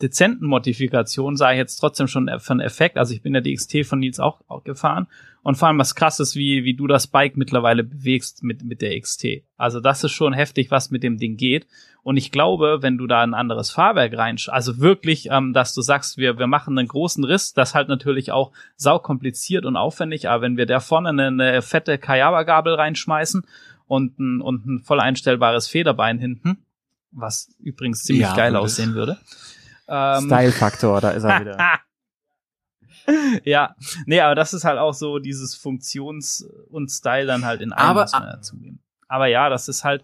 dezenten 0.01 0.47
Modifikationen, 0.47 1.37
sage 1.37 1.55
ich 1.55 1.59
jetzt 1.59 1.77
trotzdem 1.79 2.07
schon 2.07 2.31
für 2.39 2.53
einen 2.53 2.61
Effekt. 2.61 2.97
Also 2.97 3.15
ich 3.15 3.21
bin 3.21 3.35
ja 3.35 3.41
die 3.41 3.53
XT 3.53 3.85
von 3.85 3.99
Nils 3.99 4.21
auch, 4.21 4.43
auch 4.47 4.63
gefahren. 4.63 5.09
Und 5.43 5.57
vor 5.57 5.67
allem 5.67 5.81
was 5.81 5.97
krass 5.97 6.21
ist, 6.21 6.37
wie, 6.37 6.63
wie 6.63 6.75
du 6.75 6.87
das 6.87 7.09
Bike 7.09 7.37
mittlerweile 7.37 7.83
bewegst 7.83 8.45
mit, 8.45 8.63
mit 8.63 8.81
der 8.81 9.01
XT. 9.01 9.43
Also 9.57 9.81
das 9.81 10.05
ist 10.05 10.13
schon 10.13 10.33
heftig, 10.33 10.71
was 10.71 10.93
mit 10.93 11.03
dem 11.03 11.19
Ding 11.19 11.37
geht. 11.37 11.67
Und 12.05 12.17
ich 12.17 12.31
glaube, 12.31 12.79
wenn 12.81 12.97
du 12.97 13.09
da 13.09 13.23
ein 13.23 13.35
anderes 13.35 13.73
Fahrwerk 13.73 14.17
rein, 14.17 14.37
also 14.47 14.79
wirklich, 14.79 15.31
ähm, 15.33 15.53
dass 15.53 15.75
du 15.75 15.83
sagst, 15.83 16.17
wir, 16.17 16.39
wir 16.39 16.47
machen 16.47 16.79
einen 16.79 16.87
großen 16.87 17.25
Riss, 17.25 17.55
das 17.55 17.75
halt 17.75 17.89
natürlich 17.89 18.31
auch 18.31 18.53
sau 18.77 19.01
kompliziert 19.01 19.65
und 19.65 19.77
aufwendig, 19.77 20.29
aber 20.29 20.43
wenn 20.43 20.57
wir 20.57 20.67
da 20.67 20.79
vorne 20.79 21.09
eine, 21.09 21.27
eine 21.27 21.61
fette 21.61 21.99
Kayaba-Gabel 21.99 22.75
reinschmeißen 22.75 23.43
und 23.89 24.21
ein, 24.21 24.41
und 24.41 24.65
ein 24.65 24.79
voll 24.79 25.01
einstellbares 25.01 25.67
Federbein 25.67 26.21
hinten, 26.21 26.59
was 27.15 27.49
übrigens 27.59 28.03
ziemlich 28.05 28.23
Ja, 28.27 28.35
geil 28.37 28.57
aussehen 28.57 28.95
würde. 28.95 29.19
Ähm, 29.87 30.25
Style-Faktor, 30.25 31.03
da 31.03 31.11
ist 31.11 31.25
er 31.25 31.41
wieder. 31.43 31.59
ja, 33.45 33.75
nee, 34.07 34.21
aber 34.21 34.35
das 34.35 34.55
ist 34.55 34.65
halt 34.65 34.79
auch 34.79 34.95
so 34.95 35.19
dieses 35.19 35.55
Funktions- 35.55 36.43
und 36.71 36.91
Style 36.91 37.27
dann 37.27 37.45
halt 37.45 37.61
in 37.61 37.73
einem, 37.73 37.91
Aber- 37.91 38.03
muss 38.03 38.13
man 38.13 38.23
ja 38.29 38.41
zugeben. 38.41 38.81
Aber 39.09 39.27
ja, 39.27 39.51
das 39.51 39.69
ist 39.69 39.85
halt, 39.85 40.03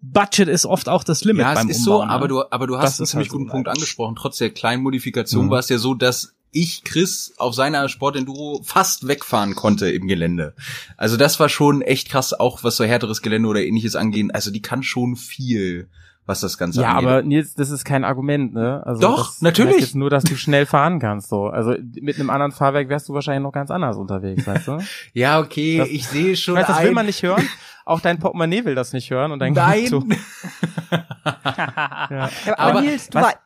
Budget 0.00 0.48
ist 0.48 0.64
oft 0.64 0.88
auch 0.88 1.04
das 1.04 1.22
Limit 1.24 1.42
ja, 1.42 1.52
es 1.52 1.58
beim 1.58 1.68
ist 1.68 1.84
so, 1.84 1.96
Umbauen. 1.96 2.10
aber 2.10 2.22
ne? 2.24 2.28
du, 2.28 2.42
aber 2.50 2.66
du 2.66 2.74
Das 2.74 2.82
hast 2.84 2.98
einen 3.00 3.04
ist 3.04 3.10
ziemlich 3.10 3.26
halt 3.28 3.32
so 3.32 3.38
guten. 3.38 3.50
Punkt 3.50 3.68
angesprochen. 3.68 4.16
Trotz 4.16 4.38
der 4.38 4.50
kleinen 4.50 4.82
Modifikation 4.82 5.46
Mhm. 5.46 5.50
war 5.50 5.58
es 5.58 5.68
ja 5.68 5.76
so, 5.78 5.92
dass 5.94 6.34
ich 6.50 6.82
Chris 6.84 7.34
auf 7.36 7.54
seiner 7.54 7.88
Sportenduro 7.90 8.62
fast 8.64 9.06
wegfahren 9.06 9.54
konnte 9.54 9.90
im 9.90 10.06
Gelände. 10.08 10.54
Also 10.96 11.16
das 11.18 11.38
war 11.40 11.48
schon 11.50 11.82
echt 11.82 12.08
krass, 12.08 12.32
auch 12.32 12.64
was 12.64 12.76
so 12.76 12.84
härteres 12.84 13.20
Gelände 13.22 13.48
oder 13.48 13.62
ähnliches 13.62 13.96
angehen. 13.96 14.30
Also 14.30 14.50
die 14.50 14.62
kann 14.62 14.82
schon 14.82 15.16
viel, 15.16 15.88
was 16.26 16.40
das 16.40 16.56
Ganze 16.58 16.80
Ja, 16.80 16.92
angeht. 16.94 17.08
aber 17.08 17.22
Nils, 17.22 17.54
das 17.54 17.70
ist 17.70 17.84
kein 17.84 18.04
Argument, 18.04 18.54
ne? 18.54 18.82
Also 18.86 19.00
Doch, 19.02 19.26
das 19.28 19.42
natürlich. 19.42 19.80
Jetzt 19.80 19.94
nur, 19.94 20.08
dass 20.10 20.24
du 20.24 20.36
schnell 20.36 20.64
fahren 20.66 20.98
kannst, 20.98 21.28
so. 21.28 21.46
Also 21.48 21.74
mit 22.00 22.18
einem 22.18 22.30
anderen 22.30 22.52
Fahrwerk 22.52 22.88
wärst 22.88 23.08
du 23.08 23.14
wahrscheinlich 23.14 23.42
noch 23.42 23.52
ganz 23.52 23.70
anders 23.70 23.96
unterwegs, 23.96 24.46
weißt 24.46 24.68
du? 24.68 24.78
ja, 25.12 25.38
okay, 25.40 25.78
Das- 25.78 25.88
ich 25.88 26.06
sehe 26.08 26.36
schon 26.36 26.54
weißt, 26.56 26.68
das 26.68 26.82
will 26.82 26.92
man 26.92 27.06
nicht 27.06 27.22
hören. 27.22 27.46
Auch 27.86 28.00
dein 28.00 28.18
Portemonnaie 28.18 28.64
will 28.64 28.74
das 28.74 28.92
nicht 28.94 29.10
hören 29.10 29.32
und 29.32 29.38
dein 29.40 29.52
Nein. 29.52 29.84
Ja. 29.90 30.00
Ja, 31.26 32.28
aber, 32.56 32.58
Aber 32.58 32.80
Nils, 32.80 33.08
du 33.08 33.18
was- 33.18 33.26
wei- 33.26 33.38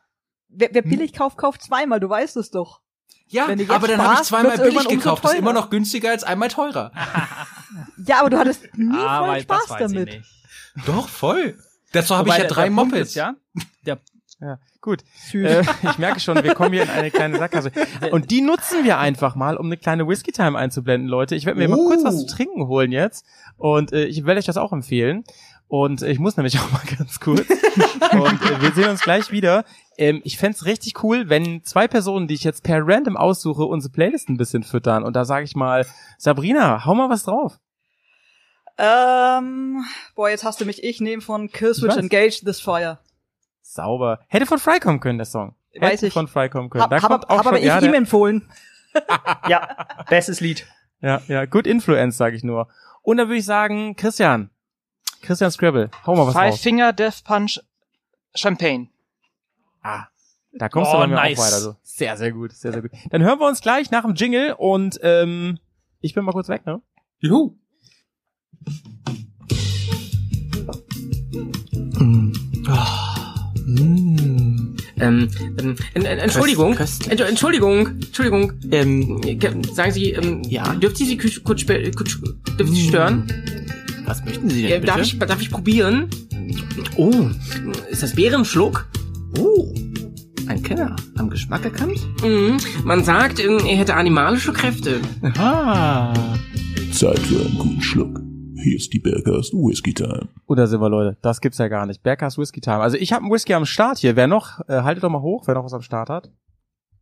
wer, 0.49 0.69
wer 0.71 0.81
billig 0.81 1.13
kauft, 1.13 1.37
kauft 1.37 1.61
zweimal. 1.63 1.99
Du 1.99 2.09
weißt 2.09 2.37
es 2.37 2.51
doch. 2.51 2.81
Ja, 3.27 3.45
aber 3.69 3.87
dann 3.87 4.01
habe 4.01 4.13
ich 4.15 4.21
zweimal 4.21 4.57
billig 4.57 4.87
gekauft. 4.87 5.23
Das 5.23 5.33
ist 5.33 5.39
immer 5.39 5.53
noch 5.53 5.69
günstiger 5.69 6.09
als 6.09 6.23
einmal 6.23 6.47
teurer. 6.49 6.91
Ja, 8.05 8.21
aber 8.21 8.29
du 8.31 8.37
hattest 8.39 8.75
nie 8.75 8.89
Ah, 8.97 9.19
voll 9.19 9.27
weil 9.29 9.41
Spaß 9.43 9.67
damit. 9.79 10.05
nicht. 10.09 10.25
Doch, 10.85 11.07
voll. 11.07 11.57
Dazu 11.93 12.15
habe 12.15 12.29
ich 12.29 12.35
ja 12.35 12.41
der- 12.41 12.47
drei 12.49 12.69
der 12.69 12.75
Punkt 12.75 12.91
Mopeds. 12.93 13.09
Ist, 13.09 13.15
ja, 13.15 13.33
der, 13.85 13.99
Ja, 14.41 14.57
gut. 14.81 15.03
Süß. 15.31 15.45
Äh, 15.45 15.63
ich 15.83 15.97
merke 15.97 16.19
schon, 16.19 16.41
wir 16.43 16.53
kommen 16.53 16.73
hier 16.73 16.83
in 16.83 16.89
eine 16.89 17.11
kleine 17.11 17.37
Sackgasse. 17.37 17.71
Und 18.11 18.31
die 18.31 18.41
nutzen 18.41 18.83
wir 18.83 18.97
einfach 18.99 19.35
mal, 19.35 19.57
um 19.57 19.65
eine 19.65 19.77
kleine 19.77 20.07
Whisky-Time 20.07 20.57
einzublenden, 20.57 21.09
Leute. 21.09 21.35
Ich 21.35 21.45
werde 21.45 21.59
mir 21.59 21.67
mal 21.67 21.77
Uh. 21.79 21.87
kurz 21.87 22.03
was 22.03 22.19
zu 22.19 22.25
trinken 22.27 22.67
holen 22.67 22.91
jetzt. 22.91 23.25
Und 23.57 23.91
äh, 23.91 24.05
ich 24.05 24.25
werde 24.25 24.39
euch 24.39 24.45
das 24.45 24.57
auch 24.57 24.71
empfehlen. 24.71 25.23
Und 25.67 26.01
äh, 26.01 26.09
ich 26.09 26.19
muss 26.19 26.37
nämlich 26.37 26.57
auch 26.59 26.71
mal 26.71 26.81
ganz 26.97 27.19
kurz. 27.19 27.47
Und 27.49 28.41
äh, 28.45 28.61
wir 28.61 28.71
sehen 28.71 28.89
uns 28.89 29.01
gleich 29.01 29.31
wieder. 29.31 29.65
Ähm, 29.97 30.21
ich 30.23 30.37
fänd's 30.37 30.65
richtig 30.65 31.03
cool, 31.03 31.27
wenn 31.29 31.63
zwei 31.63 31.87
Personen, 31.87 32.27
die 32.27 32.33
ich 32.33 32.43
jetzt 32.45 32.63
per 32.63 32.79
random 32.87 33.17
aussuche, 33.17 33.65
unsere 33.65 33.91
Playlist 33.91 34.29
ein 34.29 34.37
bisschen 34.37 34.63
füttern. 34.63 35.03
Und 35.03 35.15
da 35.15 35.25
sage 35.25 35.43
ich 35.43 35.55
mal, 35.55 35.85
Sabrina, 36.17 36.85
hau 36.85 36.95
mal 36.95 37.09
was 37.09 37.23
drauf. 37.23 37.59
Ähm, 38.81 39.83
boah, 40.15 40.29
jetzt 40.29 40.43
hast 40.45 40.61
du 40.61 40.65
mich. 40.65 40.83
Ich 40.83 41.01
nehme 41.01 41.21
von 41.21 41.51
Killswitch 41.51 41.91
weiß. 41.91 41.97
Engage 41.97 42.41
This 42.45 42.61
Fire. 42.61 42.99
Sauber. 43.61 44.19
Hätte 44.27 44.45
von 44.45 44.57
Fry 44.57 44.79
kommen 44.79 44.99
können, 45.01 45.17
der 45.19 45.25
Song. 45.25 45.53
Weiß 45.79 45.93
Hätte 45.93 46.07
ich. 46.07 46.13
von 46.13 46.27
Fry 46.27 46.49
kommen 46.49 46.69
können. 46.69 46.83
Hab, 46.83 46.89
Da 46.89 47.01
hab, 47.01 47.09
kommt 47.09 47.23
hab 47.25 47.29
auch 47.29 47.39
aber 47.39 47.49
schon, 47.51 47.57
ich 47.59 47.65
ja, 47.65 47.79
ihm 47.81 47.93
empfohlen. 47.93 48.49
Ja, 49.47 49.85
bestes 50.09 50.39
Lied. 50.39 50.65
Ja, 50.99 51.21
ja, 51.27 51.45
good 51.45 51.67
influence, 51.67 52.17
sage 52.17 52.35
ich 52.35 52.43
nur. 52.43 52.67
Und 53.03 53.17
dann 53.17 53.27
würde 53.27 53.37
ich 53.37 53.45
sagen, 53.45 53.95
Christian. 53.95 54.49
Christian 55.21 55.51
Scrabble, 55.51 55.91
hau 56.07 56.15
mal 56.15 56.25
was 56.25 56.33
Five 56.33 56.53
raus. 56.53 56.61
Finger 56.61 56.91
Death 56.93 57.23
Punch 57.23 57.59
Champagne. 58.33 58.87
Ah, 59.83 60.05
Da 60.53 60.69
kommst 60.69 60.89
Oh, 60.89 60.93
du 60.95 60.99
bei 61.01 61.07
mir 61.07 61.15
nice. 61.15 61.37
auch 61.39 61.43
weiter. 61.45 61.59
So. 61.59 61.75
Sehr, 61.83 62.17
sehr 62.17 62.31
gut, 62.31 62.51
sehr, 62.53 62.71
sehr 62.73 62.81
gut. 62.81 62.91
Dann 63.11 63.21
hören 63.21 63.39
wir 63.39 63.47
uns 63.47 63.61
gleich 63.61 63.91
nach 63.91 64.01
dem 64.03 64.15
Jingle 64.15 64.53
und 64.57 64.99
ähm, 65.03 65.59
ich 66.01 66.15
bin 66.15 66.25
mal 66.25 66.31
kurz 66.31 66.49
weg, 66.49 66.65
ne? 66.65 66.81
Juhu. 67.19 67.55
Ähm, 74.99 75.23
ähm, 75.57 75.75
en- 75.93 76.05
en- 76.05 76.19
Entschuldigung, 76.19 76.75
Ent- 76.77 77.21
Entschuldigung, 77.21 77.87
Entschuldigung, 77.87 78.53
ähm, 78.71 79.21
ge- 79.21 79.53
sagen 79.73 79.91
Sie, 79.93 80.11
ähm, 80.11 80.41
Ja? 80.49 80.73
dürfte 80.75 80.99
Sie 80.99 81.05
Sie 81.05 81.17
kurz, 81.17 81.41
kurz, 81.43 81.65
dürfte 81.65 82.73
Sie 82.73 82.87
stören? 82.87 83.23
Was 84.05 84.23
möchten 84.25 84.49
Sie 84.49 84.63
denn 84.63 84.81
bitte? 84.81 84.87
darf 84.93 85.01
ich, 85.01 85.17
darf 85.19 85.41
ich 85.41 85.49
probieren? 85.51 86.09
oh, 86.97 87.27
Ist 87.89 88.03
das 88.03 88.13
Bärenschluck? 88.15 88.87
oh, 89.37 89.73
ein 90.47 90.61
Kenner. 90.63 90.95
Am 91.17 91.29
Geschmack 91.29 91.63
erkannt? 91.63 91.99
Mhm. 92.23 92.57
Man 92.83 93.03
sagt, 93.03 93.39
ähm, 93.39 93.59
er 93.59 93.77
hätte 93.77 93.93
animalische 93.93 94.51
Kräfte. 94.51 94.99
Aha. 95.21 96.13
Zeit 96.91 97.19
für 97.19 97.39
einen 97.45 97.57
guten 97.57 97.81
Schluck. 97.81 98.19
Hier 98.61 98.75
ist 98.75 98.91
die 98.93 98.99
Bergers 98.99 99.51
Whisky 99.53 99.93
Time. 99.93 100.27
Und 100.45 100.57
da 100.57 100.67
sind 100.67 100.81
wir, 100.81 100.89
Leute. 100.89 101.17
Das 101.21 101.39
gibt's 101.41 101.57
ja 101.57 101.67
gar 101.67 101.85
nicht. 101.85 102.03
Berghaus 102.03 102.37
Whisky 102.37 102.61
Time. 102.61 102.79
Also 102.79 102.97
ich 102.97 103.13
habe 103.13 103.23
einen 103.23 103.31
Whisky 103.31 103.53
am 103.53 103.65
Start 103.65 103.99
hier. 103.99 104.15
Wer 104.15 104.27
noch? 104.27 104.59
Äh, 104.67 104.81
haltet 104.81 105.03
doch 105.03 105.09
mal 105.09 105.21
hoch, 105.21 105.47
wer 105.47 105.55
noch 105.55 105.63
was 105.63 105.73
am 105.73 105.81
Start 105.81 106.09
hat. 106.09 106.29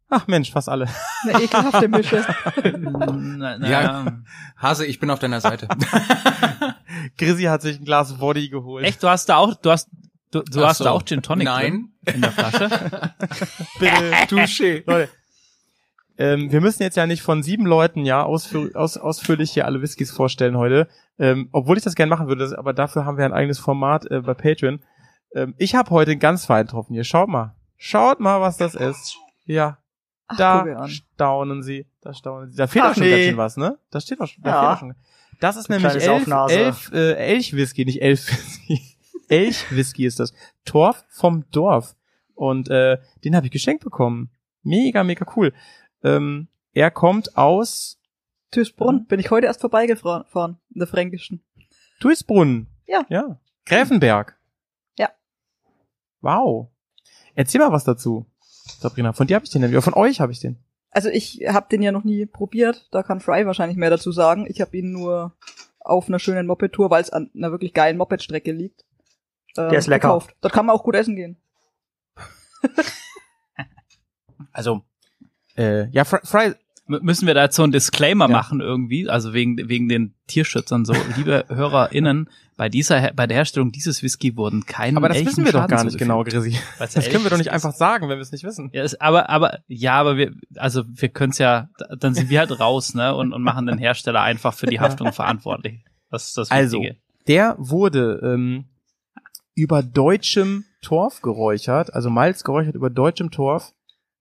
Ach 0.10 0.28
Mensch, 0.28 0.52
fast 0.52 0.70
alle. 0.70 0.88
Eine 1.24 1.44
ekelhafte 1.44 1.88
Mische. 1.90 2.26
Na, 2.80 3.58
na, 3.58 3.70
Ja. 3.70 4.22
Hase, 4.56 4.86
ich 4.86 5.00
bin 5.00 5.10
auf 5.10 5.20
deiner 5.20 5.42
Seite. 5.42 5.68
Grisi 7.18 7.44
hat 7.44 7.62
sich 7.62 7.80
ein 7.80 7.86
Glas 7.86 8.14
Body 8.18 8.50
geholt. 8.50 8.86
Echt, 8.86 9.04
du 9.04 9.10
hast 9.10 9.28
da 9.28 9.38
auch, 9.38 9.56
du 9.56 9.72
hast, 9.72 9.90
du, 10.32 10.44
du 10.44 10.66
hast 10.66 10.78
so. 10.78 10.86
da 10.86 10.92
auch 10.92 11.04
Gin 11.04 11.22
Tonic 11.22 11.46
Nein. 11.46 11.90
drin 12.06 12.16
in 12.16 12.22
der 12.22 12.32
Flasche. 12.32 12.70
Bitte. 13.80 14.12
Touché. 14.30 14.84
Leute, 14.86 15.10
ähm, 16.18 16.52
wir 16.52 16.62
müssen 16.62 16.84
jetzt 16.84 16.96
ja 16.98 17.06
nicht 17.06 17.22
von 17.22 17.44
sieben 17.44 17.66
Leuten 17.66 18.06
ja 18.06 18.24
ausführ 18.24 18.72
aus, 18.76 18.98
ausführlich 18.98 19.52
hier 19.52 19.66
alle 19.66 19.82
Whiskys 19.82 20.12
vorstellen 20.12 20.58
heute. 20.58 20.88
Ähm, 21.20 21.50
obwohl 21.52 21.78
ich 21.78 21.84
das 21.84 21.96
gerne 21.96 22.10
machen 22.10 22.28
würde, 22.28 22.44
das- 22.44 22.54
aber 22.54 22.74
dafür 22.74 23.06
haben 23.06 23.18
wir 23.18 23.26
ein 23.26 23.34
eigenes 23.34 23.60
Format 23.60 24.06
äh, 24.12 24.22
bei 24.22 24.34
Patreon. 24.34 24.80
Ähm, 25.34 25.56
ich 25.58 25.76
habe 25.76 25.90
heute 25.90 26.12
einen 26.12 26.20
ganz 26.20 26.46
feinen 26.46 26.68
getroffen 26.68 26.94
hier. 26.94 27.04
Schaut 27.04 27.28
mal. 27.30 27.56
Schaut 27.78 28.20
mal, 28.20 28.40
was 28.42 28.58
das 28.58 28.76
ist. 28.76 29.18
Ja, 29.46 29.78
Ach, 30.28 30.38
da 30.38 30.88
staunen 30.88 31.64
sie. 31.64 31.88
Da 32.02 32.14
staunen 32.14 32.52
sie. 32.52 32.58
Da 32.58 32.68
fehlt 32.68 32.86
Ach, 32.86 32.92
auch 32.92 32.94
schon 32.96 33.04
nee. 33.04 33.10
ganz 33.12 33.24
schön 33.24 33.38
was, 33.38 33.58
ne? 33.58 33.78
Da 33.92 34.00
steht 34.02 34.20
auch 34.22 34.28
schon. 34.28 34.44
Da 34.44 34.50
Ja. 34.50 34.60
fehlt 34.62 34.72
auch 34.74 34.80
schon. 34.80 34.96
Das 35.40 35.56
ist 35.56 35.70
nämlich 35.70 35.94
elf, 35.94 36.28
elf 36.50 36.92
äh, 36.94 37.14
Elch-Whisky, 37.14 37.86
nicht 37.86 38.02
Elf-Whisky. 38.02 38.82
Elch-Whisky 39.30 40.06
ist 40.06 40.20
das. 40.20 40.34
Torf 40.66 41.06
vom 41.10 41.46
Dorf. 41.52 41.96
Und 42.34 42.70
äh, 42.70 42.98
den 43.24 43.36
habe 43.36 43.46
ich 43.48 43.52
geschenkt 43.52 43.84
bekommen. 43.84 44.32
Mega, 44.64 45.04
mega 45.04 45.26
cool. 45.36 45.54
Ähm, 46.04 46.48
er 46.74 46.92
kommt 46.92 47.38
aus 47.38 47.97
Tüßbrunn. 48.52 49.06
Bin 49.08 49.20
ich 49.20 49.30
heute 49.32 49.48
erst 49.48 49.62
vorbeigefahren. 49.62 50.58
In 50.74 50.80
der 50.80 50.88
Fränkischen. 50.88 51.44
Duisbrunn. 52.00 52.68
Ja. 52.86 53.06
Ja. 53.10 53.40
Gräfenberg. 53.66 54.38
Ja. 54.98 55.10
Wow. 56.22 56.70
Erzähl 57.36 57.60
mal 57.60 57.72
was 57.72 57.84
dazu, 57.84 58.26
Sabrina. 58.80 59.14
Von 59.14 59.28
dir 59.28 59.36
habe 59.36 59.46
ich 59.46 59.52
den 59.52 59.62
nämlich. 59.62 59.76
Oder 59.78 59.84
von 59.84 59.94
euch 59.96 60.22
habe 60.22 60.32
ich 60.32 60.40
den. 60.40 60.58
Also 60.92 61.10
ich 61.10 61.42
habe 61.48 61.68
den 61.70 61.82
ja 61.82 61.92
noch 61.92 62.04
nie 62.04 62.26
probiert. 62.26 62.88
Da 62.92 63.04
kann 63.04 63.20
Fry 63.20 63.46
wahrscheinlich 63.46 63.78
mehr 63.78 63.90
dazu 63.90 64.12
sagen. 64.12 64.46
Ich 64.50 64.62
habe 64.62 64.78
ihn 64.78 64.92
nur 64.92 65.36
auf 65.80 66.08
einer 66.08 66.20
schönen 66.20 66.48
Moped-Tour, 66.48 66.90
weil 66.90 67.02
es 67.02 67.10
an 67.10 67.30
einer 67.36 67.52
wirklich 67.52 67.74
geilen 67.74 67.98
Moped-Strecke 67.98 68.52
liegt. 68.52 68.86
ähm, 69.58 69.70
Der 69.70 69.80
ist 69.80 69.88
lecker. 69.88 70.08
Gekauft. 70.08 70.36
Dort 70.42 70.54
kann 70.54 70.66
man 70.66 70.76
auch 70.76 70.84
gut 70.84 70.96
essen 70.96 71.16
gehen. 71.16 71.38
Also, 74.52 74.82
äh, 75.56 75.88
ja, 75.90 76.04
Fry, 76.04 76.54
Müssen 76.88 77.28
wir 77.28 77.34
da 77.34 77.44
jetzt 77.44 77.56
so 77.56 77.64
einen 77.64 77.72
Disclaimer 77.72 78.26
Ja. 78.30 78.32
machen 78.38 78.62
irgendwie, 78.62 79.10
also 79.10 79.34
wegen, 79.34 79.58
wegen 79.70 79.90
den 79.90 80.14
Tierschützern 80.28 80.86
so. 80.86 80.94
Liebe 81.18 81.46
HörerInnen, 81.50 82.30
bei 82.56 82.70
dieser, 82.70 83.12
bei 83.14 83.28
der 83.28 83.38
Herstellung 83.38 83.72
dieses 83.72 84.02
Whisky 84.02 84.36
wurden 84.38 84.66
keine 84.66 84.98
aber 84.98 85.10
das 85.10 85.24
wissen 85.24 85.46
wir 85.46 85.52
doch 85.52 85.68
gar 85.68 85.84
nicht 85.84 85.98
genau. 85.98 86.24
Grisi. 86.24 86.58
Das 86.80 86.94
können 87.10 87.24
wir 87.24 87.30
doch 87.30 87.38
nicht 87.38 87.52
einfach 87.52 87.74
sagen, 87.74 88.10
wenn 88.10 88.18
wir 88.18 88.22
es 88.24 88.32
nicht 88.32 88.44
wissen. 88.44 88.70
Ja, 88.74 88.84
ist, 88.84 89.02
aber, 89.02 89.30
aber, 89.30 89.60
ja, 89.68 89.94
aber 89.94 90.18
wir, 90.18 90.34
also 90.56 90.84
wir 90.88 91.10
können 91.10 91.32
es 91.32 91.38
ja, 91.38 91.70
dann 92.00 92.14
sind 92.16 92.30
wir 92.30 92.40
halt 92.40 92.60
raus, 92.60 92.94
ne, 92.96 93.14
und, 93.16 93.34
und 93.34 93.44
machen 93.44 93.66
den 93.68 93.78
Hersteller 93.78 94.22
einfach 94.22 94.54
für 94.54 94.66
die 94.66 94.80
Haftung 94.82 95.14
verantwortlich. 95.14 95.84
Das 96.10 96.30
ist 96.30 96.38
das 96.38 96.50
Also, 96.52 96.80
Wichtige. 96.82 96.98
der 97.28 97.56
wurde 97.60 98.22
ähm, 98.24 98.66
über 99.56 99.84
deutschem 99.84 100.64
Torf 100.82 101.22
geräuchert, 101.22 101.94
also 101.94 102.10
Malz 102.10 102.44
geräuchert 102.44 102.76
über 102.76 102.90
deutschem 102.90 103.30
Torf, 103.32 103.74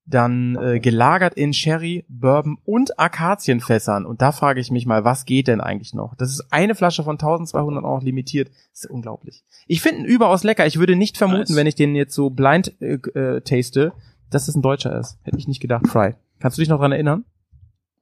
dann 0.09 0.55
äh, 0.55 0.79
gelagert 0.79 1.33
in 1.33 1.53
Sherry, 1.53 2.05
Bourbon 2.07 2.57
und 2.63 2.97
Akazienfässern. 2.97 4.05
Und 4.05 4.21
da 4.21 4.31
frage 4.31 4.61
ich 4.61 4.71
mich 4.71 4.85
mal, 4.85 5.03
was 5.03 5.25
geht 5.25 5.47
denn 5.47 5.59
eigentlich 5.59 5.93
noch? 5.93 6.15
Das 6.15 6.29
ist 6.31 6.47
eine 6.51 6.75
Flasche 6.75 7.03
von 7.03 7.15
1200 7.15 7.83
auch 7.83 8.01
limitiert. 8.01 8.49
Das 8.71 8.85
ist 8.85 8.89
unglaublich. 8.89 9.43
Ich 9.67 9.81
finde 9.81 9.99
ihn 10.01 10.05
überaus 10.05 10.43
lecker. 10.43 10.65
Ich 10.65 10.79
würde 10.79 10.95
nicht 10.95 11.17
vermuten, 11.17 11.41
Nice. 11.51 11.55
wenn 11.55 11.67
ich 11.67 11.75
den 11.75 11.93
jetzt 11.95 12.15
so 12.15 12.29
blind 12.29 12.73
äh, 12.81 12.93
äh, 12.93 13.41
taste, 13.41 13.91
dass 14.29 14.45
das 14.45 14.55
ein 14.55 14.61
Deutscher 14.61 14.97
ist. 14.97 15.17
Hätte 15.23 15.37
ich 15.37 15.47
nicht 15.47 15.59
gedacht. 15.59 15.87
Fry. 15.87 16.15
Kannst 16.39 16.57
du 16.57 16.61
dich 16.61 16.69
noch 16.69 16.79
dran 16.79 16.93
erinnern? 16.93 17.25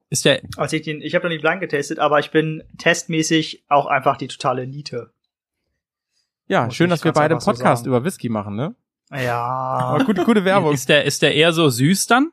Ist 0.08 0.24
der, 0.24 0.40
Als 0.56 0.72
ich 0.72 0.82
den, 0.82 1.00
ich 1.00 1.16
habe 1.16 1.24
noch 1.24 1.34
nie 1.34 1.40
blind 1.40 1.60
getestet, 1.60 1.98
aber 1.98 2.20
ich 2.20 2.30
bin 2.30 2.62
testmäßig 2.78 3.64
auch 3.68 3.86
einfach 3.86 4.16
die 4.16 4.28
totale 4.28 4.66
Niete. 4.68 5.10
Ja, 6.46 6.66
Muss 6.66 6.76
schön, 6.76 6.90
dass 6.90 7.02
wir 7.02 7.10
beide 7.12 7.34
einen 7.34 7.40
so 7.40 7.50
Podcast 7.50 7.82
sagen. 7.82 7.88
über 7.88 8.04
Whisky 8.04 8.28
machen, 8.28 8.54
ne? 8.54 8.76
Ja. 9.10 9.40
Aber 9.40 10.04
gute, 10.04 10.24
gute 10.24 10.44
Werbung. 10.44 10.72
ist 10.72 10.88
der, 10.88 11.04
ist 11.04 11.22
der 11.22 11.34
eher 11.34 11.52
so 11.52 11.68
süß 11.68 12.06
dann? 12.06 12.30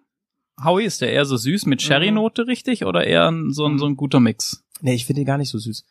Howie, 0.63 0.86
ist 0.86 1.01
der 1.01 1.11
eher 1.11 1.26
so 1.26 1.38
süß 1.38 1.65
mit 1.65 1.82
Sherry-Note 1.82 2.47
richtig 2.47 2.86
oder 2.86 3.05
eher 3.05 3.32
so, 3.49 3.65
ein, 3.65 3.80
so 3.80 3.86
ein 3.86 3.97
guter 3.97 4.19
Mix? 4.19 4.63
Nee, 4.82 4.93
ich 4.93 5.05
finde 5.05 5.21
den 5.21 5.26
gar 5.26 5.38
nicht 5.38 5.49
so 5.49 5.57
süß. 5.57 5.86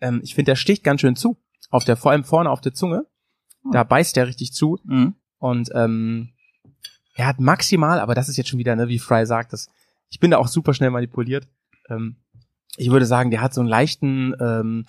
Ähm, 0.00 0.20
ich 0.22 0.34
finde, 0.34 0.50
der 0.50 0.56
sticht 0.56 0.84
ganz 0.84 1.00
schön 1.00 1.16
zu. 1.16 1.38
Auf 1.70 1.84
der, 1.84 1.96
vor 1.96 2.12
allem 2.12 2.24
vorne 2.24 2.50
auf 2.50 2.60
der 2.60 2.74
Zunge. 2.74 3.06
Da 3.72 3.82
beißt 3.84 4.16
der 4.16 4.26
richtig 4.26 4.52
zu. 4.52 4.78
Mhm. 4.84 5.14
Und 5.38 5.70
ähm, 5.74 6.30
er 7.14 7.26
hat 7.26 7.40
maximal, 7.40 7.98
aber 7.98 8.14
das 8.14 8.28
ist 8.28 8.36
jetzt 8.36 8.48
schon 8.48 8.58
wieder, 8.58 8.76
ne, 8.76 8.88
wie 8.88 8.98
Fry 8.98 9.26
sagt, 9.26 9.52
das, 9.52 9.70
ich 10.10 10.20
bin 10.20 10.30
da 10.30 10.38
auch 10.38 10.48
super 10.48 10.74
schnell 10.74 10.90
manipuliert. 10.90 11.48
Ähm, 11.88 12.16
ich 12.76 12.90
würde 12.90 13.06
sagen, 13.06 13.30
der 13.30 13.40
hat 13.40 13.54
so 13.54 13.60
einen 13.60 13.70
leichten, 13.70 14.34
ähm, 14.38 14.86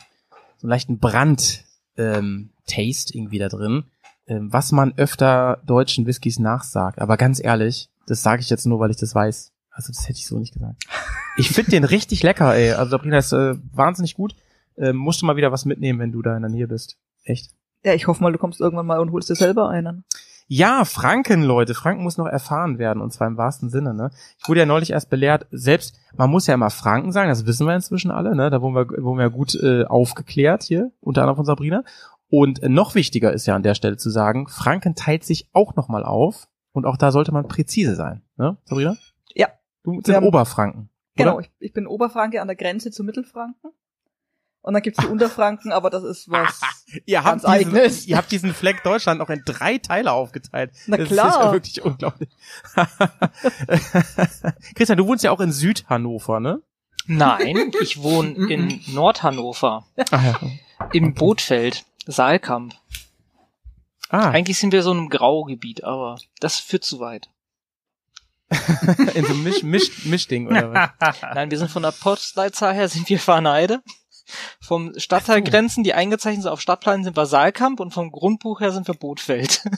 so 0.57 0.67
einen 0.67 0.69
leichten 0.69 0.99
Brand 0.99 1.63
ähm, 1.95 2.51
Taste 2.67 3.15
irgendwie 3.15 3.39
da 3.39 3.47
drin, 3.47 3.85
was 4.27 4.71
man 4.71 4.93
öfter 4.97 5.61
deutschen 5.65 6.05
Whiskys 6.05 6.39
nachsagt. 6.39 6.99
Aber 6.99 7.17
ganz 7.17 7.43
ehrlich, 7.43 7.89
das 8.07 8.23
sage 8.23 8.41
ich 8.41 8.49
jetzt 8.49 8.65
nur, 8.65 8.79
weil 8.79 8.91
ich 8.91 8.97
das 8.97 9.15
weiß. 9.15 9.51
Also 9.71 9.93
das 9.93 10.07
hätte 10.07 10.19
ich 10.19 10.27
so 10.27 10.37
nicht 10.39 10.53
gesagt. 10.53 10.83
Ich 11.39 11.51
finde 11.51 11.69
den 11.69 11.83
richtig 11.83 12.23
lecker, 12.23 12.55
ey. 12.55 12.71
Also 12.71 12.89
Sabrina 12.89 13.19
ist 13.19 13.31
äh, 13.31 13.53
wahnsinnig 13.71 14.15
gut. 14.15 14.33
Ähm, 14.75 14.95
musst 14.95 15.21
du 15.21 15.27
mal 15.27 15.35
wieder 15.35 15.51
was 15.51 15.65
mitnehmen, 15.65 15.99
wenn 15.99 16.11
du 16.11 16.23
da 16.23 16.35
in 16.35 16.41
der 16.41 16.49
Nähe 16.49 16.67
bist. 16.67 16.97
Echt. 17.25 17.51
Ja, 17.83 17.93
ich 17.93 18.07
hoffe 18.07 18.23
mal, 18.23 18.31
du 18.31 18.39
kommst 18.39 18.59
irgendwann 18.59 18.87
mal 18.87 18.99
und 18.99 19.11
holst 19.11 19.29
dir 19.29 19.35
selber 19.35 19.69
einen. 19.69 20.03
Ja, 20.47 20.85
Franken, 20.85 21.43
Leute. 21.43 21.73
Franken 21.73 22.03
muss 22.03 22.17
noch 22.17 22.25
erfahren 22.25 22.79
werden, 22.79 23.01
und 23.01 23.11
zwar 23.11 23.27
im 23.27 23.37
wahrsten 23.37 23.69
Sinne, 23.69 23.93
ne? 23.93 24.11
Ich 24.39 24.47
wurde 24.47 24.61
ja 24.61 24.65
neulich 24.65 24.91
erst 24.91 25.09
belehrt, 25.09 25.45
selbst, 25.51 25.99
man 26.15 26.29
muss 26.29 26.47
ja 26.47 26.53
immer 26.53 26.69
Franken 26.69 27.11
sagen, 27.11 27.27
das 27.29 27.45
wissen 27.45 27.67
wir 27.67 27.75
inzwischen 27.75 28.11
alle, 28.11 28.33
ne? 28.33 28.49
Da 28.49 28.61
wurden 28.61 28.75
wir, 28.75 29.03
wurden 29.03 29.19
wir 29.19 29.29
gut 29.29 29.55
äh, 29.61 29.83
aufgeklärt 29.83 30.63
hier, 30.63 30.91
unter 31.01 31.21
anderem 31.21 31.35
von 31.35 31.45
Sabrina. 31.45 31.83
Und 32.29 32.61
noch 32.63 32.95
wichtiger 32.95 33.31
ist 33.31 33.45
ja 33.45 33.55
an 33.55 33.63
der 33.63 33.75
Stelle 33.75 33.97
zu 33.97 34.09
sagen, 34.09 34.47
Franken 34.47 34.95
teilt 34.95 35.23
sich 35.23 35.49
auch 35.53 35.75
nochmal 35.75 36.03
auf, 36.03 36.47
und 36.73 36.85
auch 36.85 36.97
da 36.97 37.11
sollte 37.11 37.31
man 37.31 37.47
präzise 37.47 37.95
sein, 37.95 38.21
ne, 38.35 38.57
Sabrina? 38.65 38.97
Ja. 39.33 39.47
Du 39.83 40.01
Wir 40.03 40.15
haben- 40.15 40.25
Oberfranken. 40.27 40.89
Genau, 41.15 41.37
Oder? 41.37 41.45
ich, 41.45 41.51
ich 41.59 41.73
bin 41.73 41.87
Oberfranke 41.87 42.41
an 42.41 42.47
der 42.47 42.55
Grenze 42.55 42.91
zu 42.91 43.03
Mittelfranken. 43.03 43.71
Und 44.61 44.73
dann 44.73 44.83
gibt's 44.83 44.99
die 45.01 45.07
Unterfranken, 45.11 45.71
aber 45.71 45.89
das 45.89 46.03
ist 46.03 46.29
was 46.29 46.59
Ihr 47.05 47.21
ganz 47.21 47.43
habt, 47.43 47.59
diesen, 47.59 47.73
eigenes. 47.75 48.05
ihr 48.05 48.17
habt 48.17 48.31
diesen 48.31 48.53
Fleck 48.53 48.83
Deutschland 48.83 49.19
noch 49.19 49.29
in 49.29 49.41
drei 49.45 49.77
Teile 49.77 50.11
aufgeteilt. 50.11 50.71
Na 50.87 50.97
das 50.97 51.07
klar. 51.07 51.29
ist 51.29 51.35
ja 51.37 51.51
wirklich 51.53 51.81
unglaublich. 51.83 52.29
Christian, 54.75 54.97
du 54.97 55.07
wohnst 55.07 55.23
ja 55.23 55.31
auch 55.31 55.39
in 55.39 55.51
Südhannover, 55.51 56.39
ne? 56.39 56.61
Nein, 57.07 57.71
ich 57.81 58.03
wohne 58.03 58.31
in 58.49 58.81
Nordhannover, 58.93 59.85
Ah, 60.11 60.23
ja. 60.23 60.39
im 60.91 61.13
Bootfeld, 61.13 61.85
Saalkamp. 62.07 62.73
ah 64.09 64.29
Eigentlich 64.31 64.57
sind 64.59 64.71
wir 64.71 64.83
so 64.83 64.91
in 64.91 64.97
einem 64.99 65.09
Graugebiet, 65.09 65.83
aber 65.83 66.17
das 66.39 66.57
führt 66.59 66.83
zu 66.83 66.99
weit. 66.99 67.29
in 69.13 69.25
so 69.25 69.33
einem 69.33 69.43
Misch, 69.43 69.63
Misch, 69.63 70.05
Mischding 70.05 70.47
oder 70.47 70.71
was? 70.99 71.15
Nein, 71.35 71.51
wir 71.51 71.57
sind 71.57 71.69
von 71.69 71.83
der 71.83 71.91
Postleitzahl 71.91 72.73
her 72.73 72.87
sind 72.87 73.09
wir 73.09 73.19
Verneide. 73.19 73.81
Vom 74.59 74.93
Stadtteilgrenzen, 74.97 75.83
die 75.85 75.93
eingezeichnet 75.93 76.43
sind 76.43 76.51
auf 76.51 76.59
Stadtplan, 76.59 77.03
sind 77.03 77.15
wir 77.15 77.25
Saalkamp 77.25 77.79
und 77.79 77.93
vom 77.93 78.11
Grundbuch 78.11 78.59
her 78.59 78.71
sind 78.71 78.87
wir 78.87 78.95
Bootfeld. 78.95 79.63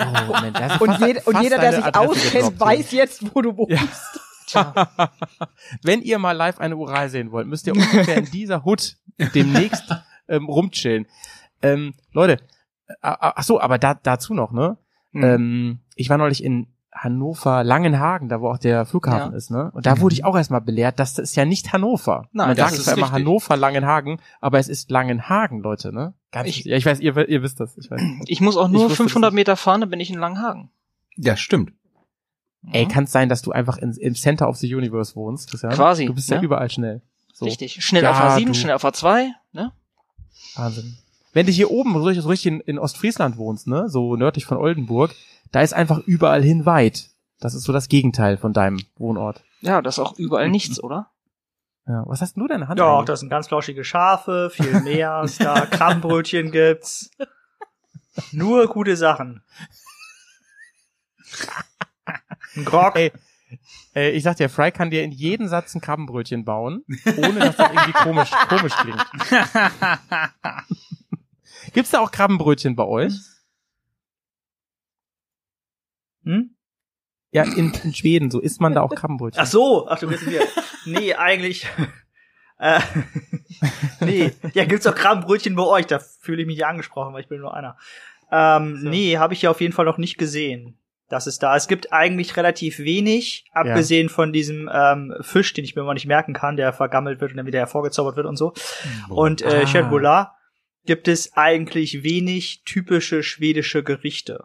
Oh, 0.00 0.40
Mensch, 0.40 0.56
das 0.56 0.74
ist 0.74 0.80
Und, 0.80 0.90
fast- 0.92 1.00
jed 1.06 1.26
und 1.26 1.42
jeder, 1.42 1.58
der 1.58 1.72
sich 1.72 1.84
Adresse 1.84 2.08
auskennt, 2.08 2.60
weiß 2.60 2.92
jetzt, 2.92 3.34
wo 3.34 3.42
du 3.42 3.56
wohnst. 3.56 4.20
Ja. 4.50 4.88
Wenn 5.82 6.00
ihr 6.02 6.18
mal 6.20 6.32
live 6.32 6.60
eine 6.60 6.76
Ural 6.76 7.10
sehen 7.10 7.32
wollt, 7.32 7.48
müsst 7.48 7.66
ihr 7.66 7.74
ungefähr 7.74 8.16
in 8.18 8.30
dieser 8.30 8.64
Hut 8.64 8.96
demnächst 9.34 9.84
ähm, 10.28 10.46
rumchillen. 10.46 11.06
Ähm, 11.62 11.94
Leute, 12.12 12.34
äh, 12.88 12.94
ach 13.02 13.42
so, 13.42 13.60
aber 13.60 13.78
da, 13.78 13.94
dazu 13.94 14.34
noch, 14.34 14.52
ne? 14.52 14.76
Mhm. 15.12 15.24
Ähm, 15.24 15.78
ich 15.96 16.08
war 16.10 16.18
neulich 16.18 16.42
in 16.44 16.68
Hannover 16.92 17.62
Langenhagen, 17.64 18.28
da 18.28 18.40
wo 18.40 18.50
auch 18.50 18.58
der 18.58 18.84
Flughafen 18.86 19.30
Ja. 19.32 19.36
ist, 19.36 19.50
ne? 19.50 19.70
Und 19.72 19.86
da 19.86 20.00
wurde 20.00 20.14
ich 20.14 20.24
auch 20.24 20.36
erstmal 20.36 20.60
belehrt, 20.60 20.98
dass 20.98 21.14
das 21.14 21.30
ist 21.30 21.36
ja 21.36 21.44
nicht 21.44 21.72
Hannover. 21.72 22.28
Nein, 22.32 22.48
Man 22.48 22.56
das 22.56 22.66
sagt 22.70 22.78
ist 22.78 22.84
zwar 22.86 22.94
immer 22.96 23.06
richtig. 23.06 23.20
Hannover 23.26 23.56
Langenhagen, 23.56 24.20
aber 24.40 24.58
es 24.58 24.68
ist 24.68 24.90
Langenhagen, 24.90 25.60
Leute, 25.60 25.92
ne? 25.92 26.14
Ganz, 26.32 26.48
Ich- 26.48 26.64
ja, 26.64 26.76
ich 26.76 26.84
weiß, 26.86 27.00
ihr, 27.00 27.16
ihr 27.28 27.42
wisst 27.42 27.60
das. 27.60 27.76
Ich 27.78 27.90
weiß. 27.90 28.00
Ich 28.26 28.40
muss 28.40 28.56
auch 28.56 28.68
nur 28.68 28.82
wusste 28.84 28.88
das 28.88 28.96
500 28.98 29.30
nicht. 29.32 29.36
Meter 29.36 29.56
fahren, 29.56 29.80
dann 29.80 29.90
bin 29.90 30.00
ich 30.00 30.10
in 30.10 30.18
Langenhagen. 30.18 30.70
Ja, 31.16 31.36
stimmt. 31.36 31.72
Ey, 32.72 32.86
kann 32.88 33.04
es 33.04 33.12
sein, 33.12 33.28
dass 33.28 33.42
du 33.42 33.52
einfach 33.52 33.78
in, 33.78 33.92
im 33.92 34.14
Center 34.14 34.48
of 34.48 34.56
the 34.56 34.74
Universe 34.74 35.14
wohnst, 35.14 35.48
Christian? 35.50 35.72
Quasi, 35.72 36.06
Du 36.06 36.14
bist 36.14 36.28
ja, 36.30 36.36
ja. 36.38 36.42
überall 36.42 36.68
schnell. 36.70 37.02
So. 37.32 37.44
Richtig. 37.44 37.84
Schnell 37.84 38.02
Ja, 38.02 38.10
auf 38.10 38.18
A7, 38.36 38.46
du- 38.46 38.54
schnell 38.54 38.74
auf 38.74 38.84
A2, 38.84 39.28
ne? 39.52 39.72
Wahnsinn. 40.56 40.98
Wenn 41.32 41.46
du 41.46 41.52
hier 41.52 41.70
oben 41.70 41.92
so 41.94 42.04
richtig, 42.04 42.22
so 42.22 42.28
richtig 42.28 42.46
in, 42.46 42.60
in 42.60 42.78
Ostfriesland 42.78 43.36
wohnst, 43.36 43.66
ne, 43.66 43.88
so 43.88 44.16
nördlich 44.16 44.46
von 44.46 44.56
Oldenburg, 44.56 45.14
da 45.52 45.60
ist 45.60 45.74
einfach 45.74 45.98
überall 46.06 46.42
hin 46.42 46.66
weit. 46.66 47.10
Das 47.40 47.54
ist 47.54 47.64
so 47.64 47.72
das 47.72 47.88
Gegenteil 47.88 48.36
von 48.36 48.52
deinem 48.52 48.80
Wohnort. 48.96 49.42
Ja, 49.60 49.82
das 49.82 49.96
ist 49.96 50.04
auch 50.04 50.18
überall 50.18 50.50
nichts, 50.50 50.82
oder? 50.82 51.10
Ja, 51.86 52.02
was 52.06 52.20
hast 52.20 52.36
denn 52.36 52.42
du 52.42 52.48
denn 52.48 52.56
in 52.56 52.60
der 52.60 52.68
Hand? 52.68 52.78
Ja, 52.80 52.94
eigentlich? 52.94 53.06
das 53.06 53.20
sind 53.20 53.30
ganz 53.30 53.48
flauschige 53.48 53.84
Schafe, 53.84 54.50
viel 54.52 54.80
mehr, 54.80 55.22
ist 55.24 55.40
da 55.42 55.66
Krabbenbrötchen 55.70 56.50
gibt's. 56.50 57.10
Nur 58.32 58.66
gute 58.66 58.96
Sachen. 58.96 59.42
Ein 62.56 62.64
Grog. 62.64 62.96
Ey, 62.96 64.10
ich 64.10 64.22
sag 64.22 64.36
dir, 64.36 64.50
Fry 64.50 64.70
kann 64.70 64.90
dir 64.90 65.02
in 65.02 65.12
jeden 65.12 65.48
Satz 65.48 65.74
ein 65.74 65.80
Krabbenbrötchen 65.80 66.44
bauen, 66.44 66.84
ohne 67.16 67.40
dass 67.40 67.56
das 67.56 67.70
irgendwie 67.72 67.92
komisch, 67.92 68.30
komisch 68.48 68.74
klingt. 68.74 69.04
Gibt's 71.72 71.90
da 71.90 72.00
auch 72.00 72.10
Krabbenbrötchen 72.10 72.76
bei 72.76 72.84
euch? 72.84 73.12
Hm? 76.24 76.54
Ja, 77.30 77.44
in, 77.44 77.72
in 77.84 77.94
Schweden, 77.94 78.30
so 78.30 78.40
isst 78.40 78.60
man 78.60 78.74
da 78.74 78.80
auch 78.82 78.94
Krabbenbrötchen. 78.94 79.42
Ach 79.42 79.46
so, 79.46 79.86
ach 79.88 79.98
du 79.98 80.08
bist 80.08 80.26
mir. 80.26 80.42
Nee, 80.86 81.14
eigentlich. 81.14 81.66
Äh, 82.60 82.80
nee, 84.00 84.32
ja, 84.52 84.64
gibt's 84.64 84.84
auch 84.88 84.94
Krabbenbrötchen 84.96 85.54
bei 85.54 85.62
euch, 85.62 85.86
da 85.86 86.00
fühle 86.00 86.40
ich 86.42 86.46
mich 86.48 86.58
ja 86.58 86.66
angesprochen, 86.66 87.14
weil 87.14 87.20
ich 87.20 87.28
bin 87.28 87.38
nur 87.40 87.54
einer. 87.54 87.76
Ähm, 88.32 88.80
Nee, 88.82 89.16
habe 89.18 89.32
ich 89.32 89.42
ja 89.42 89.50
auf 89.50 89.60
jeden 89.60 89.72
Fall 89.72 89.84
noch 89.84 89.96
nicht 89.96 90.18
gesehen, 90.18 90.76
dass 91.08 91.28
es 91.28 91.38
da. 91.38 91.54
Es 91.54 91.68
gibt 91.68 91.92
eigentlich 91.92 92.36
relativ 92.36 92.80
wenig, 92.80 93.44
abgesehen 93.52 94.08
von 94.08 94.32
diesem 94.32 94.68
ähm, 94.74 95.14
Fisch, 95.20 95.52
den 95.52 95.64
ich 95.64 95.76
mir 95.76 95.82
immer 95.82 95.94
nicht 95.94 96.06
merken 96.06 96.32
kann, 96.34 96.56
der 96.56 96.72
vergammelt 96.72 97.20
wird 97.20 97.30
und 97.30 97.36
dann 97.36 97.46
wieder 97.46 97.60
hervorgezaubert 97.60 98.16
wird 98.16 98.26
und 98.26 98.36
so. 98.36 98.54
Und 99.08 99.42
äh, 99.42 99.62
Ah. 99.62 99.64
Chatbola 99.64 100.34
gibt 100.88 101.06
es 101.06 101.34
eigentlich 101.36 102.02
wenig 102.02 102.62
typische 102.64 103.22
schwedische 103.22 103.84
Gerichte. 103.84 104.44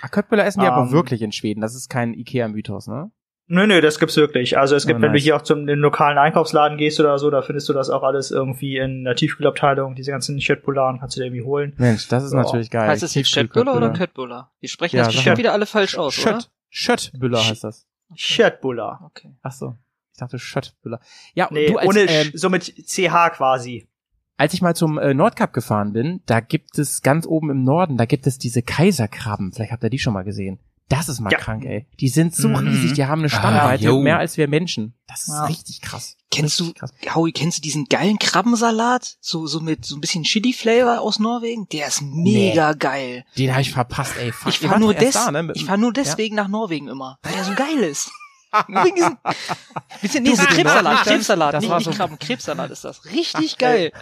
Ah, 0.00 0.08
Köttbullar 0.08 0.46
essen 0.46 0.60
die 0.60 0.66
aber 0.66 0.86
Ähm. 0.86 0.90
wirklich 0.90 1.20
in 1.22 1.32
Schweden. 1.32 1.60
Das 1.60 1.74
ist 1.74 1.88
kein 1.90 2.14
Ikea-Mythos, 2.14 2.86
ne? 2.88 3.10
Nö, 3.48 3.66
nö, 3.66 3.80
das 3.82 3.98
gibt's 4.00 4.16
wirklich. 4.16 4.58
Also 4.58 4.74
es 4.74 4.86
gibt, 4.86 4.98
Oh, 4.98 5.02
wenn 5.02 5.10
du 5.10 5.16
nice. 5.18 5.22
hier 5.22 5.36
auch 5.36 5.42
zum 5.42 5.66
den 5.66 5.78
lokalen 5.78 6.16
Einkaufsladen 6.18 6.78
gehst 6.78 6.98
oder 6.98 7.18
so, 7.18 7.30
da 7.30 7.42
findest 7.42 7.68
du 7.68 7.74
das 7.74 7.90
auch 7.90 8.02
alles 8.02 8.30
irgendwie 8.30 8.78
in 8.78 9.04
der 9.04 9.14
Tiefkühlabteilung, 9.16 9.94
diese 9.94 10.10
ganzen 10.10 10.38
Chatpolaren 10.40 10.98
kannst 10.98 11.16
du 11.16 11.20
dir 11.20 11.26
irgendwie 11.26 11.44
holen. 11.44 11.74
Mensch, 11.76 12.08
das 12.08 12.24
ist 12.24 12.32
Ja. 12.32 12.40
natürlich 12.42 12.70
geil. 12.70 12.88
heißt 12.88 13.02
es 13.02 13.14
jetzt 13.14 13.30
Chatbuller 13.32 13.76
oder 13.76 13.90
Köttbuller? 13.92 14.50
Die 14.62 14.68
sprechen 14.68 14.96
Ja, 14.96 15.04
das 15.04 15.14
bestimmt 15.14 15.38
wieder 15.38 15.52
alle 15.52 15.66
falsch 15.66 15.96
aus, 15.96 16.18
oder? 16.26 16.40
Schött. 16.40 16.50
Schöttbüller 16.70 17.46
heißt 17.46 17.62
das. 17.62 17.86
Chatbuller. 18.16 19.00
Okay. 19.04 19.36
Ach 19.42 19.52
so. 19.52 19.76
Ich 20.12 20.18
dachte 20.18 20.38
Schöttbüller. 20.38 21.00
Ja, 21.34 21.48
Nee, 21.52 21.66
du 21.66 21.76
als, 21.76 21.86
ohne, 21.88 22.00
ähm, 22.08 22.30
so 22.34 22.48
mit 22.48 22.64
CH 22.64 23.30
quasi. 23.36 23.86
Als 24.36 24.54
ich 24.54 24.62
mal 24.62 24.74
zum 24.76 24.98
äh, 24.98 25.14
Nordkap 25.14 25.52
gefahren 25.52 25.92
bin, 25.92 26.20
da 26.26 26.40
gibt 26.40 26.78
es 26.78 27.02
ganz 27.02 27.26
oben 27.26 27.50
im 27.50 27.64
Norden, 27.64 27.96
da 27.96 28.04
gibt 28.04 28.26
es 28.26 28.38
diese 28.38 28.62
Kaiserkrabben. 28.62 29.52
Vielleicht 29.52 29.72
habt 29.72 29.82
ihr 29.84 29.90
die 29.90 29.98
schon 29.98 30.12
mal 30.12 30.24
gesehen. 30.24 30.58
Das 30.88 31.08
ist 31.08 31.18
mal 31.18 31.32
Ja. 31.32 31.38
krank, 31.38 31.64
ey. 31.64 31.86
Die 31.98 32.08
sind 32.08 32.32
so 32.36 32.46
Mhm. 32.48 32.54
riesig, 32.68 32.92
die 32.92 33.06
haben 33.06 33.18
eine 33.22 33.28
Spannweite 33.28 33.82
jo. 33.86 34.00
mehr 34.00 34.18
als 34.18 34.36
wir 34.36 34.46
Menschen. 34.46 34.94
Das 35.08 35.22
ist 35.22 35.34
Ja. 35.34 35.46
richtig 35.46 35.80
krass. 35.80 36.16
Kennst 36.30 36.60
du, 36.60 36.72
krass. 36.74 36.92
Howie, 37.12 37.32
kennst 37.32 37.58
du 37.58 37.62
diesen 37.62 37.86
geilen 37.86 38.18
Krabbensalat? 38.20 39.16
So, 39.20 39.48
so 39.48 39.58
mit 39.58 39.84
so 39.84 39.96
ein 39.96 40.00
bisschen 40.00 40.22
Chili-Flavor 40.22 41.00
aus 41.00 41.18
Norwegen? 41.18 41.66
Der 41.72 41.88
ist 41.88 42.02
mega 42.02 42.74
geil. 42.74 43.24
Den 43.36 43.50
habe 43.50 43.62
ich 43.62 43.72
verpasst, 43.72 44.14
ey. 44.20 44.30
Fuck, 44.30 44.52
Ich 44.52 44.62
ihr 44.62 44.68
fahr 44.68 44.74
wart 44.76 44.80
nur, 44.80 44.94
des, 44.94 45.14
da, 45.14 45.30
ne? 45.32 45.50
Ich 45.56 45.64
fahr 45.64 45.76
nur 45.76 45.88
Ja. 45.88 45.94
deswegen 45.94 46.36
nach 46.36 46.46
Norwegen 46.48 46.86
immer, 46.86 47.18
weil 47.22 47.32
der 47.32 47.42
so 47.44 47.54
geil 47.54 47.78
ist. 47.78 48.10
Wegen 48.68 49.18
bisschen, 50.02 50.22
nee, 50.24 50.32
Krebssalat, 50.34 51.02
Krebssalat, 51.04 51.54
das 51.54 51.60
nicht, 51.62 51.70
war 51.70 51.78
nicht 51.78 51.84
so- 51.86 51.92
Krabben, 51.92 52.18
Krebssalat 52.18 52.70
ist 52.70 52.84
das. 52.84 53.04
Richtig 53.06 53.58
geil. 53.58 53.92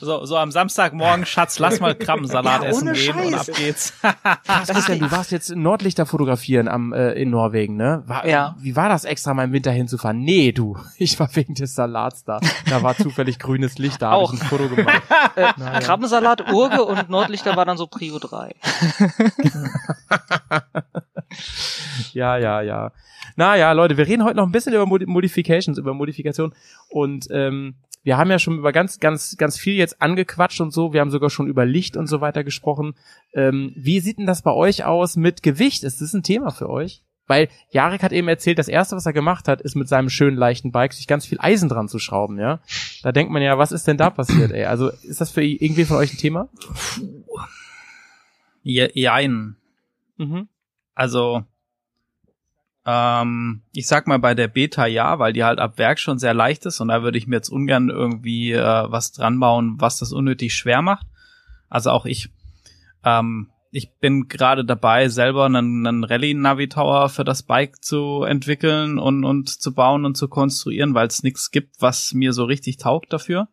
So, 0.00 0.24
so 0.24 0.36
am 0.36 0.50
Samstagmorgen, 0.50 1.26
Schatz, 1.26 1.58
lass 1.58 1.80
mal 1.80 1.94
Krabbensalat 1.94 2.62
Ja, 2.62 2.68
essen 2.68 2.92
gehen 2.92 3.16
und 3.16 3.34
ab 3.34 3.46
geht's. 3.54 3.92
Krass, 4.02 4.68
Christian, 4.68 4.98
du 5.00 5.10
warst 5.10 5.30
jetzt 5.32 5.54
Nordlichter 5.54 6.06
fotografieren 6.06 6.68
am, 6.68 6.92
äh, 6.92 7.12
in 7.12 7.30
Norwegen, 7.30 7.76
ne? 7.76 8.02
War, 8.06 8.26
Ja. 8.26 8.54
Wie 8.58 8.76
war 8.76 8.88
das 8.88 9.04
extra 9.04 9.34
mal 9.34 9.44
im 9.44 9.52
Winter 9.52 9.70
hinzufahren? 9.72 10.18
Nee, 10.20 10.52
du. 10.52 10.76
Ich 10.98 11.18
war 11.20 11.28
wegen 11.36 11.54
des 11.54 11.74
Salats 11.74 12.24
da. 12.24 12.40
Da 12.68 12.82
war 12.82 12.96
zufällig 12.96 13.38
grünes 13.38 13.78
Licht, 13.78 14.00
da 14.02 14.10
habe 14.10 14.22
ich 14.22 14.28
Auch. 14.28 14.32
ein 14.32 14.38
Foto 14.38 14.68
gemacht. 14.68 15.02
Äh, 15.36 15.52
Naja. 15.58 15.80
Krabbensalat, 15.80 16.50
Urge 16.52 16.82
und 16.84 17.10
Nordlichter 17.10 17.56
war 17.56 17.64
dann 17.66 17.76
so 17.76 17.86
Prio 17.86 18.18
3. 18.18 18.54
Ja, 22.12 22.36
ja, 22.36 22.60
ja. 22.60 22.92
Naja, 23.36 23.72
Leute, 23.72 23.96
wir 23.96 24.06
reden 24.06 24.22
heute 24.24 24.36
noch 24.36 24.44
ein 24.46 24.52
bisschen 24.52 24.74
über 24.74 24.84
Modi- 24.86 25.06
Modifications, 25.06 25.78
über 25.78 25.94
Modifikation. 25.94 26.54
Und 26.90 27.26
ähm, 27.30 27.76
wir 28.02 28.18
haben 28.18 28.30
ja 28.30 28.38
schon 28.38 28.58
über 28.58 28.70
ganz, 28.72 29.00
ganz, 29.00 29.36
ganz 29.36 29.58
viel 29.58 29.74
jetzt 29.74 30.00
angequatscht 30.02 30.60
und 30.60 30.72
so. 30.72 30.92
Wir 30.92 31.00
haben 31.00 31.10
sogar 31.10 31.30
schon 31.30 31.46
über 31.46 31.64
Licht 31.64 31.96
und 31.96 32.06
so 32.06 32.20
weiter 32.20 32.44
gesprochen. 32.44 32.94
Ähm, 33.32 33.72
wie 33.76 34.00
sieht 34.00 34.18
denn 34.18 34.26
das 34.26 34.42
bei 34.42 34.52
euch 34.52 34.84
aus 34.84 35.16
mit 35.16 35.42
Gewicht? 35.42 35.84
Ist 35.84 36.00
das 36.02 36.12
ein 36.12 36.22
Thema 36.22 36.50
für 36.50 36.68
euch? 36.68 37.02
Weil 37.26 37.48
Jarek 37.70 38.02
hat 38.04 38.12
eben 38.12 38.28
erzählt, 38.28 38.58
das 38.58 38.68
erste, 38.68 38.94
was 38.94 39.06
er 39.06 39.12
gemacht 39.12 39.48
hat, 39.48 39.60
ist 39.60 39.74
mit 39.74 39.88
seinem 39.88 40.08
schönen 40.10 40.36
leichten 40.36 40.70
Bike 40.70 40.92
sich 40.92 41.08
ganz 41.08 41.26
viel 41.26 41.38
Eisen 41.40 41.68
dran 41.68 41.88
zu 41.88 41.98
schrauben, 41.98 42.38
ja. 42.38 42.60
Da 43.02 43.10
denkt 43.10 43.32
man 43.32 43.42
ja, 43.42 43.58
was 43.58 43.72
ist 43.72 43.88
denn 43.88 43.96
da 43.96 44.10
passiert, 44.10 44.52
ey? 44.52 44.66
Also 44.66 44.90
ist 44.90 45.20
das 45.20 45.30
für 45.32 45.42
irgendwie 45.42 45.84
von 45.86 45.96
euch 45.96 46.12
ein 46.12 46.18
Thema? 46.18 46.48
Je, 48.62 48.88
jein. 48.94 49.56
Mhm. 50.18 50.48
Also, 50.96 51.44
ähm, 52.86 53.62
ich 53.72 53.86
sag 53.86 54.06
mal 54.06 54.18
bei 54.18 54.34
der 54.34 54.48
Beta 54.48 54.86
ja, 54.86 55.18
weil 55.18 55.32
die 55.32 55.44
halt 55.44 55.58
ab 55.58 55.76
Werk 55.76 56.00
schon 56.00 56.18
sehr 56.18 56.34
leicht 56.34 56.66
ist 56.66 56.80
und 56.80 56.88
da 56.88 57.02
würde 57.02 57.18
ich 57.18 57.26
mir 57.26 57.36
jetzt 57.36 57.50
ungern 57.50 57.90
irgendwie 57.90 58.52
äh, 58.52 58.90
was 58.90 59.12
dran 59.12 59.38
bauen, 59.38 59.76
was 59.78 59.98
das 59.98 60.12
unnötig 60.12 60.54
schwer 60.54 60.82
macht. 60.82 61.06
Also 61.68 61.90
auch 61.90 62.06
ich, 62.06 62.30
ähm, 63.04 63.50
ich 63.72 63.90
bin 64.00 64.28
gerade 64.28 64.64
dabei, 64.64 65.08
selber 65.08 65.44
einen, 65.44 65.86
einen 65.86 66.04
Rallye-Navi-Tower 66.04 67.10
für 67.10 67.24
das 67.24 67.42
Bike 67.42 67.84
zu 67.84 68.22
entwickeln 68.22 68.98
und, 68.98 69.24
und 69.24 69.48
zu 69.50 69.74
bauen 69.74 70.06
und 70.06 70.16
zu 70.16 70.28
konstruieren, 70.28 70.94
weil 70.94 71.08
es 71.08 71.22
nichts 71.22 71.50
gibt, 71.50 71.82
was 71.82 72.14
mir 72.14 72.32
so 72.32 72.44
richtig 72.44 72.78
taugt 72.78 73.12
dafür. 73.12 73.48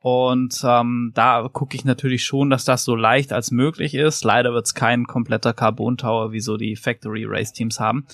Und 0.00 0.60
ähm, 0.64 1.10
da 1.14 1.48
gucke 1.52 1.76
ich 1.76 1.84
natürlich 1.84 2.24
schon, 2.24 2.50
dass 2.50 2.64
das 2.64 2.84
so 2.84 2.94
leicht 2.94 3.32
als 3.32 3.50
möglich 3.50 3.94
ist. 3.94 4.24
Leider 4.24 4.52
wird 4.52 4.66
es 4.66 4.74
kein 4.74 5.06
kompletter 5.06 5.52
Carbon 5.52 5.96
Tower, 5.96 6.30
wie 6.30 6.40
so 6.40 6.56
die 6.56 6.76
Factory 6.76 7.24
Race 7.24 7.52
Teams 7.52 7.80
haben. 7.80 8.06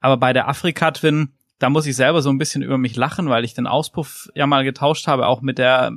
Aber 0.00 0.16
bei 0.16 0.32
der 0.32 0.48
Afrika 0.48 0.90
Twin, 0.90 1.30
da 1.58 1.70
muss 1.70 1.86
ich 1.86 1.96
selber 1.96 2.22
so 2.22 2.30
ein 2.30 2.38
bisschen 2.38 2.62
über 2.62 2.78
mich 2.78 2.96
lachen, 2.96 3.28
weil 3.28 3.44
ich 3.44 3.54
den 3.54 3.66
Auspuff 3.66 4.28
ja 4.34 4.46
mal 4.46 4.64
getauscht 4.64 5.06
habe, 5.06 5.26
auch 5.26 5.40
mit 5.40 5.58
der, 5.58 5.92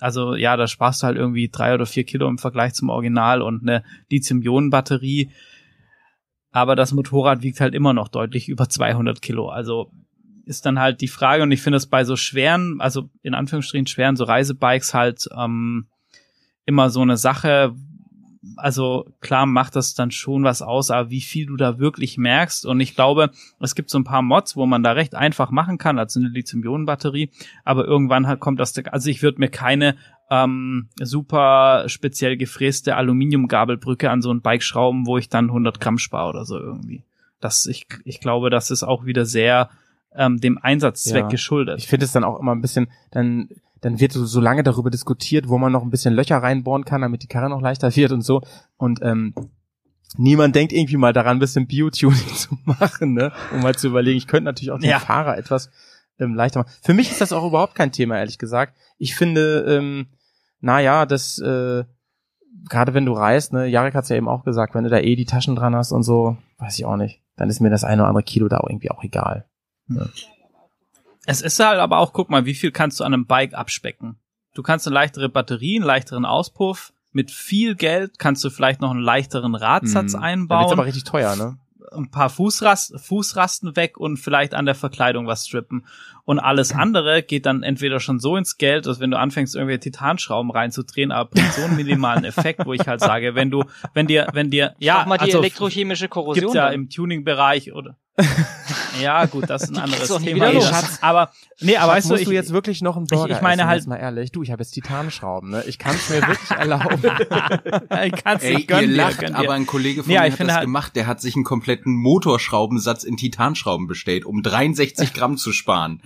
also 0.00 0.34
ja, 0.34 0.56
da 0.56 0.66
sparst 0.66 1.02
du 1.02 1.06
halt 1.06 1.16
irgendwie 1.16 1.48
drei 1.48 1.74
oder 1.74 1.86
vier 1.86 2.04
Kilo 2.04 2.28
im 2.28 2.38
Vergleich 2.38 2.74
zum 2.74 2.88
Original 2.88 3.40
und 3.40 3.62
eine 3.62 3.84
Lithium-Ionen-Batterie. 4.10 5.30
Aber 6.50 6.76
das 6.76 6.92
Motorrad 6.92 7.42
wiegt 7.42 7.60
halt 7.60 7.74
immer 7.74 7.94
noch 7.94 8.08
deutlich 8.08 8.48
über 8.48 8.68
200 8.68 9.22
Kilo. 9.22 9.48
Also 9.48 9.90
ist 10.44 10.66
dann 10.66 10.78
halt 10.78 11.00
die 11.00 11.08
Frage, 11.08 11.42
und 11.42 11.52
ich 11.52 11.62
finde 11.62 11.76
es 11.76 11.86
bei 11.86 12.04
so 12.04 12.16
schweren, 12.16 12.80
also 12.80 13.10
in 13.22 13.34
Anführungsstrichen 13.34 13.86
schweren, 13.86 14.16
so 14.16 14.24
Reisebikes 14.24 14.94
halt 14.94 15.28
ähm, 15.36 15.86
immer 16.64 16.90
so 16.90 17.00
eine 17.00 17.16
Sache. 17.16 17.74
Also 18.56 19.06
klar 19.20 19.46
macht 19.46 19.76
das 19.76 19.94
dann 19.94 20.10
schon 20.10 20.42
was 20.42 20.62
aus, 20.62 20.90
aber 20.90 21.10
wie 21.10 21.20
viel 21.20 21.46
du 21.46 21.56
da 21.56 21.78
wirklich 21.78 22.18
merkst. 22.18 22.66
Und 22.66 22.80
ich 22.80 22.94
glaube, 22.94 23.30
es 23.60 23.74
gibt 23.74 23.88
so 23.88 23.98
ein 23.98 24.04
paar 24.04 24.22
Mods, 24.22 24.56
wo 24.56 24.66
man 24.66 24.82
da 24.82 24.92
recht 24.92 25.14
einfach 25.14 25.50
machen 25.50 25.78
kann, 25.78 25.98
also 25.98 26.18
eine 26.18 26.28
Lithium-Ionen-Batterie. 26.28 27.30
Aber 27.64 27.84
irgendwann 27.84 28.26
halt 28.26 28.40
kommt 28.40 28.58
das, 28.58 28.76
also 28.76 29.10
ich 29.10 29.22
würde 29.22 29.38
mir 29.38 29.48
keine 29.48 29.96
ähm, 30.28 30.88
super 31.00 31.84
speziell 31.88 32.36
gefräste 32.36 32.96
Aluminiumgabelbrücke 32.96 34.10
an 34.10 34.22
so 34.22 34.32
ein 34.32 34.42
Bike 34.42 34.62
schrauben, 34.62 35.06
wo 35.06 35.18
ich 35.18 35.28
dann 35.28 35.46
100 35.46 35.78
Gramm 35.78 35.98
spare 35.98 36.30
oder 36.30 36.44
so 36.44 36.58
irgendwie. 36.58 37.04
Das, 37.40 37.66
ich, 37.66 37.86
ich 38.04 38.20
glaube, 38.20 38.50
das 38.50 38.70
ist 38.70 38.82
auch 38.82 39.04
wieder 39.04 39.24
sehr 39.24 39.70
ähm, 40.16 40.38
dem 40.40 40.58
Einsatzzweck 40.58 41.22
Ja. 41.24 41.28
geschuldet. 41.28 41.78
Ich 41.78 41.88
finde 41.88 42.04
es 42.06 42.12
dann 42.12 42.24
auch 42.24 42.38
immer 42.40 42.52
ein 42.54 42.60
bisschen, 42.60 42.88
dann, 43.10 43.48
dann 43.80 43.98
wird 44.00 44.12
so, 44.12 44.24
so 44.26 44.40
lange 44.40 44.62
darüber 44.62 44.90
diskutiert, 44.90 45.48
wo 45.48 45.58
man 45.58 45.72
noch 45.72 45.82
ein 45.82 45.90
bisschen 45.90 46.14
Löcher 46.14 46.38
reinbohren 46.38 46.84
kann, 46.84 47.00
damit 47.02 47.22
die 47.22 47.28
Karre 47.28 47.48
noch 47.50 47.60
leichter 47.60 47.94
wird 47.96 48.12
und 48.12 48.22
so. 48.22 48.42
Und 48.76 49.00
ähm, 49.02 49.34
niemand 50.16 50.54
denkt 50.54 50.72
irgendwie 50.72 50.96
mal 50.96 51.12
daran, 51.12 51.36
ein 51.38 51.40
bisschen 51.40 51.66
Biotuning 51.66 52.26
zu 52.34 52.56
machen, 52.64 53.14
ne? 53.14 53.32
Um 53.52 53.60
mal 53.60 53.74
zu 53.74 53.88
überlegen, 53.88 54.18
ich 54.18 54.26
könnte 54.26 54.44
natürlich 54.44 54.70
auch 54.70 54.78
den 54.78 54.90
Ja. 54.90 54.98
Fahrer 54.98 55.38
etwas 55.38 55.70
ähm, 56.18 56.34
leichter 56.34 56.60
machen. 56.60 56.72
Für 56.82 56.94
mich 56.94 57.10
ist 57.10 57.20
das 57.20 57.32
auch 57.32 57.46
überhaupt 57.46 57.74
kein 57.74 57.92
Thema, 57.92 58.18
ehrlich 58.18 58.38
gesagt. 58.38 58.76
Ich 58.98 59.14
finde, 59.14 59.64
ähm, 59.66 60.06
naja, 60.60 61.06
das, 61.06 61.38
äh, 61.38 61.84
gerade 62.68 62.94
wenn 62.94 63.06
du 63.06 63.12
reist, 63.14 63.52
ne, 63.52 63.66
Jarek 63.66 63.94
hat's 63.94 64.10
ja 64.10 64.16
eben 64.16 64.28
auch 64.28 64.44
gesagt, 64.44 64.74
wenn 64.74 64.84
du 64.84 64.90
da 64.90 64.98
eh 64.98 65.16
die 65.16 65.24
Taschen 65.24 65.56
dran 65.56 65.74
hast 65.74 65.90
und 65.90 66.02
so, 66.02 66.36
weiß 66.58 66.78
ich 66.78 66.84
auch 66.84 66.96
nicht. 66.96 67.20
dann 67.36 67.48
ist 67.48 67.60
mir 67.60 67.70
das 67.70 67.82
eine 67.82 68.02
oder 68.02 68.08
andere 68.08 68.22
Kilo 68.22 68.46
da 68.48 68.58
auch 68.58 68.68
irgendwie 68.68 68.90
auch 68.90 69.02
egal. 69.02 69.46
Ja. 69.88 70.06
Es 71.26 71.40
ist 71.40 71.60
halt 71.60 71.78
aber 71.78 71.98
auch, 71.98 72.12
guck 72.12 72.30
mal, 72.30 72.46
wie 72.46 72.54
viel 72.54 72.72
kannst 72.72 72.98
du 73.00 73.04
an 73.04 73.14
einem 73.14 73.26
Bike 73.26 73.54
abspecken? 73.54 74.16
Du 74.54 74.62
kannst 74.62 74.86
eine 74.86 74.94
leichtere 74.94 75.28
Batterie, 75.28 75.76
einen 75.76 75.84
leichteren 75.86 76.24
Auspuff. 76.24 76.92
Mit 77.12 77.30
viel 77.30 77.74
Geld 77.74 78.18
kannst 78.18 78.42
du 78.44 78.50
vielleicht 78.50 78.80
noch 78.80 78.90
einen 78.90 79.00
leichteren 79.00 79.54
Radsatz 79.54 80.14
Hm. 80.14 80.22
Einbauen. 80.22 80.60
wird's 80.62 80.72
aber 80.72 80.86
richtig 80.86 81.04
teuer, 81.04 81.36
ne? 81.36 81.58
ein 81.94 82.10
paar 82.10 82.30
Fußrast, 82.30 82.94
Fußrasten 82.98 83.76
weg 83.76 83.98
und 83.98 84.16
vielleicht 84.16 84.54
an 84.54 84.64
der 84.66 84.74
Verkleidung 84.74 85.26
was 85.26 85.46
strippen. 85.46 85.84
Und 86.24 86.38
alles 86.38 86.72
andere 86.72 87.22
geht 87.22 87.44
dann 87.46 87.62
entweder 87.62 88.00
schon 88.00 88.18
so 88.18 88.36
ins 88.36 88.56
Geld, 88.56 88.86
dass 88.86 89.00
wenn 89.00 89.10
du 89.10 89.18
anfängst, 89.18 89.54
irgendwelche 89.54 89.80
Titanschrauben 89.80 90.50
reinzudrehen, 90.50 91.12
aber 91.12 91.30
bringt 91.30 91.52
so 91.52 91.62
einen 91.62 91.76
minimalen 91.76 92.24
Effekt, 92.24 92.64
wo 92.64 92.72
ich 92.72 92.86
halt 92.86 93.00
sage, 93.00 93.34
wenn 93.34 93.50
du, 93.50 93.64
wenn 93.94 94.06
dir, 94.06 94.26
wenn 94.32 94.50
dir, 94.50 94.74
ja, 94.78 95.04
mal 95.06 95.18
die 95.18 95.24
also 95.24 95.38
elektrochemische 95.38 96.08
Korrosion. 96.08 96.40
gibt's 96.44 96.54
ja 96.54 96.66
dann. 96.66 96.74
im 96.74 96.88
Tuning-Bereich 96.90 97.72
oder, 97.74 97.96
ja, 99.00 99.24
gut, 99.24 99.48
das 99.48 99.62
ist 99.62 99.70
ein 99.70 99.78
anderes 99.78 100.08
Thema. 100.18 100.50
los. 100.50 100.68
Schatz, 100.68 100.98
aber, 101.00 101.30
nee, 101.60 101.76
aber 101.76 101.92
weißt 101.94 102.06
du, 102.08 102.12
musst 102.12 102.22
ich, 102.22 102.28
du 102.28 102.34
jetzt 102.34 102.52
wirklich 102.52 102.82
noch 102.82 102.96
einen 102.98 103.06
Burger 103.06 103.36
ich 103.36 103.40
meine 103.40 103.62
essen, 103.62 103.68
halt- 103.70 103.86
mal 103.86 103.96
ehrlich, 103.96 104.30
du, 104.32 104.42
ich 104.42 104.50
habe 104.50 104.62
jetzt 104.62 104.72
Titanschrauben, 104.72 105.50
ne? 105.50 105.64
Ich 105.66 105.78
kann 105.78 105.94
es 105.96 106.10
mir 106.10 106.20
wirklich 106.26 106.50
erlauben. 106.50 107.02
ich 108.04 108.22
kann's 108.24 108.42
Ey, 108.42 108.56
nicht 108.56 108.68
gönnen 108.68 108.82
ihr 108.82 108.88
dir, 108.88 108.96
lacht, 108.96 109.18
gönn 109.18 109.34
aber 109.34 109.54
ein 109.54 109.66
Kollege 109.66 110.02
von 110.04 110.12
Ja, 110.12 110.22
mir 110.22 110.28
ich 110.28 110.38
hat 110.38 110.46
das 110.46 110.54
halt- 110.56 110.64
gemacht. 110.64 110.94
Der 110.94 111.06
hat 111.06 111.20
sich 111.22 111.34
einen 111.36 111.44
kompletten 111.44 111.94
Motorschraubensatz 111.94 113.02
in 113.04 113.16
Titanschrauben 113.16 113.86
bestellt, 113.86 114.26
um 114.26 114.42
63 114.42 115.14
Gramm 115.14 115.38
zu 115.38 115.52
sparen. 115.52 116.02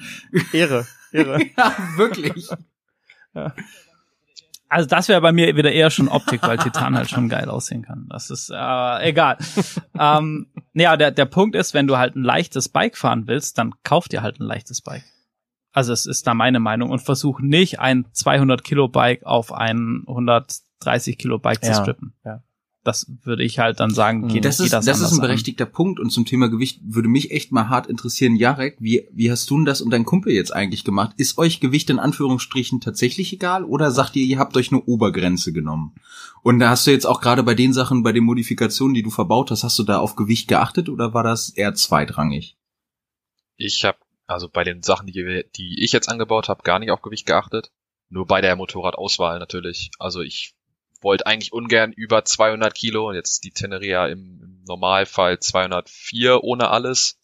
Ehre, 0.52 0.86
Ehre. 1.12 1.40
Ja, 1.56 1.74
wirklich. 1.96 2.48
Also 4.68 4.88
das 4.88 5.08
wäre 5.08 5.20
bei 5.20 5.32
mir 5.32 5.54
wieder 5.56 5.70
eher 5.72 5.90
schon 5.90 6.08
Optik, 6.08 6.42
weil 6.42 6.58
Titan 6.58 6.96
halt 6.96 7.08
schon 7.08 7.28
geil 7.28 7.48
aussehen 7.50 7.82
kann. 7.82 8.06
Das 8.10 8.30
ist 8.30 8.50
äh, 8.50 9.08
egal. 9.08 9.38
ähm, 9.98 10.46
ja, 10.78 10.96
der, 10.96 11.10
der 11.10 11.24
Punkt 11.24 11.56
ist, 11.56 11.74
wenn 11.74 11.86
du 11.86 11.96
halt 11.96 12.16
ein 12.16 12.22
leichtes 12.22 12.68
Bike 12.68 12.96
fahren 12.96 13.26
willst, 13.26 13.58
dann 13.58 13.74
kauf 13.82 14.08
dir 14.08 14.22
halt 14.22 14.40
ein 14.40 14.44
leichtes 14.44 14.82
Bike. 14.82 15.04
Also 15.72 15.92
es 15.92 16.06
ist 16.06 16.26
da 16.26 16.34
meine 16.34 16.60
Meinung 16.60 16.90
und 16.90 17.00
versuch 17.00 17.40
nicht 17.40 17.80
ein 17.80 18.06
200 18.12 18.64
Kilo 18.64 18.88
Bike 18.88 19.24
auf 19.24 19.52
ein 19.52 20.04
130 20.06 21.18
Kilo 21.18 21.38
Bike 21.38 21.62
zu 21.62 21.70
Ja, 21.70 21.82
strippen. 21.82 22.14
ja. 22.24 22.42
Das 22.86 23.10
würde 23.24 23.42
ich 23.42 23.58
halt 23.58 23.80
dann 23.80 23.90
sagen, 23.90 24.28
geht, 24.28 24.44
Das 24.44 24.58
geht 24.58 24.66
ist, 24.66 24.72
das, 24.72 24.84
das 24.84 25.00
ist 25.00 25.10
ein 25.10 25.16
an. 25.16 25.22
berechtigter 25.22 25.66
Punkt. 25.66 25.98
Und 25.98 26.10
zum 26.10 26.24
Thema 26.24 26.48
Gewicht 26.48 26.80
würde 26.84 27.08
mich 27.08 27.32
echt 27.32 27.50
mal 27.50 27.68
hart 27.68 27.88
interessieren. 27.88 28.36
Jarek, 28.36 28.76
wie, 28.78 29.08
wie 29.12 29.30
hast 29.30 29.50
du 29.50 29.56
denn 29.56 29.64
das 29.64 29.80
und 29.80 29.90
dein 29.90 30.04
Kumpel 30.04 30.32
jetzt 30.32 30.54
eigentlich 30.54 30.84
gemacht? 30.84 31.12
Ist 31.16 31.36
euch 31.36 31.58
Gewicht 31.58 31.90
in 31.90 31.98
Anführungsstrichen 31.98 32.80
tatsächlich 32.80 33.32
egal? 33.32 33.64
Oder 33.64 33.90
sagt 33.90 34.14
ihr, 34.14 34.24
ihr 34.24 34.38
habt 34.38 34.56
euch 34.56 34.70
eine 34.70 34.82
Obergrenze 34.82 35.52
genommen? 35.52 35.94
Und 36.42 36.60
da 36.60 36.70
hast 36.70 36.86
du 36.86 36.92
jetzt 36.92 37.06
auch 37.06 37.20
gerade 37.20 37.42
bei 37.42 37.54
den 37.54 37.72
Sachen, 37.72 38.04
bei 38.04 38.12
den 38.12 38.24
Modifikationen, 38.24 38.94
die 38.94 39.02
du 39.02 39.10
verbaut 39.10 39.50
hast, 39.50 39.64
hast 39.64 39.78
du 39.78 39.82
da 39.82 39.98
auf 39.98 40.14
Gewicht 40.14 40.46
geachtet 40.46 40.88
oder 40.88 41.12
war 41.12 41.24
das 41.24 41.48
eher 41.50 41.74
zweitrangig? 41.74 42.56
Ich 43.56 43.84
habe 43.84 43.98
also 44.26 44.48
bei 44.48 44.64
den 44.64 44.82
Sachen, 44.82 45.06
die, 45.06 45.44
die 45.56 45.82
ich 45.82 45.92
jetzt 45.92 46.08
angebaut 46.08 46.48
habe, 46.48 46.62
gar 46.62 46.78
nicht 46.78 46.90
auf 46.90 47.02
Gewicht 47.02 47.26
geachtet. 47.26 47.70
Nur 48.08 48.26
bei 48.26 48.40
der 48.40 48.56
Motorradauswahl 48.56 49.38
natürlich. 49.38 49.90
Also 49.98 50.20
ich 50.20 50.54
wollte 51.02 51.26
eigentlich 51.26 51.52
ungern 51.52 51.92
über 51.92 52.24
200 52.24 52.74
Kilo 52.74 53.08
und 53.08 53.14
jetzt 53.14 53.44
die 53.44 53.50
Teneria 53.50 54.06
im, 54.06 54.46
Normalfall 54.66 55.38
204 55.38 56.42
ohne 56.42 56.70
alles. 56.70 57.18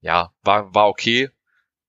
Ja, 0.00 0.32
war, 0.42 0.74
war 0.74 0.88
okay. 0.88 1.30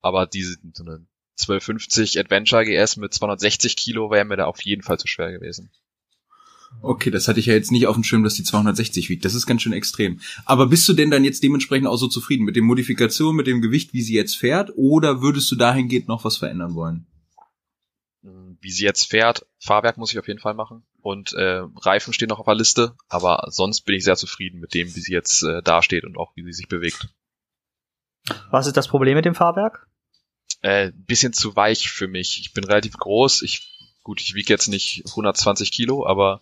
Aber 0.01 0.27
diese, 0.27 0.57
so 0.73 0.83
eine 0.83 1.05
1250 1.39 2.19
Adventure 2.19 2.65
GS 2.65 2.97
mit 2.97 3.13
260 3.13 3.75
Kilo 3.75 4.11
wäre 4.11 4.25
mir 4.25 4.37
da 4.37 4.45
auf 4.45 4.61
jeden 4.61 4.83
Fall 4.83 4.99
zu 4.99 5.07
schwer 5.07 5.31
gewesen. 5.31 5.71
Okay, 6.81 7.11
das 7.11 7.27
hatte 7.27 7.39
ich 7.39 7.47
ja 7.47 7.53
jetzt 7.53 7.71
nicht 7.71 7.87
auf 7.87 7.95
dem 7.95 8.03
Schirm, 8.03 8.23
dass 8.23 8.35
die 8.35 8.43
260 8.43 9.09
wiegt. 9.09 9.25
Das 9.25 9.35
ist 9.35 9.45
ganz 9.45 9.61
schön 9.61 9.73
extrem. 9.73 10.19
Aber 10.45 10.67
bist 10.67 10.87
du 10.87 10.93
denn 10.93 11.11
dann 11.11 11.25
jetzt 11.25 11.43
dementsprechend 11.43 11.87
auch 11.87 11.97
so 11.97 12.07
zufrieden 12.07 12.45
mit 12.45 12.55
den 12.55 12.63
Modifikationen, 12.63 13.35
mit 13.35 13.47
dem 13.47 13.61
Gewicht, 13.61 13.93
wie 13.93 14.01
sie 14.01 14.13
jetzt 14.13 14.37
fährt? 14.37 14.71
Oder 14.75 15.21
würdest 15.21 15.51
du 15.51 15.55
dahingehend 15.55 16.07
noch 16.07 16.23
was 16.23 16.37
verändern 16.37 16.73
wollen? 16.73 17.05
Wie 18.61 18.71
sie 18.71 18.85
jetzt 18.85 19.09
fährt. 19.09 19.45
Fahrwerk 19.59 19.97
muss 19.97 20.11
ich 20.11 20.19
auf 20.19 20.27
jeden 20.27 20.39
Fall 20.39 20.53
machen. 20.53 20.83
Und 21.01 21.33
äh, 21.33 21.63
Reifen 21.77 22.13
stehen 22.13 22.29
noch 22.29 22.39
auf 22.39 22.45
der 22.45 22.55
Liste, 22.55 22.95
aber 23.09 23.47
sonst 23.49 23.81
bin 23.81 23.95
ich 23.95 24.03
sehr 24.03 24.15
zufrieden 24.15 24.59
mit 24.59 24.73
dem, 24.73 24.95
wie 24.95 24.99
sie 24.99 25.13
jetzt 25.13 25.43
äh, 25.43 25.61
dasteht 25.63 26.03
und 26.03 26.17
auch 26.17 26.35
wie 26.35 26.43
sie 26.43 26.53
sich 26.53 26.67
bewegt. 26.67 27.09
Was 28.51 28.67
ist 28.67 28.77
das 28.77 28.87
Problem 28.87 29.15
mit 29.15 29.25
dem 29.25 29.35
Fahrwerk? 29.35 29.87
Äh, 30.61 30.91
bisschen 30.93 31.33
zu 31.33 31.55
weich 31.55 31.89
für 31.89 32.07
mich. 32.07 32.39
Ich 32.39 32.53
bin 32.53 32.63
relativ 32.63 32.93
groß. 32.97 33.41
Ich 33.41 33.71
gut, 34.03 34.21
ich 34.21 34.35
wiege 34.35 34.53
jetzt 34.53 34.67
nicht 34.67 35.03
120 35.07 35.71
Kilo, 35.71 36.05
aber 36.05 36.41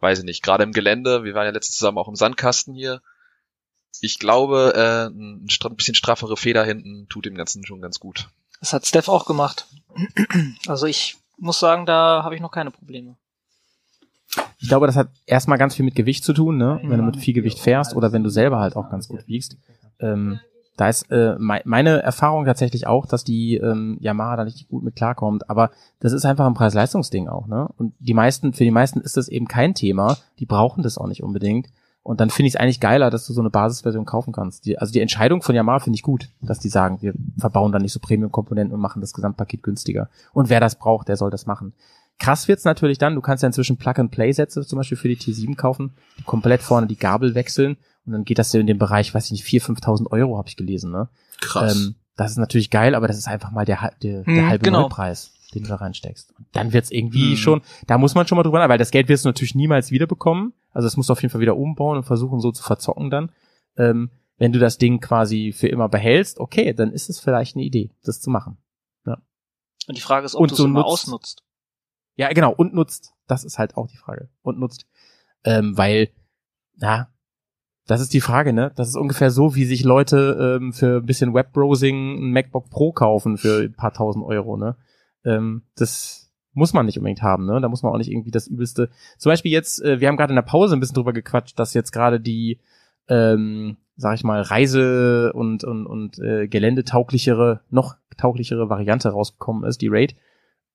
weiß 0.00 0.20
ich 0.20 0.24
nicht. 0.24 0.42
Gerade 0.42 0.62
im 0.62 0.72
Gelände, 0.72 1.24
wir 1.24 1.34
waren 1.34 1.46
ja 1.46 1.52
letztens 1.52 1.78
zusammen 1.78 1.98
auch 1.98 2.08
im 2.08 2.16
Sandkasten 2.16 2.74
hier. 2.74 3.02
Ich 4.00 4.20
glaube, 4.20 4.74
äh, 4.76 5.06
ein 5.06 5.76
bisschen 5.76 5.96
straffere 5.96 6.36
Feder 6.36 6.64
hinten 6.64 7.08
tut 7.08 7.26
dem 7.26 7.34
Ganzen 7.34 7.66
schon 7.66 7.80
ganz 7.80 7.98
gut. 7.98 8.28
Das 8.60 8.72
hat 8.72 8.86
Steph 8.86 9.08
auch 9.08 9.26
gemacht. 9.26 9.66
Also 10.66 10.86
ich 10.86 11.16
muss 11.38 11.58
sagen, 11.58 11.86
da 11.86 12.22
habe 12.24 12.34
ich 12.34 12.40
noch 12.40 12.50
keine 12.50 12.70
Probleme. 12.70 13.16
Ich 14.58 14.68
glaube, 14.68 14.86
das 14.86 14.96
hat 14.96 15.08
erstmal 15.24 15.56
ganz 15.58 15.74
viel 15.74 15.84
mit 15.84 15.94
Gewicht 15.94 16.24
zu 16.24 16.32
tun, 16.32 16.56
ne? 16.58 16.80
Wenn 16.82 16.98
du 16.98 17.04
mit 17.04 17.16
viel 17.16 17.32
Gewicht 17.34 17.58
fährst 17.58 17.94
oder 17.96 18.12
wenn 18.12 18.24
du 18.24 18.28
selber 18.30 18.58
halt 18.58 18.76
auch 18.76 18.90
ganz 18.90 19.08
gut 19.08 19.26
wiegst. 19.26 19.56
Ähm, 20.00 20.40
da 20.76 20.88
ist 20.88 21.10
äh, 21.10 21.34
mei- 21.38 21.62
meine 21.64 22.02
Erfahrung 22.02 22.44
tatsächlich 22.44 22.86
auch, 22.86 23.06
dass 23.06 23.24
die 23.24 23.56
ähm, 23.56 23.96
Yamaha 24.00 24.36
da 24.36 24.44
nicht 24.44 24.68
gut 24.68 24.84
mit 24.84 24.94
klarkommt. 24.96 25.48
Aber 25.50 25.70
das 25.98 26.12
ist 26.12 26.24
einfach 26.24 26.46
ein 26.46 26.54
Preis-Leistungs-Ding 26.54 27.28
auch, 27.28 27.46
ne? 27.46 27.68
Und 27.78 27.94
die 27.98 28.14
meisten, 28.14 28.52
für 28.52 28.64
die 28.64 28.70
meisten 28.70 29.00
ist 29.00 29.16
das 29.16 29.28
eben 29.28 29.48
kein 29.48 29.74
Thema. 29.74 30.16
Die 30.38 30.46
brauchen 30.46 30.82
das 30.82 30.98
auch 30.98 31.06
nicht 31.08 31.22
unbedingt. 31.22 31.68
Und 32.08 32.22
dann 32.22 32.30
finde 32.30 32.48
ich 32.48 32.54
es 32.54 32.56
eigentlich 32.58 32.80
geiler, 32.80 33.10
dass 33.10 33.26
du 33.26 33.34
so 33.34 33.42
eine 33.42 33.50
Basisversion 33.50 34.06
kaufen 34.06 34.32
kannst. 34.32 34.64
Die, 34.64 34.78
also 34.78 34.94
die 34.94 35.00
Entscheidung 35.00 35.42
von 35.42 35.54
Yamaha 35.54 35.80
finde 35.80 35.96
ich 35.96 36.02
gut, 36.02 36.30
dass 36.40 36.58
die 36.58 36.70
sagen, 36.70 37.02
wir 37.02 37.12
verbauen 37.36 37.70
da 37.70 37.78
nicht 37.78 37.92
so 37.92 38.00
Premium-Komponenten 38.00 38.74
und 38.74 38.80
machen 38.80 39.02
das 39.02 39.12
Gesamtpaket 39.12 39.62
günstiger. 39.62 40.08
Und 40.32 40.48
wer 40.48 40.58
das 40.58 40.76
braucht, 40.76 41.08
der 41.08 41.18
soll 41.18 41.30
das 41.30 41.44
machen. 41.44 41.74
Krass 42.18 42.48
wird's 42.48 42.64
natürlich 42.64 42.96
dann, 42.96 43.14
du 43.14 43.20
kannst 43.20 43.42
ja 43.42 43.48
inzwischen 43.48 43.76
Plug-and-Play-Sätze 43.76 44.66
zum 44.66 44.78
Beispiel 44.78 44.96
für 44.96 45.08
die 45.08 45.18
T7 45.18 45.54
kaufen, 45.54 45.92
die 46.18 46.22
komplett 46.22 46.62
vorne 46.62 46.86
die 46.86 46.96
Gabel 46.96 47.34
wechseln 47.34 47.76
und 48.06 48.12
dann 48.12 48.24
geht 48.24 48.38
das 48.38 48.54
in 48.54 48.66
den 48.66 48.78
Bereich, 48.78 49.12
weiß 49.12 49.26
ich 49.26 49.32
nicht, 49.32 49.44
4.000, 49.44 49.82
5.000 49.82 50.10
Euro 50.10 50.38
habe 50.38 50.48
ich 50.48 50.56
gelesen. 50.56 50.90
Ne? 50.90 51.10
Krass. 51.42 51.76
Ähm, 51.76 51.94
das 52.16 52.30
ist 52.30 52.38
natürlich 52.38 52.70
geil, 52.70 52.94
aber 52.94 53.06
das 53.06 53.18
ist 53.18 53.28
einfach 53.28 53.50
mal 53.50 53.66
der, 53.66 53.92
der, 54.02 54.22
der 54.22 54.34
Hm, 54.44 54.48
halbe 54.48 54.64
genau. 54.64 54.80
Neupreis, 54.80 55.34
den 55.54 55.62
du 55.62 55.68
da 55.68 55.76
reinsteckst. 55.76 56.34
Und 56.38 56.46
dann 56.52 56.72
wird's 56.72 56.90
irgendwie 56.90 57.30
Hm. 57.30 57.36
schon, 57.36 57.62
da 57.86 57.98
muss 57.98 58.14
man 58.14 58.26
schon 58.26 58.36
mal 58.36 58.42
drüber 58.42 58.58
nach, 58.58 58.68
weil 58.68 58.78
das 58.78 58.90
Geld 58.90 59.08
wirst 59.08 59.24
du 59.24 59.28
natürlich 59.30 59.54
niemals 59.54 59.90
wiederbekommen. 59.90 60.52
Also 60.72 60.86
das 60.86 60.96
musst 60.96 61.08
du 61.08 61.12
auf 61.12 61.22
jeden 61.22 61.32
Fall 61.32 61.40
wieder 61.40 61.56
umbauen 61.56 61.96
und 61.96 62.04
versuchen 62.04 62.40
so 62.40 62.52
zu 62.52 62.62
verzocken 62.62 63.10
dann. 63.10 63.32
Ähm, 63.76 64.10
wenn 64.36 64.52
du 64.52 64.58
das 64.58 64.78
Ding 64.78 65.00
quasi 65.00 65.52
für 65.52 65.68
immer 65.68 65.88
behältst, 65.88 66.38
okay, 66.38 66.72
dann 66.74 66.92
ist 66.92 67.08
es 67.10 67.18
vielleicht 67.18 67.56
eine 67.56 67.64
Idee, 67.64 67.90
das 68.04 68.20
zu 68.20 68.30
machen. 68.30 68.58
Und 69.86 69.96
die 69.96 70.02
Frage 70.02 70.26
ist, 70.26 70.34
ob 70.34 70.46
du 70.48 70.52
es 70.54 70.60
immer 70.60 70.80
nutzt- 70.80 70.86
ausnutzt. 71.04 71.42
Ja, 72.16 72.28
genau, 72.32 72.52
und 72.52 72.74
nutzt. 72.74 73.14
Das 73.26 73.42
ist 73.42 73.58
halt 73.58 73.76
auch 73.78 73.86
die 73.86 73.96
Frage. 73.96 74.28
Und 74.42 74.58
nutzt. 74.58 74.86
Ähm, 75.44 75.78
weil, 75.78 76.10
na, 76.76 77.08
das 77.86 78.02
ist 78.02 78.12
die 78.12 78.20
Frage, 78.20 78.52
ne? 78.52 78.70
Das 78.76 78.88
ist 78.88 78.96
ungefähr 78.96 79.30
so, 79.30 79.54
wie 79.54 79.64
sich 79.64 79.84
Leute 79.84 80.58
ähm, 80.60 80.74
für 80.74 80.98
ein 80.98 81.06
bisschen 81.06 81.32
Webbrowsing 81.32 82.18
ein 82.18 82.32
MacBook 82.32 82.68
Pro 82.68 82.92
kaufen 82.92 83.38
für 83.38 83.62
ein 83.62 83.72
paar 83.72 83.94
tausend 83.94 84.26
Euro, 84.26 84.58
ne? 84.58 84.76
Ähm, 85.24 85.62
das 85.76 86.32
muss 86.52 86.72
man 86.72 86.86
nicht 86.86 86.98
unbedingt 86.98 87.22
haben, 87.22 87.46
ne? 87.46 87.60
Da 87.60 87.68
muss 87.68 87.82
man 87.82 87.92
auch 87.92 87.98
nicht 87.98 88.10
irgendwie 88.10 88.30
das 88.30 88.48
Übelste. 88.48 88.90
Zum 89.16 89.30
Beispiel 89.30 89.52
jetzt, 89.52 89.82
äh, 89.82 90.00
wir 90.00 90.08
haben 90.08 90.16
gerade 90.16 90.32
in 90.32 90.36
der 90.36 90.42
Pause 90.42 90.76
ein 90.76 90.80
bisschen 90.80 90.94
drüber 90.94 91.12
gequatscht, 91.12 91.58
dass 91.58 91.74
jetzt 91.74 91.92
gerade 91.92 92.20
die, 92.20 92.60
ähm, 93.08 93.76
sag 93.96 94.14
ich 94.14 94.24
mal, 94.24 94.42
Reise- 94.42 95.32
und, 95.34 95.64
und, 95.64 95.86
und 95.86 96.18
äh, 96.18 96.48
geländetauglichere, 96.48 97.60
noch 97.70 97.96
tauglichere 98.16 98.68
Variante 98.68 99.10
rausgekommen 99.10 99.64
ist, 99.64 99.80
die 99.80 99.88
Raid 99.88 100.16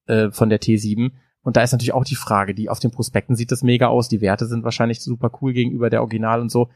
äh, 0.06 0.32
von 0.32 0.50
der 0.50 0.62
T7. 0.62 1.12
Und 1.42 1.58
da 1.58 1.64
ist 1.64 1.74
natürlich 1.74 1.94
auch 1.94 2.06
die 2.06 2.16
Frage, 2.16 2.56
die 2.56 2.70
auf 2.70 2.80
den 2.80 2.92
Prospekten 2.92 3.36
sieht 3.36 3.52
das 3.52 3.64
mega 3.64 3.88
aus, 3.88 4.08
die 4.08 4.22
Werte 4.22 4.46
sind 4.46 4.64
wahrscheinlich 4.64 5.02
super 5.02 5.30
cool 5.42 5.54
gegenüber 5.54 5.90
der 5.90 6.02
Original 6.02 6.40
und 6.40 6.50
so. 6.50 6.70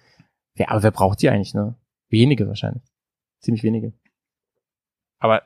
Wer, 0.55 0.71
aber 0.71 0.83
wer 0.83 0.91
braucht 0.91 1.21
die 1.21 1.29
eigentlich, 1.29 1.53
ne? 1.53 1.75
Wenige 2.09 2.47
wahrscheinlich. 2.47 2.83
Ziemlich 3.39 3.63
wenige. 3.63 3.93
Aber 5.19 5.43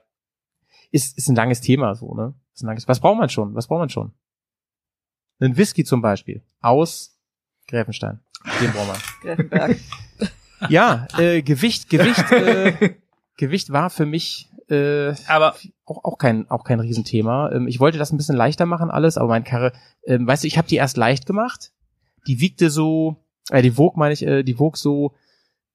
ist, 0.91 1.17
ist 1.17 1.29
ein 1.29 1.35
langes 1.35 1.61
Thema 1.61 1.95
so, 1.95 2.13
ne? 2.13 2.33
Ist 2.53 2.63
ein 2.63 2.67
langes, 2.67 2.87
was 2.87 2.99
braucht 2.99 3.17
man 3.17 3.29
schon? 3.29 3.55
Was 3.55 3.67
braucht 3.67 3.79
man 3.79 3.89
schon? 3.89 4.13
Einen 5.39 5.57
Whisky 5.57 5.83
zum 5.83 6.01
Beispiel. 6.01 6.43
Aus 6.59 7.17
Gräfenstein. 7.67 8.19
Den 8.61 8.71
braucht 8.71 8.87
man. 8.87 8.97
Gräfenberg. 9.21 9.77
Ja, 10.69 11.07
äh, 11.17 11.41
Gewicht, 11.41 11.89
Gewicht, 11.89 12.31
äh, 12.31 12.93
Gewicht 13.37 13.71
war 13.71 13.89
für 13.89 14.05
mich 14.05 14.47
äh, 14.71 15.15
Aber 15.27 15.55
auch, 15.85 16.03
auch 16.03 16.17
kein 16.17 16.49
auch 16.49 16.63
kein 16.63 16.79
Riesenthema. 16.79 17.51
Ähm, 17.51 17.67
ich 17.67 17.79
wollte 17.79 17.97
das 17.97 18.11
ein 18.11 18.17
bisschen 18.17 18.37
leichter 18.37 18.65
machen 18.65 18.89
alles, 18.89 19.17
aber 19.17 19.29
mein 19.29 19.43
Karre, 19.43 19.73
ähm, 20.05 20.25
weißt 20.25 20.43
du, 20.43 20.47
ich 20.47 20.57
habe 20.57 20.67
die 20.67 20.75
erst 20.77 20.97
leicht 20.97 21.25
gemacht. 21.25 21.73
Die 22.27 22.39
wiegte 22.39 22.69
so, 22.69 23.17
äh, 23.49 23.61
die 23.61 23.77
wog 23.77 23.97
meine 23.97 24.13
ich, 24.13 24.25
äh, 24.25 24.43
die 24.43 24.59
wog 24.59 24.77
so 24.77 25.13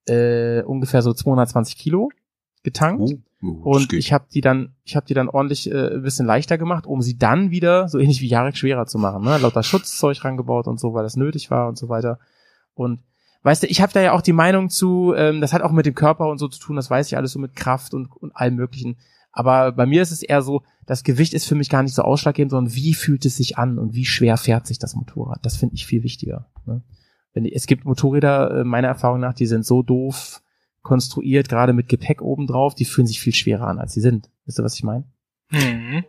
äh, 0.08 0.62
ungefähr 0.62 1.02
so 1.02 1.12
220 1.12 1.76
Kilo 1.76 2.10
getankt. 2.62 3.02
Oh, 3.02 3.18
oh, 3.42 3.60
Und 3.62 3.92
ich 3.92 4.12
habe 4.12 4.26
die 4.32 4.40
dann, 4.40 4.74
ich 4.84 4.96
habe 4.96 5.06
die 5.06 5.14
dann 5.14 5.28
ordentlich 5.28 5.70
äh, 5.70 5.94
ein 5.94 6.02
bisschen 6.02 6.26
leichter 6.26 6.58
gemacht, 6.58 6.86
um 6.86 7.02
sie 7.02 7.18
dann 7.18 7.50
wieder 7.50 7.88
so 7.88 7.98
ähnlich 7.98 8.20
wie 8.20 8.28
Jarek 8.28 8.56
schwerer 8.56 8.86
zu 8.86 8.98
machen. 8.98 9.24
Ne? 9.24 9.38
Lauter 9.38 9.62
Schutzzeug 9.62 10.24
rangebaut 10.24 10.66
und 10.66 10.80
so, 10.80 10.94
weil 10.94 11.02
das 11.02 11.16
nötig 11.16 11.50
war 11.50 11.68
und 11.68 11.78
so 11.78 11.88
weiter. 11.88 12.18
Und 12.74 13.02
weißt 13.42 13.62
du, 13.62 13.66
ich 13.66 13.80
habe 13.80 13.92
da 13.92 14.00
ja 14.00 14.12
auch 14.12 14.22
die 14.22 14.32
Meinung 14.32 14.70
zu, 14.70 15.14
ähm, 15.16 15.40
das 15.40 15.52
hat 15.52 15.62
auch 15.62 15.72
mit 15.72 15.86
dem 15.86 15.94
Körper 15.94 16.28
und 16.28 16.38
so 16.38 16.48
zu 16.48 16.60
tun, 16.60 16.76
das 16.76 16.90
weiß 16.90 17.06
ich 17.06 17.16
alles 17.16 17.32
so 17.32 17.38
mit 17.38 17.56
Kraft 17.56 17.94
und, 17.94 18.08
und 18.12 18.34
allem 18.34 18.56
möglichen. 18.56 18.96
Aber 19.32 19.72
bei 19.72 19.84
mir 19.84 20.00
ist 20.00 20.12
es 20.12 20.22
eher 20.22 20.40
so, 20.40 20.62
das 20.86 21.04
Gewicht 21.04 21.34
ist 21.34 21.46
für 21.46 21.56
mich 21.56 21.68
gar 21.68 21.82
nicht 21.82 21.94
so 21.94 22.02
ausschlaggebend, 22.02 22.50
sondern 22.50 22.74
wie 22.74 22.94
fühlt 22.94 23.26
es 23.26 23.36
sich 23.36 23.58
an 23.58 23.78
und 23.78 23.94
wie 23.94 24.06
schwer 24.06 24.38
fährt 24.38 24.66
sich 24.66 24.78
das 24.78 24.94
Motorrad. 24.94 25.44
Das 25.44 25.56
finde 25.56 25.74
ich 25.74 25.84
viel 25.84 26.02
wichtiger. 26.02 26.46
Ne? 26.64 26.82
Wenn, 27.34 27.44
es 27.44 27.66
gibt 27.66 27.84
Motorräder, 27.84 28.60
äh, 28.60 28.64
meiner 28.64 28.88
Erfahrung 28.88 29.20
nach, 29.20 29.34
die 29.34 29.44
sind 29.44 29.66
so 29.66 29.82
doof 29.82 30.40
konstruiert, 30.86 31.48
gerade 31.48 31.72
mit 31.72 31.88
Gepäck 31.88 32.22
oben 32.22 32.46
drauf, 32.46 32.74
die 32.74 32.84
fühlen 32.84 33.06
sich 33.06 33.20
viel 33.20 33.34
schwerer 33.34 33.66
an, 33.68 33.78
als 33.78 33.92
sie 33.92 34.00
sind. 34.00 34.30
Wisst 34.46 34.58
ihr, 34.58 34.64
was 34.64 34.74
ich 34.74 34.82
meine? 34.84 35.04
Mhm. 35.50 36.04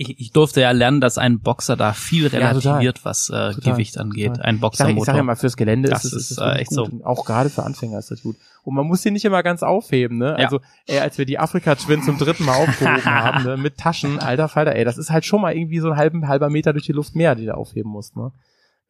Ich, 0.00 0.20
ich 0.20 0.30
durfte 0.32 0.60
ja 0.60 0.70
lernen, 0.70 1.00
dass 1.00 1.18
ein 1.18 1.40
Boxer 1.40 1.76
da 1.76 1.92
viel 1.92 2.24
Ja, 2.24 2.28
relativiert, 2.28 3.04
was 3.04 3.30
äh, 3.30 3.52
Total, 3.52 3.72
Gewicht 3.72 3.98
angeht. 3.98 4.28
total. 4.34 4.44
Ein 4.44 4.54
Ich 4.54 4.60
sage 4.60 4.60
Boxermotor. 4.60 5.04
sag 5.06 5.16
ja 5.16 5.22
mal, 5.24 5.34
fürs 5.34 5.56
Gelände 5.56 5.88
Das 5.88 6.04
ist 6.04 6.12
es 6.12 6.20
ist, 6.22 6.30
ist 6.32 6.38
äh, 6.38 6.52
echt 6.58 6.68
gut. 6.68 6.76
so. 6.76 6.84
Und 6.84 7.04
Auch 7.04 7.24
gerade 7.24 7.50
für 7.50 7.64
Anfänger 7.64 7.98
ist 7.98 8.10
das 8.12 8.22
gut. 8.22 8.36
Und 8.62 8.74
man 8.74 8.86
muss 8.86 9.02
sie 9.02 9.10
nicht 9.10 9.24
immer 9.24 9.42
ganz 9.42 9.64
aufheben, 9.64 10.18
ne? 10.18 10.36
Ja. 10.38 10.44
Also, 10.44 10.60
ey, 10.86 11.00
als 11.00 11.18
wir 11.18 11.24
die 11.24 11.38
Afrika-Twin 11.40 12.02
zum 12.02 12.16
dritten 12.16 12.44
Mal 12.44 12.54
aufgehoben 12.54 13.04
haben, 13.06 13.42
ne? 13.44 13.56
Mit 13.56 13.76
Taschen, 13.78 14.20
alter 14.20 14.48
Falter, 14.48 14.76
ey, 14.76 14.84
das 14.84 14.98
ist 14.98 15.10
halt 15.10 15.24
schon 15.24 15.40
mal 15.40 15.56
irgendwie 15.56 15.80
so 15.80 15.90
ein 15.90 15.96
halben, 15.96 16.28
halber 16.28 16.48
Meter 16.48 16.72
durch 16.72 16.84
die 16.86 16.92
Luft 16.92 17.16
mehr, 17.16 17.34
die 17.34 17.46
du 17.46 17.56
aufheben 17.56 17.90
musst, 17.90 18.14
ne? 18.16 18.30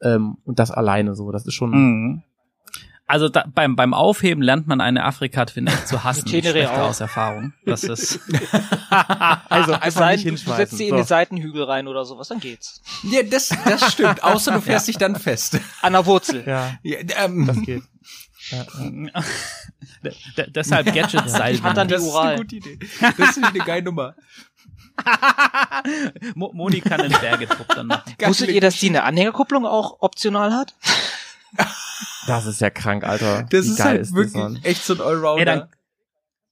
Ähm, 0.03 0.37
und 0.45 0.59
das 0.59 0.69
alleine 0.69 1.15
so, 1.15 1.31
das 1.31 1.45
ist 1.47 1.53
schon, 1.55 1.71
Mhm. 1.71 2.23
Also 3.09 3.27
da, 3.27 3.43
beim, 3.55 3.75
beim 3.75 3.95
Aufheben 3.95 4.43
lernt 4.43 4.67
man 4.67 4.81
eine 4.81 5.03
Afrika-Twin 5.03 5.67
zu 5.85 6.03
hassen. 6.03 6.31
Ich 6.31 6.47
spreche 6.47 6.71
aus 6.79 6.99
Erfahrung. 6.99 7.53
Das 7.65 7.83
ist 7.83 8.19
also 9.49 9.73
einfach 9.73 9.89
sei 9.89 10.11
nicht 10.11 10.25
denn, 10.25 10.35
du 10.35 10.37
hinschmeißen. 10.37 10.55
setzt 10.57 10.77
sie 10.77 10.83
in 10.83 10.89
so. 10.91 10.95
den 10.97 11.05
Seitenhügel 11.05 11.63
rein 11.63 11.87
oder 11.87 12.05
sowas, 12.05 12.27
dann 12.27 12.39
geht's. 12.39 12.83
Ja, 13.01 13.23
das, 13.23 13.49
das 13.65 13.93
stimmt. 13.93 14.23
Außer 14.23 14.51
du 14.51 14.61
fährst 14.61 14.87
dich 14.87 14.99
dann 14.99 15.15
fest. 15.15 15.59
An 15.81 15.93
der 15.93 16.05
Wurzel. 16.05 16.43
Ja, 16.45 16.77
Ja, 16.83 16.99
ähm, 17.17 17.47
das 17.47 17.59
geht. 17.61 17.81
Ja, 18.51 18.65
ja. 18.83 19.23
Deshalb 20.49 20.93
Gadget-Seil. 20.93 21.63
Hat 21.63 21.77
dann 21.77 21.87
die 21.87 21.95
das 21.95 22.03
ist 22.03 22.15
eine 22.15 22.37
gute 22.37 22.55
Idee. 22.57 22.77
Das 23.17 23.37
ist 23.37 23.43
eine 23.43 23.57
geile 23.57 23.83
Nummer. 23.85 24.13
Mo 26.35 26.51
Moni 26.53 26.81
kann 26.81 27.01
den 27.01 27.11
Bergetrupp 27.11 27.69
dann 27.69 27.87
machen. 27.87 28.13
Wusstet 28.23 28.49
ihr, 28.49 28.61
dass 28.61 28.77
die 28.77 28.89
eine 28.89 29.01
Anhängerkupplung 29.01 29.65
auch 29.65 29.97
optional 30.01 30.53
hat? 30.53 30.75
Das 32.27 32.45
ist 32.45 32.61
ja 32.61 32.69
krank, 32.69 33.03
Alter. 33.03 33.43
Das 33.49 33.65
Wie 33.65 33.69
ist 33.71 33.77
geil 33.77 33.87
halt 33.87 34.01
ist 34.01 34.13
wirklich 34.13 34.33
das, 34.43 34.65
echt 34.65 34.83
so 34.85 34.93
ein 34.93 34.99
Ey, 34.99 35.05
Allrounder. 35.05 35.45
dann, 35.45 35.67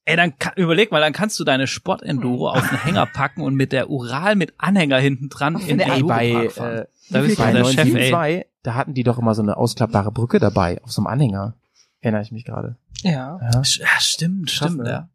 ey, 0.06 0.16
dann 0.16 0.38
ka- 0.38 0.52
überleg 0.56 0.90
mal, 0.90 1.00
dann 1.00 1.12
kannst 1.12 1.38
du 1.38 1.44
deine 1.44 1.66
Sport-Enduro 1.66 2.50
auf 2.50 2.68
den 2.68 2.78
Hänger 2.82 3.06
packen 3.12 3.42
und 3.42 3.54
mit 3.54 3.72
der 3.72 3.88
Ural 3.90 4.34
mit 4.36 4.54
Anhänger 4.58 4.98
hinten 4.98 5.28
dran 5.28 5.56
in 5.60 5.78
Ey, 5.80 5.90
Enduro 5.90 6.08
bei, 6.08 6.32
Park 6.32 6.52
fahren. 6.52 6.76
äh, 6.78 6.86
Da 7.10 7.20
bist 7.20 7.38
du 7.38 7.42
bei 7.42 7.52
der 7.52 7.64
Chef, 7.64 7.78
ey. 7.94 8.10
972, 8.10 8.46
da 8.64 8.74
hatten 8.74 8.94
die 8.94 9.04
doch 9.04 9.18
immer 9.18 9.34
so 9.34 9.42
eine 9.42 9.56
ausklappbare 9.56 10.10
Brücke 10.12 10.38
dabei, 10.40 10.82
auf 10.82 10.90
so 10.92 11.00
einem 11.02 11.06
Anhänger. 11.06 11.54
Erinnere 12.00 12.22
ich 12.22 12.32
mich 12.32 12.44
gerade. 12.44 12.76
Ja. 13.02 13.38
Ja. 13.40 13.60
Sch- 13.60 13.80
Ja, 13.80 13.86
stimmt, 14.00 14.48
Krass, 14.48 14.56
stimmt, 14.72 14.82
ne? 14.84 14.90
ja. 14.90 15.08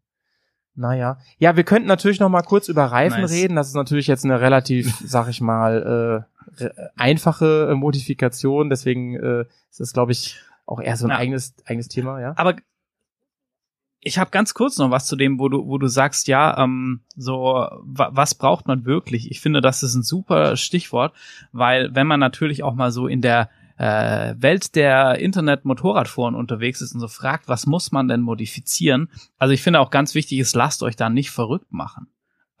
Naja. 0.76 1.18
Ja, 1.38 1.56
wir 1.56 1.64
könnten 1.64 1.86
natürlich 1.88 2.18
noch 2.20 2.28
mal 2.28 2.42
kurz 2.42 2.68
über 2.68 2.84
Reifen 2.86 3.20
Nice. 3.22 3.30
reden. 3.30 3.54
Das 3.56 3.68
ist 3.68 3.74
natürlich 3.74 4.06
jetzt 4.08 4.24
eine 4.24 4.40
relativ, 4.40 4.96
sag 5.04 5.28
ich 5.28 5.40
mal, 5.40 6.26
äh, 6.58 6.68
einfache 6.96 7.68
äh, 7.70 7.74
Modifikation. 7.74 8.70
Deswegen 8.70 9.14
äh, 9.16 9.44
ist 9.70 9.80
das, 9.80 9.92
glaube 9.92 10.12
ich, 10.12 10.40
auch 10.66 10.80
eher 10.80 10.96
so 10.96 11.06
ein 11.06 11.10
Ja. 11.10 11.16
eigenes, 11.18 11.54
eigenes 11.66 11.88
Thema, 11.88 12.20
ja. 12.20 12.32
Aber 12.36 12.56
ich 14.00 14.18
habe 14.18 14.30
ganz 14.30 14.52
kurz 14.52 14.76
noch 14.78 14.90
was 14.90 15.06
zu 15.06 15.16
dem, 15.16 15.38
wo 15.38 15.48
du, 15.48 15.66
wo 15.66 15.78
du 15.78 15.86
sagst, 15.86 16.28
ja, 16.28 16.62
ähm, 16.62 17.00
so 17.16 17.66
wa 17.82 18.10
was 18.12 18.34
braucht 18.34 18.66
man 18.66 18.84
wirklich? 18.84 19.30
Ich 19.30 19.40
finde, 19.40 19.60
das 19.62 19.82
ist 19.82 19.94
ein 19.94 20.02
super 20.02 20.56
Stichwort, 20.56 21.14
weil 21.52 21.94
wenn 21.94 22.06
man 22.06 22.20
natürlich 22.20 22.62
auch 22.62 22.74
mal 22.74 22.90
so 22.90 23.06
in 23.06 23.22
der 23.22 23.48
äh, 23.76 24.34
Welt 24.38 24.74
der 24.76 25.18
Internet-Motorradforen 25.18 26.34
unterwegs 26.34 26.80
ist 26.80 26.94
und 26.94 27.00
so 27.00 27.08
fragt, 27.08 27.48
was 27.48 27.66
muss 27.66 27.92
man 27.92 28.08
denn 28.08 28.20
modifizieren? 28.20 29.08
Also 29.38 29.52
ich 29.52 29.62
finde 29.62 29.80
auch 29.80 29.90
ganz 29.90 30.14
wichtig 30.14 30.38
ist, 30.38 30.54
lasst 30.54 30.82
euch 30.82 30.96
da 30.96 31.08
nicht 31.10 31.30
verrückt 31.30 31.72
machen. 31.72 32.08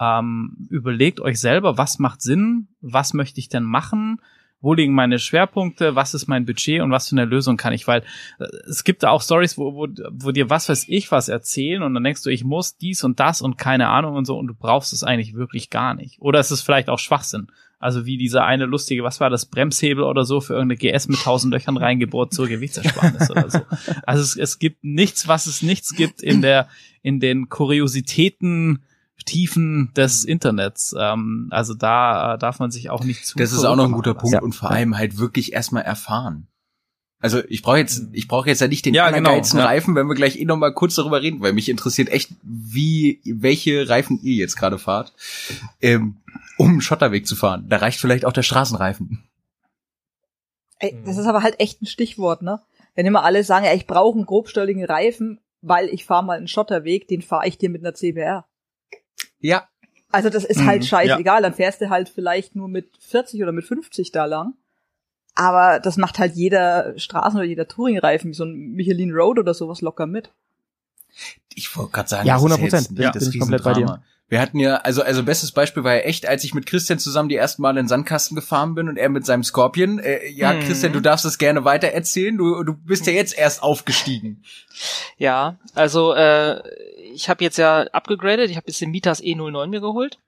Ähm, 0.00 0.66
überlegt 0.70 1.20
euch 1.20 1.40
selber, 1.40 1.78
was 1.78 1.98
macht 1.98 2.20
Sinn, 2.20 2.68
was 2.80 3.14
möchte 3.14 3.38
ich 3.38 3.48
denn 3.48 3.62
machen, 3.62 4.20
wo 4.64 4.72
liegen 4.72 4.94
meine 4.94 5.18
Schwerpunkte, 5.18 5.94
was 5.94 6.14
ist 6.14 6.26
mein 6.26 6.46
Budget 6.46 6.80
und 6.80 6.90
was 6.90 7.10
für 7.10 7.14
eine 7.14 7.26
Lösung 7.26 7.56
kann 7.56 7.74
ich, 7.74 7.86
weil 7.86 8.00
äh, 8.40 8.46
es 8.68 8.82
gibt 8.82 9.02
da 9.02 9.10
auch 9.10 9.22
Stories, 9.22 9.56
wo, 9.56 9.74
wo, 9.74 9.86
wo 10.10 10.32
dir 10.32 10.50
was 10.50 10.68
weiß 10.68 10.86
ich 10.88 11.12
was 11.12 11.28
erzählen 11.28 11.82
und 11.82 11.94
dann 11.94 12.02
denkst 12.02 12.22
du, 12.22 12.30
ich 12.30 12.44
muss 12.44 12.76
dies 12.76 13.04
und 13.04 13.20
das 13.20 13.42
und 13.42 13.58
keine 13.58 13.88
Ahnung 13.88 14.16
und 14.16 14.24
so 14.24 14.36
und 14.36 14.48
du 14.48 14.54
brauchst 14.54 14.92
es 14.92 15.04
eigentlich 15.04 15.34
wirklich 15.34 15.70
gar 15.70 15.94
nicht. 15.94 16.20
Oder 16.20 16.40
es 16.40 16.50
ist 16.50 16.62
vielleicht 16.62 16.88
auch 16.88 16.98
Schwachsinn. 16.98 17.48
Also 17.84 18.06
wie 18.06 18.16
dieser 18.16 18.46
eine 18.46 18.64
lustige, 18.64 19.04
was 19.04 19.20
war 19.20 19.28
das, 19.28 19.44
Bremshebel 19.44 20.04
oder 20.04 20.24
so 20.24 20.40
für 20.40 20.54
irgendeine 20.54 20.78
GS 20.78 21.06
mit 21.06 21.20
tausend 21.20 21.52
Löchern 21.52 21.76
reingebohrt 21.76 22.32
zur 22.32 22.48
Gewichtsersparnis 22.48 23.30
oder 23.30 23.50
so. 23.50 23.60
Also 24.06 24.22
es, 24.22 24.36
es 24.36 24.58
gibt 24.58 24.82
nichts, 24.84 25.28
was 25.28 25.44
es 25.44 25.60
nichts 25.60 25.94
gibt 25.94 26.22
in 26.22 26.40
der, 26.40 26.66
in 27.02 27.20
den 27.20 27.50
Kuriositäten, 27.50 28.82
Tiefen 29.26 29.92
des 29.94 30.24
Internets. 30.24 30.94
Ähm, 30.98 31.48
also 31.50 31.74
da 31.74 32.34
äh, 32.34 32.38
darf 32.38 32.58
man 32.58 32.70
sich 32.70 32.88
auch 32.88 33.04
nicht 33.04 33.26
zu. 33.26 33.36
Das 33.36 33.52
ist 33.52 33.64
auch 33.64 33.76
noch 33.76 33.84
ein 33.84 33.92
guter 33.92 34.14
Punkt 34.14 34.32
lassen. 34.32 34.44
und 34.44 34.54
vor 34.54 34.70
allem 34.70 34.96
halt 34.96 35.18
wirklich 35.18 35.52
erstmal 35.52 35.82
erfahren. 35.82 36.48
Also 37.24 37.42
ich 37.48 37.62
brauche 37.62 37.78
jetzt, 37.78 38.02
ich 38.12 38.28
brauche 38.28 38.50
jetzt 38.50 38.60
ja 38.60 38.68
nicht 38.68 38.84
den 38.84 38.92
Ja, 38.92 39.10
genau, 39.10 39.30
allergeilsten 39.30 39.58
ja. 39.58 39.64
Reifen, 39.64 39.94
wenn 39.94 40.06
wir 40.08 40.14
gleich 40.14 40.36
eh 40.38 40.44
noch 40.44 40.58
mal 40.58 40.74
kurz 40.74 40.94
darüber 40.94 41.22
reden, 41.22 41.40
weil 41.40 41.54
mich 41.54 41.70
interessiert 41.70 42.10
echt, 42.10 42.32
wie 42.42 43.18
welche 43.24 43.88
Reifen 43.88 44.20
ihr 44.22 44.34
jetzt 44.34 44.56
gerade 44.56 44.78
fahrt, 44.78 45.14
ähm, 45.80 46.16
um 46.58 46.68
einen 46.68 46.80
Schotterweg 46.82 47.26
zu 47.26 47.34
fahren. 47.34 47.64
Da 47.66 47.78
reicht 47.78 47.98
vielleicht 47.98 48.26
auch 48.26 48.32
der 48.34 48.42
Straßenreifen. 48.42 49.24
Ey, 50.80 50.94
das 51.06 51.16
ist 51.16 51.24
aber 51.24 51.42
halt 51.42 51.60
echt 51.60 51.80
ein 51.80 51.86
Stichwort, 51.86 52.42
ne? 52.42 52.60
Wenn 52.94 53.06
immer 53.06 53.24
alle 53.24 53.42
sagen, 53.42 53.64
ja, 53.64 53.72
ich 53.72 53.86
brauche 53.86 54.18
einen 54.18 54.26
grobstolligen 54.26 54.84
Reifen, 54.84 55.40
weil 55.62 55.88
ich 55.88 56.04
fahre 56.04 56.26
mal 56.26 56.36
einen 56.36 56.46
Schotterweg, 56.46 57.08
den 57.08 57.22
fahre 57.22 57.48
ich 57.48 57.56
dir 57.56 57.70
mit 57.70 57.80
einer 57.82 57.94
CBR. 57.94 58.44
Ja, 59.40 59.66
Also 60.12 60.28
das 60.28 60.44
ist 60.44 60.60
Mhm, 60.60 60.66
halt 60.66 60.84
scheißegal, 60.84 61.40
dann 61.40 61.54
fährst 61.54 61.80
du 61.80 61.88
halt 61.88 62.10
vielleicht 62.10 62.54
nur 62.54 62.68
mit 62.68 62.90
40 63.00 63.42
oder 63.42 63.52
mit 63.52 63.64
50 63.64 64.12
da 64.12 64.26
lang. 64.26 64.52
Aber 65.34 65.80
das 65.80 65.96
macht 65.96 66.18
halt 66.18 66.34
jeder 66.34 66.94
Straßen- 66.96 67.34
oder 67.36 67.44
jeder 67.44 67.66
Touringreifen, 67.68 68.30
wie 68.30 68.34
so 68.34 68.44
ein 68.44 68.72
Michelin 68.72 69.12
Road 69.12 69.38
oder 69.38 69.52
sowas 69.54 69.80
locker 69.80 70.06
mit. 70.06 70.30
ich 71.54 71.76
wollte 71.76 71.92
gerade 71.92 72.08
sagen, 72.08 72.26
Ja, 72.26 72.34
das 72.34 72.44
ist 72.44 72.50
100%. 72.58 72.62
jetzt 72.62 72.90
nicht 72.90 73.00
Ja, 73.02 73.10
das 73.12 73.24
bin 73.24 73.32
ich 73.34 73.38
komplett 73.40 73.62
bei 73.64 73.72
dir. 73.74 74.02
Wir 74.28 74.40
hatten 74.40 74.58
ja, 74.58 74.76
also, 74.76 75.02
also 75.02 75.22
bestes 75.22 75.52
Beispiel 75.52 75.84
war 75.84 75.94
ja 75.94 76.00
echt, 76.00 76.26
als 76.26 76.44
ich 76.44 76.54
mit 76.54 76.64
Christian 76.66 76.98
zusammen 76.98 77.28
die 77.28 77.36
ersten 77.36 77.60
Mal 77.62 77.70
in 77.70 77.76
den 77.76 77.88
Sandkasten 77.88 78.34
gefahren 78.34 78.74
bin 78.74 78.88
und 78.88 78.96
er 78.96 79.10
mit 79.10 79.26
seinem 79.26 79.44
Scorpion. 79.44 79.98
Äh, 79.98 80.26
ja, 80.30 80.54
Mhm. 80.54 80.60
Christian, 80.60 80.92
du 80.94 81.00
darfst 81.00 81.24
es 81.26 81.36
gerne 81.36 81.64
weiter 81.64 81.88
erzählen. 81.88 82.36
Du, 82.36 82.64
du 82.64 82.72
bist 82.74 83.06
ja 83.06 83.12
jetzt 83.12 83.36
erst 83.36 83.62
aufgestiegen. 83.62 84.42
Ja, 85.18 85.56
also 85.74 86.14
äh, 86.14 86.62
ich 87.12 87.28
habe 87.28 87.44
jetzt 87.44 87.58
ja 87.58 87.82
abgegradet, 87.92 88.50
ich 88.50 88.56
habe 88.56 88.66
jetzt 88.68 88.80
den 88.80 88.90
Mitas 88.90 89.22
E09 89.22 89.66
mir 89.68 89.80
geholt. 89.80 90.18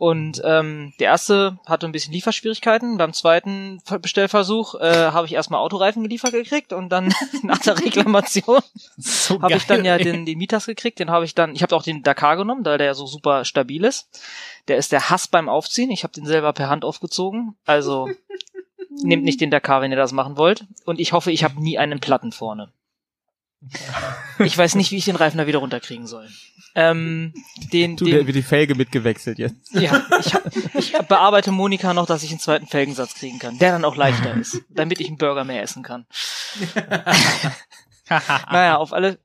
Und 0.00 0.40
ähm, 0.46 0.94
der 0.98 1.08
erste 1.08 1.58
hatte 1.66 1.84
ein 1.84 1.92
bisschen 1.92 2.14
Lieferschwierigkeiten. 2.14 2.96
Beim 2.96 3.12
zweiten 3.12 3.80
Ver- 3.84 3.98
Bestellversuch 3.98 4.74
äh, 4.76 5.10
habe 5.12 5.26
ich 5.26 5.34
erstmal 5.34 5.60
Autoreifen 5.60 6.02
geliefert 6.02 6.32
gekriegt 6.32 6.72
und 6.72 6.88
dann 6.88 7.12
nach 7.42 7.58
der 7.58 7.78
Reklamation 7.78 8.62
So 8.96 9.42
habe 9.42 9.52
ich 9.52 9.66
dann 9.66 9.84
ja 9.84 9.98
den, 9.98 10.24
den 10.24 10.38
Mitas 10.38 10.64
gekriegt. 10.64 11.00
Den 11.00 11.10
habe 11.10 11.26
ich 11.26 11.34
dann, 11.34 11.54
ich 11.54 11.62
habe 11.62 11.76
auch 11.76 11.82
den 11.82 12.02
Dakar 12.02 12.38
genommen, 12.38 12.64
da 12.64 12.78
der 12.78 12.86
ja 12.86 12.94
so 12.94 13.04
super 13.04 13.44
stabil 13.44 13.84
ist. 13.84 14.08
Der 14.68 14.78
ist 14.78 14.90
der 14.90 15.10
Hass 15.10 15.28
beim 15.28 15.50
Aufziehen. 15.50 15.90
Ich 15.90 16.02
habe 16.02 16.14
den 16.14 16.24
selber 16.24 16.54
per 16.54 16.70
Hand 16.70 16.82
aufgezogen. 16.82 17.56
Also 17.66 18.08
nehmt 19.02 19.24
nicht 19.24 19.42
den 19.42 19.50
Dakar, 19.50 19.82
wenn 19.82 19.90
ihr 19.90 19.98
das 19.98 20.12
machen 20.12 20.38
wollt. 20.38 20.64
Und 20.86 20.98
ich 20.98 21.12
hoffe, 21.12 21.30
ich 21.30 21.44
habe 21.44 21.62
nie 21.62 21.76
einen 21.76 22.00
Platten 22.00 22.32
vorne. 22.32 22.72
Ich 24.38 24.56
weiß 24.56 24.74
nicht, 24.76 24.90
wie 24.90 24.96
ich 24.96 25.04
den 25.04 25.16
Reifen 25.16 25.38
da 25.38 25.46
wieder 25.46 25.58
runterkriegen 25.58 26.06
soll. 26.06 26.26
Ähm, 26.74 27.34
den, 27.72 27.96
Du, 27.96 28.04
der 28.06 28.18
den, 28.18 28.26
wird 28.28 28.36
die 28.36 28.42
Felge 28.42 28.74
mitgewechselt 28.74 29.38
jetzt. 29.38 29.56
ja, 29.74 30.02
ich, 30.20 30.34
hab- 30.34 30.50
ich 30.74 30.92
bearbeite 31.08 31.50
Monika 31.52 31.92
noch, 31.92 32.06
dass 32.06 32.22
ich 32.22 32.30
einen 32.30 32.38
zweiten 32.40 32.66
Felgensatz 32.68 33.14
kriegen 33.14 33.38
kann, 33.38 33.58
der 33.58 33.72
dann 33.72 33.84
auch 33.84 33.96
leichter 33.96 34.34
ist, 34.34 34.62
damit 34.70 35.00
ich 35.00 35.08
einen 35.08 35.18
Burger 35.18 35.44
mehr 35.44 35.62
essen 35.62 35.82
kann. 35.82 36.06
naja, 38.50 38.76
auf 38.76 38.92
alle, 38.92 39.18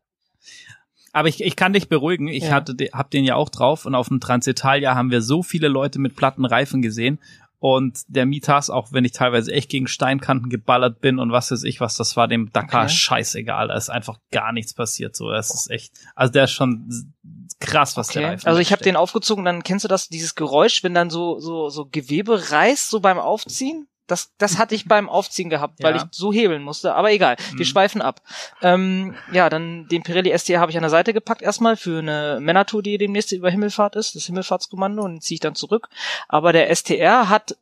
Aber 1.14 1.28
ich, 1.28 1.41
ich 1.44 1.56
kann 1.56 1.74
dich 1.74 1.88
beruhigen. 1.88 2.28
Ich 2.28 2.45
Ja. 2.45 2.52
hatte, 2.52 2.76
hab 2.94 3.12
den 3.12 3.24
ja 3.24 3.36
auch 3.36 3.49
drauf 3.49 3.86
und 3.86 3.95
auf 3.95 4.07
dem 4.10 4.20
Transitalia 4.20 4.95
haben 4.95 5.12
wir 5.12 5.22
so 5.22 5.44
viele 5.44 5.68
Leute 5.68 5.99
mit 5.99 6.16
platten 6.16 6.45
Reifen 6.45 6.82
gesehen. 6.82 7.20
Und 7.68 8.04
der 8.10 8.28
Mitas, 8.28 8.70
auch 8.70 8.92
wenn 8.92 9.06
ich 9.06 9.14
teilweise 9.14 9.52
echt 9.52 9.72
gegen 9.72 9.88
Steinkanten 9.88 10.52
geballert 10.52 11.02
bin 11.02 11.18
und 11.18 11.32
was 11.32 11.50
weiß 11.50 11.64
ich 11.64 11.82
was, 11.82 11.96
das 11.96 12.16
war 12.16 12.28
dem 12.28 12.52
Dakar 12.52 12.84
Okay. 12.84 12.94
scheißegal. 12.94 13.70
Da 13.70 13.74
ist 13.74 13.90
einfach 13.90 14.20
gar 14.30 14.52
nichts 14.52 14.76
passiert. 14.76 15.16
So, 15.16 15.32
das 15.32 15.52
ist 15.52 15.72
echt, 15.72 15.92
also 16.14 16.32
der 16.32 16.44
ist 16.44 16.52
schon 16.52 17.16
krass, 17.60 17.98
was 17.98 18.10
der 18.10 18.22
okay. 18.22 18.32
Reifen 18.34 18.48
Also 18.48 18.60
ich 18.60 18.72
habe 18.72 18.84
den 18.84 18.96
aufgezogen, 18.96 19.46
dann 19.46 19.64
kennst 19.64 19.84
du 19.84 19.88
das, 19.88 20.10
dieses 20.10 20.36
Geräusch, 20.36 20.84
wenn 20.84 20.94
dann 20.94 21.10
so, 21.10 21.40
so, 21.40 21.70
so 21.70 21.88
Gewebe 21.88 22.52
reißt, 22.52 22.88
so 22.88 23.00
beim 23.00 23.18
Aufziehen? 23.18 23.88
Das, 24.07 24.32
das 24.38 24.57
hatte 24.57 24.76
ich 24.76 24.86
beim 24.88 25.10
Aufziehen 25.10 25.49
gehabt, 25.49 25.82
weil 25.82 25.95
Ja. 25.95 26.03
ich 26.03 26.07
so 26.11 26.32
hebeln 26.32 26.61
musste. 26.61 26.94
Aber 26.94 27.11
egal, 27.11 27.38
wir 27.52 27.60
Mhm. 27.60 27.65
schweifen 27.65 28.02
ab. 28.02 28.22
Ähm, 28.61 29.15
ja, 29.32 29.49
dann 29.49 29.88
den 29.88 30.03
Pirelli 30.03 30.32
ST 30.38 30.49
habe 30.57 30.72
ich 30.72 30.77
an 30.77 30.84
der 30.84 30.90
Seite 30.91 31.14
gepackt 31.14 31.41
erstmal 31.41 31.76
für 31.77 31.99
eine 31.99 32.40
Männertour, 32.41 32.84
die 32.84 32.98
demnächst 32.98 33.32
über 33.32 33.49
Himmelfahrt 33.49 33.95
ist, 33.95 34.15
das 34.15 34.26
Himmelfahrtskommando, 34.26 35.02
und 35.03 35.23
ziehe 35.23 35.36
ich 35.36 35.40
dann 35.41 35.56
zurück. 35.56 35.90
Aber 36.27 36.53
der 36.53 36.69
STR 36.76 37.30
hat 37.30 37.57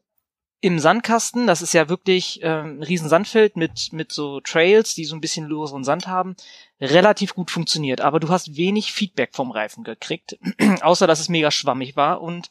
im 0.59 0.79
Sandkasten, 0.79 1.45
das 1.45 1.61
ist 1.61 1.73
ja 1.73 1.89
wirklich 1.89 2.39
ähm, 2.41 2.79
ein 2.79 2.83
riesen 2.83 3.09
Sandfeld 3.09 3.57
mit, 3.57 3.89
mit 3.91 4.13
so 4.13 4.39
Trails, 4.39 4.93
die 4.95 5.03
so 5.03 5.13
ein 5.13 5.19
bisschen 5.19 5.45
loseren 5.45 5.83
Sand 5.83 6.07
haben, 6.07 6.37
relativ 6.83 7.33
gut 7.33 7.49
funktioniert. 7.49 8.01
Aber 8.01 8.19
du 8.19 8.29
hast 8.29 8.55
wenig 8.55 8.91
Feedback 8.91 9.31
vom 9.33 9.51
Reifen 9.51 9.83
gekriegt, 9.83 10.37
außer 10.81 11.07
dass 11.07 11.19
es 11.19 11.29
mega 11.29 11.51
schwammig 11.51 11.95
war. 11.95 12.21
Und 12.21 12.49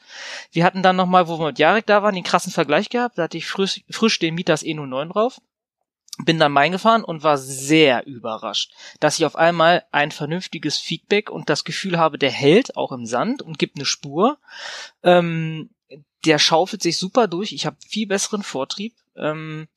wir 0.50 0.64
hatten 0.64 0.82
dann 0.82 0.96
nochmal, 0.96 1.28
wo 1.28 1.38
wir 1.38 1.46
mit 1.46 1.58
Jarek 1.58 1.86
da 1.86 2.02
waren, 2.02 2.14
den 2.14 2.24
krassen 2.24 2.52
Vergleich 2.52 2.88
gehabt. 2.88 3.18
Da 3.18 3.24
hatte 3.24 3.38
ich 3.38 3.46
frisch, 3.46 3.82
frisch 3.90 4.18
den 4.18 4.34
Mitas 4.34 4.64
E09 4.64 5.12
drauf. 5.12 5.40
Bin 6.24 6.38
dann 6.38 6.52
Main 6.52 6.72
gefahren 6.72 7.04
und 7.04 7.22
war 7.22 7.38
sehr 7.38 8.06
überrascht, 8.06 8.72
dass 9.00 9.18
ich 9.18 9.24
auf 9.24 9.34
einmal 9.34 9.84
ein 9.92 10.10
vernünftiges 10.10 10.76
Feedback 10.76 11.30
und 11.30 11.48
das 11.48 11.64
Gefühl 11.64 11.98
habe, 11.98 12.18
der 12.18 12.30
hält 12.30 12.76
auch 12.76 12.92
im 12.92 13.06
Sand 13.06 13.40
und 13.40 13.58
gibt 13.58 13.76
eine 13.76 13.86
Spur. 13.86 14.38
Ähm, 15.02 15.70
der 16.26 16.38
schaufelt 16.38 16.82
sich 16.82 16.98
super 16.98 17.28
durch. 17.28 17.52
Ich 17.52 17.64
habe 17.66 17.76
viel 17.86 18.06
besseren 18.06 18.42
Vortrieb. 18.42 18.94
Ähm, 19.16 19.68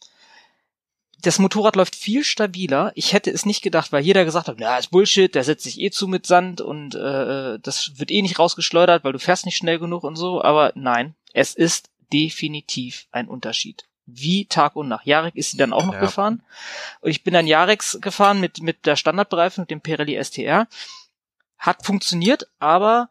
das 1.26 1.40
Motorrad 1.40 1.76
läuft 1.76 1.96
viel 1.96 2.24
stabiler. 2.24 2.92
Ich 2.96 3.14
hätte 3.14 3.32
es 3.32 3.46
nicht 3.46 3.62
gedacht, 3.62 3.92
weil 3.92 4.04
jeder 4.04 4.26
gesagt 4.26 4.48
hat, 4.48 4.58
na, 4.60 4.78
ist 4.78 4.92
Bullshit, 4.92 5.34
der 5.34 5.44
setzt 5.44 5.64
sich 5.64 5.80
eh 5.80 5.90
zu 5.90 6.08
mit 6.08 6.26
Sand 6.26 6.62
und 6.62 6.94
äh, 6.96 7.58
das 7.60 7.94
wird 7.96 8.12
eh 8.12 8.22
nicht 8.22 8.38
rausgeschleudert, 8.40 9.04
weil 9.04 9.14
du 9.14 9.20
fährst 9.20 9.46
nicht 9.46 9.58
schnell 9.58 9.80
genug 9.80 10.04
und 10.04 10.16
so. 10.16 10.42
Aber 10.44 10.72
nein, 10.76 11.16
es 11.34 11.56
ist 11.56 11.90
definitiv 12.14 13.08
ein 13.12 13.28
Unterschied. 13.28 13.86
Wie 14.06 14.46
Tag 14.46 14.76
und 14.76 14.88
Nacht. 14.88 15.08
Jarek 15.08 15.36
ist 15.36 15.52
sie 15.52 15.58
dann 15.58 15.74
auch 15.74 15.86
noch 15.86 15.96
Ja. 15.96 16.00
gefahren. 16.02 16.44
Und 17.02 17.10
ich 17.10 17.24
bin 17.24 17.34
dann 17.34 17.48
Jarex 17.48 17.98
gefahren 18.02 18.40
mit, 18.40 18.62
mit 18.62 18.86
der 18.86 18.96
Standardbereifung, 18.96 19.64
mit 19.64 19.72
dem 19.72 19.82
Pirelli 19.82 20.24
STR. 20.24 20.68
Hat 21.58 21.84
funktioniert, 21.84 22.48
aber 22.60 23.10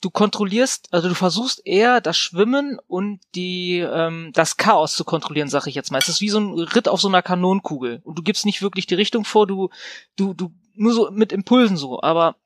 du 0.00 0.10
kontrollierst, 0.10 0.88
also 0.92 1.08
du 1.08 1.14
versuchst 1.14 1.62
eher 1.66 2.00
das 2.00 2.16
Schwimmen 2.16 2.78
und 2.86 3.20
die 3.34 3.78
ähm, 3.78 4.30
das 4.34 4.56
Chaos 4.56 4.94
zu 4.94 5.04
kontrollieren, 5.04 5.48
sag 5.48 5.66
ich 5.66 5.74
jetzt 5.74 5.90
mal. 5.90 5.98
Es 5.98 6.08
ist 6.08 6.20
wie 6.20 6.28
so 6.28 6.38
ein 6.38 6.52
Ritt 6.58 6.88
auf 6.88 7.00
so 7.00 7.08
einer 7.08 7.22
Kanonenkugel 7.22 8.00
und 8.04 8.18
du 8.18 8.22
gibst 8.22 8.44
nicht 8.46 8.62
wirklich 8.62 8.86
die 8.86 8.94
Richtung 8.94 9.24
vor, 9.24 9.46
du 9.46 9.70
du 10.16 10.34
du 10.34 10.52
nur 10.74 10.92
so 10.92 11.10
mit 11.10 11.32
Impulsen 11.32 11.76
so, 11.76 12.02
aber 12.02 12.36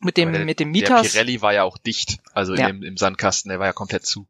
mit 0.00 0.16
dem 0.16 0.28
Aber 0.30 0.38
der, 0.38 0.46
mit 0.46 0.58
dem 0.60 0.72
Der 0.72 0.82
Mitas 0.82 1.12
Pirelli 1.12 1.40
war 1.42 1.52
ja 1.54 1.62
auch 1.64 1.78
dicht, 1.78 2.18
also 2.32 2.54
Ja. 2.54 2.68
in 2.68 2.80
dem, 2.80 2.82
im 2.82 2.96
Sandkasten, 2.96 3.50
der 3.50 3.58
war 3.60 3.66
ja 3.66 3.72
komplett 3.72 4.04
zu. 4.06 4.26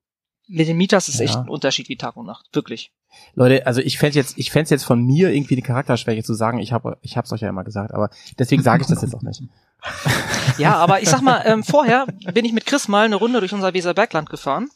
mit 0.49 0.67
dem 0.69 0.77
Mitas 0.77 1.09
ist 1.09 1.21
echt 1.21 1.35
Ja. 1.35 1.43
ein 1.43 1.49
Unterschied 1.49 1.89
wie 1.89 1.97
Tag 1.97 2.17
und 2.17 2.27
Nacht, 2.27 2.47
wirklich. 2.53 2.93
Leute, 3.35 3.67
also 3.67 3.81
ich 3.81 3.99
fände 3.99 4.17
jetzt, 4.19 4.37
ich 4.37 4.51
fände 4.51 4.71
jetzt 4.71 4.85
von 4.85 5.01
mir 5.03 5.31
irgendwie 5.33 5.55
eine 5.55 5.63
Charakterschwäche 5.63 6.23
zu 6.23 6.35
sagen. 6.35 6.59
Ich 6.59 6.73
habe, 6.73 6.99
ich 7.03 7.17
hab's 7.17 7.33
euch 7.33 7.41
ja 7.41 7.49
immer 7.49 7.65
gesagt, 7.65 7.93
aber 7.95 8.11
deswegen 8.39 8.63
sage 8.63 8.83
ich 8.83 8.89
das 8.89 9.03
jetzt 9.03 9.15
auch 9.15 9.23
nicht. 9.23 9.43
Ja, 10.59 10.77
aber 10.77 11.03
ich 11.03 11.09
sag 11.09 11.23
mal, 11.23 11.43
ähm, 11.47 11.63
vorher 11.65 12.07
bin 12.35 12.45
ich 12.45 12.53
mit 12.53 12.67
Chris 12.67 12.89
mal 12.89 13.05
eine 13.05 13.17
Runde 13.17 13.41
durch 13.41 13.53
unser 13.53 13.75
Weserbergland 13.75 14.29
gefahren. 14.31 14.69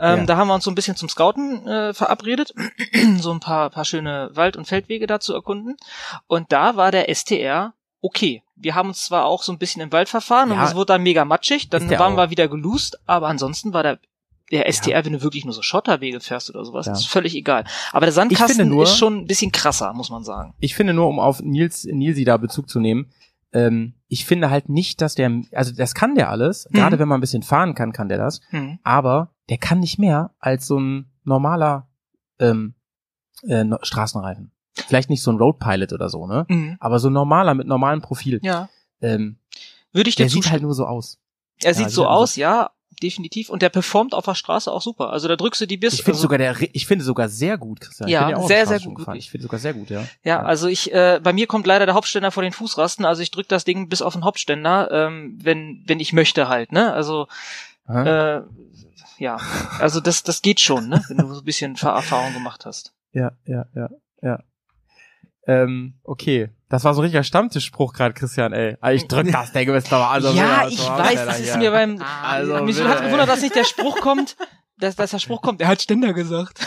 Ähm, 0.00 0.20
Ja. 0.20 0.24
Da 0.26 0.36
haben 0.36 0.48
wir 0.48 0.54
uns 0.54 0.64
so 0.64 0.70
ein 0.70 0.74
bisschen 0.74 0.96
zum 0.96 1.08
Scouten 1.08 1.66
äh, 1.66 1.92
verabredet, 1.94 2.54
so 3.18 3.32
ein 3.32 3.40
paar, 3.40 3.70
paar 3.70 3.84
schöne 3.84 4.30
Wald- 4.34 4.56
und 4.56 4.66
Feldwege 4.66 5.06
da 5.06 5.20
zu 5.20 5.34
erkunden. 5.34 5.76
Und 6.26 6.52
da 6.52 6.76
war 6.76 6.90
der 6.92 7.12
STR 7.14 7.74
okay. 8.00 8.42
Wir 8.54 8.74
haben 8.74 8.88
uns 8.88 9.04
zwar 9.04 9.24
auch 9.26 9.42
so 9.42 9.52
ein 9.52 9.58
bisschen 9.58 9.82
im 9.82 9.92
Wald 9.92 10.08
verfahren 10.08 10.50
und 10.50 10.56
Ja. 10.58 10.64
es 10.66 10.74
wurde 10.74 10.86
dann 10.86 11.02
mega 11.02 11.24
matschig, 11.24 11.68
dann 11.68 11.88
waren 11.90 12.12
auch. 12.14 12.16
wir 12.16 12.30
wieder 12.30 12.46
geloost, 12.48 12.98
aber 13.06 13.28
ansonsten 13.28 13.72
war 13.72 13.82
der 13.82 13.98
der 14.50 14.66
STR, 14.72 15.04
wenn 15.04 15.12
du 15.12 15.20
wirklich 15.22 15.44
nur 15.44 15.52
so 15.52 15.60
Schotterwege 15.60 16.20
fährst 16.20 16.48
oder 16.48 16.64
sowas, 16.64 16.86
Ja. 16.86 16.92
ist 16.94 17.06
völlig 17.06 17.34
egal. 17.34 17.64
Aber 17.92 18.06
der 18.06 18.12
Sandkasten 18.14 18.66
nur- 18.66 18.84
ist 18.84 18.96
schon 18.96 19.18
ein 19.18 19.26
bisschen 19.26 19.52
krasser, 19.52 19.92
muss 19.92 20.08
man 20.08 20.24
sagen. 20.24 20.54
Ich 20.58 20.74
finde 20.74 20.94
nur, 20.94 21.06
um 21.06 21.20
auf 21.20 21.40
Nils, 21.42 21.84
Nilsi 21.84 22.24
da 22.24 22.38
Bezug 22.38 22.66
zu 22.70 22.80
nehmen, 22.80 23.12
ähm, 23.52 23.94
ich 24.08 24.24
finde 24.26 24.50
halt 24.50 24.68
nicht, 24.68 25.00
dass 25.00 25.14
der, 25.14 25.30
also 25.52 25.74
das 25.74 25.94
kann 25.94 26.14
der 26.14 26.30
alles, 26.30 26.66
Mhm. 26.70 26.74
gerade 26.76 26.98
wenn 26.98 27.08
man 27.08 27.18
ein 27.18 27.20
bisschen 27.20 27.42
fahren 27.42 27.74
kann, 27.74 27.92
kann 27.92 28.08
der 28.08 28.18
das, 28.18 28.40
Hm. 28.50 28.78
aber 28.82 29.34
der 29.48 29.58
kann 29.58 29.80
nicht 29.80 29.98
mehr 29.98 30.34
als 30.38 30.66
so 30.66 30.78
ein 30.78 31.10
normaler 31.24 31.88
ähm, 32.38 32.74
äh, 33.42 33.64
Straßenreifen. 33.82 34.52
Vielleicht 34.86 35.10
nicht 35.10 35.22
so 35.22 35.30
ein 35.32 35.38
Road 35.38 35.58
Pilot 35.58 35.92
oder 35.92 36.08
so, 36.08 36.26
ne? 36.26 36.46
Mhm. 36.48 36.76
Aber 36.80 36.98
so 37.00 37.08
ein 37.10 37.12
normaler 37.12 37.54
mit 37.54 37.66
normalem 37.66 38.00
Profil. 38.00 38.38
Ja. 38.42 38.68
Ähm, 39.00 39.38
Würde 39.92 40.08
ich 40.08 40.16
dir 40.16 40.24
der 40.24 40.30
sieht 40.30 40.50
halt 40.50 40.62
nur 40.62 40.74
so 40.74 40.86
aus. 40.86 41.18
Er 41.62 41.70
Ja, 41.72 41.74
sieht 41.74 41.86
sieht 41.86 41.94
so 41.94 42.02
halt 42.04 42.12
aus, 42.16 42.36
ja, 42.36 42.70
definitiv. 43.00 43.48
Und 43.50 43.62
der 43.62 43.68
performt 43.68 44.14
auf 44.14 44.24
der 44.24 44.34
Straße 44.34 44.70
auch 44.70 44.82
super. 44.82 45.10
Also 45.10 45.28
da 45.28 45.36
drückst 45.36 45.60
du 45.60 45.66
die 45.66 45.76
bis. 45.76 45.94
Ich 45.94 46.02
finde 46.02 46.16
also, 46.16 46.22
sogar 46.22 46.38
der, 46.38 46.56
ich 46.72 46.86
finde 46.86 47.04
sogar 47.04 47.28
sehr 47.28 47.58
gut, 47.58 47.80
Christian. 47.80 48.08
Ja, 48.08 48.36
auch 48.36 48.46
sehr, 48.46 48.66
sehr 48.66 48.80
gut. 48.80 49.06
Ich 49.14 49.30
finde 49.30 49.42
sogar 49.42 49.60
sehr 49.60 49.74
gut, 49.74 49.90
ja. 49.90 50.04
ja, 50.22 50.42
also 50.42 50.68
ich, 50.68 50.92
äh, 50.92 51.20
bei 51.22 51.32
mir 51.32 51.46
kommt 51.46 51.66
leider 51.66 51.86
der 51.86 51.94
Hauptständer 51.94 52.30
vor 52.30 52.42
den 52.42 52.52
Fußrasten. 52.52 53.04
Also 53.04 53.22
ich 53.22 53.30
drück 53.30 53.48
das 53.48 53.64
Ding 53.64 53.88
bis 53.88 54.02
auf 54.02 54.12
den 54.12 54.24
Hauptständer, 54.24 54.90
ähm, 54.90 55.38
wenn 55.42 55.82
wenn 55.86 56.00
ich 56.00 56.12
möchte 56.12 56.48
halt. 56.48 56.72
Ne, 56.72 56.92
also 56.92 57.26
äh, 57.88 58.40
ja, 59.18 59.38
also 59.78 60.00
das 60.00 60.22
das 60.22 60.42
geht 60.42 60.60
schon, 60.60 60.88
ne, 60.88 61.02
wenn 61.08 61.18
du 61.18 61.32
so 61.32 61.40
ein 61.40 61.44
bisschen 61.44 61.76
Fahrerfahrung 61.76 62.32
gemacht 62.34 62.66
hast. 62.66 62.92
Ja, 63.12 63.32
ja, 63.46 63.66
ja, 63.74 63.88
ja. 64.22 64.42
Ähm, 65.46 65.94
okay. 66.04 66.50
Das 66.70 66.84
war 66.84 66.92
so 66.92 67.00
ein 67.00 67.04
richtiger 67.04 67.22
Stammtischspruch 67.22 67.94
gerade, 67.94 68.12
Christian, 68.14 68.52
ey. 68.52 68.76
Ah, 68.80 68.92
Ich 68.92 69.08
drück 69.08 69.30
das 69.32 69.52
Ding 69.52 69.72
bis 69.72 69.84
doch 69.84 70.10
also 70.10 70.30
ja, 70.32 70.66
ich 70.68 70.78
so 70.78 70.88
weiß, 70.88 71.24
das 71.24 71.40
ist 71.40 71.56
mir 71.56 71.70
beim. 71.70 72.02
Also 72.22 72.62
mich 72.62 72.76
bitte, 72.76 72.88
hat 72.88 73.02
gewundert, 73.02 73.28
dass 73.28 73.40
nicht 73.40 73.54
der 73.54 73.64
Spruch 73.64 74.00
kommt. 74.00 74.36
Dass, 74.78 74.94
dass 74.94 75.10
der 75.10 75.18
Spruch 75.18 75.42
kommt, 75.42 75.60
er 75.60 75.68
hat 75.68 75.82
Ständer 75.82 76.12
gesagt. 76.12 76.60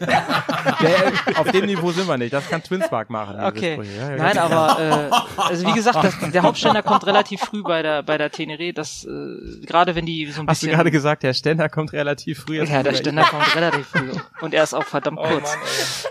Der, 0.00 1.12
auf 1.40 1.50
dem 1.50 1.66
Niveau 1.66 1.92
sind 1.92 2.06
wir 2.06 2.16
nicht. 2.18 2.32
Das 2.32 2.48
kann 2.48 2.62
Twinspark 2.62 3.10
machen. 3.10 3.38
Okay. 3.42 3.78
Ja, 3.98 4.10
ja, 4.10 4.16
Nein, 4.16 4.38
aber 4.38 5.10
äh, 5.10 5.40
also 5.42 5.66
wie 5.66 5.72
gesagt, 5.72 6.02
das, 6.02 6.14
der 6.32 6.42
Hauptständer 6.42 6.82
kommt 6.82 7.06
relativ 7.06 7.40
früh 7.40 7.62
bei 7.62 7.82
der 7.82 8.02
bei 8.02 8.18
der 8.18 8.30
Teneré. 8.32 8.72
Das 8.72 9.04
äh, 9.04 9.64
gerade 9.66 9.94
wenn 9.94 10.06
die 10.06 10.26
so 10.30 10.42
ein 10.42 10.46
Hast 10.48 10.62
du 10.62 10.66
bisschen 10.66 10.76
gerade 10.76 10.90
gesagt, 10.90 11.22
der 11.22 11.34
Ständer 11.34 11.68
kommt 11.68 11.92
relativ 11.92 12.40
früh. 12.40 12.62
ja, 12.62 12.82
der 12.82 12.94
Ständer 12.94 13.24
kommt 13.24 13.54
relativ 13.56 13.86
früh 13.86 14.10
und 14.40 14.54
er 14.54 14.62
ist 14.64 14.74
auch 14.74 14.84
verdammt 14.84 15.18
Oh 15.20 15.26
kurz. 15.28 15.56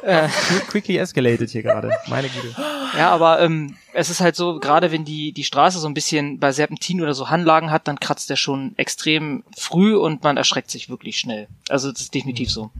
äh, 0.03 0.27
Quickly 0.69 0.97
escalated 0.97 1.49
hier 1.49 1.63
gerade. 1.63 1.91
Meine 2.07 2.27
Güte. 2.29 2.55
ja, 2.97 3.09
aber 3.11 3.39
ähm, 3.41 3.75
es 3.93 4.09
ist 4.09 4.21
halt 4.21 4.35
so, 4.35 4.59
gerade 4.59 4.91
wenn 4.91 5.05
die 5.05 5.31
die 5.33 5.43
Straße 5.43 5.79
so 5.79 5.87
ein 5.87 5.93
bisschen 5.93 6.39
bei 6.39 6.51
Serpentin 6.51 7.01
oder 7.01 7.13
so 7.13 7.29
Hanlagen 7.29 7.71
hat, 7.71 7.87
dann 7.87 7.99
kratzt 7.99 8.29
der 8.29 8.35
schon 8.37 8.73
extrem 8.77 9.43
früh 9.57 9.95
und 9.95 10.23
man 10.23 10.37
erschreckt 10.37 10.71
sich 10.71 10.89
wirklich 10.89 11.17
schnell. 11.17 11.47
Also 11.69 11.91
das 11.91 12.01
ist 12.01 12.13
definitiv 12.13 12.49
so. 12.49 12.71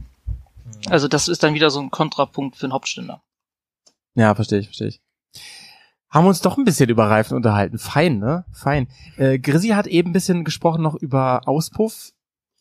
Also 0.88 1.08
das 1.08 1.28
ist 1.28 1.42
dann 1.42 1.54
wieder 1.54 1.70
so 1.70 1.80
ein 1.80 1.90
Kontrapunkt 1.90 2.56
für 2.56 2.66
einen 2.66 2.72
Hauptständer. 2.72 3.22
Ja, 4.14 4.34
verstehe 4.34 4.58
ich, 4.58 4.66
verstehe 4.66 4.88
ich. 4.88 5.00
Haben 6.10 6.26
uns 6.26 6.42
doch 6.42 6.58
ein 6.58 6.64
bisschen 6.64 6.90
über 6.90 7.08
Reifen 7.08 7.36
unterhalten. 7.36 7.78
Fein, 7.78 8.18
ne? 8.18 8.44
Fein. 8.52 8.88
Äh, 9.16 9.38
Grissi 9.38 9.68
hat 9.68 9.86
eben 9.86 10.10
ein 10.10 10.12
bisschen 10.12 10.44
gesprochen 10.44 10.82
noch 10.82 10.94
über 10.94 11.48
Auspuff. 11.48 12.12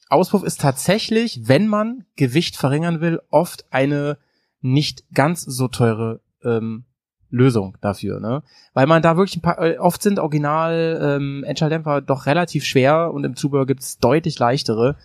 Auspuff 0.07 0.43
ist 0.43 0.61
tatsächlich, 0.61 1.41
wenn 1.43 1.67
man 1.67 2.05
Gewicht 2.15 2.55
verringern 2.55 3.01
will, 3.01 3.19
oft 3.29 3.65
eine 3.71 4.17
nicht 4.61 5.03
ganz 5.13 5.41
so 5.41 5.67
teure 5.67 6.21
ähm, 6.43 6.85
Lösung 7.29 7.77
dafür, 7.81 8.19
ne? 8.19 8.43
Weil 8.73 8.87
man 8.87 9.01
da 9.01 9.17
wirklich 9.17 9.37
ein 9.37 9.41
paar, 9.41 9.59
äh, 9.59 9.77
oft 9.77 10.01
sind 10.01 10.19
Original 10.19 10.99
ähm, 11.01 11.43
Endschalldämpfer 11.43 12.01
doch 12.01 12.25
relativ 12.25 12.65
schwer 12.65 13.11
und 13.13 13.23
im 13.23 13.35
Zubehör 13.35 13.65
gibt's 13.65 13.97
deutlich 13.97 14.37
leichtere. 14.37 14.97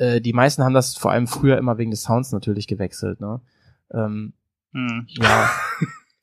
Äh, 0.00 0.20
die 0.22 0.32
meisten 0.32 0.64
haben 0.64 0.72
das 0.74 0.96
vor 0.96 1.10
allem 1.12 1.26
früher 1.26 1.58
immer 1.58 1.76
wegen 1.76 1.90
des 1.90 2.02
Sounds 2.02 2.32
natürlich 2.32 2.66
gewechselt, 2.66 3.20
ne? 3.20 3.40
Ähm, 3.92 4.32
Hm. 4.72 5.06
ja, 5.08 5.50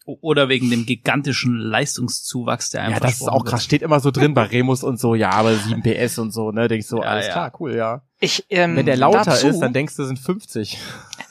Oder 0.05 0.47
wegen 0.47 0.69
dem 0.69 0.85
gigantischen 0.85 1.57
Leistungszuwachs, 1.57 2.69
der 2.69 2.79
Ja, 2.79 2.87
einfach 2.87 3.01
das 3.01 3.15
ist 3.19 3.27
auch 3.27 3.43
krass. 3.43 3.61
Steht 3.65 3.81
immer 3.81 3.99
so 3.99 4.09
drin 4.09 4.33
bei 4.33 4.43
Remus 4.43 4.81
und 4.81 5.01
so, 5.01 5.15
ja, 5.15 5.31
aber 5.31 5.53
7 5.57 5.83
PS 5.83 6.17
und 6.19 6.31
so, 6.31 6.51
ne? 6.51 6.69
Denkst 6.69 6.87
du, 6.87 6.95
so, 6.95 7.03
Ja, 7.03 7.09
alles 7.09 7.25
ja. 7.27 7.33
klar, 7.33 7.51
cool, 7.59 7.75
ja. 7.75 8.03
Ich, 8.21 8.45
ähm, 8.49 8.77
Wenn 8.77 8.85
der 8.85 8.95
lauter 8.95 9.25
dazu, 9.25 9.47
ist, 9.47 9.59
dann 9.59 9.73
denkst 9.73 9.97
du, 9.97 10.03
es 10.03 10.07
sind 10.07 10.19
50. 10.19 10.77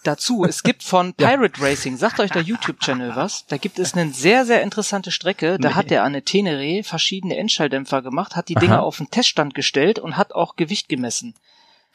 Dazu, 0.05 0.45
es 0.49 0.63
gibt 0.63 0.83
von 0.83 1.15
Pirate 1.15 1.59
Racing, 1.61 1.97
sagt 1.97 2.21
euch 2.21 2.31
der 2.31 2.43
YouTube-Channel 2.43 3.17
was, 3.17 3.47
da 3.47 3.57
gibt 3.57 3.79
es 3.79 3.95
eine 3.95 4.13
sehr, 4.13 4.45
sehr 4.45 4.63
interessante 4.63 5.11
Strecke, 5.11 5.59
da 5.59 5.71
Nee. 5.71 5.75
hat 5.75 5.91
der 5.91 6.05
an 6.05 6.13
der 6.13 6.25
Teneré 6.27 6.85
verschiedene 6.85 7.35
Endschalldämpfer 7.39 8.03
gemacht, 8.03 8.37
hat 8.37 8.51
die 8.51 8.55
Dinger 8.57 8.83
auf 8.83 8.99
den 8.99 9.11
Teststand 9.11 9.55
gestellt 9.55 9.99
und 9.99 10.19
hat 10.19 10.33
auch 10.35 10.55
Gewicht 10.55 10.91
gemessen. 10.91 11.35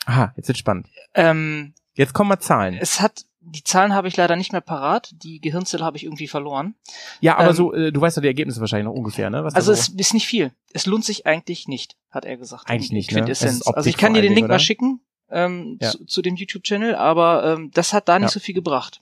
Aha, 0.06 0.34
jetzt 0.36 0.48
wird 0.48 0.58
spannend. 0.58 0.88
Ähm, 1.14 1.74
Jetzt 1.94 2.14
kommen 2.14 2.30
mal 2.30 2.40
Zahlen. 2.40 2.76
es 2.80 3.02
hat, 3.02 3.26
die 3.42 3.64
Zahlen 3.64 3.94
habe 3.94 4.08
ich 4.08 4.16
leider 4.18 4.36
nicht 4.36 4.52
mehr 4.54 4.62
parat, 4.62 5.12
die 5.24 5.42
Gehirnzelle 5.42 5.84
habe 5.84 5.98
ich 5.98 6.04
irgendwie 6.06 6.28
verloren. 6.28 6.76
Ja, 7.20 7.38
aber 7.38 7.50
ähm, 7.50 7.56
so, 7.56 7.74
äh, 7.74 7.92
du 7.92 8.00
weißt 8.02 8.18
doch 8.18 8.22
die 8.22 8.28
Ergebnisse 8.28 8.62
wahrscheinlich 8.62 8.86
noch 8.86 8.94
ungefähr, 8.94 9.30
ne? 9.30 9.44
Was 9.44 9.56
Also 9.56 9.74
so, 9.74 9.80
es 9.80 9.90
ist 9.90 10.14
nicht 10.14 10.26
viel. 10.28 10.52
Es 10.74 10.86
lohnt 10.86 11.04
sich 11.06 11.26
eigentlich 11.28 11.68
nicht, 11.68 11.98
hat 12.10 12.26
er 12.26 12.38
gesagt. 12.38 12.70
Eigentlich 12.70 12.92
nicht, 12.92 13.12
ne? 13.12 13.24
Also 13.24 13.90
ich 13.90 13.98
kann 13.98 14.14
dir 14.14 14.22
den 14.22 14.30
Link 14.30 14.36
Dingen, 14.38 14.48
mal 14.48 14.56
oder? 14.56 14.60
schicken 14.60 15.02
ähm, 15.30 15.78
Ja. 15.82 15.92
zu, 15.92 16.06
zu 16.06 16.22
dem 16.22 16.36
YouTube-Channel, 16.36 16.96
aber 16.96 17.44
ähm, 17.58 17.72
das 17.74 17.94
hat 17.94 18.08
da 18.08 18.18
nicht 18.20 18.30
Ja. 18.30 18.34
so 18.34 18.40
viel 18.40 18.56
gebracht. 18.56 19.02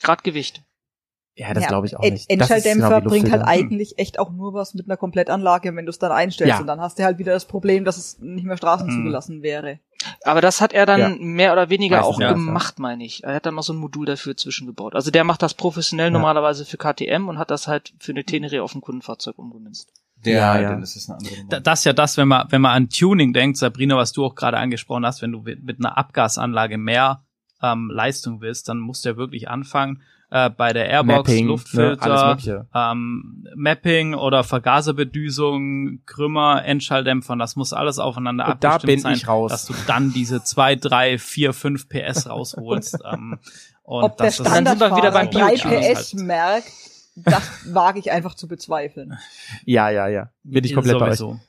Grad 0.00 0.24
Gewicht. 0.24 0.62
Ja, 1.34 1.54
das 1.54 1.62
Ja, 1.64 1.68
glaube 1.68 1.86
ich 1.86 1.96
auch 1.96 2.00
nicht. 2.02 2.12
Das 2.12 2.20
ist 2.22 2.30
Endschalldämpfer 2.30 2.88
genau 2.88 3.04
wie 3.04 3.08
bringt 3.08 3.30
halt 3.30 3.42
Luftfilter. 3.42 3.66
eigentlich 3.66 3.98
echt 3.98 4.18
auch 4.18 4.30
nur 4.30 4.52
was 4.52 4.74
mit 4.74 4.86
einer 4.86 4.96
Komplettanlage, 4.96 5.74
wenn 5.74 5.86
du 5.86 5.90
es 5.90 5.98
dann 5.98 6.12
einstellst. 6.12 6.50
Ja. 6.54 6.60
Und 6.60 6.66
dann 6.66 6.80
hast 6.80 6.98
du 6.98 7.04
halt 7.04 7.18
wieder 7.18 7.32
das 7.32 7.46
Problem, 7.46 7.84
dass 7.84 7.96
es 7.96 8.18
nicht 8.20 8.44
mehr 8.44 8.56
Straßen 8.56 8.86
Mhm. 8.88 8.92
zugelassen 8.96 9.42
wäre. 9.42 9.78
Aber 10.24 10.40
das 10.40 10.60
hat 10.60 10.72
er 10.72 10.86
dann 10.86 11.00
Ja. 11.00 11.08
mehr 11.18 11.52
oder 11.52 11.70
weniger 11.70 11.98
Meistens 11.98 12.16
auch 12.16 12.20
ja. 12.20 12.32
gemacht, 12.32 12.78
meine 12.78 13.04
ich. 13.04 13.22
Er 13.24 13.34
hat 13.34 13.46
dann 13.46 13.54
noch 13.54 13.62
so 13.62 13.72
ein 13.72 13.76
Modul 13.78 14.06
dafür 14.06 14.36
zwischengebaut. 14.36 14.94
Also 14.94 15.10
der 15.10 15.24
macht 15.24 15.42
das 15.42 15.54
professionell 15.54 16.06
Ja. 16.06 16.10
normalerweise 16.10 16.64
für 16.64 16.76
KTM 16.78 17.28
und 17.28 17.38
hat 17.38 17.50
das 17.50 17.68
halt 17.68 17.92
für 17.98 18.12
eine 18.12 18.24
Tenere 18.24 18.62
auf 18.62 18.74
ein 18.74 18.80
Kundenfahrzeug 18.80 19.38
umgemünzt. 19.38 19.92
Der, 20.24 20.34
Ja, 20.34 20.60
ja. 20.60 20.70
dann 20.70 20.82
ist 20.82 21.08
eine 21.08 21.18
andere 21.18 21.36
Nummer. 21.38 21.60
Das 21.60 21.78
ist 21.80 21.84
ja 21.86 21.92
das, 21.94 22.16
wenn 22.18 22.28
man, 22.28 22.46
wenn 22.50 22.60
man 22.60 22.72
an 22.72 22.88
Tuning 22.90 23.32
denkt, 23.32 23.56
Sabrina, 23.56 23.96
was 23.96 24.12
du 24.12 24.24
auch 24.24 24.34
gerade 24.34 24.58
angesprochen 24.58 25.06
hast, 25.06 25.22
wenn 25.22 25.32
du 25.32 25.40
mit 25.40 25.62
mit 25.62 25.78
einer 25.78 25.96
Abgasanlage 25.96 26.76
mehr 26.76 27.24
ähm, 27.62 27.90
Leistung 27.92 28.40
willst, 28.42 28.68
dann 28.68 28.78
musst 28.78 29.04
du 29.04 29.10
ja 29.10 29.16
wirklich 29.16 29.48
anfangen 29.48 30.02
äh, 30.30 30.48
bei 30.50 30.72
der 30.72 30.88
Airbox, 30.88 31.28
Mapping, 31.28 31.44
ne, 31.44 31.50
Luftfilter, 31.50 32.28
Mögliche. 32.28 32.66
ähm, 32.74 33.46
Mapping 33.56 34.14
oder 34.14 34.44
Vergaserbedüsung, 34.44 36.00
Krümmer, 36.06 36.64
Endschalldämpfer, 36.64 37.36
das 37.36 37.56
muss 37.56 37.72
alles 37.72 37.98
aufeinander 37.98 38.48
Und 38.48 38.64
da 38.64 38.74
abgestimmt 38.74 38.92
bin 38.92 39.00
sein, 39.00 39.14
ich 39.14 39.28
raus. 39.28 39.50
dass 39.50 39.66
du 39.66 39.74
dann 39.86 40.12
diese 40.12 40.42
zwei, 40.44 40.76
drei, 40.76 41.18
vier, 41.18 41.52
fünf 41.52 41.88
PS 41.88 42.28
rausholst. 42.28 42.98
ähm, 43.12 43.38
und 43.82 44.04
Ob 44.04 44.16
der 44.16 44.26
das 44.26 44.36
sind 44.36 44.46
wir 44.46 44.52
wieder 44.52 44.76
Standardfahrer 44.76 45.10
beim 45.10 45.30
3 45.30 45.54
Biochar 45.54 45.94
PS 45.94 46.14
merkt, 46.14 46.72
das 47.16 47.42
wage 47.74 47.98
ich 47.98 48.12
einfach 48.12 48.34
zu 48.34 48.46
bezweifeln. 48.46 49.18
Ja, 49.64 49.90
ja, 49.90 50.06
ja. 50.08 50.30
Bin 50.44 50.64
ich 50.64 50.74
komplett 50.74 50.98
bei 50.98 51.10
euch. 51.10 51.18
Sowieso. 51.18 51.40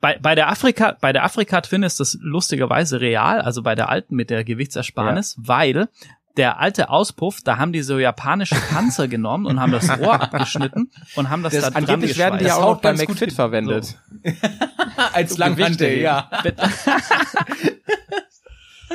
Bei, 0.00 0.18
bei 0.18 0.34
der 0.34 0.48
Afrika, 0.50 0.96
bei 1.00 1.12
der 1.12 1.24
Afrika 1.24 1.60
Twin 1.60 1.82
ist 1.84 2.00
das 2.00 2.18
lustigerweise 2.20 3.00
real, 3.00 3.40
also 3.40 3.62
bei 3.62 3.74
der 3.74 3.88
alten 3.88 4.16
mit 4.16 4.30
der 4.30 4.42
Gewichtsersparnis, 4.42 5.36
weil 5.38 5.88
der 6.36 6.58
alte 6.60 6.88
Auspuff, 6.90 7.38
da 7.44 7.58
haben 7.58 7.72
die 7.72 7.82
so 7.82 7.98
japanische 7.98 8.54
Panzer 8.54 9.08
genommen 9.08 9.46
und 9.46 9.60
haben 9.60 9.72
das 9.72 9.88
Rohr 9.98 10.20
abgeschnitten 10.20 10.90
und 11.16 11.28
haben 11.30 11.42
das, 11.42 11.52
Das- 11.52 11.64
da 11.64 11.70
dran 11.70 11.84
Angeblich 11.84 12.16
werden 12.18 12.38
die 12.38 12.46
ja 12.46 12.56
auch 12.56 12.76
bei 12.80 12.90
ganz 12.90 13.00
gut 13.00 13.10
McFit 13.10 13.32
verwendet. 13.32 13.98
Als 15.12 15.36
Langhantel, 15.38 15.98
ja. 15.98 16.30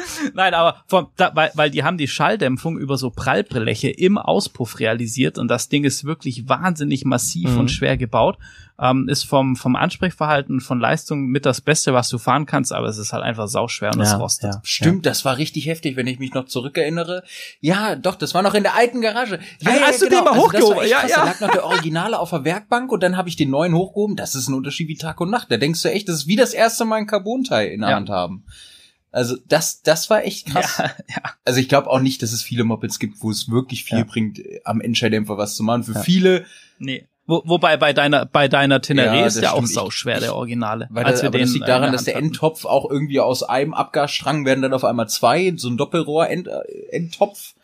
Nein, 0.33 0.53
aber 0.53 0.83
vom, 0.87 1.07
da, 1.17 1.31
weil, 1.35 1.51
weil 1.55 1.69
die 1.71 1.83
haben 1.83 1.97
die 1.97 2.07
Schalldämpfung 2.07 2.77
über 2.77 2.97
so 2.97 3.09
Prallbleche 3.09 3.89
im 3.89 4.17
Auspuff 4.17 4.79
realisiert 4.79 5.37
und 5.37 5.47
das 5.47 5.69
Ding 5.69 5.83
ist 5.83 6.05
wirklich 6.05 6.47
wahnsinnig 6.49 7.05
massiv 7.05 7.51
Mhm. 7.51 7.59
und 7.59 7.71
schwer 7.71 7.97
gebaut. 7.97 8.37
Ähm, 8.79 9.09
ist 9.09 9.23
vom, 9.23 9.55
vom 9.55 9.75
Ansprechverhalten, 9.75 10.61
von 10.61 10.79
Leistung 10.79 11.25
mit 11.29 11.47
das 11.47 11.61
Beste, 11.61 11.95
was 11.95 12.09
du 12.09 12.19
fahren 12.19 12.45
kannst, 12.45 12.71
aber 12.71 12.85
es 12.87 12.99
ist 12.99 13.11
halt 13.11 13.23
einfach 13.23 13.47
sauschwer 13.47 13.91
und 13.91 14.01
es 14.01 14.11
Ja, 14.11 14.17
rostet. 14.17 14.53
ja. 14.53 14.61
Stimmt, 14.63 15.07
das 15.07 15.25
war 15.25 15.37
richtig 15.37 15.65
heftig, 15.65 15.95
wenn 15.95 16.05
ich 16.05 16.19
mich 16.19 16.35
noch 16.35 16.45
zurückerinnere. 16.45 17.23
Ja, 17.59 17.95
doch, 17.95 18.13
das 18.13 18.35
war 18.35 18.43
noch 18.43 18.53
in 18.53 18.61
der 18.61 18.75
alten 18.75 19.01
Garage. 19.01 19.39
Ja, 19.61 19.71
Hey, 19.71 19.79
ja, 19.81 19.87
hast 19.87 20.01
du 20.03 20.09
genau. 20.09 20.19
den 20.19 20.25
mal 20.25 20.31
Also 20.33 20.43
hochgehoben? 20.45 20.87
Ja, 20.87 20.99
krass. 20.99 21.09
ja. 21.09 21.17
Da 21.17 21.25
lag 21.25 21.39
noch 21.41 21.49
der 21.49 21.65
Originale 21.65 22.19
auf 22.19 22.29
der 22.29 22.43
Werkbank 22.45 22.91
und 22.91 23.01
dann 23.01 23.17
habe 23.17 23.29
ich 23.29 23.35
den 23.35 23.49
neuen 23.49 23.73
hochgehoben. 23.73 24.15
Das 24.15 24.35
ist 24.35 24.47
ein 24.47 24.53
Unterschied 24.53 24.87
wie 24.89 24.95
Tag 24.95 25.19
und 25.21 25.31
Nacht. 25.31 25.49
Da 25.49 25.57
denkst 25.57 25.81
du 25.81 25.89
echt, 25.91 26.07
das 26.07 26.17
ist 26.17 26.27
wie 26.27 26.35
das 26.35 26.53
erste 26.53 26.85
Mal 26.85 26.97
ein 26.97 27.07
Carbon-Teil 27.07 27.69
in 27.69 27.81
der 27.81 27.89
Ja. 27.89 27.95
Hand 27.95 28.09
haben. 28.11 28.43
Also 29.17 29.35
das, 29.47 29.81
das 29.81 30.09
war 30.09 30.23
echt 30.23 30.47
krass. 30.47 30.77
Ja, 30.77 30.85
ja. 31.09 31.21
Also 31.43 31.59
ich 31.59 31.67
glaube 31.69 31.89
auch 31.89 31.99
nicht, 31.99 32.21
dass 32.21 32.31
es 32.31 32.43
viele 32.43 32.63
Mopeds 32.63 32.99
gibt, 32.99 33.21
wo 33.21 33.31
es 33.31 33.49
wirklich 33.49 33.83
viel 33.83 33.97
Ja. 33.99 34.03
bringt, 34.03 34.39
äh, 34.39 34.61
am 34.63 34.79
Endschalldämpfer 34.79 35.37
was 35.37 35.55
zu 35.55 35.63
machen. 35.63 35.83
Für 35.83 35.93
Ja. 35.93 36.01
viele, 36.01 36.45
Nee. 36.79 37.07
Wo, 37.29 37.41
wobei 37.45 37.75
bei 37.75 37.91
deiner 37.91 38.25
bei 38.25 38.47
deiner 38.47 38.77
Teneré 38.79 39.19
Ja, 39.19 39.25
ist 39.25 39.41
der 39.41 39.51
auch 39.53 39.57
stimmt. 39.57 39.69
Ich- 39.69 39.75
sauschwer, 39.75 40.19
der 40.21 40.33
Originale. 40.35 40.87
weil 40.91 41.03
als 41.05 41.15
das, 41.15 41.23
wir 41.23 41.27
aber 41.29 41.39
das 41.39 41.49
den, 41.49 41.53
liegt 41.55 41.65
äh, 41.65 41.67
daran, 41.67 41.91
dass 41.91 42.01
Hand 42.01 42.07
der. 42.07 42.15
Endtopf 42.17 42.63
auch 42.65 42.89
irgendwie 42.89 43.19
aus 43.19 43.43
einem 43.43 43.73
Abgasstrang 43.73 44.45
werden 44.45 44.61
dann 44.61 44.73
auf 44.73 44.85
einmal 44.85 45.09
zwei, 45.09 45.51
so 45.57 45.67
ein 45.69 45.75
Doppelrohr-Endtopf. 45.77 47.55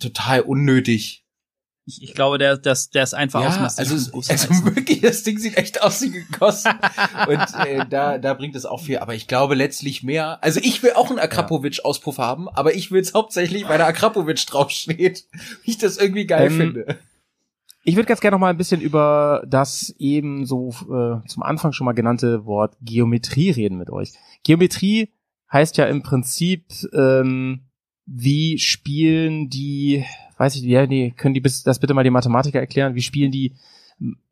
Total 0.00 0.40
unnötig. 0.40 1.23
Ich, 1.86 2.02
ich 2.02 2.14
glaube, 2.14 2.38
der, 2.38 2.56
das, 2.56 2.88
der 2.88 3.02
ist 3.02 3.14
einfach 3.14 3.42
Ja, 3.42 3.60
massivem 3.60 3.92
also, 3.92 4.22
also 4.30 4.64
wirklich, 4.74 5.02
das 5.02 5.22
Ding 5.22 5.38
sieht 5.38 5.58
echt 5.58 5.82
aus 5.82 6.00
wie 6.00 6.10
gegossen. 6.10 6.72
Und 7.28 7.66
äh, 7.66 7.84
da, 7.88 8.16
da 8.16 8.32
bringt 8.34 8.56
es 8.56 8.64
auch 8.64 8.80
viel. 8.80 8.98
Aber 8.98 9.14
ich 9.14 9.28
glaube 9.28 9.54
letztlich 9.54 10.02
mehr. 10.02 10.42
Also 10.42 10.60
ich 10.62 10.82
will 10.82 10.92
auch 10.94 11.10
einen 11.10 11.18
Akrapovic-Auspuff 11.18 12.18
haben, 12.18 12.48
aber 12.48 12.74
ich 12.74 12.90
will 12.90 13.02
es 13.02 13.12
hauptsächlich, 13.12 13.68
weil 13.68 13.76
der 13.78 13.86
Akrapovic 13.86 14.46
draufsteht. 14.46 15.24
Ich 15.64 15.76
das 15.76 15.98
irgendwie 15.98 16.26
geil 16.26 16.46
Ähm, 16.50 16.56
finde. 16.56 16.98
Ich 17.86 17.96
würde 17.96 18.06
ganz 18.06 18.20
gerne 18.20 18.36
noch 18.36 18.40
mal 18.40 18.48
ein 18.48 18.56
bisschen 18.56 18.80
über 18.80 19.44
das 19.46 19.94
eben 19.98 20.46
so 20.46 20.70
äh, 20.70 21.26
zum 21.28 21.42
Anfang 21.42 21.72
schon 21.72 21.84
mal 21.84 21.92
genannte 21.92 22.46
Wort 22.46 22.76
Geometrie 22.80 23.50
reden 23.50 23.76
mit 23.76 23.90
euch. 23.90 24.12
Geometrie 24.42 25.12
heißt 25.52 25.76
ja 25.76 25.84
im 25.84 26.02
Prinzip, 26.02 26.64
ähm, 26.94 27.66
wie 28.06 28.58
spielen 28.58 29.50
die, 29.50 30.04
weiß 30.36 30.56
ich, 30.56 30.62
ja, 30.62 30.86
nee, 30.86 31.12
können 31.16 31.34
die 31.34 31.40
bis, 31.40 31.62
das 31.62 31.78
bitte 31.78 31.94
mal 31.94 32.04
die 32.04 32.10
Mathematiker 32.10 32.60
erklären, 32.60 32.94
wie 32.94 33.02
spielen 33.02 33.30
die 33.30 33.54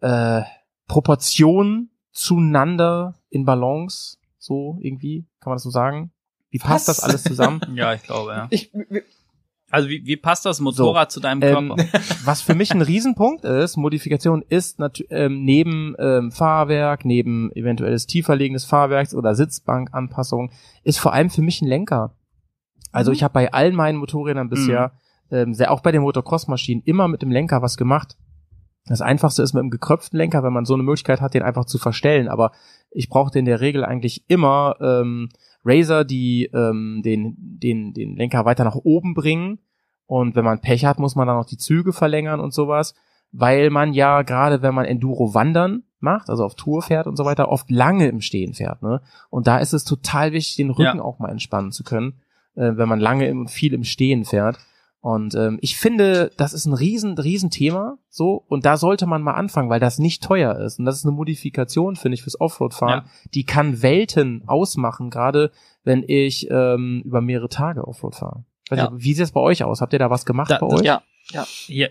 äh, 0.00 0.42
Proportionen 0.88 1.90
zueinander 2.12 3.14
in 3.30 3.44
Balance, 3.44 4.18
so 4.38 4.78
irgendwie, 4.80 5.24
kann 5.40 5.50
man 5.50 5.56
das 5.56 5.62
so 5.62 5.70
sagen? 5.70 6.10
Wie 6.50 6.58
passt 6.58 6.88
Was? 6.88 6.96
das 6.98 7.04
alles 7.04 7.22
zusammen? 7.24 7.60
ja, 7.74 7.94
ich 7.94 8.02
glaube, 8.02 8.32
ja. 8.32 8.46
Ich, 8.50 8.70
Also 9.72 9.88
wie, 9.88 10.04
wie 10.04 10.18
passt 10.18 10.44
das 10.44 10.60
Motorrad 10.60 11.10
zu 11.10 11.18
deinem 11.18 11.40
Ähm, 11.42 11.68
Körper? 11.74 11.84
was 12.24 12.42
für 12.42 12.54
mich 12.54 12.72
ein 12.72 12.82
Riesenpunkt 12.82 13.46
ist, 13.46 13.78
Modifikation 13.78 14.44
ist 14.46 14.78
natürlich 14.78 15.10
ähm, 15.10 15.44
neben 15.44 15.94
ähm, 15.98 16.30
Fahrwerk, 16.30 17.06
neben 17.06 17.50
eventuelles 17.52 18.06
tieferlegendes 18.06 18.66
Fahrwerks 18.66 19.14
oder 19.14 19.34
Sitzbankanpassung, 19.34 20.50
ist 20.84 20.98
vor 20.98 21.14
allem 21.14 21.30
für 21.30 21.40
mich 21.40 21.62
ein 21.62 21.68
Lenker. 21.68 22.14
Also 22.92 23.12
ich 23.12 23.22
habe 23.22 23.32
bei 23.32 23.50
all 23.50 23.72
meinen 23.72 23.96
Motorrädern 23.96 24.50
bisher, 24.50 24.92
ähm, 25.32 25.54
sehr, 25.54 25.72
auch 25.72 25.80
bei 25.80 25.90
den 25.90 26.02
Motocross-Maschinen, 26.02 26.82
immer 26.84 27.08
mit 27.08 27.22
dem 27.22 27.30
Lenker 27.32 27.62
was 27.62 27.76
gemacht. 27.76 28.16
Das 28.86 29.00
einfachste 29.00 29.42
ist 29.42 29.54
mit 29.54 29.60
einem 29.60 29.70
gekröpften 29.70 30.16
Lenker, 30.16 30.42
wenn 30.42 30.52
man 30.52 30.64
so 30.64 30.74
eine 30.74 30.82
Möglichkeit 30.82 31.20
hat, 31.20 31.34
den 31.34 31.42
einfach 31.42 31.64
zu 31.64 31.78
verstellen. 31.78 32.28
Aber 32.28 32.52
ich 32.90 33.08
brauchte 33.08 33.38
in 33.38 33.44
der 33.44 33.60
Regel 33.60 33.84
eigentlich 33.84 34.24
immer 34.28 34.76
ähm, 34.80 35.28
Razer, 35.64 36.04
die 36.04 36.50
ähm, 36.52 37.00
den, 37.04 37.36
den, 37.38 37.94
den 37.94 38.16
Lenker 38.16 38.44
weiter 38.44 38.64
nach 38.64 38.74
oben 38.74 39.14
bringen. 39.14 39.60
Und 40.06 40.34
wenn 40.34 40.44
man 40.44 40.60
Pech 40.60 40.84
hat, 40.84 40.98
muss 40.98 41.14
man 41.14 41.26
dann 41.26 41.36
noch 41.36 41.46
die 41.46 41.56
Züge 41.58 41.92
verlängern 41.92 42.40
und 42.40 42.52
sowas. 42.52 42.94
Weil 43.30 43.70
man 43.70 43.94
ja 43.94 44.22
gerade, 44.22 44.60
wenn 44.62 44.74
man 44.74 44.84
Enduro 44.84 45.32
wandern 45.32 45.84
macht, 46.00 46.28
also 46.28 46.44
auf 46.44 46.56
Tour 46.56 46.82
fährt 46.82 47.06
und 47.06 47.16
so 47.16 47.24
weiter, 47.24 47.48
oft 47.48 47.70
lange 47.70 48.08
im 48.08 48.20
Stehen 48.20 48.52
fährt. 48.52 48.82
Ne? 48.82 49.00
Und 49.30 49.46
da 49.46 49.58
ist 49.58 49.72
es 49.72 49.84
total 49.84 50.32
wichtig, 50.32 50.56
den 50.56 50.70
Rücken 50.70 50.98
Ja. 50.98 51.02
auch 51.02 51.20
mal 51.20 51.30
entspannen 51.30 51.70
zu 51.70 51.84
können, 51.84 52.20
äh, 52.56 52.72
wenn 52.76 52.88
man 52.88 53.00
lange 53.00 53.28
im, 53.28 53.46
viel 53.46 53.72
im 53.72 53.84
Stehen 53.84 54.24
fährt. 54.24 54.58
Und 55.02 55.34
ähm, 55.34 55.58
ich 55.60 55.76
finde, 55.76 56.30
das 56.36 56.52
ist 56.52 56.64
ein 56.64 56.74
riesen, 56.74 57.18
riesen 57.18 57.50
Thema, 57.50 57.98
so, 58.08 58.44
und 58.46 58.64
da 58.64 58.76
sollte 58.76 59.06
man 59.06 59.20
mal 59.20 59.34
anfangen, 59.34 59.68
weil 59.68 59.80
das 59.80 59.98
nicht 59.98 60.22
teuer 60.22 60.56
ist. 60.60 60.78
Und 60.78 60.84
das 60.84 60.96
ist 60.96 61.04
eine 61.04 61.10
Modifikation, 61.12 61.96
finde 61.96 62.14
ich, 62.14 62.22
fürs 62.22 62.40
Offroad-Fahren. 62.40 63.06
Die 63.34 63.44
kann 63.44 63.82
Welten 63.82 64.44
ausmachen, 64.46 65.10
gerade 65.10 65.50
wenn 65.82 66.04
ich 66.06 66.48
ähm, 66.52 67.02
über 67.04 67.20
mehrere 67.20 67.48
Tage 67.48 67.84
Offroad 67.86 68.14
fahre. 68.14 68.44
Weiß 68.70 68.78
Ja. 68.78 68.90
Wie 68.94 69.12
sieht 69.12 69.24
es 69.24 69.32
bei 69.32 69.40
euch 69.40 69.64
aus? 69.64 69.80
Habt 69.80 69.92
ihr 69.92 69.98
da 69.98 70.08
was 70.08 70.24
gemacht 70.24 70.52
Da- 70.52 70.58
bei 70.58 70.68
euch? 70.68 70.84
Ja, 70.84 71.02
ja. 71.32 71.46
Ja. 71.66 71.88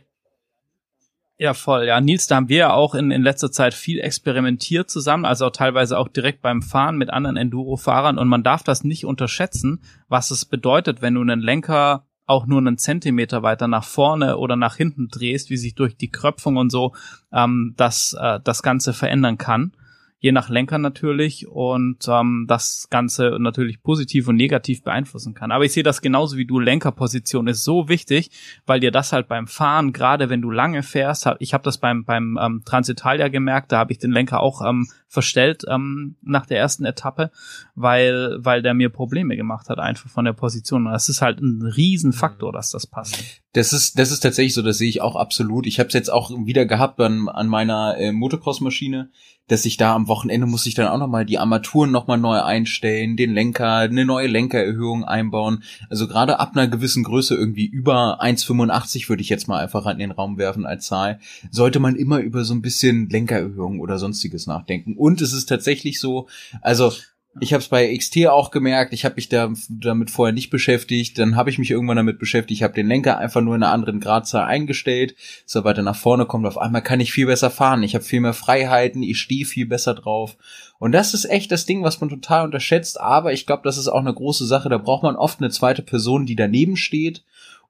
Ja, 1.37 1.53
voll. 1.53 1.85
Ja, 1.87 1.99
Nils, 1.99 2.27
da 2.27 2.35
haben 2.35 2.49
wir 2.49 2.57
ja 2.57 2.73
auch 2.73 2.93
in, 2.95 3.09
in 3.11 3.23
letzter 3.23 3.51
Zeit 3.51 3.73
viel 3.73 3.99
experimentiert 3.99 4.89
zusammen, 4.89 5.25
also 5.25 5.47
auch 5.47 5.51
teilweise 5.51 5.97
auch 5.97 6.07
direkt 6.07 6.41
beim 6.43 6.61
Fahren 6.61 6.97
mit 6.97 7.09
anderen 7.09 7.35
Enduro-Fahrern 7.35 8.19
und 8.19 8.27
man 8.27 8.43
darf 8.43 8.61
das 8.63 8.83
nicht 8.83 9.05
unterschätzen, 9.05 9.81
was 10.07 10.29
es 10.29 10.45
bedeutet, 10.45 11.01
wenn 11.01 11.15
du 11.15 11.21
einen 11.21 11.41
Lenker 11.41 12.05
auch 12.31 12.47
nur 12.47 12.59
einen 12.59 12.77
Zentimeter 12.77 13.43
weiter 13.43 13.67
nach 13.67 13.83
vorne 13.83 14.37
oder 14.37 14.55
nach 14.55 14.75
hinten 14.75 15.09
drehst, 15.09 15.49
wie 15.49 15.57
sich 15.57 15.75
durch 15.75 15.95
die 15.95 16.09
Kröpfung 16.09 16.57
und 16.57 16.71
so 16.71 16.93
ähm, 17.31 17.73
das, 17.77 18.15
äh, 18.19 18.39
das 18.43 18.63
Ganze 18.63 18.93
verändern 18.93 19.37
kann. 19.37 19.73
Je 20.23 20.31
nach 20.31 20.49
Lenker 20.49 20.77
natürlich 20.77 21.47
und 21.47 22.07
ähm, 22.07 22.45
das 22.47 22.87
Ganze 22.91 23.37
natürlich 23.39 23.81
positiv 23.81 24.27
und 24.27 24.35
negativ 24.35 24.83
beeinflussen 24.83 25.33
kann. 25.33 25.51
Aber 25.51 25.65
ich 25.65 25.73
sehe 25.73 25.81
das 25.81 26.01
genauso 26.01 26.37
wie 26.37 26.45
du. 26.45 26.59
Lenkerposition 26.59 27.47
ist 27.47 27.63
so 27.63 27.89
wichtig, 27.89 28.29
weil 28.67 28.79
dir 28.79 28.91
das 28.91 29.13
halt 29.13 29.27
beim 29.27 29.47
Fahren, 29.47 29.93
gerade 29.93 30.29
wenn 30.29 30.43
du 30.43 30.51
lange 30.51 30.83
fährst, 30.83 31.27
ich 31.39 31.55
habe 31.55 31.63
das 31.63 31.79
beim 31.79 32.05
beim 32.05 32.37
ähm, 32.39 32.61
Transitalia 32.63 33.29
gemerkt, 33.29 33.71
da 33.71 33.79
habe 33.79 33.91
ich 33.91 33.97
den 33.97 34.11
Lenker 34.11 34.41
auch 34.41 34.61
ähm, 34.63 34.87
verstellt 35.07 35.63
ähm, 35.67 36.15
nach 36.21 36.45
der 36.45 36.59
ersten 36.59 36.85
Etappe, 36.85 37.31
weil 37.73 38.37
weil 38.39 38.61
der 38.61 38.75
mir 38.75 38.89
Probleme 38.89 39.35
gemacht 39.35 39.69
hat 39.69 39.79
einfach 39.79 40.09
von 40.09 40.25
der 40.25 40.33
Position. 40.33 40.85
Und 40.85 40.93
das 40.93 41.09
ist 41.09 41.23
halt 41.23 41.41
ein 41.41 41.63
Riesenfaktor, 41.63 42.53
dass 42.53 42.69
das 42.69 42.85
passt. 42.85 43.41
Das 43.53 43.73
ist, 43.73 43.99
das 43.99 44.11
ist 44.11 44.21
tatsächlich 44.21 44.53
so, 44.53 44.61
das 44.61 44.77
sehe 44.77 44.87
ich 44.87 45.01
auch 45.01 45.15
absolut. 45.15 45.65
Ich 45.67 45.79
habe 45.79 45.87
es 45.87 45.93
jetzt 45.93 46.11
auch 46.11 46.31
wieder 46.45 46.65
gehabt 46.65 46.99
an, 47.01 47.27
an 47.27 47.47
meiner 47.47 47.97
äh, 47.97 48.11
Motocross-Maschine, 48.11 49.09
dass 49.51 49.65
ich 49.65 49.75
da 49.75 49.93
am 49.93 50.07
Wochenende 50.07 50.47
muss 50.47 50.65
ich 50.65 50.75
dann 50.75 50.87
auch 50.87 50.97
nochmal 50.97 51.25
die 51.25 51.37
Armaturen 51.37 51.91
nochmal 51.91 52.17
neu 52.17 52.41
einstellen, 52.41 53.17
den 53.17 53.33
Lenker, 53.33 53.79
eine 53.79 54.05
neue 54.05 54.27
Lenkererhöhung 54.27 55.03
einbauen. 55.03 55.63
Also 55.89 56.07
gerade 56.07 56.39
ab 56.39 56.51
einer 56.53 56.69
gewissen 56.69 57.03
Größe, 57.03 57.35
irgendwie 57.35 57.65
über 57.65 58.23
1,85 58.23 59.09
würde 59.09 59.21
ich 59.21 59.27
jetzt 59.27 59.49
mal 59.49 59.59
einfach 59.59 59.85
in 59.87 59.99
den 59.99 60.11
Raum 60.11 60.37
werfen 60.37 60.65
als 60.65 60.85
Zahl, 60.85 61.19
sollte 61.49 61.81
man 61.81 61.97
immer 61.97 62.19
über 62.19 62.45
so 62.45 62.53
ein 62.53 62.61
bisschen 62.61 63.09
Lenkererhöhung 63.09 63.81
oder 63.81 63.99
sonstiges 63.99 64.47
nachdenken. 64.47 64.95
Und 64.95 65.19
es 65.19 65.33
ist 65.33 65.47
tatsächlich 65.47 65.99
so, 65.99 66.29
also 66.61 66.93
ich 67.39 67.53
habe 67.53 67.61
es 67.61 67.69
bei 67.69 67.95
XT 67.95 68.27
auch 68.27 68.51
gemerkt, 68.51 68.91
ich 68.91 69.05
habe 69.05 69.15
mich 69.15 69.29
da 69.29 69.49
damit 69.69 70.11
vorher 70.11 70.33
nicht 70.33 70.49
beschäftigt, 70.49 71.17
dann 71.17 71.37
habe 71.37 71.49
ich 71.49 71.57
mich 71.57 71.71
irgendwann 71.71 71.95
damit 71.95 72.19
beschäftigt, 72.19 72.59
ich 72.59 72.63
habe 72.63 72.73
den 72.73 72.87
Lenker 72.87 73.17
einfach 73.17 73.39
nur 73.39 73.55
in 73.55 73.63
einer 73.63 73.71
anderen 73.71 74.01
Gradzahl 74.01 74.43
eingestellt, 74.43 75.15
er 75.53 75.63
weiter 75.63 75.81
nach 75.81 75.95
vorne 75.95 76.25
kommt, 76.25 76.45
auf 76.45 76.57
einmal 76.57 76.81
kann 76.81 76.99
ich 76.99 77.13
viel 77.13 77.27
besser 77.27 77.49
fahren, 77.49 77.83
ich 77.83 77.95
habe 77.95 78.03
viel 78.03 78.19
mehr 78.19 78.33
Freiheiten, 78.33 79.01
ich 79.01 79.19
stehe 79.19 79.45
viel 79.45 79.65
besser 79.65 79.93
drauf. 79.93 80.37
Und 80.77 80.91
das 80.91 81.13
ist 81.13 81.25
echt 81.25 81.51
das 81.51 81.65
Ding, 81.65 81.83
was 81.83 82.01
man 82.01 82.09
total 82.09 82.43
unterschätzt, 82.43 82.99
aber 82.99 83.31
ich 83.31 83.45
glaube, 83.45 83.63
das 83.63 83.77
ist 83.77 83.87
auch 83.87 84.01
eine 84.01 84.13
große 84.13 84.45
Sache, 84.45 84.67
da 84.67 84.77
braucht 84.77 85.03
man 85.03 85.15
oft 85.15 85.39
eine 85.39 85.51
zweite 85.51 85.83
Person, 85.83 86.25
die 86.25 86.35
daneben 86.35 86.75
steht 86.75 87.23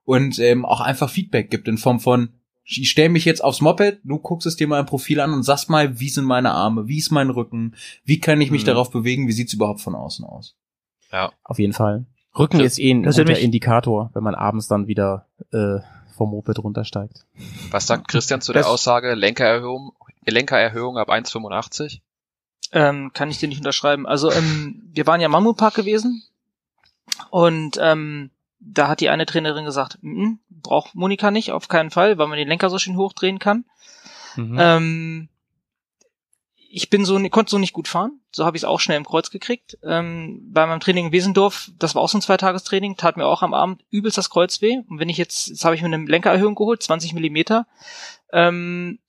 und 0.04 0.40
ähm, 0.40 0.64
auch 0.64 0.80
einfach 0.80 1.08
Feedback 1.08 1.50
gibt 1.50 1.68
in 1.68 1.78
Form 1.78 2.00
von 2.00 2.30
ich 2.78 2.90
stell 2.90 3.08
mich 3.08 3.24
jetzt 3.24 3.42
aufs 3.42 3.60
Moped, 3.60 4.00
du 4.04 4.18
guckst 4.18 4.46
es 4.46 4.56
dir 4.56 4.66
mal 4.68 4.80
im 4.80 4.86
Profil 4.86 5.20
an 5.20 5.32
und 5.32 5.42
sagst 5.42 5.68
mal, 5.70 5.98
wie 6.00 6.08
sind 6.08 6.24
meine 6.24 6.52
Arme, 6.52 6.88
wie 6.88 6.98
ist 6.98 7.10
mein 7.10 7.30
Rücken, 7.30 7.74
wie 8.04 8.20
kann 8.20 8.40
ich 8.40 8.50
mich 8.50 8.62
Mhm. 8.62 8.66
darauf 8.66 8.90
bewegen, 8.90 9.28
wie 9.28 9.32
sieht's 9.32 9.52
überhaupt 9.54 9.80
von 9.80 9.94
außen 9.94 10.24
aus? 10.24 10.56
Auf 11.44 11.58
jeden 11.58 11.72
Fall. 11.74 12.06
Rücken 12.38 12.60
ist 12.60 12.78
eh 12.78 12.90
ein 12.90 13.02
Das 13.02 13.16
guter 13.18 13.38
Indikator, 13.38 14.10
wenn 14.14 14.22
man 14.22 14.34
abends 14.34 14.66
dann 14.68 14.86
wieder 14.86 15.26
äh, 15.52 15.80
vom 16.16 16.30
Moped 16.30 16.58
runtersteigt. 16.58 17.26
Was 17.70 17.86
sagt 17.86 18.08
Christian 18.08 18.40
zu 18.40 18.52
der 18.54 18.62
Das- 18.62 18.70
Aussage 18.70 19.14
Lenkererhöhung, 19.14 19.92
Lenkererhöhung 20.24 20.96
ab 20.96 21.10
1,85? 21.10 22.00
Ähm, 22.72 23.10
kann 23.12 23.30
ich 23.30 23.36
dir 23.38 23.48
nicht 23.48 23.58
unterschreiben. 23.58 24.06
Also 24.06 24.32
ähm, 24.32 24.82
wir 24.94 25.06
waren 25.06 25.20
ja 25.20 25.26
im 25.26 25.32
Mammutpark 25.32 25.74
gewesen 25.74 26.22
und 27.30 27.78
ähm, 27.80 28.30
da 28.60 28.88
hat 28.88 29.00
die 29.00 29.08
eine 29.10 29.26
Trainerin 29.26 29.64
gesagt, 29.64 29.98
"Mm, 30.02 30.34
braucht 30.62 30.94
Monika 30.94 31.30
nicht, 31.30 31.52
auf 31.52 31.68
keinen 31.68 31.90
Fall, 31.90 32.18
weil 32.18 32.28
man 32.28 32.38
den 32.38 32.48
Lenker 32.48 32.70
so 32.70 32.78
schön 32.78 32.96
hochdrehen 32.96 33.38
kann. 33.38 33.64
Mhm. 34.36 34.56
Ähm, 34.58 35.28
ich 36.74 36.88
bin 36.88 37.04
so, 37.04 37.20
konnte 37.28 37.50
so 37.50 37.58
nicht 37.58 37.74
gut 37.74 37.86
fahren. 37.86 38.20
So 38.30 38.46
habe 38.46 38.56
ich 38.56 38.62
es 38.62 38.64
auch 38.68 38.80
schnell 38.80 38.96
im 38.96 39.04
Kreuz 39.04 39.30
gekriegt. 39.30 39.76
Ähm, 39.84 40.40
bei 40.50 40.66
meinem 40.66 40.80
Training 40.80 41.06
in 41.06 41.12
Wesendorf, 41.12 41.70
das 41.78 41.94
war 41.94 42.00
auch 42.00 42.08
so 42.08 42.16
ein 42.16 42.22
Zweitagestraining, 42.22 42.96
tat 42.96 43.18
mir 43.18 43.26
auch 43.26 43.42
am 43.42 43.52
Abend 43.52 43.84
übelst 43.90 44.16
das 44.16 44.30
Kreuz 44.30 44.62
weh. 44.62 44.78
Und 44.88 44.98
wenn 44.98 45.10
ich 45.10 45.18
jetzt, 45.18 45.48
jetzt 45.48 45.66
habe 45.66 45.74
ich 45.74 45.82
mir 45.82 45.92
eine 45.92 46.06
Lenkererhöhung 46.06 46.54
geholt, 46.54 46.82
20 46.82 47.12
Millimeter. 47.12 47.66
Ähm, 48.32 49.00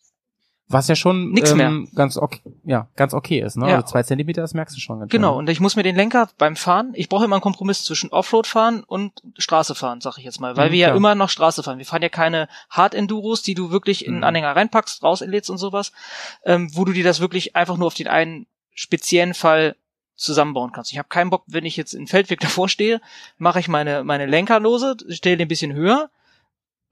Was 0.73 0.87
ja 0.87 0.95
schon 0.95 1.31
Nix 1.31 1.51
ähm, 1.51 1.87
ganz 1.95 2.17
okay, 2.17 2.41
ja, 2.65 2.87
ganz 2.95 3.13
okay 3.13 3.39
ist, 3.39 3.55
ne? 3.55 3.69
Ja. 3.69 3.75
Also 3.75 3.87
zwei 3.87 4.03
Zentimeter, 4.03 4.41
das 4.41 4.53
merkst 4.53 4.75
du 4.75 4.81
schon 4.81 4.99
ganz 4.99 5.11
schön. 5.11 5.21
Genau, 5.21 5.37
und 5.37 5.47
ich 5.49 5.59
muss 5.59 5.75
mir 5.75 5.83
den 5.83 5.95
Lenker 5.95 6.29
beim 6.37 6.55
Fahren, 6.55 6.91
ich 6.95 7.07
brauche 7.09 7.23
immer 7.25 7.35
einen 7.35 7.41
Kompromiss 7.41 7.83
zwischen 7.85 8.09
Offroad 8.09 8.47
fahren 8.47 8.83
und 8.83 9.21
Straße 9.37 9.75
fahren, 9.75 10.01
sag 10.01 10.17
ich 10.17 10.23
jetzt 10.25 10.39
mal, 10.41 10.57
weil 10.57 10.69
Mhm, 10.69 10.73
wir 10.73 10.79
ja 10.79 10.87
klar. 10.87 10.97
immer 10.97 11.15
noch 11.15 11.29
Straße 11.29 11.63
fahren. 11.63 11.77
Wir 11.77 11.85
fahren 11.85 12.01
ja 12.01 12.09
keine 12.09 12.47
Hard 12.69 12.95
Enduros, 12.95 13.41
die 13.41 13.53
du 13.53 13.71
wirklich 13.71 14.05
in 14.05 14.11
einen 14.13 14.17
Mhm. 14.19 14.23
Anhänger 14.25 14.55
reinpackst, 14.55 15.03
rauslädst 15.03 15.49
und 15.49 15.57
sowas, 15.59 15.91
ähm, 16.45 16.69
wo 16.75 16.83
du 16.85 16.91
dir 16.93 17.03
das 17.03 17.19
wirklich 17.19 17.55
einfach 17.55 17.77
nur 17.77 17.87
auf 17.87 17.93
den 17.93 18.07
einen 18.07 18.47
speziellen 18.73 19.33
Fall 19.33 19.75
zusammenbauen 20.15 20.71
kannst. 20.71 20.91
Ich 20.91 20.97
habe 20.97 21.07
keinen 21.09 21.29
Bock, 21.29 21.43
wenn 21.47 21.65
ich 21.65 21.75
jetzt 21.77 21.93
in 21.93 22.07
Feldweg 22.07 22.39
davor 22.41 22.69
stehe, 22.69 23.01
mache 23.37 23.59
ich 23.59 23.67
meine 23.67 24.03
meine 24.03 24.25
Lenker 24.25 24.59
lose, 24.59 24.95
stelle 25.09 25.37
den 25.37 25.45
ein 25.45 25.49
bisschen 25.49 25.73
höher. 25.73 26.09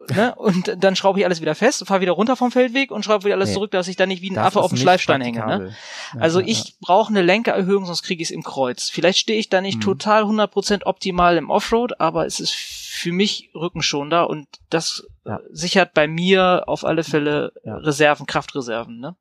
Ne? 0.10 0.34
Und 0.36 0.76
dann 0.84 0.96
schraube 0.96 1.20
ich 1.20 1.26
alles 1.26 1.42
wieder 1.42 1.54
fest, 1.56 1.86
fahre 1.86 2.02
wieder 2.02 2.14
runter 2.14 2.36
vom 2.36 2.52
Feldweg 2.52 2.90
und 2.92 3.06
schraube 3.06 3.26
wieder 3.26 3.36
alles 3.36 3.50
Nee. 3.50 3.54
zurück, 3.56 3.72
dass 3.72 3.88
ich 3.88 3.96
dann 3.96 4.10
nicht 4.10 4.22
wie 4.22 4.32
ein 4.32 4.36
Das 4.36 4.48
Affe 4.48 4.60
auf 4.62 4.70
dem 4.72 4.78
Schleifstein 4.78 5.22
hänge. 5.22 5.46
Ne? 5.46 5.74
Ja, 6.16 6.20
Also 6.20 6.40
ja, 6.40 6.48
ich 6.48 6.76
brauche 6.82 7.10
eine 7.12 7.22
Lenkererhöhung, 7.22 7.86
sonst 7.86 8.02
kriege 8.04 8.22
ich 8.22 8.30
es 8.30 8.32
im 8.32 8.42
Kreuz. 8.44 8.90
Vielleicht 8.90 9.20
stehe 9.20 9.40
ich 9.40 9.50
da 9.50 9.62
nicht 9.62 9.78
Mhm. 9.78 9.82
total 9.82 10.24
100% 10.24 10.86
optimal 10.86 11.38
im 11.38 11.50
Offroad, 11.50 12.00
aber 12.00 12.26
es 12.26 12.40
ist 12.40 12.54
für 12.54 13.12
mich 13.12 13.52
rückenschonender 13.56 14.30
und 14.30 14.48
das 14.70 15.06
Ja. 15.26 15.38
äh, 15.38 15.40
sichert 15.52 15.94
bei 15.94 16.08
mir 16.08 16.64
auf 16.68 16.84
alle 16.84 17.04
Fälle 17.04 17.54
Ja. 17.64 17.76
Reserven, 17.78 18.26
Kraftreserven. 18.26 19.00
Ne? 19.00 19.16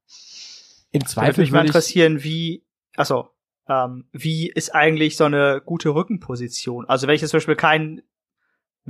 Im 0.93 1.03
Würde 1.03 1.11
Zweifel 1.11 1.41
mich 1.43 1.51
mal 1.53 1.59
würde 1.59 1.67
ich, 1.67 1.71
interessieren, 1.71 2.25
wie, 2.25 2.65
achso, 2.97 3.29
ähm, 3.69 4.09
wie 4.13 4.49
ist 4.51 4.75
eigentlich 4.75 5.17
so 5.17 5.25
eine 5.25 5.61
gute 5.65 5.91
Rückenposition? 5.91 6.87
Also 6.89 7.07
wenn 7.07 7.15
ich 7.15 7.21
jetzt 7.21 7.31
zum 7.31 7.39
Beispiel 7.39 7.55
keinen 7.57 8.03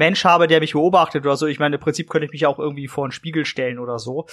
Mensch 0.01 0.24
habe, 0.24 0.48
der 0.48 0.60
mich 0.60 0.72
beobachtet 0.72 1.24
oder 1.24 1.36
so, 1.36 1.47
ich 1.47 1.59
meine, 1.59 1.77
im 1.77 1.81
Prinzip 1.81 2.09
könnte 2.09 2.24
ich 2.24 2.32
mich 2.32 2.47
auch 2.47 2.59
irgendwie 2.59 2.89
vor 2.89 3.05
einen 3.05 3.12
Spiegel 3.12 3.44
stellen 3.44 3.78
oder 3.78 3.98
so. 3.98 4.27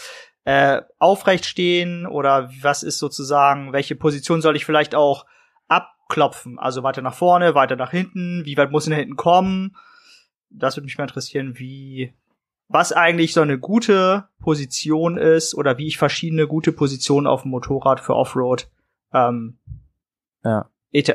Äh, 0.46 0.82
aufrecht 0.98 1.46
stehen 1.46 2.08
oder 2.08 2.50
was 2.62 2.84
ist 2.84 3.00
sozusagen, 3.00 3.74
welche 3.74 3.96
Position 3.96 4.42
soll 4.42 4.56
ich 4.56 4.66
vielleicht 4.66 4.96
auch 4.96 5.26
abklopfen? 5.68 6.58
Also 6.58 6.84
weiter 6.84 7.02
nach 7.02 7.14
vorne, 7.14 7.54
weiter 7.54 7.76
nach 7.76 7.92
hinten, 7.92 8.46
wie 8.46 8.56
weit 8.56 8.72
muss 8.72 8.86
ich 8.86 8.92
nach 8.92 8.98
hinten 8.98 9.18
kommen? 9.18 9.76
Das 10.50 10.78
würde 10.78 10.86
mich 10.86 10.98
mal 10.98 11.04
interessieren, 11.04 11.60
wie, 11.60 12.14
was 12.70 12.94
eigentlich 12.94 13.34
so 13.34 13.42
eine 13.42 13.60
gute 13.60 14.30
Position 14.40 15.18
ist 15.18 15.54
oder 15.54 15.78
wie 15.78 15.88
ich 15.88 15.98
verschiedene 15.98 16.48
gute 16.48 16.72
Positionen 16.72 17.28
auf 17.28 17.42
dem 17.42 17.52
Motorrad 17.52 18.00
für 18.00 18.16
Offroad 18.16 18.70
ähm, 19.14 19.60
Ja. 20.46 20.70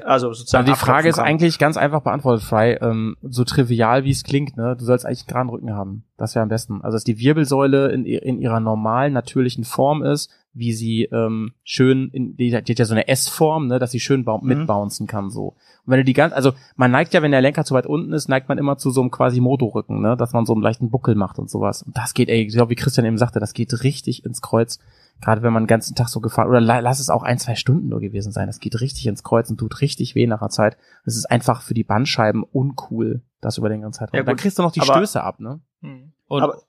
Also 0.04 0.32
sozusagen 0.32 0.64
Also 0.68 0.74
die 0.74 0.78
Frage 0.78 1.08
ist 1.08 1.16
kann. 1.16 1.24
eigentlich 1.24 1.58
ganz 1.58 1.76
einfach 1.76 2.02
beantwortet, 2.02 2.44
Fry. 2.44 2.78
Ähm, 2.80 3.16
so 3.22 3.42
trivial 3.44 4.04
wie 4.04 4.10
es 4.10 4.22
klingt, 4.22 4.56
ne? 4.56 4.76
Du 4.78 4.84
sollst 4.84 5.06
eigentlich 5.06 5.26
einen 5.34 5.48
Rücken 5.48 5.72
haben. 5.74 6.04
Das 6.16 6.34
wäre 6.34 6.42
am 6.42 6.48
besten. 6.48 6.82
Also 6.82 6.96
dass 6.96 7.04
die 7.04 7.18
Wirbelsäule 7.18 7.90
in, 7.90 8.04
in 8.04 8.38
ihrer 8.38 8.60
normalen, 8.60 9.12
natürlichen 9.12 9.64
Form 9.64 10.02
ist, 10.02 10.30
wie 10.54 10.74
sie 10.74 11.04
ähm, 11.04 11.52
schön, 11.64 12.10
in, 12.12 12.36
die, 12.36 12.50
die 12.50 12.56
hat 12.56 12.68
ja 12.78 12.84
so 12.84 12.92
eine 12.92 13.08
S-Form, 13.08 13.68
ne, 13.68 13.78
dass 13.78 13.90
sie 13.90 14.00
schön 14.00 14.22
Mhm. 14.42 14.48
mitbouncen 14.48 15.06
kann 15.06 15.30
so. 15.30 15.48
Und 15.48 15.56
wenn 15.86 15.96
du 15.98 16.04
die 16.04 16.12
ganz, 16.12 16.34
also 16.34 16.52
man 16.76 16.90
neigt 16.90 17.14
ja, 17.14 17.22
wenn 17.22 17.30
der 17.32 17.40
Lenker 17.40 17.64
zu 17.64 17.74
weit 17.74 17.86
unten 17.86 18.12
ist, 18.12 18.28
neigt 18.28 18.50
man 18.50 18.58
immer 18.58 18.76
zu 18.76 18.90
so 18.90 19.00
einem 19.00 19.10
quasi 19.10 19.40
Motorrücken, 19.40 20.02
ne, 20.02 20.14
dass 20.16 20.34
man 20.34 20.44
so 20.44 20.52
einen 20.52 20.62
leichten 20.62 20.90
Buckel 20.90 21.14
macht 21.14 21.38
und 21.38 21.48
sowas. 21.50 21.82
Und 21.82 21.96
das 21.96 22.12
geht, 22.12 22.28
ey, 22.28 22.42
ich 22.42 22.52
glaube, 22.52 22.70
wie 22.70 22.74
Christian 22.76 23.06
eben 23.06 23.16
sagte, 23.16 23.40
das 23.40 23.54
geht 23.54 23.82
richtig 23.82 24.26
ins 24.26 24.42
Kreuz. 24.42 24.78
Gerade 25.20 25.42
wenn 25.42 25.52
man 25.52 25.64
den 25.64 25.68
ganzen 25.68 25.94
Tag 25.94 26.08
so 26.08 26.20
gefahren, 26.20 26.48
oder 26.48 26.60
la- 26.60 26.80
lass 26.80 26.98
es 26.98 27.08
auch 27.10 27.22
ein, 27.22 27.38
zwei 27.38 27.54
Stunden 27.54 27.88
nur 27.88 28.00
gewesen 28.00 28.32
sein. 28.32 28.48
Das 28.48 28.58
geht 28.58 28.80
richtig 28.80 29.06
ins 29.06 29.22
Kreuz 29.22 29.48
und 29.50 29.58
tut 29.58 29.80
richtig 29.80 30.14
weh 30.16 30.26
nach 30.26 30.40
der 30.40 30.48
Zeit. 30.48 30.76
Das 31.04 31.16
ist 31.16 31.26
einfach 31.26 31.62
für 31.62 31.74
die 31.74 31.84
Bandscheiben 31.84 32.42
uncool, 32.42 33.22
das 33.40 33.58
über 33.58 33.68
den 33.68 33.82
ganzen 33.82 33.98
Zeitraum. 34.00 34.16
Ja, 34.18 34.24
Dann 34.24 34.34
gut. 34.36 34.42
kriegst 34.42 34.58
du 34.58 34.62
noch 34.62 34.72
die 34.72 34.80
Aber- 34.80 34.94
Stöße 34.94 35.22
ab, 35.22 35.38
ne? 35.38 35.60
Hm. 35.80 36.12
Und, 36.26 36.42
Aber- 36.42 36.62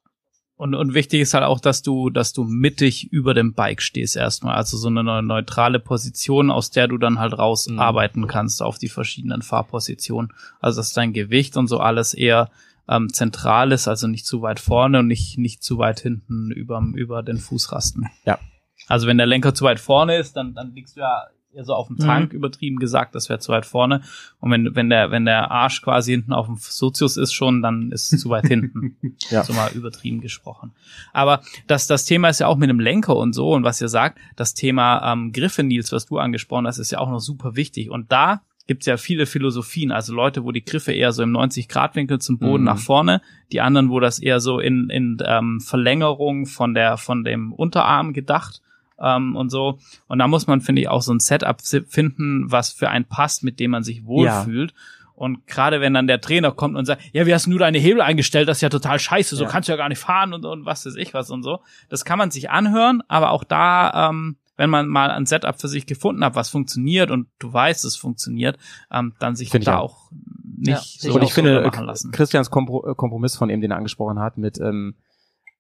und, 0.55 0.75
und 0.75 0.93
wichtig 0.93 1.21
ist 1.21 1.33
halt 1.33 1.43
auch, 1.45 1.59
dass 1.59 1.81
du, 1.81 2.11
dass 2.11 2.31
du 2.31 2.43
mittig 2.43 3.11
über 3.11 3.33
dem 3.33 3.53
Bike 3.55 3.81
stehst 3.81 4.15
erstmal. 4.15 4.55
Also 4.55 4.77
so 4.77 4.87
eine 4.87 5.03
neu- 5.03 5.21
neutrale 5.23 5.79
Position, 5.79 6.51
aus 6.51 6.69
der 6.69 6.87
du 6.87 6.99
dann 6.99 7.17
halt 7.19 7.37
rausarbeiten 7.37 8.27
kannst 8.27 8.61
auf 8.61 8.77
die 8.77 8.87
verschiedenen 8.89 9.41
Fahrpositionen. 9.41 10.31
Also 10.59 10.79
dass 10.79 10.93
dein 10.93 11.11
Gewicht 11.11 11.57
und 11.57 11.67
so 11.67 11.79
alles 11.79 12.13
eher 12.13 12.49
ähm, 12.87 13.11
zentral 13.11 13.71
ist, 13.71 13.87
also 13.87 14.07
nicht 14.07 14.25
zu 14.25 14.41
weit 14.41 14.59
vorne 14.59 14.99
und 14.99 15.07
nicht, 15.07 15.37
nicht 15.37 15.63
zu 15.63 15.77
weit 15.77 15.99
hinten 15.99 16.51
über, 16.51 16.81
über 16.95 17.23
den 17.23 17.37
Fußrasten. 17.37 18.09
Ja. 18.25 18.39
Also 18.87 19.07
wenn 19.07 19.17
der 19.17 19.27
Lenker 19.27 19.53
zu 19.53 19.63
weit 19.65 19.79
vorne 19.79 20.17
ist, 20.17 20.35
dann, 20.35 20.53
dann 20.53 20.73
liegst 20.73 20.97
du 20.97 21.01
ja 21.01 21.27
eher 21.53 21.63
so 21.63 21.73
auf 21.73 21.87
dem 21.87 21.97
Mhm. 21.97 22.03
Tank, 22.03 22.33
übertrieben 22.33 22.77
gesagt, 22.77 23.15
das 23.15 23.29
wäre 23.29 23.39
zu 23.39 23.51
weit 23.51 23.65
vorne. 23.65 24.01
Und 24.39 24.51
wenn, 24.51 24.75
wenn 24.75 24.89
der, 24.89 25.11
wenn 25.11 25.25
der 25.25 25.51
Arsch 25.51 25.81
quasi 25.81 26.11
hinten 26.11 26.33
auf 26.33 26.47
dem 26.47 26.57
Sozius 26.57 27.17
ist 27.17 27.33
schon, 27.33 27.61
dann 27.61 27.91
ist 27.91 28.11
es 28.11 28.21
zu 28.21 28.29
weit 28.29 28.47
hinten. 28.47 28.97
Ja. 29.29 29.43
So 29.43 29.53
mal 29.53 29.71
übertrieben 29.73 30.21
gesprochen. 30.21 30.73
Aber 31.13 31.41
das, 31.67 31.87
das 31.87 32.05
Thema 32.05 32.29
ist 32.29 32.39
ja 32.39 32.47
auch 32.47 32.57
mit 32.57 32.69
dem 32.69 32.79
Lenker 32.79 33.15
und 33.15 33.33
so 33.33 33.51
und 33.53 33.63
was 33.63 33.79
ihr 33.79 33.87
sagt, 33.87 34.19
das 34.35 34.53
Thema 34.53 35.13
ähm, 35.13 35.31
Griffe, 35.31 35.63
Nils, 35.63 35.91
was 35.91 36.05
du 36.05 36.17
angesprochen 36.17 36.67
hast, 36.67 36.77
ist 36.77 36.91
ja 36.91 36.99
auch 36.99 37.09
noch 37.09 37.19
super 37.19 37.55
wichtig. 37.55 37.89
Und 37.89 38.11
da 38.11 38.41
gibt's 38.67 38.85
ja 38.85 38.97
viele 38.97 39.25
Philosophien, 39.25 39.91
also 39.91 40.13
Leute, 40.13 40.43
wo 40.45 40.51
die 40.51 40.63
Griffe 40.63 40.93
eher 40.93 41.11
so 41.11 41.21
im 41.23 41.31
90-Grad-Winkel 41.35 42.19
zum 42.19 42.37
Boden 42.39 42.63
Mhm. 42.63 42.67
nach 42.67 42.77
vorne, 42.79 43.21
die 43.51 43.59
anderen, 43.61 43.89
wo 43.89 43.99
das 43.99 44.19
eher 44.19 44.39
so 44.39 44.59
in, 44.59 44.89
in 44.89 45.17
ähm, 45.25 45.59
Verlängerung 45.59 46.45
von 46.45 46.73
der 46.73 46.97
von 46.97 47.23
dem 47.23 47.51
Unterarm 47.51 48.13
gedacht 48.13 48.61
ähm, 48.99 49.35
und 49.35 49.49
so. 49.49 49.79
Und 50.07 50.19
da 50.19 50.27
muss 50.27 50.47
man, 50.47 50.61
finde 50.61 50.81
ich, 50.81 50.87
auch 50.87 51.01
so 51.01 51.13
ein 51.13 51.19
Setup 51.19 51.61
finden, 51.87 52.51
was 52.51 52.71
für 52.71 52.89
einen 52.89 53.05
passt, 53.05 53.43
mit 53.43 53.59
dem 53.59 53.71
man 53.71 53.83
sich 53.83 54.05
wohlfühlt. 54.05 54.73
Und 55.15 55.45
gerade 55.45 55.79
wenn 55.79 55.93
dann 55.93 56.07
der 56.07 56.21
Trainer 56.21 56.51
kommt 56.51 56.75
und 56.75 56.85
sagt, 56.85 57.01
ja, 57.13 57.25
wie 57.27 57.33
hast 57.33 57.45
du 57.47 57.57
deine 57.57 57.77
Hebel 57.77 58.01
eingestellt? 58.01 58.47
Das 58.47 58.57
ist 58.57 58.61
ja 58.61 58.69
total 58.69 58.97
scheiße, 58.99 59.35
so 59.35 59.43
Ja. 59.43 59.49
kannst 59.49 59.69
du 59.69 59.73
ja 59.73 59.77
gar 59.77 59.89
nicht 59.89 59.99
fahren 59.99 60.33
und, 60.33 60.43
und 60.45 60.65
was 60.65 60.85
weiß 60.85 60.95
ich 60.95 61.13
was 61.13 61.29
und 61.29 61.43
so. 61.43 61.59
Das 61.89 62.03
kann 62.05 62.17
man 62.17 62.31
sich 62.31 62.49
anhören, 62.49 63.03
aber 63.07 63.31
auch 63.31 63.43
da, 63.43 64.09
ähm, 64.09 64.37
wenn 64.55 64.69
man 64.69 64.87
mal 64.87 65.09
ein 65.11 65.25
Setup 65.25 65.59
für 65.59 65.67
sich 65.67 65.85
gefunden 65.85 66.23
hat, 66.23 66.35
was 66.35 66.49
funktioniert 66.49 67.11
und 67.11 67.27
du 67.39 67.51
weißt, 67.51 67.85
es 67.85 67.95
funktioniert, 67.95 68.57
ähm, 68.91 69.13
dann 69.19 69.35
sich 69.35 69.49
Finde 69.49 69.63
ich 69.63 69.65
da 69.65 69.79
auch. 69.79 69.93
auch 70.07 70.11
nicht 70.57 71.03
Ja, 71.03 71.09
so 71.11 71.15
Und 71.15 71.23
ich 71.23 71.33
finde, 71.33 71.61
machen 71.61 71.85
lassen. 71.85 72.11
Christians 72.11 72.49
Kompro 72.49 72.91
äh, 72.91 72.95
Kompromiss 72.95 73.35
von 73.35 73.49
eben, 73.49 73.61
den 73.61 73.71
er 73.71 73.77
angesprochen 73.77 74.19
hat, 74.19 74.37
mit, 74.37 74.59
ähm, 74.59 74.95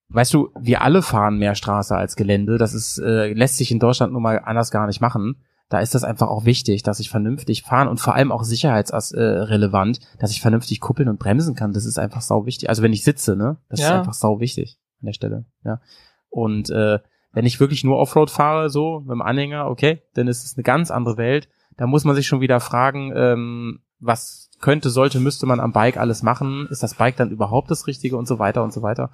weißt 0.09 0.33
du, 0.33 0.49
wir 0.59 0.81
alle 0.81 1.01
fahren 1.01 1.37
mehr 1.39 1.55
Straße 1.55 1.95
als 1.95 2.15
Gelände. 2.15 2.57
Das 2.57 2.73
ist, 2.73 2.99
äh, 2.99 3.33
lässt 3.33 3.57
sich 3.57 3.71
in 3.71 3.79
Deutschland 3.79 4.13
nun 4.13 4.21
mal 4.21 4.39
anders 4.39 4.69
gar 4.71 4.85
nicht 4.87 5.01
machen. 5.01 5.37
Da 5.69 5.79
ist 5.79 5.95
das 5.95 6.03
einfach 6.03 6.27
auch 6.27 6.45
wichtig, 6.45 6.83
dass 6.83 6.99
ich 6.99 7.09
vernünftig 7.09 7.63
fahren 7.63 7.87
und 7.87 7.99
vor 7.99 8.13
allem 8.13 8.31
auch 8.31 8.43
sicherheitsrelevant, 8.43 9.13
äh, 9.15 9.43
relevant, 9.53 9.99
dass 10.19 10.29
ich 10.31 10.39
vernünftig 10.41 10.79
kuppeln 10.81 11.09
und 11.09 11.17
bremsen 11.17 11.55
kann. 11.55 11.73
Das 11.73 11.85
ist 11.85 11.97
einfach 11.97 12.21
sau 12.21 12.45
wichtig. 12.45 12.69
Also 12.69 12.83
wenn 12.83 12.93
ich 12.93 13.03
sitze, 13.03 13.35
ne, 13.35 13.57
das 13.69 13.79
ist 13.79 13.87
Ja. 13.87 13.99
einfach 13.99 14.13
sau 14.13 14.39
wichtig 14.39 14.77
an 15.01 15.07
der 15.07 15.13
Stelle. 15.13 15.45
Ja. 15.65 15.81
Und 16.29 16.69
äh, 16.69 16.99
wenn 17.33 17.45
ich 17.45 17.59
wirklich 17.59 17.83
nur 17.83 17.97
Offroad 17.97 18.29
fahre, 18.29 18.69
so 18.69 19.01
mit 19.01 19.09
dem 19.11 19.21
Anhänger, 19.21 19.67
okay, 19.67 20.01
dann 20.13 20.27
ist 20.27 20.43
es 20.45 20.55
eine 20.55 20.63
ganz 20.63 20.91
andere 20.91 21.17
Welt. 21.17 21.49
Da 21.77 21.87
muss 21.87 22.05
man 22.05 22.15
sich 22.15 22.27
schon 22.27 22.41
wieder 22.41 22.59
fragen, 22.59 23.11
ähm, 23.15 23.79
was 23.99 24.51
könnte, 24.61 24.89
sollte, 24.89 25.19
müsste 25.19 25.45
man 25.45 25.59
am 25.59 25.73
Bike 25.73 25.97
alles 25.97 26.23
machen? 26.23 26.67
Ist 26.69 26.83
das 26.83 26.93
Bike 26.95 27.15
dann 27.17 27.31
überhaupt 27.31 27.69
das 27.71 27.87
Richtige 27.87 28.15
und 28.17 28.27
so 28.27 28.39
weiter 28.39 28.63
und 28.63 28.71
so 28.71 28.81
weiter? 28.81 29.09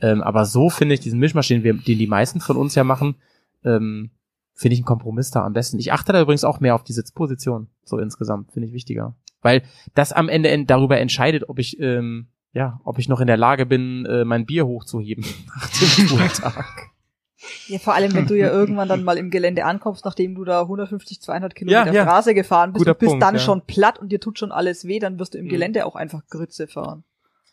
Ähm, 0.00 0.22
aber 0.22 0.44
so 0.44 0.70
finde 0.70 0.94
ich 0.94 1.00
diesen 1.00 1.18
Mischmasch, 1.18 1.48
den, 1.48 1.62
die 1.84 2.06
meisten 2.06 2.40
von 2.40 2.56
uns 2.56 2.74
ja 2.74 2.84
machen, 2.84 3.14
ähm, 3.64 4.10
finde 4.52 4.74
ich 4.74 4.80
einen 4.80 4.86
Kompromiss 4.86 5.30
da 5.30 5.44
am 5.44 5.52
besten. 5.52 5.78
Ich 5.78 5.92
achte 5.92 6.12
da 6.12 6.20
übrigens 6.20 6.44
auch 6.44 6.60
mehr 6.60 6.74
auf 6.74 6.84
die 6.84 6.92
Sitzposition, 6.92 7.68
so 7.84 7.98
insgesamt, 7.98 8.52
finde 8.52 8.68
ich 8.68 8.74
wichtiger. 8.74 9.14
Weil 9.40 9.62
das 9.94 10.12
am 10.12 10.28
Ende 10.28 10.50
en- 10.50 10.66
darüber 10.66 10.98
entscheidet, 10.98 11.48
ob 11.48 11.58
ich, 11.58 11.78
ähm, 11.80 12.28
ja, 12.52 12.80
ob 12.84 12.98
ich 12.98 13.08
noch 13.08 13.20
in 13.20 13.26
der 13.26 13.36
Lage 13.36 13.66
bin, 13.66 14.04
äh, 14.06 14.24
mein 14.24 14.46
Bier 14.46 14.66
hochzuheben 14.66 15.24
nach 15.46 15.70
dem 15.70 16.06
Tourtag. 16.08 16.90
Ja, 17.68 17.78
vor 17.78 17.94
allem, 17.94 18.14
wenn 18.14 18.26
du 18.26 18.34
ja 18.34 18.48
irgendwann 18.52 18.88
dann 18.88 19.04
mal 19.04 19.16
im 19.18 19.30
Gelände 19.30 19.64
ankommst, 19.64 20.04
nachdem 20.04 20.34
du 20.34 20.44
da 20.44 20.62
150, 20.62 21.20
200 21.20 21.54
Kilometer 21.54 21.92
ja. 21.92 22.02
Straße 22.02 22.34
gefahren 22.34 22.72
bist 22.72 22.80
Guter 22.80 22.92
und 22.92 22.98
bist 22.98 23.10
Punkt, 23.10 23.22
dann 23.22 23.34
ja. 23.34 23.40
schon 23.40 23.62
platt 23.66 23.98
und 23.98 24.10
dir 24.10 24.20
tut 24.20 24.38
schon 24.38 24.52
alles 24.52 24.86
weh, 24.86 24.98
dann 24.98 25.18
wirst 25.18 25.34
du 25.34 25.38
im 25.38 25.46
Mhm. 25.46 25.50
Gelände 25.50 25.86
auch 25.86 25.96
einfach 25.96 26.22
Grütze 26.28 26.66
fahren. 26.66 27.04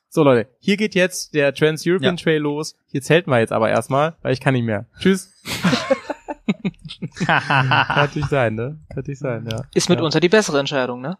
So 0.09 0.23
Leute, 0.23 0.49
hier 0.59 0.76
geht 0.76 0.93
jetzt 0.93 1.34
der 1.34 1.53
Trans-European 1.53 2.18
Ja. 2.18 2.23
Trail 2.23 2.41
los. 2.41 2.76
Hier 2.88 3.01
zählt 3.01 3.27
wir 3.27 3.39
jetzt 3.39 3.53
aber 3.53 3.69
erstmal, 3.69 4.18
weil 4.22 4.34
ich 4.34 4.41
kann 4.41 4.53
nicht 4.53 4.65
mehr. 4.65 4.85
Tschüss. 4.99 5.31
Kann 7.26 7.68
natürlich 7.69 8.27
sein, 8.30 8.55
ne? 8.55 8.80
Kann 8.89 8.97
natürlich 8.97 9.19
sein, 9.19 9.47
ja. 9.49 9.63
Ist 9.73 9.89
mitunter 9.89 10.19
die 10.19 10.30
bessere 10.30 10.59
Entscheidung, 10.59 11.01
ne? 11.01 11.18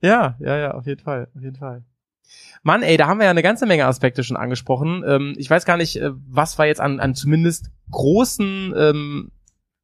Ja, 0.00 0.36
ja, 0.38 0.56
ja, 0.56 0.70
auf 0.72 0.86
jeden 0.86 1.02
Fall, 1.02 1.28
auf 1.34 1.42
jeden 1.42 1.56
Fall. 1.56 1.84
Mann, 2.62 2.82
ey, 2.82 2.96
da 2.96 3.06
haben 3.08 3.18
wir 3.18 3.24
ja 3.24 3.30
eine 3.30 3.42
ganze 3.42 3.66
Menge 3.66 3.86
Aspekte 3.86 4.22
schon 4.22 4.36
angesprochen. 4.36 5.02
Ähm, 5.06 5.34
ich 5.36 5.50
weiß 5.50 5.64
gar 5.64 5.76
nicht, 5.76 5.96
äh, 5.96 6.12
was 6.28 6.58
war 6.58 6.66
jetzt 6.66 6.80
an, 6.80 7.00
an 7.00 7.14
zumindest 7.14 7.70
großen 7.90 8.72
ähm, 8.76 9.32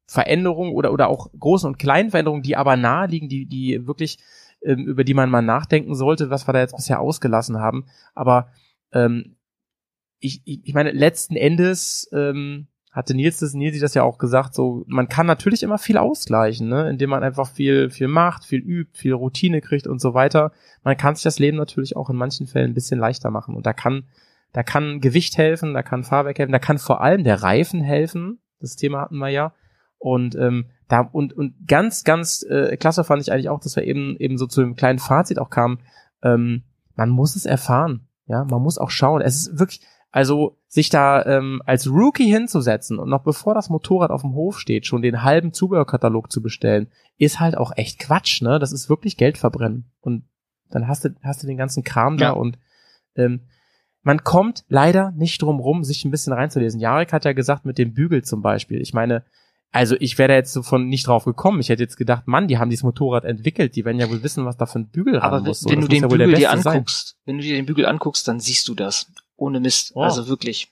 Veränderungen 0.07 0.73
oder, 0.73 0.91
oder 0.91 1.07
auch 1.07 1.29
großen 1.37 1.67
und 1.67 1.77
kleinen 1.77 2.09
Veränderungen, 2.09 2.41
die 2.41 2.55
aber 2.55 2.77
nahe 2.77 3.07
liegen, 3.07 3.29
die, 3.29 3.45
die 3.45 3.85
wirklich, 3.85 4.17
ähm, 4.63 4.85
über 4.87 5.03
die 5.03 5.13
man 5.13 5.29
mal 5.29 5.41
nachdenken 5.41 5.93
sollte, 5.93 6.29
was 6.29 6.47
wir 6.47 6.53
da 6.53 6.59
jetzt 6.59 6.75
bisher 6.75 6.99
ausgelassen 6.99 7.59
haben. 7.59 7.85
Aber 8.15 8.49
ähm, 8.91 9.35
ich, 10.19 10.41
ich, 10.45 10.61
ich 10.63 10.73
meine, 10.73 10.91
letzten 10.91 11.35
Endes 11.35 12.09
ähm, 12.11 12.67
hatte 12.99 13.15
Nils 13.15 13.39
das, 13.39 13.53
Nils 13.53 13.79
das 13.79 13.93
ja 13.93 14.03
auch 14.03 14.17
gesagt, 14.17 14.53
so, 14.53 14.83
man 14.85 15.07
kann 15.07 15.25
natürlich 15.25 15.63
immer 15.63 15.77
viel 15.77 15.97
ausgleichen, 15.97 16.67
ne, 16.67 16.89
indem 16.89 17.09
man 17.09 17.23
einfach 17.23 17.49
viel, 17.49 17.89
viel 17.89 18.09
macht, 18.09 18.43
viel 18.43 18.59
übt, 18.59 18.97
viel 18.97 19.13
Routine 19.13 19.61
kriegt 19.61 19.87
und 19.87 20.01
so 20.01 20.13
weiter. 20.13 20.51
Man 20.83 20.97
kann 20.97 21.15
sich 21.15 21.23
das 21.23 21.39
Leben 21.39 21.57
natürlich 21.57 21.95
auch 21.95 22.09
in 22.09 22.17
manchen 22.17 22.45
Fällen 22.45 22.71
ein 22.71 22.73
bisschen 22.73 22.99
leichter 22.99 23.31
machen 23.31 23.55
und 23.55 23.65
da 23.65 23.71
kann, 23.71 24.03
da 24.51 24.63
kann 24.63 24.99
Gewicht 24.99 25.37
helfen, 25.37 25.73
da 25.73 25.81
kann 25.81 26.03
Fahrwerk 26.03 26.39
helfen, 26.39 26.51
da 26.51 26.59
kann 26.59 26.77
vor 26.77 27.01
allem 27.01 27.23
der 27.23 27.41
Reifen 27.41 27.81
helfen. 27.81 28.39
Das 28.59 28.75
Thema 28.75 29.01
hatten 29.01 29.17
wir 29.17 29.29
ja. 29.29 29.53
Und 29.97 30.35
ähm, 30.35 30.65
da 30.89 31.01
und 31.01 31.33
und 31.33 31.67
ganz 31.67 32.03
ganz 32.03 32.43
äh, 32.43 32.75
klasse 32.75 33.05
fand 33.05 33.21
ich 33.21 33.31
eigentlich 33.31 33.49
auch, 33.49 33.61
dass 33.61 33.77
wir 33.77 33.83
eben 33.83 34.17
eben 34.17 34.37
so 34.37 34.45
zu 34.45 34.61
einem 34.61 34.75
kleinen 34.75 34.99
Fazit 34.99 35.39
auch 35.39 35.49
kamen. 35.49 35.79
Ähm, 36.21 36.63
man 36.95 37.09
muss 37.09 37.37
es 37.37 37.45
erfahren, 37.45 38.07
ja, 38.27 38.43
man 38.43 38.61
muss 38.61 38.77
auch 38.77 38.89
schauen. 38.89 39.21
Es 39.21 39.35
ist 39.35 39.59
wirklich, 39.59 39.81
also 40.11 40.58
sich 40.71 40.89
da 40.89 41.25
ähm, 41.25 41.61
als 41.65 41.87
Rookie 41.87 42.31
hinzusetzen 42.31 42.99
und 42.99 43.09
noch 43.09 43.23
bevor 43.23 43.55
das 43.55 43.69
Motorrad 43.69 44.11
auf 44.11 44.21
dem 44.21 44.35
Hof 44.35 44.59
steht, 44.59 44.85
schon 44.85 45.01
den 45.01 45.23
halben 45.23 45.51
Zubehörkatalog 45.51 46.31
zu 46.31 46.43
bestellen, 46.43 46.89
ist 47.17 47.39
halt 47.39 47.57
auch 47.57 47.71
echt 47.75 47.97
Quatsch, 47.99 48.43
ne? 48.43 48.59
Das 48.59 48.71
ist 48.71 48.87
wirklich 48.87 49.17
Geld 49.17 49.39
verbrennen. 49.39 49.91
Und 49.99 50.25
dann 50.69 50.87
hast 50.87 51.05
du, 51.05 51.09
hast 51.23 51.41
du 51.41 51.47
den 51.47 51.57
ganzen 51.57 51.83
Kram 51.83 52.17
Ja. 52.19 52.29
da 52.29 52.31
und 52.33 52.59
ähm, 53.15 53.41
man 54.03 54.23
kommt 54.23 54.63
leider 54.69 55.11
nicht 55.11 55.41
drum 55.41 55.59
rum, 55.59 55.83
sich 55.83 56.05
ein 56.05 56.11
bisschen 56.11 56.33
reinzulesen. 56.33 56.79
Jarek 56.79 57.11
hat 57.11 57.25
ja 57.25 57.33
gesagt, 57.33 57.65
mit 57.65 57.77
dem 57.79 57.93
Bügel 57.93 58.23
zum 58.23 58.41
Beispiel. 58.41 58.79
Ich 58.79 58.93
meine, 58.93 59.25
also 59.71 59.95
ich 59.99 60.17
wäre 60.17 60.29
da 60.29 60.33
jetzt 60.35 60.53
so 60.53 60.63
von 60.63 60.87
nicht 60.87 61.07
drauf 61.07 61.25
gekommen. 61.25 61.59
Ich 61.59 61.69
hätte 61.69 61.83
jetzt 61.83 61.97
gedacht, 61.97 62.27
Mann, 62.27 62.47
die 62.47 62.57
haben 62.57 62.69
dieses 62.69 62.83
Motorrad 62.83 63.23
entwickelt. 63.23 63.75
Die 63.75 63.85
werden 63.85 63.99
ja 63.99 64.09
wohl 64.09 64.23
wissen, 64.23 64.45
was 64.45 64.57
da 64.57 64.65
für 64.65 64.79
ein 64.79 64.89
Bügel 64.89 65.19
Aber 65.19 65.37
wenn, 65.37 65.45
muss. 65.45 65.65
Wenn 65.65 65.81
du 65.81 65.87
den 65.87 66.07
Bügel 66.07 66.27
dir 66.27 66.27
Beste 66.27 66.61
sein. 66.61 66.73
anguckst, 66.73 67.17
wenn 67.25 67.37
du 67.37 67.43
dir 67.43 67.55
den 67.55 67.65
Bügel 67.65 67.85
anguckst, 67.85 68.27
dann 68.27 68.39
siehst 68.39 68.67
du 68.67 68.73
das. 68.73 69.11
Ohne 69.35 69.59
Mist. 69.59 69.91
Oh. 69.93 70.01
Also 70.01 70.27
wirklich. 70.27 70.71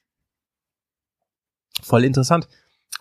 Voll 1.83 2.05
interessant. 2.05 2.47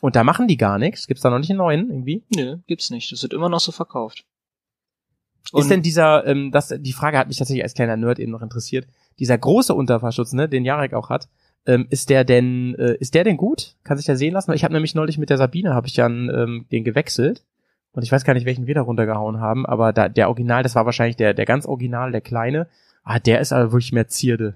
Und 0.01 0.17
da 0.17 0.25
machen 0.25 0.49
die 0.49 0.59
gar 0.59 0.79
nichts. 0.79 1.07
Gibt's 1.07 1.23
da 1.23 1.31
noch 1.31 1.39
nicht 1.39 1.51
einen 1.51 1.59
neuen 1.59 1.91
irgendwie? 1.91 2.25
Nö, 2.35 2.59
gibt's 2.67 2.91
nicht. 2.91 3.11
Das 3.11 3.23
wird 3.23 3.33
immer 3.33 3.49
noch 3.49 3.61
so 3.61 3.73
verkauft. 3.73 4.27
ist 5.55 5.71
denn 5.71 5.81
dieser, 5.81 6.27
ähm, 6.27 6.53
das, 6.53 6.75
die 6.79 6.93
Frage 6.93 7.17
hat 7.17 7.29
mich 7.29 7.39
tatsächlich 7.39 7.65
als 7.65 7.73
kleiner 7.73 7.97
Nerd 7.97 8.19
eben 8.19 8.33
noch 8.33 8.43
interessiert. 8.43 8.87
Dieser 9.19 9.39
große 9.39 9.73
Unterfahrschutz, 9.75 10.35
ne, 10.35 10.47
den 10.47 10.67
Jarek 10.67 10.93
auch 10.93 11.09
hat, 11.09 11.29
ähm, 11.67 11.87
ist 11.91 12.11
der 12.11 12.25
denn, 12.25 12.75
äh, 12.77 12.95
ist 12.99 13.15
der 13.15 13.25
denn 13.25 13.37
gut? 13.37 13.77
Kann 13.85 13.97
sich 13.97 14.07
der 14.07 14.17
sehen 14.17 14.33
lassen? 14.35 14.49
Weil 14.49 14.57
Ich 14.57 14.65
habe 14.65 14.75
nämlich 14.75 14.95
neulich 14.95 15.19
mit 15.19 15.31
der 15.31 15.37
Sabine, 15.39 15.75
habe 15.75 15.87
ich 15.87 15.97
ja 15.97 16.07
ähm, 16.07 16.67
den 16.71 16.85
gewechselt. 16.85 17.45
Und 17.93 18.03
ich 18.03 18.13
weiß 18.13 18.25
gar 18.25 18.35
nicht, 18.35 18.45
welchen 18.47 18.67
wir 18.67 18.75
da 18.75 18.83
runtergehauen 18.83 19.41
haben, 19.41 19.65
aber 19.65 19.93
da, 19.95 20.09
der 20.11 20.29
Original, 20.29 20.63
das 20.63 20.75
war 20.75 20.85
wahrscheinlich 20.85 21.17
der, 21.17 21.33
der 21.33 21.47
ganz 21.47 21.65
Original, 21.67 22.13
der 22.13 22.21
kleine. 22.21 22.69
Ah, 23.05 23.19
der 23.19 23.41
ist 23.41 23.53
aber 23.53 23.73
wirklich 23.73 23.93
mehr 23.93 24.09
Zierde. 24.09 24.55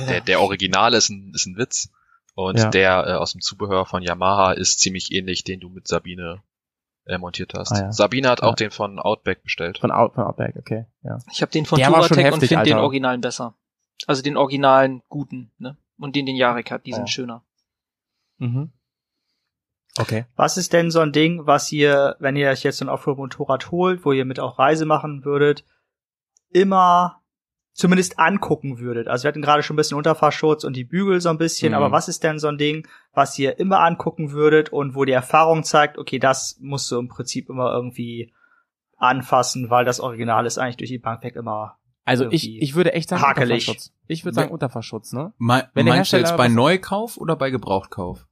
Der, 0.00 0.06
der, 0.06 0.20
der 0.22 0.40
Original 0.40 0.94
ist 0.94 1.08
ein, 1.10 1.32
ist 1.34 1.46
ein 1.46 1.56
Witz. 1.58 1.90
Und 2.34 2.58
Ja. 2.58 2.70
der 2.70 3.04
äh, 3.06 3.12
aus 3.14 3.32
dem 3.32 3.40
Zubehör 3.40 3.84
von 3.84 4.02
Yamaha 4.02 4.52
ist 4.52 4.78
ziemlich 4.80 5.12
ähnlich, 5.12 5.42
den 5.44 5.58
du 5.60 5.68
mit 5.68 5.86
Sabine 5.88 6.40
äh, 7.06 7.18
montiert 7.18 7.52
hast. 7.54 7.72
Ah, 7.72 7.80
ja. 7.86 7.92
Sabine 7.92 8.28
hat 8.30 8.40
Ja. 8.40 8.46
auch 8.48 8.54
den 8.54 8.70
von 8.70 8.98
Outback 9.00 9.42
bestellt. 9.42 9.78
Von, 9.78 9.90
Out, 9.90 10.14
von 10.14 10.24
Outback, 10.24 10.54
okay, 10.56 10.86
ja. 11.02 11.18
Ich 11.32 11.42
habe 11.42 11.50
den 11.50 11.66
von 11.66 11.78
Der 11.78 11.90
war 11.90 12.04
schon 12.04 12.16
Touratec 12.16 12.32
und 12.34 12.46
finde 12.46 12.64
den. 12.64 12.78
Originalen 12.78 13.20
besser. 13.20 13.54
Also 14.06 14.22
den 14.22 14.36
originalen 14.36 15.02
guten, 15.08 15.50
ne? 15.58 15.76
Und 15.98 16.14
den, 16.16 16.26
den 16.26 16.36
Jarek 16.36 16.70
hat, 16.70 16.86
die 16.86 16.90
Ja. 16.90 16.96
sind 16.96 17.10
schöner. 17.10 17.44
Mhm. 18.38 18.72
Okay. 19.98 20.26
Was 20.36 20.56
ist 20.56 20.72
denn 20.72 20.90
so 20.92 21.00
ein 21.00 21.12
Ding, 21.12 21.46
was 21.46 21.72
ihr, 21.72 22.16
wenn 22.20 22.36
ihr 22.36 22.48
euch 22.50 22.62
jetzt 22.62 22.78
so 22.78 22.84
ein 22.84 22.88
Offroad-Motorrad 22.88 23.70
holt, 23.72 24.04
wo 24.04 24.12
ihr 24.12 24.24
mit 24.24 24.38
auch 24.38 24.58
Reise 24.58 24.86
machen 24.86 25.24
würdet, 25.24 25.64
immer 26.50 27.20
zumindest 27.72 28.18
angucken 28.18 28.78
würdet? 28.78 29.08
Also 29.08 29.24
wir 29.24 29.28
hatten 29.30 29.42
gerade 29.42 29.62
schon 29.64 29.74
ein 29.74 29.78
bisschen 29.78 29.96
Unterfahrschutz 29.96 30.62
und 30.62 30.76
die 30.76 30.84
Bügel 30.84 31.20
so 31.20 31.30
ein 31.30 31.38
bisschen, 31.38 31.70
Mhm. 31.70 31.76
aber 31.78 31.90
was 31.90 32.06
ist 32.08 32.22
denn 32.22 32.38
so 32.38 32.46
ein 32.46 32.58
Ding, 32.58 32.86
was 33.12 33.36
ihr 33.40 33.58
immer 33.58 33.80
angucken 33.80 34.30
würdet 34.30 34.70
und 34.72 34.94
wo 34.94 35.04
die 35.04 35.12
Erfahrung 35.12 35.64
zeigt, 35.64 35.98
okay, 35.98 36.20
das 36.20 36.56
musst 36.60 36.88
du 36.92 36.98
im 36.98 37.08
Prinzip 37.08 37.48
immer 37.48 37.72
irgendwie 37.72 38.32
anfassen, 38.98 39.68
weil 39.70 39.84
das 39.84 39.98
Original 40.00 40.46
ist 40.46 40.58
eigentlich 40.58 40.76
durch 40.76 40.90
die 40.90 40.98
Bank 40.98 41.24
weg 41.24 41.34
immer 41.36 41.77
Also 42.08 42.26
ich, 42.30 42.60
ich 42.62 42.74
würde 42.74 42.92
echt 42.94 43.08
sagen 43.08 43.22
hakelig. 43.22 43.68
Unterfahrschutz. 43.68 43.92
Ich 44.06 44.24
würde 44.24 44.34
sagen 44.34 44.50
Unterfahrschutz, 44.50 45.12
ne? 45.12 45.32
Me 45.38 45.68
Wenn 45.74 45.86
der 45.86 45.94
meinst 45.96 46.12
du 46.12 46.16
jetzt 46.16 46.36
bei 46.36 46.48
Neukauf 46.48 47.16
oder 47.18 47.36
bei 47.36 47.50
Gebrauchtkauf? 47.50 48.26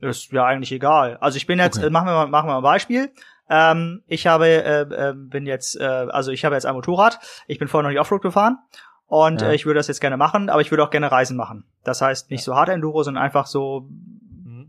Ist 0.00 0.32
ja 0.32 0.44
eigentlich 0.44 0.70
egal. 0.72 1.16
Also 1.18 1.36
ich 1.36 1.46
bin 1.46 1.58
jetzt, 1.58 1.78
Okay. 1.78 1.86
äh, 1.86 1.90
machen 1.90 2.06
wir 2.06 2.12
mal, 2.12 2.26
machen 2.26 2.46
wir 2.48 2.52
mal 2.52 2.58
ein 2.58 2.62
Beispiel. 2.62 3.10
Ähm, 3.48 4.02
ich 4.06 4.26
habe, 4.26 4.46
äh, 4.46 4.80
äh, 4.82 5.14
bin 5.14 5.46
jetzt, 5.46 5.76
äh, 5.80 5.84
also 5.84 6.30
ich 6.30 6.44
habe 6.44 6.54
jetzt 6.54 6.66
ein 6.66 6.74
Motorrad. 6.74 7.20
Ich 7.46 7.58
bin 7.58 7.68
vorher 7.68 7.84
noch 7.84 7.90
nicht 7.90 8.00
Offroad 8.00 8.22
gefahren 8.22 8.58
und 9.06 9.40
Ja. 9.40 9.48
äh, 9.48 9.54
ich 9.54 9.64
würde 9.66 9.78
das 9.78 9.88
jetzt 9.88 10.00
gerne 10.00 10.16
machen, 10.16 10.50
aber 10.50 10.60
ich 10.60 10.70
würde 10.70 10.82
auch 10.84 10.90
gerne 10.90 11.10
Reisen 11.10 11.36
machen. 11.36 11.64
Das 11.84 12.02
heißt 12.02 12.30
nicht 12.30 12.44
so 12.44 12.54
hart 12.54 12.68
Enduro, 12.68 13.02
sondern 13.02 13.22
einfach 13.22 13.46
so 13.46 13.88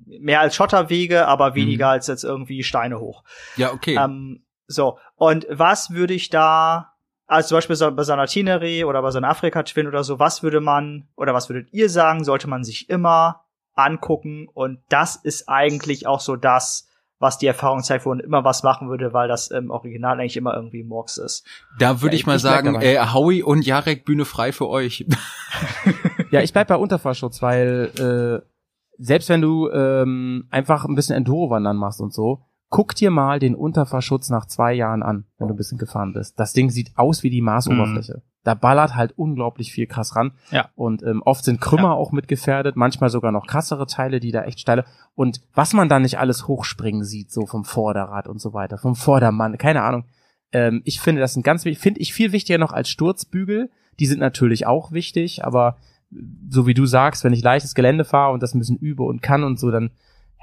mehr 0.06 0.40
als 0.40 0.56
Schotterwege, 0.56 1.28
aber 1.28 1.56
weniger 1.56 1.90
als 1.90 2.08
jetzt 2.08 2.24
irgendwie 2.24 2.64
Steine 2.64 3.00
hoch. 3.00 3.24
Ja, 3.58 3.74
okay. 3.74 3.98
Ähm, 3.98 4.46
so, 4.68 4.98
und 5.16 5.46
was 5.50 5.92
würde 5.92 6.14
ich 6.14 6.30
da, 6.30 6.94
also 7.28 7.50
zum 7.50 7.58
Beispiel 7.58 7.76
so, 7.76 7.92
bei 7.92 8.04
so 8.04 8.14
einer 8.14 8.28
Tinerie 8.28 8.84
oder 8.84 9.02
bei 9.02 9.12
so 9.12 9.18
einer 9.18 9.30
Afrika-Twin 9.30 9.88
oder 9.88 10.04
so, 10.04 10.20
was 10.20 10.44
würde 10.44 10.62
man, 10.62 11.08
oder 11.16 11.34
was 11.34 11.50
würdet 11.50 11.74
ihr 11.74 11.90
sagen, 11.90 12.24
sollte 12.24 12.48
man 12.48 12.64
sich 12.64 12.90
immer 12.90 13.46
angucken 13.74 14.48
und 14.54 14.80
das 14.90 15.16
ist 15.16 15.50
eigentlich 15.50 16.08
auch 16.08 16.20
so 16.20 16.36
das, 16.36 16.88
was 17.20 17.38
die 17.38 17.48
Erfahrung 17.48 17.82
zeigt, 17.82 18.06
wo 18.06 18.10
man 18.10 18.20
immer 18.20 18.44
was 18.44 18.64
machen 18.64 18.90
würde, 18.90 19.14
weil 19.14 19.28
das 19.28 19.48
im 19.50 19.72
Original 19.72 20.20
eigentlich 20.20 20.38
immer 20.38 20.54
irgendwie 20.54 20.84
Murks 20.84 21.18
ist. 21.18 21.46
da 21.80 22.02
würde 22.02 22.16
ja, 22.16 22.20
ich 22.20 22.26
mal 22.26 22.38
ich 22.38 22.44
merk 22.44 22.66
sagen, 22.66 22.82
äh, 22.82 23.00
Howie 23.14 23.42
und 23.42 23.66
Jarek 23.66 24.06
Bühne 24.06 24.26
frei 24.26 24.52
für 24.52 24.68
euch. 24.68 25.06
Ja, 26.32 26.42
ich 26.42 26.52
bleib 26.52 26.68
bei 26.68 26.76
Unterfahrschutz, 26.76 27.42
weil 27.42 27.92
äh, 27.98 28.46
selbst 28.98 29.30
wenn 29.30 29.42
du 29.42 29.70
ähm, 29.70 30.48
einfach 30.52 30.84
ein 30.84 30.96
bisschen 30.96 31.16
Enduro-Wandern 31.16 31.78
machst 31.78 32.02
und 32.02 32.14
so, 32.14 32.42
guck 32.70 32.96
dir 32.96 33.12
mal 33.12 33.40
den 33.40 33.56
Unterfahrschutz 33.56 34.30
nach 34.30 34.46
zwei 34.46 34.74
Jahren 34.74 35.04
an, 35.04 35.26
wenn 35.38 35.48
du 35.48 35.54
ein 35.54 35.58
bisschen 35.58 35.78
gefahren 35.78 36.14
bist. 36.14 36.40
Das 36.40 36.54
Ding 36.54 36.70
sieht 36.70 36.92
aus 36.96 37.24
wie 37.24 37.30
die 37.30 37.42
Marsoberfläche. 37.42 38.22
Da 38.44 38.54
ballert 38.54 38.96
halt 38.96 39.18
unglaublich 39.18 39.72
viel 39.72 39.88
krass 39.88 40.16
ran. 40.16 40.34
Ja. 40.52 40.70
Und 40.76 41.02
ähm, 41.02 41.24
oft 41.24 41.44
sind 41.44 41.62
Krümmer 41.62 41.96
auch 41.96 42.12
mit 42.12 42.28
gefährdet, 42.28 42.76
manchmal 42.76 43.10
sogar 43.10 43.32
noch 43.32 43.48
krassere 43.48 43.88
Teile, 43.88 44.20
die 44.20 44.32
da 44.32 44.44
echt 44.44 44.60
steile. 44.60 44.86
Und 45.16 45.42
was 45.54 45.74
man 45.74 45.90
da 45.90 46.00
nicht 46.00 46.20
alles 46.20 46.48
hochspringen 46.48 47.04
sieht, 47.04 47.32
so 47.32 47.48
vom 47.48 47.66
Vorderrad 47.66 48.28
und 48.28 48.40
so 48.40 48.54
weiter, 48.54 48.78
vom 48.78 48.96
Vordermann, 48.96 49.58
keine 49.58 49.82
Ahnung. 49.82 50.06
Ähm, 50.52 50.82
ich 50.86 51.02
finde, 51.02 51.22
das 51.22 51.34
sind 51.34 51.44
ganz, 51.44 51.64
finde 51.64 52.00
ich 52.00 52.14
viel 52.14 52.32
wichtiger 52.34 52.60
noch 52.60 52.72
als 52.72 52.90
Sturzbügel. 52.90 53.72
Die 54.00 54.06
sind 54.06 54.20
natürlich 54.20 54.68
auch 54.68 54.92
wichtig, 54.92 55.44
aber 55.44 55.78
so 56.50 56.68
wie 56.68 56.74
du 56.74 56.86
sagst, 56.86 57.24
wenn 57.24 57.34
ich 57.34 57.42
leichtes 57.42 57.76
Gelände 57.76 58.06
fahre 58.06 58.34
und 58.34 58.44
das 58.44 58.54
ein 58.54 58.60
bisschen 58.60 58.78
übe 58.78 59.04
und 59.04 59.22
kann 59.22 59.44
und 59.44 59.60
so, 59.60 59.72
dann, 59.72 59.92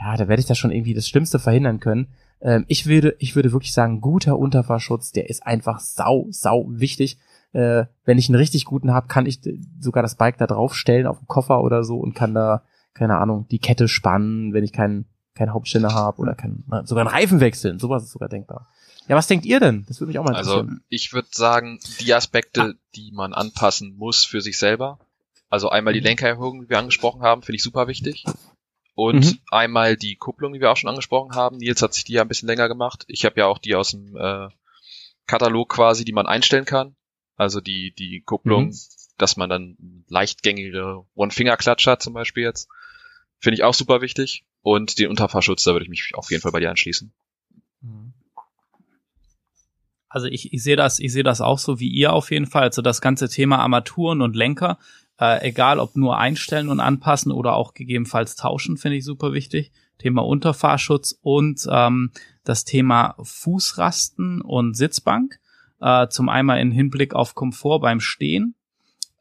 ja, 0.05 0.17
da 0.17 0.29
werde 0.29 0.41
ich 0.41 0.47
da 0.47 0.55
schon 0.55 0.71
irgendwie 0.71 0.95
das 0.95 1.09
Schlimmste 1.09 1.39
verhindern 1.39 1.81
können. 1.81 2.09
Ähm, 2.41 2.65
ich 2.69 2.87
würde, 2.87 3.15
ich 3.19 3.37
würde 3.37 3.53
wirklich 3.53 3.73
sagen, 3.73 4.01
guter 4.01 4.39
Unterfahrschutz, 4.39 5.13
der 5.13 5.29
ist 5.31 5.47
einfach 5.47 5.81
sau, 5.81 6.27
sau 6.31 6.67
wichtig. 6.69 7.19
Äh, 7.53 7.85
wenn 8.05 8.19
ich 8.19 8.29
einen 8.29 8.37
richtig 8.37 8.65
guten 8.65 8.93
habe, 8.93 9.09
kann 9.09 9.27
ich 9.27 9.41
sogar 9.79 10.03
das 10.03 10.17
Bike 10.17 10.39
da 10.39 10.47
draufstellen 10.47 11.07
auf 11.07 11.19
den 11.19 11.29
Koffer 11.29 11.63
oder 11.63 11.85
so 11.85 11.99
und 11.99 12.15
kann 12.15 12.35
da, 12.35 12.63
keine 12.95 13.19
Ahnung, 13.19 13.47
die 13.51 13.59
Kette 13.59 13.89
spannen, 13.89 14.53
wenn 14.55 14.65
ich 14.65 14.73
keinen 14.73 15.07
keinen 15.35 15.55
Hauptständer 15.55 15.95
habe 15.95 16.21
oder 16.21 16.35
kann 16.35 16.63
na, 16.67 16.85
sogar 16.85 17.07
einen 17.07 17.15
Reifen 17.15 17.41
wechseln. 17.41 17.79
Sowas 17.79 18.03
ist 18.03 18.13
sogar 18.13 18.29
denkbar. 18.29 18.69
Ja, 19.09 19.17
was 19.17 19.27
denkt 19.27 19.47
ihr 19.47 19.61
denn? 19.61 19.85
Das 19.89 19.99
würde 19.99 20.09
mich 20.09 20.19
auch 20.19 20.25
mal 20.25 20.35
Also 20.35 20.61
interessieren. 20.61 20.85
ich 20.91 21.13
würde 21.15 21.29
sagen, 21.33 21.79
die 22.01 22.13
Aspekte, 22.13 22.75
die 22.95 23.13
man 23.13 23.33
anpassen 23.33 23.97
muss 23.97 24.25
für 24.27 24.41
sich 24.43 24.59
selber. 24.59 24.99
Also 25.49 25.71
einmal 25.71 25.95
die 25.95 26.01
Mhm. 26.01 26.07
Lenkererhöhung, 26.07 26.61
die 26.63 26.69
wir 26.71 26.79
angesprochen 26.79 27.23
haben, 27.23 27.43
finde 27.43 27.57
ich 27.57 27.63
super 27.63 27.89
wichtig. 27.89 28.25
Und 28.95 29.25
Mhm. 29.25 29.39
einmal 29.51 29.97
die 29.97 30.17
Kupplung, 30.17 30.53
die 30.53 30.61
wir 30.61 30.71
auch 30.71 30.77
schon 30.77 30.91
angesprochen 30.91 31.35
haben. 31.35 31.57
Nils 31.57 31.81
hat 31.83 31.95
sich 31.95 32.05
die 32.05 32.13
ja 32.15 32.23
ein 32.23 32.29
bisschen 32.29 32.47
länger 32.49 32.69
gemacht. 32.69 33.05
Ich 33.09 33.25
habe 33.25 33.41
ja 33.41 33.47
auch 33.47 33.59
die 33.59 33.75
aus 33.75 33.91
dem 33.93 34.17
äh, 34.17 34.49
Katalog 35.27 35.71
quasi, 35.71 36.05
die 36.05 36.13
man 36.13 36.27
einstellen 36.27 36.65
kann. 36.67 36.95
Also 37.37 37.61
die, 37.61 37.95
die 37.95 38.21
Kupplung, 38.21 38.67
Mhm. 38.67 38.79
dass 39.17 39.37
man 39.37 39.49
dann 39.49 40.05
leichtgängige 40.09 41.05
One-Finger-Klatsch 41.15 41.87
hat 41.87 42.03
zum 42.03 42.13
Beispiel 42.13 42.43
jetzt. 42.45 42.69
Finde 43.39 43.55
ich 43.55 43.63
auch 43.65 43.75
super 43.75 44.01
wichtig. 44.03 44.45
Und 44.61 44.99
den 44.99 45.09
Unterfahrschutz, 45.09 45.65
da 45.65 45.73
würde 45.73 45.85
ich 45.85 45.91
mich 45.91 46.11
auf 46.15 46.31
jeden 46.31 46.43
Fall 46.43 46.53
bei 46.53 46.61
dir 46.61 46.71
anschließen. 46.71 47.13
Also 50.09 50.27
ich, 50.27 50.53
ich 50.53 50.63
sehe 50.63 50.77
das, 50.77 50.99
ich 50.99 51.13
sehe 51.13 51.23
das 51.23 51.41
auch 51.41 51.59
so 51.59 51.81
wie 51.81 51.89
ihr 51.89 52.13
auf 52.13 52.31
jeden 52.31 52.47
Fall. 52.47 52.65
Also 52.65 52.83
das 52.83 53.01
ganze 53.01 53.29
Thema 53.29 53.59
Armaturen 53.59 54.21
und 54.21 54.37
Lenker, 54.37 54.79
äh, 55.23 55.49
egal 55.49 55.79
ob 55.79 55.95
nur 55.95 56.19
einstellen 56.19 56.69
und 56.69 56.81
anpassen 56.81 57.31
oder 57.31 57.55
auch 57.55 57.75
gegebenenfalls 57.75 58.35
tauschen, 58.35 58.77
finde 58.77 58.97
ich 58.97 59.05
super 59.05 59.33
wichtig. 59.33 59.71
Thema 59.99 60.25
Unterfahrschutz 60.25 61.17
und 61.23 61.65
ähm, 61.71 62.11
das 62.43 62.65
Thema 62.65 63.15
Fußrasten 63.23 64.41
und 64.41 64.77
Sitzbank. 64.77 65.39
Äh, 65.81 66.09
zum 66.09 66.29
einmal 66.29 66.59
in 66.59 66.73
Hinblick 66.73 67.15
auf 67.15 67.37
Komfort 67.37 67.81
beim 67.81 68.01
Stehen 68.01 68.57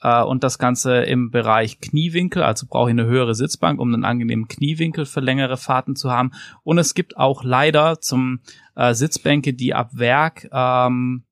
äh, 0.02 0.24
und 0.24 0.44
das 0.44 0.58
Ganze 0.58 1.04
im 1.04 1.30
Bereich 1.30 1.80
Kniewinkel, 1.82 2.42
also 2.42 2.66
brauche 2.68 2.90
ich 2.90 2.94
eine 2.94 3.06
höhere 3.06 3.36
Sitzbank, 3.36 3.80
um 3.80 3.94
einen 3.94 4.04
angenehmen 4.04 4.48
Kniewinkel 4.48 5.06
für 5.06 5.20
längere 5.20 5.58
Fahrten 5.58 5.96
zu 5.96 6.10
haben. 6.10 6.32
Und 6.64 6.80
es 6.80 6.96
gibt 6.96 7.18
auch 7.18 7.44
leider 7.44 8.00
zum 8.00 8.40
äh, 8.76 8.96
Sitzbänke, 8.96 9.54
die 9.54 9.76
ab 9.76 9.92
Werk 9.94 10.50
ähm, 10.52 11.26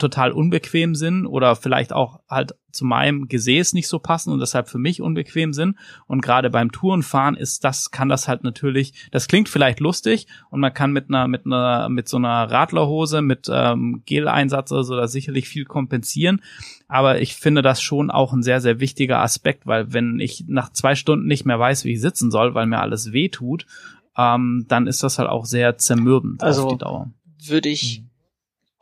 total 0.00 0.32
unbequem 0.32 0.96
sind 0.96 1.26
oder 1.26 1.54
vielleicht 1.54 1.92
auch 1.92 2.20
halt 2.28 2.56
zu 2.76 2.84
meinem 2.84 3.28
Gesäß 3.28 3.72
nicht 3.72 3.88
so 3.88 3.98
passen 3.98 4.32
und 4.32 4.38
deshalb 4.38 4.68
für 4.68 4.78
mich 4.78 5.00
unbequem 5.00 5.52
sind. 5.52 5.76
Und 6.06 6.20
gerade 6.20 6.50
beim 6.50 6.70
Tourenfahren 6.70 7.36
ist 7.36 7.64
das, 7.64 7.90
kann 7.90 8.08
das 8.08 8.28
halt 8.28 8.44
natürlich, 8.44 9.08
das 9.10 9.26
klingt 9.26 9.48
vielleicht 9.48 9.80
lustig 9.80 10.26
und 10.50 10.60
man 10.60 10.72
kann 10.72 10.92
mit 10.92 11.08
einer, 11.08 11.26
mit 11.26 11.46
einer, 11.46 11.88
mit 11.88 12.08
so 12.08 12.16
einer 12.18 12.50
Radlerhose, 12.50 13.22
mit 13.22 13.48
ähm, 13.50 14.02
Gel-Einsatz 14.06 14.70
oder 14.72 14.84
so 14.84 14.96
da 14.96 15.08
sicherlich 15.08 15.48
viel 15.48 15.64
kompensieren. 15.64 16.42
Aber 16.88 17.20
ich 17.20 17.34
finde 17.34 17.62
das 17.62 17.82
schon 17.82 18.10
auch 18.10 18.32
ein 18.32 18.42
sehr, 18.42 18.60
sehr 18.60 18.78
wichtiger 18.78 19.20
Aspekt, 19.20 19.66
weil 19.66 19.92
wenn 19.92 20.20
ich 20.20 20.44
nach 20.46 20.70
zwei 20.70 20.94
Stunden 20.94 21.26
nicht 21.26 21.46
mehr 21.46 21.58
weiß, 21.58 21.84
wie 21.84 21.94
ich 21.94 22.00
sitzen 22.00 22.30
soll, 22.30 22.54
weil 22.54 22.66
mir 22.66 22.80
alles 22.80 23.12
weh 23.12 23.28
tut, 23.28 23.66
ähm, 24.16 24.66
dann 24.68 24.86
ist 24.86 25.02
das 25.02 25.18
halt 25.18 25.28
auch 25.28 25.44
sehr 25.44 25.78
zermürbend 25.78 26.42
Also, 26.42 26.66
auf 26.66 26.72
die 26.72 26.78
Dauer. 26.78 27.10
Würde 27.44 27.68
ich 27.68 28.02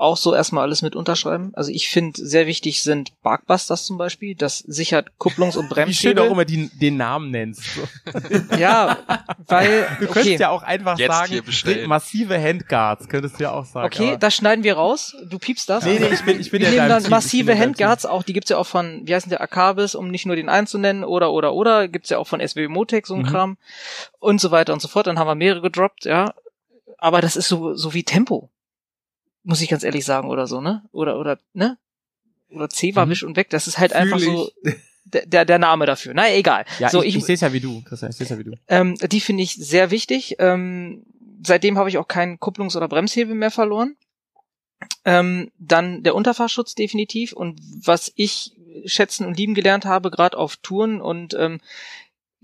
auch 0.05 0.17
so 0.17 0.35
erstmal 0.35 0.63
alles 0.65 0.83
mit 0.83 0.95
unterschreiben. 0.95 1.51
Also 1.55 1.71
ich 1.73 1.89
finde 1.89 2.25
sehr 2.25 2.47
wichtig 2.47 2.83
sind 2.83 3.13
Barkbusters 3.23 3.85
zum 3.85 3.99
Beispiel. 3.99 4.35
Das 4.35 4.59
sichert 4.59 5.09
Kupplungs- 5.19 5.57
und 5.59 5.71
Wie 5.77 5.93
schön 5.95 6.19
auch 6.19 6.23
Bremshebel. 6.25 6.27
immer 6.27 6.45
die, 6.45 6.69
den 6.79 6.97
Namen 6.97 7.31
nennst. 7.31 7.63
So. 7.75 7.83
Ja, 8.59 8.99
weil 9.47 9.87
Du 9.99 10.05
okay, 10.07 10.13
könntest 10.13 10.41
ja 10.41 10.51
auch 10.51 10.63
einfach 10.63 10.99
Jetzt 10.99 11.13
sagen, 11.13 11.43
massive 11.87 12.41
Handguards, 12.41 13.09
könntest 13.09 13.39
du 13.41 13.45
ja 13.45 13.53
auch 13.53 13.65
sagen. 13.65 13.87
okay, 13.87 14.17
das 14.19 14.35
schneiden 14.37 14.63
wir 14.65 14.75
raus. 14.75 15.17
Du 15.29 15.39
piepst 15.39 15.69
das. 15.69 15.85
Nee, 15.85 15.99
nee, 15.99 16.09
ich 16.13 16.23
bin, 16.25 16.41
ich 16.41 16.51
bin 16.51 16.61
wir 16.63 16.69
ja 16.69 16.75
nehmen 16.75 16.89
dann 16.89 17.03
Team, 17.03 17.11
massive 17.11 17.59
Handguards, 17.59 18.07
auch 18.07 18.23
die 18.23 18.33
gibt's 18.33 18.51
ja 18.51 18.59
auch 18.59 18.67
von, 18.67 19.03
wie 19.05 19.15
heißt 19.15 19.27
denn 19.27 19.31
der, 19.31 19.41
Akabis, 19.41 19.95
um 19.95 20.09
nicht 20.11 20.27
nur 20.27 20.37
den 20.37 20.49
einen 20.49 20.67
zu 20.67 20.79
nennen, 20.79 21.05
oder, 21.05 21.33
oder, 21.33 21.55
oder, 21.55 21.89
gibt's 21.89 22.11
ja 22.11 22.19
auch 22.19 22.27
von 22.27 22.41
SW 22.47 22.69
Motec, 22.69 23.07
so 23.07 23.15
ein 23.15 23.23
Mhm. 23.23 23.27
Kram, 23.27 23.57
und 24.21 24.41
so 24.41 24.51
weiter 24.51 24.73
und 24.73 24.81
so 24.83 24.89
fort, 24.89 25.07
dann 25.07 25.19
haben 25.19 25.27
wir 25.27 25.35
mehrere 25.35 25.63
gedroppt, 25.63 26.05
ja, 26.05 26.35
aber 26.99 27.21
das 27.21 27.37
ist 27.37 27.49
so, 27.49 27.75
so 27.75 27.95
wie 27.95 28.05
Tempo, 28.05 28.51
muss 29.45 29.61
ich 29.63 29.69
ganz 29.69 29.85
ehrlich 29.85 30.05
sagen, 30.05 30.29
oder 30.29 30.47
so, 30.47 30.61
ne, 30.61 30.83
oder, 30.93 31.19
oder, 31.19 31.39
ne, 31.53 31.79
oder 32.51 32.69
C 32.69 32.95
war 32.97 33.07
Mhm. 33.07 33.11
wisch 33.11 33.23
und 33.23 33.37
weg, 33.37 33.51
das 33.51 33.67
ist 33.69 33.79
halt 33.79 33.93
einfach 33.93 34.19
Fühl 34.19 34.37
so, 34.37 34.51
der, 35.05 35.27
der, 35.27 35.45
der 35.45 35.59
Name 35.59 35.87
dafür, 35.87 36.13
na, 36.15 36.31
egal. 36.33 36.65
Ja, 36.79 36.89
so, 36.89 37.03
ich, 37.03 37.09
ich, 37.11 37.17
ich, 37.17 37.25
sehe 37.25 37.35
es 37.35 37.41
ja 37.41 37.53
wie 37.53 37.61
du, 37.61 37.83
Christian, 37.83 38.11
ich 38.11 38.17
sehe 38.17 38.25
es 38.25 38.31
ja 38.31 38.39
wie 38.39 38.45
du. 38.45 38.53
ähm, 38.69 38.97
die 38.97 39.21
finde 39.21 39.43
ich 39.43 39.55
sehr 39.55 39.91
wichtig. 39.91 40.37
Ähm, 40.39 41.05
seitdem 41.47 41.79
habe 41.79 41.89
ich 41.89 41.99
auch 41.99 42.09
keinen 42.09 42.39
Kupplungs- 42.39 42.77
oder 42.77 42.89
Bremshebel 42.89 43.35
mehr 43.35 43.51
verloren. 43.51 43.97
Ähm, 45.05 45.51
dann 45.59 46.03
der 46.03 46.15
Unterfahrschutz 46.15 46.75
definitiv. 46.75 47.33
Und 47.33 47.61
was 47.85 48.13
ich 48.17 48.53
schätzen 48.87 49.27
und 49.27 49.37
lieben 49.37 49.55
gelernt 49.55 49.85
habe, 49.85 50.11
gerade 50.11 50.37
auf 50.37 50.57
Touren 50.57 51.01
und 51.01 51.35
ähm, 51.35 51.61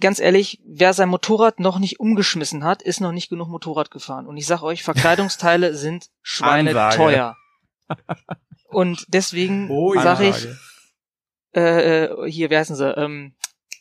ganz 0.01 0.19
ehrlich, 0.19 0.61
wer 0.65 0.93
sein 0.93 1.09
Motorrad 1.09 1.61
noch 1.61 1.79
nicht 1.79 2.01
umgeschmissen 2.01 2.65
hat, 2.65 2.83
ist 2.83 3.01
noch 3.01 3.13
nicht 3.13 3.29
genug 3.29 3.49
Motorrad 3.49 3.91
gefahren. 3.91 4.27
Und 4.27 4.37
ich 4.37 4.47
sag 4.47 4.63
euch, 4.63 4.83
Verkleidungsteile 4.83 5.75
sind 5.77 6.11
schweineteuer. 6.23 7.37
Und 8.69 9.07
deswegen 9.09 9.69
Oh, 9.71 9.95
sage 9.95 10.29
ich, 10.29 10.49
äh, 11.57 12.05
äh, 12.05 12.31
hier, 12.31 12.51
wie 12.51 12.57
heißen 12.57 12.77
sie, 12.77 12.89
ähm, 12.97 13.35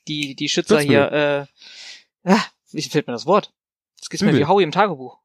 die, 0.07 0.35
die 0.35 0.49
Schützer 0.49 0.79
hier, 0.79 1.11
äh, 1.11 2.29
ah, 2.29 2.43
wie 2.71 2.81
fehlt 2.81 3.05
mir 3.07 3.13
das 3.13 3.27
Wort? 3.27 3.53
Das 3.99 4.09
gibt's 4.09 4.23
mir 4.23 4.35
wie 4.35 4.45
Howie 4.45 4.63
im 4.63 4.71
Tagebuch. 4.71 5.19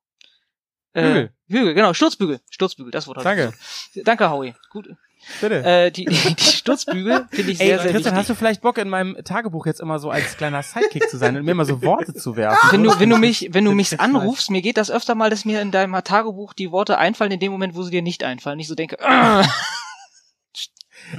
Äh, 0.93 1.03
Bügel. 1.03 1.33
Bügel, 1.49 1.75
genau, 1.75 1.95
Sturzbügel. 1.95 2.41
Sturzbügel, 2.51 2.91
das 2.91 3.07
Wort. 3.07 3.25
Danke. 3.25 3.55
Danke, 4.05 4.31
Howie. 4.31 4.55
Gut. 4.71 4.89
Bitte. 5.41 5.65
Äh, 5.65 5.91
die, 5.91 6.05
die, 6.05 6.35
die 6.35 6.45
Sturzbügel 6.45 7.27
finde 7.31 7.53
ich 7.53 7.61
Ey, 7.61 7.67
sehr, 7.67 7.79
sehr 7.79 7.91
Christian, 7.93 7.95
wichtig. 7.95 8.13
hast 8.15 8.31
du 8.31 8.35
vielleicht 8.35 8.63
Bock, 8.63 8.79
in 8.79 8.89
meinem 8.89 9.17
Tagebuch 9.25 9.67
jetzt 9.67 9.81
immer 9.81 9.99
so 9.99 10.11
als 10.11 10.37
kleiner 10.37 10.63
Sidekick 10.63 11.09
zu 11.09 11.17
sein 11.17 11.37
und 11.37 11.45
mir 11.45 11.53
immer 11.53 11.65
so 11.65 11.83
Worte 11.83 12.15
zu 12.15 12.37
werfen? 12.37 12.69
wenn 12.73 12.83
du, 12.83 12.99
wenn 12.99 13.11
du 13.11 13.17
mich, 13.17 13.49
wenn 13.53 13.65
du 13.65 13.73
mich 13.73 14.01
anrufst, 14.01 14.51
mir 14.51 14.63
geht 14.63 14.77
das 14.77 14.91
öfter 14.91 15.15
mal, 15.15 15.31
dass 15.31 15.45
mir 15.45 15.61
in 15.61 15.71
deinem 15.71 15.95
Tagebuch 16.03 16.53
die 16.55 16.71
Worte 16.71 16.99
einfallen 16.99 17.33
in 17.33 17.41
dem 17.41 17.53
Moment, 17.53 17.75
wo 17.75 17.83
sie 17.83 17.91
dir 17.91 18.03
nicht 18.03 18.25
einfallen. 18.25 18.59
Ich 18.59 18.69
so 18.69 18.75
denke, 18.75 18.99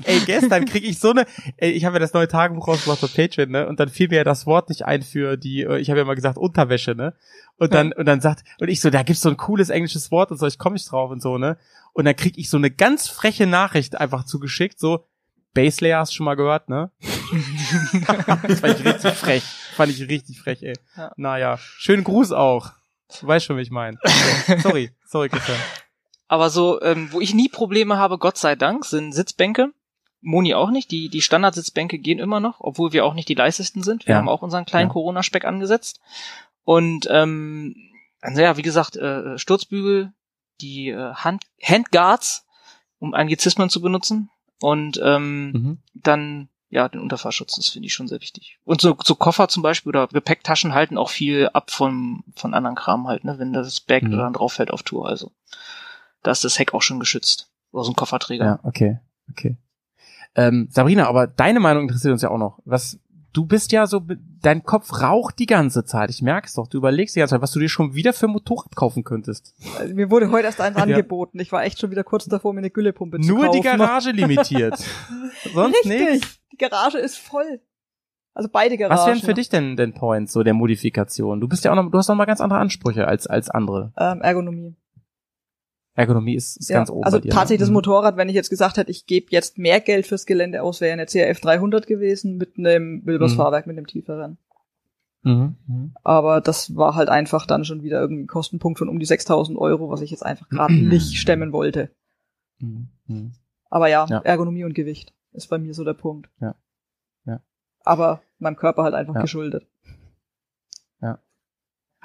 Ey, 0.04 0.20
gestern 0.26 0.66
krieg 0.66 0.84
ich 0.84 1.00
so 1.00 1.12
eine, 1.12 1.26
ey, 1.58 1.72
ich 1.72 1.86
habe 1.86 1.96
ja 1.96 2.00
das 2.00 2.14
neue 2.14 2.28
Tagebuch 2.28 2.68
rausgebracht 2.68 3.04
auf 3.04 3.14
Patreon, 3.16 3.50
ne? 3.50 3.68
Und 3.68 3.80
dann 3.80 3.90
fiel 3.90 4.10
mir 4.10 4.18
ja 4.18 4.24
das 4.24 4.46
Wort 4.46 4.70
nicht 4.70 4.86
ein 4.86 5.02
für 5.02 5.38
die, 5.38 5.62
äh, 5.62 5.78
ich 5.78 5.90
habe 5.90 6.00
ja 6.00 6.06
mal 6.06 6.16
gesagt 6.16 6.38
Unterwäsche, 6.38 6.96
ne? 6.96 7.14
Und 7.58 7.74
dann 7.74 7.94
und 7.94 8.06
dann 8.06 8.22
sagt 8.22 8.44
und 8.60 8.68
ich 8.68 8.82
so, 8.82 8.90
da 8.90 9.04
gibt's 9.04 9.22
so 9.22 9.30
ein 9.30 9.38
cooles 9.38 9.70
englisches 9.70 10.12
Wort 10.12 10.32
und 10.32 10.38
so, 10.38 10.46
ich 10.46 10.58
komme 10.58 10.74
nicht 10.74 10.92
drauf 10.92 11.12
und 11.12 11.22
so, 11.22 11.38
ne? 11.38 11.58
Und 11.94 12.06
dann 12.06 12.16
krieg 12.16 12.38
ich 12.38 12.50
so 12.50 12.58
eine 12.58 12.72
ganz 12.72 13.08
freche 13.08 13.48
Nachricht 13.48 14.00
einfach 14.00 14.26
zugeschickt, 14.26 14.80
so 14.80 15.06
Base 15.54 15.84
Layer 15.84 16.00
hast 16.00 16.12
du 16.12 16.18
schon 16.18 16.26
mal 16.26 16.36
gehört, 16.36 16.68
ne? 16.70 16.92
das 18.48 18.60
fand 18.60 18.80
ich 18.80 18.86
richtig 18.86 19.14
frech. 19.14 19.44
Fand 19.76 19.92
ich 19.92 20.08
richtig 20.08 20.40
frech, 20.40 20.62
ey. 20.64 20.74
Ja. 20.98 21.12
Naja, 21.16 21.58
schönen 21.58 22.04
Gruß 22.04 22.34
auch. 22.34 22.72
Du 23.20 23.28
weißt 23.28 23.46
schon, 23.46 23.58
wie 23.58 23.62
ich 23.62 23.72
meine. 23.72 23.98
Sorry, 24.62 24.92
sorry, 25.06 25.30
Christian. 25.30 25.58
Aber 26.28 26.50
so, 26.50 26.82
ähm, 26.82 27.10
wo 27.12 27.22
ich 27.22 27.34
nie 27.34 27.50
Probleme 27.50 27.98
habe, 27.98 28.18
Gott 28.18 28.38
sei 28.38 28.56
Dank, 28.56 28.86
sind 28.86 29.14
Sitzbänke. 29.14 29.72
Moni 30.26 30.54
auch 30.56 30.72
nicht. 30.72 30.92
Die, 30.92 31.08
die 31.10 31.22
Standardsitzbänke 31.22 32.00
gehen 32.00 32.20
immer 32.20 32.40
noch, 32.40 32.56
obwohl 32.60 32.92
wir 32.94 33.06
auch 33.06 33.14
nicht 33.14 33.30
die 33.30 33.36
leisesten 33.36 33.84
sind. 33.84 34.08
Wir 34.08 34.14
Ja. 34.14 34.18
haben 34.20 34.30
auch 34.30 34.42
unseren 34.42 34.66
kleinen 34.66 34.88
Ja. 34.90 34.94
Corona-Speck 34.94 35.46
angesetzt. 35.46 36.00
Und 36.64 37.08
ähm, 37.12 37.76
also 38.22 38.42
ja, 38.42 38.58
wie 38.58 38.62
gesagt, 38.64 38.96
äh, 38.98 39.38
Sturzbügel, 39.38 40.12
die 40.62 40.90
äh, 40.90 41.14
Hand, 41.14 41.44
Handguards, 41.62 42.46
um 43.00 43.14
Anglizismen 43.14 43.70
zu 43.70 43.82
benutzen. 43.82 44.30
Und 44.62 45.00
ähm, 45.04 45.52
Mhm. 45.52 45.78
dann 45.94 46.50
ja, 46.70 46.90
den 46.90 47.00
Unterfahrschutz, 47.00 47.56
das 47.56 47.70
finde 47.70 47.86
ich 47.86 47.94
schon 47.94 48.08
sehr 48.08 48.20
wichtig. 48.20 48.58
Und 48.66 48.82
so, 48.82 48.98
so 49.02 49.16
Koffer 49.16 49.48
zum 49.48 49.62
Beispiel 49.64 49.90
oder 49.92 50.08
Gepäcktaschen 50.08 50.74
halten 50.74 50.98
auch 50.98 51.10
viel 51.10 51.48
ab 51.54 51.70
von, 51.72 52.24
von 52.36 52.54
anderen 52.54 52.76
Kram 52.76 53.08
halt, 53.08 53.24
ne, 53.24 53.38
wenn 53.38 53.54
das 53.54 53.80
Bag 53.80 54.04
Mhm. 54.04 54.12
dann 54.18 54.34
drauf 54.34 54.54
fällt 54.54 54.72
auf 54.72 54.82
Tour. 54.84 55.08
Also 55.08 55.32
da 56.24 56.32
ist 56.32 56.44
das 56.44 56.58
Heck 56.58 56.74
auch 56.74 56.82
schon 56.82 57.00
geschützt. 57.00 57.52
Oder 57.72 57.84
so 57.84 57.92
ein 57.92 57.96
Kofferträger. 57.96 58.46
Ja, 58.46 58.60
okay, 58.64 59.00
okay. 59.30 59.58
Ähm, 60.36 60.68
Sabrina, 60.72 61.08
aber 61.08 61.28
deine 61.28 61.60
Meinung 61.60 61.84
interessiert 61.84 62.12
uns 62.12 62.22
ja 62.22 62.30
auch 62.30 62.38
noch. 62.38 62.60
Was, 62.66 63.00
du 63.34 63.46
bist 63.46 63.72
ja 63.72 63.88
so, 63.88 64.02
dein 64.42 64.64
Kopf 64.64 65.02
raucht 65.02 65.40
die 65.40 65.46
ganze 65.46 65.86
Zeit. 65.86 66.10
Ich 66.10 66.22
merk's 66.22 66.54
doch. 66.56 66.68
Du 66.68 66.78
überlegst 66.78 67.16
die 67.16 67.20
ganze 67.20 67.36
Zeit, 67.36 67.42
was 67.42 67.52
du 67.52 67.60
dir 67.60 67.70
schon 67.70 67.94
wieder 67.96 68.12
für 68.14 68.28
ein 68.28 68.32
Motorrad 68.32 68.76
kaufen 68.76 69.04
könntest. 69.04 69.54
Also, 69.80 69.94
mir 69.96 70.12
wurde 70.12 70.30
heute 70.32 70.46
erst 70.48 70.60
eins 70.62 70.78
Ja. 70.78 70.84
angeboten. 70.84 71.40
Ich 71.40 71.52
war 71.52 71.64
echt 71.64 71.80
schon 71.80 71.92
wieder 71.92 72.04
kurz 72.04 72.26
davor, 72.26 72.54
mir 72.54 72.60
eine 72.60 72.70
Güllepumpe 72.70 73.20
zu 73.22 73.28
Nur 73.30 73.46
kaufen. 73.46 73.62
die 73.62 73.68
Garage 73.68 74.12
limitiert. 74.12 74.78
Sonst 75.54 75.76
Richtig. 75.86 76.10
nichts. 76.10 76.40
Die 76.52 76.58
Garage 76.58 76.98
ist 76.98 77.18
voll. 77.18 77.62
Also 78.34 78.50
beide 78.52 78.78
Garagen. 78.78 79.00
Was 79.00 79.08
wären 79.08 79.20
für 79.20 79.34
dich 79.34 79.48
denn, 79.48 79.78
denn 79.78 79.94
Points 79.94 80.34
so 80.34 80.44
der 80.44 80.54
Modifikation? 80.54 81.40
Du 81.40 81.48
bist 81.48 81.64
ja 81.64 81.72
auch 81.72 81.76
noch, 81.76 81.90
du 81.90 81.98
hast 81.98 82.10
noch 82.10 82.16
mal 82.16 82.26
ganz 82.26 82.42
andere 82.42 82.60
Ansprüche 82.60 83.08
als, 83.08 83.28
als 83.28 83.50
andere. 83.50 83.94
Ähm, 83.98 84.20
Ergonomie. 84.22 84.76
Ergonomie 85.96 86.36
ist, 86.36 86.58
ist 86.58 86.70
ganz 86.70 86.90
oben 86.90 87.04
also 87.06 87.20
dir. 87.20 87.32
tatsächlich 87.32 87.62
das 87.62 87.70
ne? 87.70 87.74
Motorrad, 87.74 88.18
wenn 88.18 88.28
ich 88.30 88.36
jetzt 88.36 88.50
gesagt 88.50 88.78
hätte, 88.78 88.92
ich 88.92 89.06
gebe 89.06 89.28
jetzt 89.30 89.58
mehr 89.58 89.80
Geld 89.80 90.06
fürs 90.06 90.26
Gelände 90.26 90.62
aus, 90.62 90.82
wäre 90.82 90.94
eine 90.94 91.06
CRF 91.06 91.40
300 91.40 91.88
gewesen 91.88 92.38
mit 92.38 92.58
einem 92.58 93.06
Wilbers 93.06 93.32
Mhm. 93.34 93.38
Fahrwerk 93.38 93.66
mit 93.66 93.78
einem 93.78 93.88
tieferen. 93.88 94.38
Mhm. 95.24 95.56
Mhm. 95.68 95.94
Aber 96.04 96.42
das 96.42 96.76
war 96.76 96.96
halt 96.96 97.10
einfach 97.10 97.46
dann 97.46 97.64
schon 97.66 97.82
wieder 97.82 98.02
irgendwie 98.02 98.24
ein 98.24 98.28
Kostenpunkt 98.28 98.78
von 98.78 98.90
um 98.90 99.00
die 99.00 99.06
6000 99.06 99.58
Euro, 99.58 99.90
was 99.90 100.02
ich 100.02 100.12
jetzt 100.12 100.26
einfach 100.26 100.50
gerade 100.50 100.74
nicht 100.74 101.18
stemmen 101.18 101.52
wollte. 101.54 101.90
Mhm. 102.60 102.90
Mhm. 103.08 103.32
Aber 103.70 103.88
ja, 103.88 104.06
Ja. 104.10 104.20
Ergonomie 104.20 104.66
und 104.66 104.74
Gewicht 104.76 105.14
ist 105.32 105.48
bei 105.50 105.58
mir 105.58 105.74
so 105.74 105.84
der 105.86 105.94
Punkt. 105.94 106.30
Ja. 106.42 106.56
Ja. 107.26 107.40
Aber 107.84 108.22
meinem 108.38 108.56
Körper 108.58 108.84
halt 108.84 108.94
einfach 108.94 109.16
Ja. 109.16 109.22
geschuldet. 109.22 109.66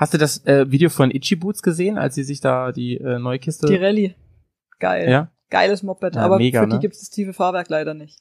Hast 0.01 0.15
du 0.15 0.19
das 0.19 0.47
äh, 0.47 0.71
Video 0.71 0.89
von 0.89 1.11
Itchy 1.11 1.37
Boots 1.37 1.63
gesehen, 1.63 1.99
als 1.99 2.15
sie 2.15 2.25
sich 2.25 2.41
da 2.41 2.73
die 2.73 2.97
äh, 2.97 3.19
neue 3.19 3.39
Kiste? 3.39 3.67
Die 3.67 3.77
Rallye. 3.77 4.15
Geil. 4.79 5.11
ja, 5.11 5.29
Geiles 5.51 5.83
Moped. 5.83 6.15
Ja, 6.15 6.23
aber 6.23 6.39
mega, 6.39 6.63
für 6.63 6.67
die 6.69 6.73
ne? 6.77 6.81
gibt's 6.81 7.01
das 7.01 7.11
tiefe 7.11 7.35
Fahrwerk 7.35 7.69
leider 7.69 7.93
nicht. 7.93 8.19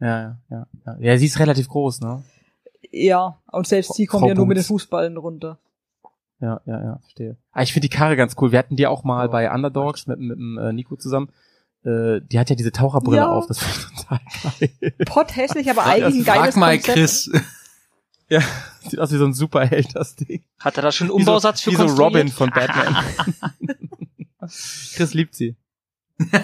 ja, 0.00 0.38
ja, 0.50 0.66
ja, 0.84 0.96
ja. 0.98 1.16
Sie 1.18 1.26
ist 1.26 1.38
relativ 1.38 1.68
groß, 1.68 2.00
ne? 2.00 2.24
Ja, 2.90 3.38
und 3.52 3.68
selbst 3.68 3.96
die 3.96 4.06
kommen 4.06 4.22
Frau 4.22 4.28
ja 4.30 4.34
nur 4.34 4.46
mit 4.46 4.56
den 4.56 4.62
Boots. 4.62 4.68
Fußballen 4.68 5.16
runter. 5.18 5.58
Ja, 6.40 6.60
ja, 6.66 6.82
ja, 6.82 6.98
verstehe. 6.98 7.36
Ah, 7.52 7.62
ich 7.62 7.72
finde 7.72 7.88
die 7.88 7.96
Karre 7.96 8.16
ganz 8.16 8.34
cool. 8.40 8.50
Wir 8.50 8.58
hatten 8.58 8.74
die 8.74 8.88
auch 8.88 9.04
mal 9.04 9.28
Oh. 9.28 9.30
bei 9.30 9.48
Underdogs 9.54 10.08
mit, 10.08 10.18
mit 10.18 10.36
dem 10.36 10.58
äh, 10.58 10.72
Nico 10.72 10.96
zusammen. 10.96 11.28
Äh, 11.84 12.20
die 12.22 12.40
hat 12.40 12.50
ja 12.50 12.56
diese 12.56 12.72
Taucherbrille 12.72 13.18
Ja. 13.18 13.28
auf, 13.30 13.46
das 13.46 13.58
finde 13.60 13.76
ich 13.78 14.02
total 14.02 14.20
geil. 14.80 14.92
Pott 15.06 15.36
hässlich, 15.36 15.70
aber 15.70 15.86
eigentlich 15.86 16.16
ein 16.16 16.24
Frag 16.24 16.36
geiles 16.40 16.56
mal 16.56 16.74
Konzept. 16.74 16.98
Chris. 16.98 17.30
Ja, 18.32 18.40
sieht 18.88 18.98
aus 19.00 19.12
wie 19.12 19.16
so 19.18 19.24
ein 19.24 19.34
Superheld, 19.34 19.94
das 19.94 20.16
Ding. 20.16 20.42
Hat 20.58 20.76
er 20.76 20.82
da 20.82 20.92
schon 20.92 21.08
einen 21.10 21.18
Wie 21.18 21.22
so, 21.24 21.30
Umbausatz 21.32 21.60
für 21.62 21.70
wie 21.72 21.76
so? 21.76 21.84
Robin 21.86 22.28
von 22.28 22.50
Batman. 22.50 22.96
Chris 24.94 25.14
liebt 25.14 25.34
sie. 25.34 25.56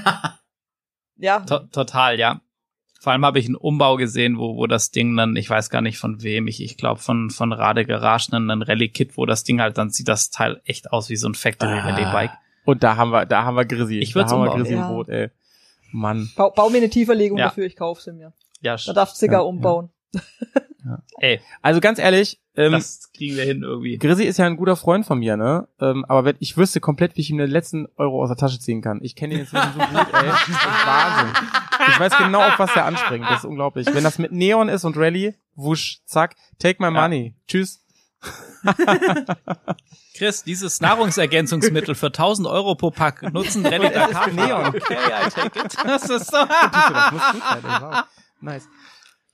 Ja, 1.20 1.40
To 1.40 1.58
total, 1.58 2.16
ja. 2.18 2.40
Vor 3.00 3.12
allem 3.12 3.24
habe 3.24 3.40
ich 3.40 3.46
einen 3.46 3.56
Umbau 3.56 3.96
gesehen, 3.96 4.38
wo, 4.38 4.56
wo 4.56 4.68
das 4.68 4.92
Ding 4.92 5.16
dann, 5.16 5.34
ich 5.34 5.50
weiß 5.50 5.68
gar 5.68 5.80
nicht 5.82 5.98
von 5.98 6.22
wem, 6.22 6.46
ich, 6.46 6.62
ich 6.62 6.76
glaube 6.76 7.00
von, 7.00 7.30
von 7.30 7.52
Rade 7.52 7.84
Garage, 7.84 8.32
einen 8.32 8.50
einen 8.52 8.62
Rallye-Kit, 8.62 9.16
wo 9.16 9.26
das 9.26 9.42
Ding 9.42 9.60
halt, 9.60 9.78
dann 9.78 9.90
sieht 9.90 10.06
das 10.06 10.30
Teil 10.30 10.60
echt 10.64 10.92
aus 10.92 11.08
wie 11.08 11.16
so 11.16 11.28
ein 11.28 11.34
Factory-Rallye-Bike. 11.34 12.30
Und 12.64 12.84
da 12.84 12.96
haben 12.96 13.10
wir, 13.10 13.26
da 13.26 13.42
haben 13.44 13.56
wir 13.56 13.64
Grissi. 13.64 13.98
Ich 13.98 14.14
wir 14.14 14.22
umbauen. 14.32 14.64
Im 14.64 14.72
Ja. 14.78 14.88
Boot, 14.88 15.08
ey. 15.08 15.30
Mann. 15.90 16.30
Bau, 16.36 16.50
bau 16.50 16.70
mir 16.70 16.76
eine 16.78 16.90
Tieferlegung 16.90 17.38
Ja. 17.38 17.46
dafür, 17.46 17.66
ich 17.66 17.74
kauf 17.74 18.00
sie 18.00 18.12
mir. 18.12 18.32
Ja, 18.60 18.76
Da 18.86 18.92
darfst 18.92 19.16
du 19.20 19.26
sogar 19.26 19.40
Ja, 19.40 19.46
umbauen. 19.46 19.90
ey, 21.18 21.40
Also 21.62 21.80
ganz 21.80 21.98
ehrlich, 21.98 22.40
ähm, 22.56 22.72
das 22.72 23.10
kriegen 23.12 23.36
wir 23.36 23.44
hin 23.44 23.62
irgendwie. 23.62 23.98
Grizzly 23.98 24.24
ist 24.24 24.38
ja 24.38 24.46
ein 24.46 24.56
guter 24.56 24.76
Freund 24.76 25.06
von 25.06 25.18
mir, 25.18 25.36
ne? 25.36 25.68
Ähm, 25.80 26.04
aber 26.08 26.24
wenn, 26.24 26.36
ich 26.40 26.56
wüsste 26.56 26.80
komplett, 26.80 27.16
wie 27.16 27.20
ich 27.20 27.30
ihm 27.30 27.38
den 27.38 27.50
letzten 27.50 27.86
Euro 27.96 28.22
aus 28.22 28.28
der 28.28 28.36
Tasche 28.36 28.58
ziehen 28.58 28.82
kann. 28.82 28.98
Ich 29.02 29.14
kenne 29.14 29.34
ihn 29.34 29.40
inzwischen 29.40 29.72
so 29.74 29.78
gut, 29.78 30.06
ey. 30.12 30.26
Das 30.26 30.48
ist 30.48 30.86
Wahnsinn. 30.86 31.34
Ich 31.88 32.00
weiß 32.00 32.18
genau, 32.18 32.42
auf 32.42 32.58
was 32.58 32.74
er 32.74 32.84
anspringt. 32.86 33.24
Das 33.28 33.40
ist 33.40 33.44
unglaublich. 33.44 33.86
Wenn 33.92 34.04
das 34.04 34.18
mit 34.18 34.32
Neon 34.32 34.68
ist 34.68 34.84
und 34.84 34.96
Rally, 34.96 35.34
wusch, 35.54 36.00
zack, 36.04 36.34
take 36.58 36.82
my 36.82 36.90
money. 36.90 37.34
Tschüss. 37.46 37.80
Chris, 40.16 40.42
dieses 40.42 40.80
Nahrungsergänzungsmittel 40.80 41.94
für 41.94 42.06
1000 42.08 42.48
Euro 42.48 42.74
pro 42.74 42.90
Pack 42.90 43.22
nutzen 43.32 43.64
ist 43.64 43.94
Dakar. 43.94 44.24
für 44.24 44.30
Neon. 44.34 44.66
Okay, 44.66 44.96
I 44.96 45.30
take 45.30 45.60
it. 45.60 45.76
Das 45.84 46.10
ist 46.10 46.30
so. 46.30 46.36
Das 46.72 47.12
muss 47.12 47.32
gut 47.32 47.42
sein. 47.42 47.62
Wow. 47.62 48.04
Nice. 48.40 48.68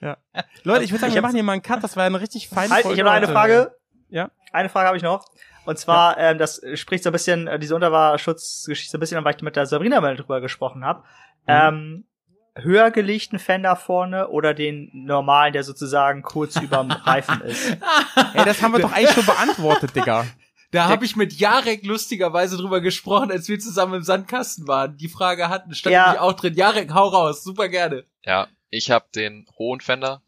Ja. 0.05 0.19
Leute, 0.63 0.85
ich 0.85 0.91
würde 0.93 1.01
sagen, 1.01 1.11
Ich 1.11 1.15
wir 1.17 1.23
machen 1.23 1.35
hier 1.35 1.43
mal 1.43 1.53
einen 1.53 1.63
Cut. 1.63 1.83
Das 1.83 1.97
war 1.97 2.05
eine 2.05 2.21
richtig 2.21 2.49
feine 2.49 2.73
Halt, 2.73 2.83
Folge 2.83 2.95
ich 2.95 3.01
habe 3.01 3.09
noch 3.11 3.17
eine 3.17 3.27
heute. 3.27 3.33
Frage. 3.35 3.77
Ja. 4.11 4.31
Eine 4.53 4.69
Frage 4.69 4.87
habe 4.87 4.97
ich 4.97 5.03
noch. 5.03 5.25
Und 5.65 5.79
zwar, 5.79 6.19
ähm, 6.19 6.39
das 6.39 6.61
spricht 6.75 7.03
so 7.03 7.11
ein 7.11 7.13
bisschen, 7.13 7.47
äh, 7.49 7.59
diese 7.59 7.75
Unterwasserschutzgeschichte 7.75 8.93
so 8.93 8.99
ein 8.99 9.01
bisschen 9.01 9.17
an, 9.19 9.25
weil 9.25 9.35
ich 9.35 9.43
mit 9.43 9.57
der 9.57 9.67
Sabrina 9.67 10.01
mal 10.01 10.15
drüber 10.15 10.41
gesprochen 10.41 10.85
habe. 10.85 11.03
Ähm, 11.47 12.05
höher 12.55 12.91
gelegten 12.91 13.39
Fender 13.39 13.75
vorne 13.75 14.29
oder 14.29 14.55
den 14.55 14.91
normalen, 14.93 15.53
der 15.55 15.65
sozusagen 15.65 16.23
kurz 16.23 16.57
überm 16.57 16.91
Reifen 17.05 17.41
ist? 17.41 17.71
Ey, 18.35 18.45
das 18.45 18.63
haben 18.63 18.73
wir 18.73 18.81
doch 18.81 18.93
eigentlich 18.93 19.13
schon 19.13 19.27
beantwortet, 19.27 19.97
Digga. 19.97 20.27
Da 20.71 20.89
habe 20.89 21.05
ich 21.05 21.15
mit 21.17 21.33
Jarek 21.33 21.85
lustigerweise 21.87 22.57
drüber 22.57 22.81
gesprochen, 22.81 23.31
als 23.31 23.49
wir 23.49 23.59
zusammen 23.61 23.95
im 23.95 24.03
Sandkasten 24.03 24.67
waren. 24.69 24.97
Die 24.97 25.09
Frage 25.09 25.49
hatten, 25.49 25.73
stand 25.75 25.93
Ja. 25.95 26.03
nämlich 26.07 26.21
auch 26.21 26.33
drin. 26.35 26.55
Jarek, 26.55 26.93
hau 26.93 27.09
raus, 27.09 27.43
super 27.45 27.69
gerne. 27.69 28.05
Ja, 28.25 28.49
ich 28.75 28.91
habe 28.91 29.07
den 29.15 29.47
hohen 29.59 29.81
Fender. 29.81 30.21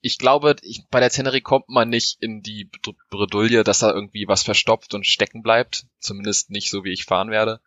Ich 0.00 0.18
glaube, 0.18 0.54
ich, 0.62 0.84
bei 0.90 1.00
der 1.00 1.10
Tenerie 1.10 1.40
kommt 1.40 1.68
man 1.68 1.88
nicht 1.88 2.22
in 2.22 2.40
die 2.42 2.64
Bred- 2.64 2.94
Bredouille, 3.10 3.64
dass 3.64 3.80
da 3.80 3.90
irgendwie 3.92 4.28
was 4.28 4.42
verstopft 4.44 4.94
und 4.94 5.06
stecken 5.06 5.42
bleibt. 5.42 5.86
Zumindest 5.98 6.50
nicht 6.50 6.70
so, 6.70 6.84
wie 6.84 6.92
ich 6.92 7.04
fahren 7.04 7.30
werde. 7.30 7.60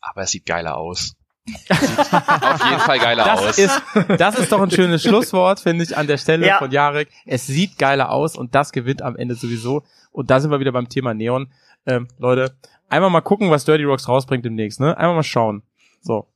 Aber 0.00 0.22
es 0.22 0.30
sieht 0.30 0.44
geiler 0.46 0.76
aus. 0.76 1.16
Sieht 1.46 1.70
auf 1.72 2.64
jeden 2.68 2.80
Fall 2.80 2.98
geiler 2.98 3.24
Das 3.24 3.40
aus. 3.40 3.58
ist, 3.58 3.82
das 4.18 4.38
ist 4.38 4.52
doch 4.52 4.60
ein 4.60 4.70
schönes 4.70 5.02
Schlusswort, 5.02 5.60
finde 5.60 5.82
ich, 5.84 5.96
an 5.96 6.06
der 6.06 6.18
Stelle 6.18 6.46
Ja. 6.46 6.58
von 6.58 6.70
Jarek. 6.70 7.08
Es 7.24 7.46
sieht 7.46 7.78
geiler 7.78 8.10
aus 8.10 8.36
und 8.36 8.54
das 8.54 8.72
gewinnt 8.72 9.00
am 9.00 9.16
Ende 9.16 9.34
sowieso. 9.34 9.82
Und 10.12 10.30
da 10.30 10.40
sind 10.40 10.50
wir 10.50 10.60
wieder 10.60 10.72
beim 10.72 10.90
Thema 10.90 11.14
Neon. 11.14 11.50
Ähm, 11.86 12.06
Leute, 12.18 12.54
einmal 12.90 13.08
mal 13.10 13.22
gucken, 13.22 13.50
was 13.50 13.64
Dirty 13.64 13.84
Rocks 13.84 14.08
rausbringt 14.08 14.44
demnächst, 14.44 14.78
ne? 14.78 14.94
Einmal 14.98 15.16
mal 15.16 15.22
schauen. 15.22 15.62
So. 16.02 16.26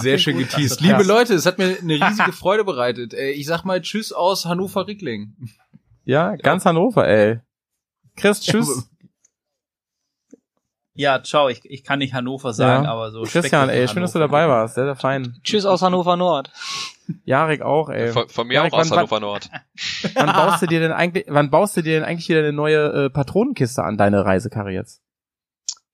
Sehr 0.00 0.18
schön 0.18 0.38
geteased. 0.38 0.80
Liebe 0.80 1.02
Leute, 1.02 1.34
es 1.34 1.46
hat 1.46 1.58
mir 1.58 1.76
eine 1.80 1.94
riesige 1.94 2.32
Freude 2.32 2.64
bereitet. 2.64 3.14
Äh, 3.14 3.30
Ich 3.32 3.46
sag 3.46 3.64
mal 3.64 3.80
Tschüss 3.80 4.12
aus 4.12 4.44
Hannover-Rickling. 4.46 5.34
Ja, 6.04 6.36
ganz 6.36 6.64
Hannover, 6.64 7.06
ey. 7.06 7.40
Chris, 8.16 8.40
tschüss. 8.42 8.88
Ja, 10.94 11.22
ciao, 11.22 11.48
ich, 11.48 11.64
ich 11.64 11.84
kann 11.84 12.00
nicht 12.00 12.12
Hannover 12.12 12.52
sagen, 12.52 12.84
Ja. 12.84 12.90
aber 12.92 13.10
so 13.12 13.22
Christian, 13.22 13.70
ey, 13.70 13.88
schön, 13.88 14.02
dass 14.02 14.12
du 14.12 14.18
dabei 14.18 14.46
warst. 14.46 14.74
Sehr, 14.74 14.84
sehr 14.84 14.96
fein. 14.96 15.38
Tschüss 15.42 15.64
aus 15.64 15.80
Hannover 15.80 16.16
Nord. 16.16 16.50
Jarek 17.24 17.62
auch, 17.62 17.88
ey. 17.88 18.12
von, 18.12 18.28
von 18.28 18.46
mir 18.46 18.54
Jarek, 18.54 18.74
auch 18.74 18.78
aus 18.80 18.90
wann- 18.90 18.98
Hannover 18.98 19.20
Nord. 19.20 19.48
Wann 20.14 20.26
baust 20.26 20.60
du 20.62 20.66
dir 20.66 20.80
denn 20.80 20.92
eigentlich, 20.92 21.24
wann 21.28 21.48
baust 21.50 21.76
du 21.78 21.82
dir 21.82 21.94
denn 21.94 22.04
eigentlich 22.04 22.28
wieder 22.28 22.40
eine 22.40 22.52
neue 22.52 23.06
äh, 23.06 23.10
Patronenkiste 23.10 23.82
an 23.82 23.96
deine 23.96 24.24
Reisekarre 24.26 24.70
jetzt? 24.70 25.00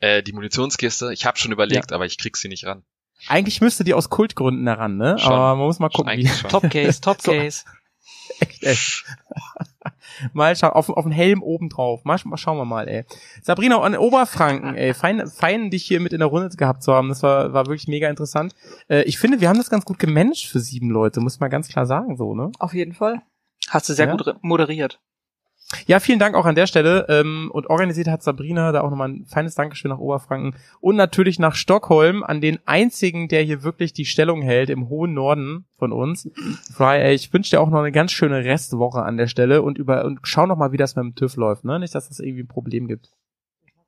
Äh, 0.01 0.23
die 0.25 0.33
Munitionskiste, 0.33 1.13
ich 1.13 1.27
habe 1.27 1.39
schon 1.39 1.53
überlegt, 1.53 1.93
aber 1.93 2.05
ich 2.05 2.19
krieg 2.19 2.37
sie 2.37 2.49
nicht 2.49 2.67
ran. 2.67 2.83
Eigentlich 3.27 3.61
müsste 3.61 3.85
die 3.85 3.95
aus 3.95 4.11
Kultgründen 4.11 4.67
heran, 4.67 4.97
ne? 4.97 5.19
Schon. 5.19 5.33
Aber 5.33 5.57
man 5.57 5.67
muss 5.67 5.79
mal 5.81 5.89
gucken, 5.91 6.17
wie. 6.17 6.25
Top 6.49 6.71
Case, 6.71 7.01
Top 7.01 7.21
So. 7.23 7.33
Case. 7.33 7.65
Echt, 8.41 8.63
ey. 8.63 8.77
mal 10.33 10.55
schauen, 10.55 10.71
auf, 10.73 10.89
auf 10.91 11.05
den 11.05 11.13
Helm 11.13 11.43
oben 11.43 11.69
drauf. 11.69 12.05
Mal, 12.05 12.19
mal 12.25 12.37
schauen 12.37 12.57
wir 12.59 12.65
mal, 12.65 12.87
ey. 12.89 13.05
Sabrina, 13.43 13.81
an 13.81 13.97
Oberfranken, 13.97 14.75
ey. 14.77 14.95
Fein, 14.95 15.27
fein, 15.27 15.71
dich 15.71 15.85
hier 15.85 16.01
mit 16.01 16.13
in 16.13 16.21
der 16.21 16.29
Runde 16.29 16.49
gehabt 16.57 16.83
zu 16.83 16.93
haben. 16.93 17.09
Das 17.09 17.23
war, 17.23 17.53
war 17.53 17.67
wirklich 17.67 17.89
mega 17.89 18.09
interessant. 18.09 18.55
Äh, 18.89 19.03
ich 19.03 19.19
finde, 19.19 19.41
wir 19.41 19.49
haben 19.49 19.59
das 19.59 19.71
ganz 19.71 19.85
gut 19.85 19.99
gemanagt 19.99 20.47
für 20.47 20.61
sieben 20.61 20.91
Leute, 20.91 21.21
muss 21.21 21.41
man 21.41 21.51
ganz 21.51 21.69
klar 21.69 21.87
sagen, 21.87 22.17
so, 22.17 22.35
ne? 22.35 22.53
Auf 22.59 22.75
jeden 22.75 22.93
Fall. 22.95 23.23
Hast 23.71 23.89
du 23.89 23.95
sehr 23.95 24.07
Ja? 24.09 24.17
gut 24.17 24.37
moderiert. 24.43 25.01
Ja, 25.87 26.01
vielen 26.01 26.19
Dank 26.19 26.35
auch 26.35 26.47
an 26.47 26.55
der 26.55 26.67
Stelle. 26.67 27.07
Ähm, 27.09 27.51
und 27.53 27.69
organisiert 27.69 28.09
hat 28.09 28.23
Sabrina 28.23 28.73
da 28.73 28.81
auch 28.81 28.91
nochmal 28.91 29.11
ein 29.11 29.27
feines 29.27 29.55
Dankeschön 29.55 29.91
nach 29.91 29.99
Oberfranken. 29.99 30.55
Und 30.81 30.97
natürlich 30.97 31.39
nach 31.39 31.55
Stockholm, 31.55 32.23
an 32.25 32.41
den 32.41 32.59
einzigen, 32.65 33.29
der 33.29 33.43
hier 33.43 33.63
wirklich 33.63 33.93
die 33.93 34.07
Stellung 34.07 34.41
hält 34.41 34.71
im 34.71 34.89
hohen 34.89 35.13
Norden 35.13 35.67
von 35.77 35.93
uns. 35.93 36.31
Fry, 36.73 36.99
ey, 37.01 37.15
ich 37.15 37.33
wünsche 37.33 37.51
dir 37.51 37.61
auch 37.61 37.69
noch 37.69 37.81
eine 37.81 37.93
ganz 37.93 38.13
schöne 38.13 38.45
Restwoche 38.45 39.03
an 39.03 39.19
der 39.19 39.27
Stelle 39.27 39.63
und 39.63 39.77
über 39.77 40.05
und 40.05 40.21
schau 40.23 40.47
noch 40.47 40.57
mal, 40.57 40.73
wie 40.73 40.79
das 40.79 40.97
mit 40.97 41.05
dem 41.05 41.15
TÜV 41.15 41.37
läuft, 41.37 41.65
ne? 41.65 41.79
Nicht, 41.79 41.95
dass 41.95 42.09
das 42.09 42.19
irgendwie 42.19 42.45
ein 42.45 42.49
Problem 42.49 42.89
gibt. 42.89 43.11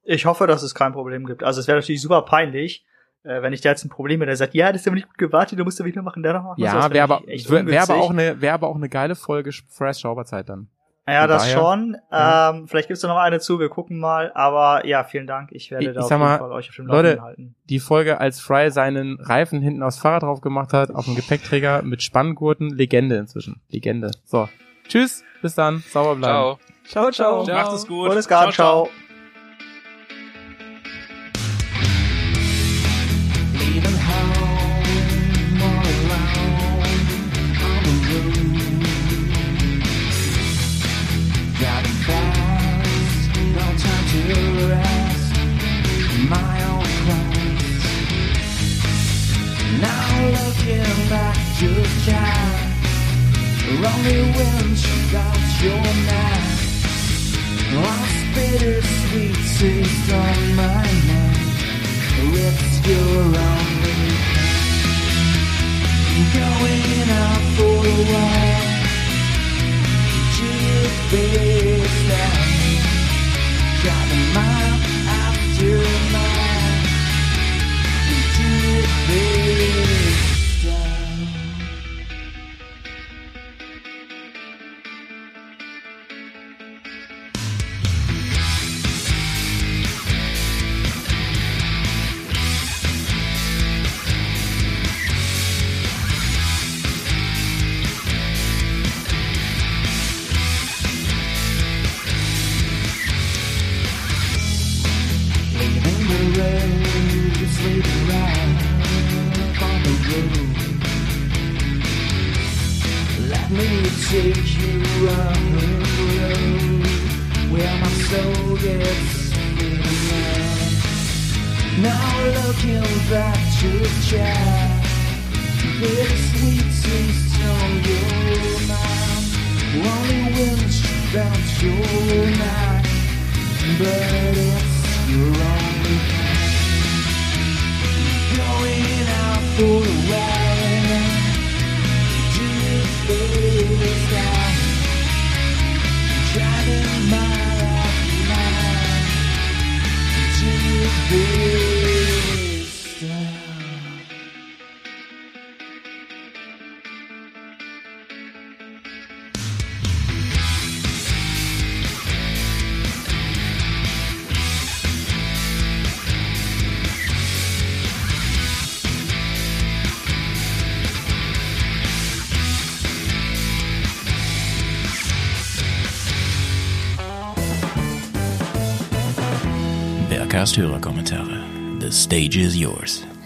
Ich 0.02 0.27
hoffe, 0.27 0.47
dass 0.47 0.62
es 0.62 0.74
kein 0.74 0.93
Problem 0.93 1.27
gibt. 1.27 1.43
Also 1.43 1.61
es 1.61 1.69
wäre 1.69 1.78
natürlich 1.78 2.02
super 2.02 2.23
peinlich, 2.23 2.85
äh, 3.23 3.40
wenn 3.43 3.52
ich 3.52 3.62
da 3.62 3.70
jetzt 3.70 3.85
ein 3.85 3.90
Problem 3.90 4.20
hätte, 4.20 4.28
der 4.28 4.36
sagt, 4.36 4.55
ja, 4.55 4.70
das 4.73 4.82
ist 4.82 4.86
aber 4.86 4.97
nicht 4.97 5.09
gut 5.09 5.19
gewartet, 5.19 5.59
du 5.59 5.65
musst 5.65 5.81
da 5.81 5.85
wieder 5.85 6.02
machen, 6.02 6.23
der 6.23 6.35
noch 6.35 6.43
machen. 6.43 6.61
Ja, 6.61 6.74
wäre 6.74 6.94
wär 6.94 7.05
aber, 7.05 7.23
wär 7.27 7.82
aber 7.82 7.97
auch 7.97 8.11
eine, 8.11 8.40
wäre 8.40 8.55
aber 8.55 8.69
auch 8.69 8.77
eine 8.77 8.89
geile 8.89 9.15
Folge 9.15 9.51
Fresh 9.69 10.01
Schauberzeit 10.01 10.48
dann. 10.48 10.69
Ja, 11.09 11.20
Von 11.22 11.28
das 11.31 11.43
daher, 11.43 11.56
schon. 11.59 11.97
ja. 12.12 12.51
Ähm, 12.51 12.68
vielleicht 12.68 12.89
gibt's 12.89 13.01
da 13.01 13.09
noch 13.09 13.16
eine 13.16 13.40
zu, 13.40 13.59
wir 13.59 13.68
gucken 13.68 13.98
mal. 13.98 14.31
Aber 14.35 14.86
ja, 14.86 15.02
vielen 15.02 15.27
Dank. 15.27 15.51
Ich 15.52 15.70
werde 15.70 15.85
Ich- 15.86 15.89
da 15.89 15.93
ich 15.93 15.98
auf 16.05 16.09
sag 16.09 16.18
jeden 16.18 16.28
mal, 16.31 16.39
Fall 16.39 16.52
euch 16.52 16.68
auf 16.68 16.77
dem 16.77 16.86
Leute, 16.86 17.09
Laufenden 17.09 17.24
halten. 17.24 17.55
Die 17.68 17.81
Folge, 17.81 18.20
als 18.20 18.39
Fry 18.40 18.70
seinen 18.70 19.18
Reifen 19.20 19.60
hinten 19.60 19.82
aufs 19.82 19.98
Fahrrad 19.98 20.22
drauf 20.22 20.40
gemacht 20.40 20.72
hat, 20.72 20.90
auf 20.94 21.06
dem 21.06 21.16
Gepäckträger 21.16 21.82
mit 21.82 22.02
Spanngurten, 22.02 22.70
Legende 22.70 23.16
inzwischen. 23.16 23.60
Legende. 23.70 24.10
So. 24.24 24.48
Tschüss, 24.89 25.24
bis 25.43 25.55
dann, 25.55 25.82
sauber 25.89 26.16
bleiben. 26.16 26.59
Ciao. 26.85 27.10
Ciao, 27.10 27.44
ciao. 27.44 27.47
Macht 27.47 27.72
es 27.72 27.86
gut. 27.86 28.09
Gutes 28.09 28.28
Garten, 28.28 28.52
ciao. 28.52 28.85
Leaving 28.85 29.10
child. 52.06 52.70
Only 53.70 54.20
when 54.36 54.77
she 54.77 54.97
got 55.12 55.40
your 55.62 55.85
knife. 56.09 56.60
Lost 57.74 58.20
bittersweet 58.35 59.36
taste 59.59 60.12
on 60.12 60.39
my 60.56 60.86
mind. 61.09 61.40
It's 62.32 62.77
your 62.89 63.36
only 63.48 64.01
going 66.36 67.09
out 67.24 67.44
for 67.56 67.78
a 67.86 68.01
while. 68.12 68.68
Just 70.39 70.98
baseline, 71.12 72.81
driving 73.82 74.28
mile 74.35 74.78
after 75.22 75.72
mile. 76.12 76.31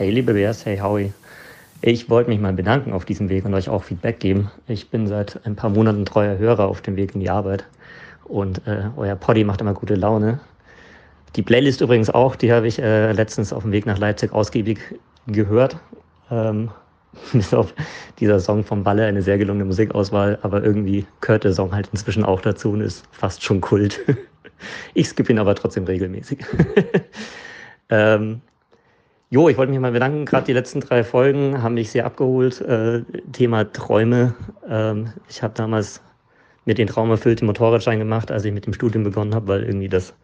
Hey 0.04 0.10
liebe 0.10 0.34
Bears, 0.34 0.66
hey 0.66 0.76
Howie. 0.76 1.14
Ich 1.80 2.10
wollte 2.10 2.28
mich 2.28 2.38
mal 2.38 2.52
bedanken 2.52 2.92
auf 2.92 3.06
diesem 3.06 3.30
Weg 3.30 3.46
und 3.46 3.54
euch 3.54 3.70
auch 3.70 3.84
Feedback 3.84 4.20
geben. 4.20 4.50
Ich 4.68 4.90
bin 4.90 5.06
seit 5.06 5.40
ein 5.46 5.56
paar 5.56 5.70
Monaten 5.70 6.04
treuer 6.04 6.36
Hörer 6.36 6.68
auf 6.68 6.82
dem 6.82 6.96
Weg 6.96 7.14
in 7.14 7.22
die 7.22 7.30
Arbeit 7.30 7.64
und 8.24 8.60
äh, 8.66 8.82
euer 8.98 9.16
Poddy 9.16 9.44
macht 9.44 9.62
immer 9.62 9.72
gute 9.72 9.94
Laune. 9.94 10.40
Die 11.36 11.42
Playlist 11.42 11.80
übrigens 11.80 12.10
auch, 12.10 12.36
die 12.36 12.52
habe 12.52 12.68
ich 12.68 12.78
äh, 12.78 13.12
letztens 13.12 13.50
auf 13.50 13.62
dem 13.62 13.72
Weg 13.72 13.86
nach 13.86 13.96
Leipzig 13.96 14.30
ausgiebig 14.34 14.78
gehört. 15.26 15.78
Ähm, 16.30 16.70
bis 17.32 17.54
auf 17.54 17.72
dieser 18.20 18.40
Song 18.40 18.62
vom 18.62 18.84
Balle 18.84 19.06
eine 19.06 19.22
sehr 19.22 19.38
gelungene 19.38 19.64
Musikauswahl, 19.64 20.38
aber 20.42 20.62
irgendwie 20.62 21.06
gehört 21.22 21.44
der 21.44 21.54
Song 21.54 21.72
halt 21.72 21.88
inzwischen 21.92 22.26
auch 22.26 22.42
dazu 22.42 22.72
und 22.72 22.82
ist 22.82 23.06
fast 23.10 23.42
schon 23.42 23.62
Kult. 23.62 24.00
ich 24.92 25.08
skippe 25.08 25.32
ihn 25.32 25.38
aber 25.38 25.54
trotzdem 25.54 25.84
regelmäßig. 25.84 26.44
ähm, 27.88 28.42
Jo, 29.34 29.48
ich 29.48 29.56
wollte 29.56 29.72
mich 29.72 29.80
mal 29.80 29.90
bedanken. 29.90 30.26
Gerade 30.26 30.46
die 30.46 30.52
letzten 30.52 30.78
drei 30.78 31.02
Folgen 31.02 31.60
haben 31.60 31.74
mich 31.74 31.90
sehr 31.90 32.06
abgeholt. 32.06 32.60
Äh, 32.60 33.02
Thema 33.32 33.64
Träume. 33.64 34.32
Ähm, 34.68 35.12
ich 35.28 35.42
habe 35.42 35.54
damals 35.54 36.00
mir 36.66 36.74
den 36.74 36.86
Traum 36.86 37.10
erfüllt, 37.10 37.40
den 37.40 37.46
Motorradschein 37.46 37.98
gemacht, 37.98 38.30
als 38.30 38.44
ich 38.44 38.52
mit 38.52 38.64
dem 38.64 38.72
Studium 38.72 39.02
begonnen 39.02 39.34
habe, 39.34 39.48
weil 39.48 39.64
irgendwie 39.64 39.88
das 39.88 40.14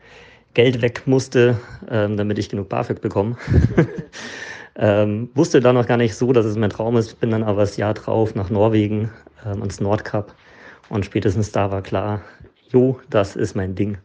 Geld 0.55 0.81
weg 0.81 1.03
musste, 1.07 1.59
ähm, 1.91 2.17
damit 2.17 2.39
ich 2.39 2.51
genug 2.51 2.69
BAföG 2.69 3.01
bekomme. 3.01 3.37
ähm, 4.77 5.29
wusste 5.35 5.59
dann 5.59 5.75
noch 5.75 5.89
gar 5.89 5.97
nicht 5.97 6.15
so, 6.15 6.33
dass 6.33 6.47
es 6.47 6.57
mein 6.57 6.71
Traum 6.71 6.97
ist. 6.97 7.19
Bin 7.19 7.33
dann 7.33 7.43
aber 7.43 7.63
das 7.63 7.77
Jahr 7.77 7.95
drauf 7.95 8.37
nach 8.37 8.49
Norwegen 8.49 9.11
ähm, 9.45 9.61
ans 9.61 9.81
Nordkap. 9.81 10.33
Und 10.89 11.05
spätestens 11.05 11.51
da 11.51 11.73
war 11.73 11.83
klar, 11.83 12.21
jo, 12.69 13.01
das 13.11 13.35
ist 13.35 13.57
mein 13.57 13.75
Ding. 13.75 13.99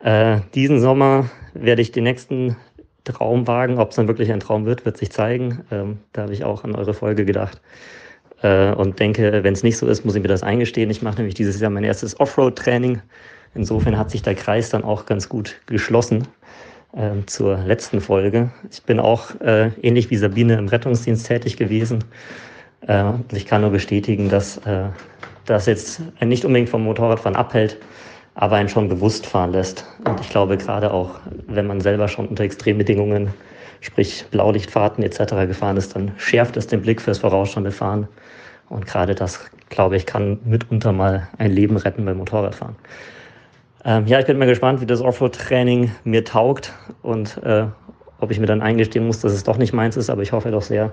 Äh, 0.00 0.40
diesen 0.54 0.78
Sommer 0.78 1.30
werde 1.54 1.80
ich 1.80 1.90
den 1.90 2.04
nächsten 2.04 2.58
Traum 3.04 3.46
wagen. 3.46 3.78
Ob 3.78 3.90
es 3.90 3.96
dann 3.96 4.08
wirklich 4.08 4.32
ein 4.32 4.40
Traum 4.40 4.66
wird, 4.66 4.84
wird 4.84 4.96
sich 4.96 5.12
zeigen. 5.12 5.64
Ähm, 5.70 5.98
da 6.12 6.22
habe 6.22 6.32
ich 6.32 6.44
auch 6.44 6.64
an 6.64 6.74
eure 6.74 6.94
Folge 6.94 7.24
gedacht. 7.24 7.60
Äh, 8.42 8.72
und 8.72 8.98
denke, 8.98 9.44
wenn 9.44 9.54
es 9.54 9.62
nicht 9.62 9.78
so 9.78 9.86
ist, 9.86 10.04
muss 10.04 10.14
ich 10.14 10.22
mir 10.22 10.28
das 10.28 10.42
eingestehen. 10.42 10.90
Ich 10.90 11.02
mache 11.02 11.16
nämlich 11.16 11.34
dieses 11.34 11.60
Jahr 11.60 11.70
mein 11.70 11.84
erstes 11.84 12.18
Offroad-Training. 12.18 13.00
Insofern 13.54 13.96
hat 13.96 14.10
sich 14.10 14.22
der 14.22 14.34
Kreis 14.34 14.70
dann 14.70 14.84
auch 14.84 15.06
ganz 15.06 15.28
gut 15.28 15.60
geschlossen 15.66 16.26
äh, 16.92 17.24
zur 17.26 17.58
letzten 17.58 18.00
Folge. 18.00 18.50
Ich 18.70 18.82
bin 18.82 19.00
auch 19.00 19.40
äh, 19.40 19.68
ähnlich 19.82 20.10
wie 20.10 20.16
Sabine 20.16 20.54
im 20.58 20.68
Rettungsdienst 20.68 21.26
tätig 21.26 21.56
gewesen. 21.56 22.04
Äh, 22.86 23.04
und 23.04 23.32
ich 23.32 23.46
kann 23.46 23.62
nur 23.62 23.70
bestätigen, 23.70 24.28
dass 24.28 24.58
äh, 24.58 24.88
das 25.46 25.66
jetzt 25.66 26.00
nicht 26.20 26.44
unbedingt 26.44 26.68
vom 26.68 26.84
Motorradfahren 26.84 27.36
abhält, 27.36 27.78
aber 28.34 28.56
einen 28.56 28.68
schon 28.68 28.88
bewusst 28.88 29.26
fahren 29.26 29.52
lässt. 29.52 29.86
Und 30.06 30.20
ich 30.20 30.30
glaube, 30.30 30.56
gerade 30.56 30.92
auch, 30.92 31.20
wenn 31.56 31.66
man 31.66 31.80
selber 31.80 32.08
schon 32.08 32.26
unter 32.26 32.44
Extrembedingungen, 32.44 33.28
sprich 33.80 34.24
Blaulichtfahrten 34.30 35.04
etc. 35.04 35.46
gefahren 35.46 35.76
ist, 35.76 35.94
dann 35.94 36.12
schärft 36.16 36.56
es 36.56 36.66
den 36.66 36.82
Blick 36.82 37.00
fürs 37.00 37.18
vorausschauende 37.18 37.70
Fahren. 37.70 38.08
Und 38.68 38.86
gerade 38.86 39.14
das, 39.14 39.50
glaube 39.68 39.96
ich, 39.96 40.06
kann 40.06 40.38
mitunter 40.44 40.92
mal 40.92 41.28
ein 41.38 41.50
Leben 41.50 41.76
retten 41.76 42.04
beim 42.04 42.16
Motorradfahren. 42.16 42.76
Ähm, 43.84 44.06
ja, 44.06 44.18
ich 44.18 44.26
bin 44.26 44.38
mal 44.38 44.46
gespannt, 44.46 44.80
wie 44.80 44.86
das 44.86 45.02
Offroad-Training 45.02 45.90
mir 46.04 46.24
taugt 46.24 46.72
und 47.02 47.42
äh, 47.42 47.66
ob 48.20 48.30
ich 48.30 48.40
mir 48.40 48.46
dann 48.46 48.62
eingestehen 48.62 49.06
muss, 49.06 49.20
dass 49.20 49.32
es 49.32 49.44
doch 49.44 49.58
nicht 49.58 49.74
meins 49.74 49.96
ist. 49.98 50.08
Aber 50.08 50.22
ich 50.22 50.32
hoffe 50.32 50.50
doch 50.50 50.62
sehr, 50.62 50.92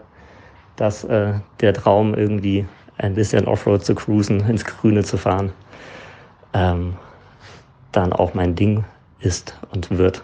dass 0.76 1.06
äh, 1.06 1.34
der 1.62 1.74
Traum 1.74 2.14
irgendwie 2.14 2.66
ein 2.98 3.16
bisschen 3.16 3.48
Offroad 3.48 3.86
zu 3.86 3.96
cruisen, 3.96 4.48
ins 4.50 4.66
Grüne 4.66 5.04
zu 5.04 5.18
fahren, 5.18 5.54
ähm, 6.54 6.96
dann 7.94 8.12
auch 8.12 8.34
mein 8.34 8.56
Ding 8.56 8.84
ist 9.20 9.58
und 9.72 9.90
wird. 9.98 10.24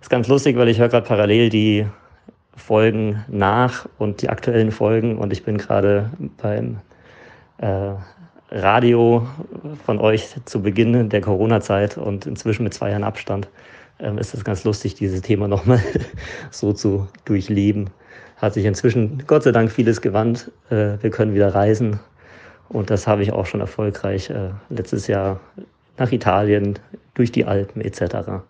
Ist 0.00 0.10
ganz 0.10 0.28
lustig, 0.28 0.56
weil 0.56 0.68
ich 0.68 0.78
höre 0.78 0.88
gerade 0.88 1.06
parallel 1.06 1.50
die 1.50 1.86
Folgen 2.56 3.24
nach 3.28 3.86
und 3.98 4.22
die 4.22 4.28
aktuellen 4.28 4.72
Folgen 4.72 5.18
und 5.18 5.32
ich 5.32 5.44
bin 5.44 5.58
gerade 5.58 6.10
beim 6.40 6.78
äh, 7.58 7.92
Radio 8.50 9.26
von 9.84 9.98
euch 9.98 10.34
zu 10.44 10.62
Beginn 10.62 11.08
der 11.08 11.20
Corona-Zeit 11.20 11.96
und 11.96 12.26
inzwischen 12.26 12.64
mit 12.64 12.74
zwei 12.74 12.90
Jahren 12.90 13.04
Abstand 13.04 13.48
ähm, 13.98 14.18
ist 14.18 14.34
es 14.34 14.42
ganz 14.42 14.64
lustig, 14.64 14.94
dieses 14.94 15.22
Thema 15.22 15.46
nochmal 15.48 15.80
so 16.50 16.72
zu 16.72 17.06
durchleben. 17.24 17.90
Hat 18.38 18.54
sich 18.54 18.64
inzwischen 18.64 19.22
Gott 19.26 19.42
sei 19.42 19.52
Dank 19.52 19.70
vieles 19.70 20.00
gewandt. 20.00 20.50
Äh, 20.70 20.96
wir 21.00 21.10
können 21.10 21.34
wieder 21.34 21.54
reisen 21.54 22.00
und 22.70 22.90
das 22.90 23.06
habe 23.06 23.22
ich 23.22 23.32
auch 23.32 23.46
schon 23.46 23.60
erfolgreich 23.60 24.30
äh, 24.30 24.50
letztes 24.70 25.06
Jahr 25.06 25.40
nach 25.98 26.10
Italien, 26.10 26.78
durch 27.14 27.30
die 27.30 27.44
Alpen 27.44 27.82
etc. 27.82 28.42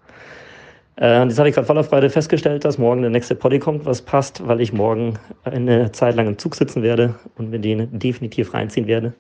Äh, 0.97 1.27
das 1.27 1.39
habe 1.39 1.49
ich 1.49 1.55
gerade 1.55 1.67
voller 1.67 1.85
Freude 1.85 2.11
festgestellt, 2.11 2.65
dass 2.65 2.79
morgen 2.79 3.03
der 3.03 3.11
nächste 3.11 3.35
Poddy 3.35 3.59
kommt, 3.59 3.85
was 3.85 4.03
passt, 4.03 4.47
weil 4.47 4.61
ich 4.61 4.73
morgen 4.73 5.19
eine 5.45 5.93
Zeit 5.93 6.17
lang 6.17 6.27
im 6.27 6.39
Zug 6.39 6.55
sitzen 6.55 6.83
werde 6.83 7.15
und 7.37 7.51
mir 7.51 7.59
den 7.59 7.99
definitiv 7.99 8.55
reinziehen 8.55 8.87
werde. 8.87 9.15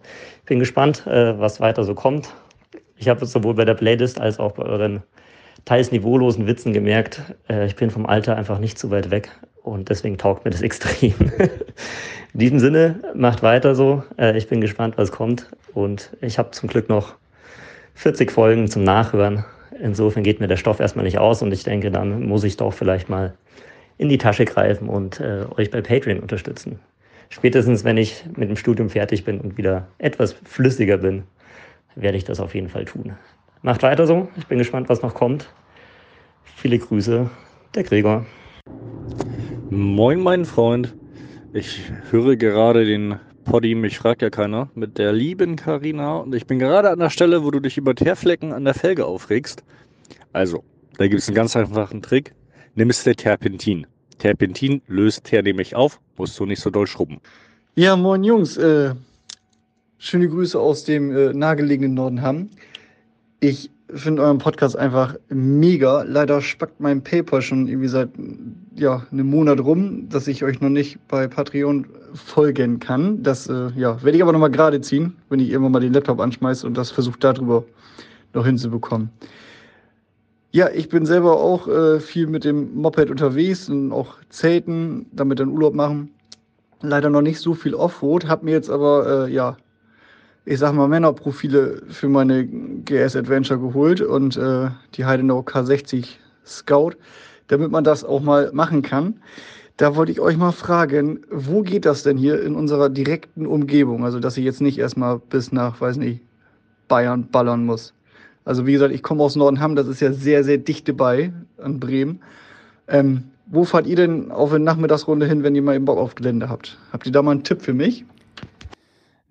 Bin 0.46 0.58
gespannt, 0.58 1.06
äh, 1.06 1.38
was 1.38 1.60
weiter 1.60 1.84
so 1.84 1.94
kommt. 1.94 2.34
Ich 2.96 3.08
habe 3.08 3.24
sowohl 3.24 3.54
bei 3.54 3.64
der 3.64 3.74
Playlist 3.74 4.20
als 4.20 4.38
auch 4.38 4.52
bei 4.52 4.64
euren 4.64 5.02
teils 5.64 5.92
niveaulosen 5.92 6.46
Witzen 6.46 6.72
gemerkt, 6.72 7.22
äh, 7.48 7.66
ich 7.66 7.76
bin 7.76 7.90
vom 7.90 8.06
Alter 8.06 8.36
einfach 8.36 8.58
nicht 8.58 8.78
zu 8.78 8.90
weit 8.90 9.10
weg 9.10 9.30
und 9.62 9.88
deswegen 9.88 10.18
taugt 10.18 10.44
mir 10.44 10.50
das 10.50 10.62
extrem. 10.62 11.14
In 12.32 12.40
diesem 12.40 12.58
Sinne, 12.58 13.00
macht 13.14 13.42
weiter 13.42 13.74
so. 13.74 14.02
Äh, 14.18 14.36
ich 14.36 14.48
bin 14.48 14.60
gespannt, 14.60 14.96
was 14.98 15.12
kommt 15.12 15.50
und 15.74 16.16
ich 16.20 16.38
habe 16.38 16.50
zum 16.50 16.68
Glück 16.68 16.88
noch 16.88 17.14
40 17.94 18.30
Folgen 18.30 18.68
zum 18.68 18.84
Nachhören. 18.84 19.44
Insofern 19.80 20.22
geht 20.22 20.40
mir 20.40 20.48
der 20.48 20.56
Stoff 20.56 20.78
erstmal 20.78 21.04
nicht 21.04 21.18
aus 21.18 21.42
und 21.42 21.52
ich 21.52 21.64
denke, 21.64 21.90
dann 21.90 22.26
muss 22.26 22.44
ich 22.44 22.56
doch 22.56 22.72
vielleicht 22.72 23.08
mal 23.08 23.34
in 23.96 24.08
die 24.08 24.18
Tasche 24.18 24.44
greifen 24.44 24.88
und 24.88 25.20
äh, 25.20 25.46
euch 25.56 25.70
bei 25.70 25.80
Patreon 25.80 26.20
unterstützen. 26.20 26.78
Spätestens, 27.30 27.84
wenn 27.84 27.96
ich 27.96 28.24
mit 28.36 28.48
dem 28.48 28.56
Studium 28.56 28.90
fertig 28.90 29.24
bin 29.24 29.40
und 29.40 29.56
wieder 29.56 29.88
etwas 29.98 30.32
flüssiger 30.44 30.98
bin, 30.98 31.22
werde 31.94 32.18
ich 32.18 32.24
das 32.24 32.40
auf 32.40 32.54
jeden 32.54 32.68
Fall 32.68 32.84
tun. 32.84 33.14
Macht 33.62 33.82
weiter 33.82 34.06
so. 34.06 34.28
Ich 34.36 34.46
bin 34.46 34.58
gespannt, 34.58 34.88
was 34.88 35.02
noch 35.02 35.14
kommt. 35.14 35.52
Viele 36.56 36.78
Grüße, 36.78 37.30
der 37.74 37.82
Gregor. 37.82 38.26
Moin, 39.70 40.20
mein 40.20 40.44
Freund. 40.44 40.94
Ich 41.52 41.90
höre 42.10 42.36
gerade 42.36 42.84
den 42.84 43.16
Poddy, 43.50 43.74
mich 43.74 43.98
fragt 43.98 44.22
ja 44.22 44.30
keiner, 44.30 44.70
mit 44.76 44.96
der 44.96 45.12
lieben 45.12 45.56
Karina 45.56 46.18
und 46.18 46.32
ich 46.36 46.46
bin 46.46 46.60
gerade 46.60 46.88
an 46.88 47.00
der 47.00 47.10
Stelle, 47.10 47.42
wo 47.42 47.50
du 47.50 47.58
dich 47.58 47.76
über 47.76 47.96
Teerflecken 47.96 48.52
an 48.52 48.64
der 48.64 48.74
Felge 48.74 49.06
aufregst. 49.06 49.64
Also, 50.32 50.62
da 50.98 51.08
gibt 51.08 51.20
es 51.20 51.26
einen 51.26 51.34
ganz 51.34 51.56
einfachen 51.56 52.00
Trick. 52.00 52.32
Nimmst 52.76 53.04
du 53.04 53.12
Terpentin. 53.12 53.88
Terpentin 54.18 54.82
löst 54.86 55.24
Teer 55.24 55.42
nämlich 55.42 55.74
auf, 55.74 55.98
musst 56.16 56.38
du 56.38 56.46
nicht 56.46 56.60
so 56.60 56.70
doll 56.70 56.86
schrubben. 56.86 57.20
Ja, 57.74 57.96
moin 57.96 58.22
Jungs. 58.22 58.56
Äh, 58.56 58.94
schöne 59.98 60.28
Grüße 60.28 60.56
aus 60.56 60.84
dem 60.84 61.10
äh, 61.10 61.32
nahegelegenen 61.32 61.94
Norden 61.94 62.22
Hamm. 62.22 62.50
Ich 63.40 63.68
finde 63.94 64.22
euren 64.22 64.38
Podcast 64.38 64.76
einfach 64.76 65.14
mega. 65.28 66.02
Leider 66.02 66.40
spackt 66.40 66.80
mein 66.80 67.02
PayPal 67.02 67.42
schon 67.42 67.68
irgendwie 67.68 67.88
seit 67.88 68.10
ja, 68.76 69.06
einem 69.10 69.26
Monat 69.28 69.60
rum, 69.60 70.08
dass 70.08 70.28
ich 70.28 70.44
euch 70.44 70.60
noch 70.60 70.68
nicht 70.68 70.98
bei 71.08 71.28
Patreon 71.28 71.86
folgen 72.14 72.78
kann. 72.80 73.22
Das 73.22 73.48
äh, 73.48 73.70
ja, 73.76 74.02
werde 74.02 74.16
ich 74.16 74.22
aber 74.22 74.32
nochmal 74.32 74.50
gerade 74.50 74.80
ziehen, 74.80 75.16
wenn 75.28 75.40
ich 75.40 75.50
irgendwann 75.50 75.72
mal 75.72 75.80
den 75.80 75.92
Laptop 75.92 76.20
anschmeiße 76.20 76.66
und 76.66 76.76
das 76.76 76.90
versuche 76.90 77.18
darüber 77.18 77.64
noch 78.32 78.46
hinzubekommen. 78.46 79.10
Ja, 80.52 80.68
ich 80.70 80.88
bin 80.88 81.06
selber 81.06 81.36
auch 81.38 81.68
äh, 81.68 82.00
viel 82.00 82.26
mit 82.26 82.44
dem 82.44 82.74
Moped 82.74 83.10
unterwegs 83.10 83.68
und 83.68 83.92
auch 83.92 84.16
Zelten, 84.30 85.06
damit 85.12 85.38
dann 85.38 85.48
Urlaub 85.48 85.74
machen. 85.74 86.10
Leider 86.82 87.10
noch 87.10 87.22
nicht 87.22 87.38
so 87.38 87.54
viel 87.54 87.74
Offroad, 87.74 88.26
hab 88.26 88.42
mir 88.42 88.52
jetzt 88.52 88.70
aber, 88.70 89.26
äh, 89.26 89.32
ja, 89.32 89.56
ich 90.44 90.58
sag 90.58 90.74
mal, 90.74 90.88
Männerprofile 90.88 91.82
für 91.88 92.08
meine 92.08 92.46
GS 92.46 93.16
Adventure 93.16 93.60
geholt 93.60 94.00
und 94.00 94.36
äh, 94.36 94.68
die 94.94 95.04
Heidenau 95.04 95.40
K60 95.40 96.06
Scout, 96.44 96.92
damit 97.48 97.70
man 97.70 97.84
das 97.84 98.04
auch 98.04 98.20
mal 98.20 98.50
machen 98.52 98.82
kann. 98.82 99.14
Da 99.76 99.96
wollte 99.96 100.12
ich 100.12 100.20
euch 100.20 100.36
mal 100.36 100.52
fragen, 100.52 101.20
wo 101.30 101.62
geht 101.62 101.86
das 101.86 102.02
denn 102.02 102.18
hier 102.18 102.42
in 102.42 102.54
unserer 102.54 102.90
direkten 102.90 103.46
Umgebung? 103.46 104.04
Also, 104.04 104.20
dass 104.20 104.36
ich 104.36 104.44
jetzt 104.44 104.60
nicht 104.60 104.78
erstmal 104.78 105.18
bis 105.18 105.52
nach, 105.52 105.80
weiß 105.80 105.96
nicht, 105.96 106.20
Bayern 106.88 107.28
ballern 107.30 107.64
muss. 107.64 107.94
Also, 108.44 108.66
wie 108.66 108.72
gesagt, 108.72 108.92
ich 108.92 109.02
komme 109.02 109.22
aus 109.22 109.36
Nordenham, 109.36 109.76
das 109.76 109.88
ist 109.88 110.00
ja 110.00 110.12
sehr, 110.12 110.44
sehr 110.44 110.58
dicht 110.58 110.94
bei 110.96 111.32
an 111.62 111.80
Bremen. 111.80 112.20
Ähm, 112.88 113.24
wo 113.46 113.64
fahrt 113.64 113.86
ihr 113.86 113.96
denn 113.96 114.30
auf 114.30 114.52
eine 114.52 114.64
Nachmittagsrunde 114.64 115.26
hin, 115.26 115.42
wenn 115.42 115.54
ihr 115.54 115.62
mal 115.62 115.74
eben 115.74 115.84
Bock 115.84 115.98
auf 115.98 116.14
Gelände 116.14 116.48
habt? 116.48 116.78
Habt 116.92 117.06
ihr 117.06 117.12
da 117.12 117.22
mal 117.22 117.32
einen 117.32 117.44
Tipp 117.44 117.62
für 117.62 117.74
mich? 117.74 118.04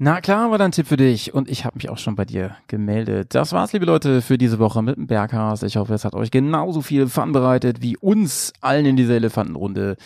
Na 0.01 0.21
klar, 0.21 0.49
war 0.49 0.57
da 0.57 0.63
ein 0.63 0.71
Tipp 0.71 0.87
für 0.87 0.95
dich 0.95 1.33
und 1.33 1.49
ich 1.49 1.65
habe 1.65 1.75
mich 1.75 1.89
auch 1.89 1.97
schon 1.97 2.15
bei 2.15 2.23
dir 2.23 2.55
gemeldet. 2.67 3.35
Das 3.35 3.51
war's, 3.51 3.73
liebe 3.73 3.85
Leute, 3.85 4.21
für 4.21 4.37
diese 4.37 4.57
Woche 4.57 4.81
mit 4.81 4.95
dem 4.95 5.07
Berghaus. 5.07 5.61
Ich 5.61 5.75
hoffe, 5.75 5.93
es 5.93 6.05
hat 6.05 6.15
euch 6.15 6.31
genauso 6.31 6.81
viel 6.81 7.09
Fun 7.09 7.33
bereitet 7.33 7.81
wie 7.81 7.97
uns 7.97 8.53
allen 8.61 8.85
in 8.85 8.95
dieser 8.95 9.15
Elefantenrunde. 9.15 9.97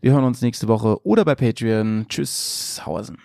Wir 0.00 0.12
hören 0.12 0.24
uns 0.24 0.40
nächste 0.40 0.68
Woche 0.68 1.06
oder 1.06 1.26
bei 1.26 1.34
Patreon. 1.34 2.06
Tschüss, 2.08 2.80
Hausen. 2.86 3.18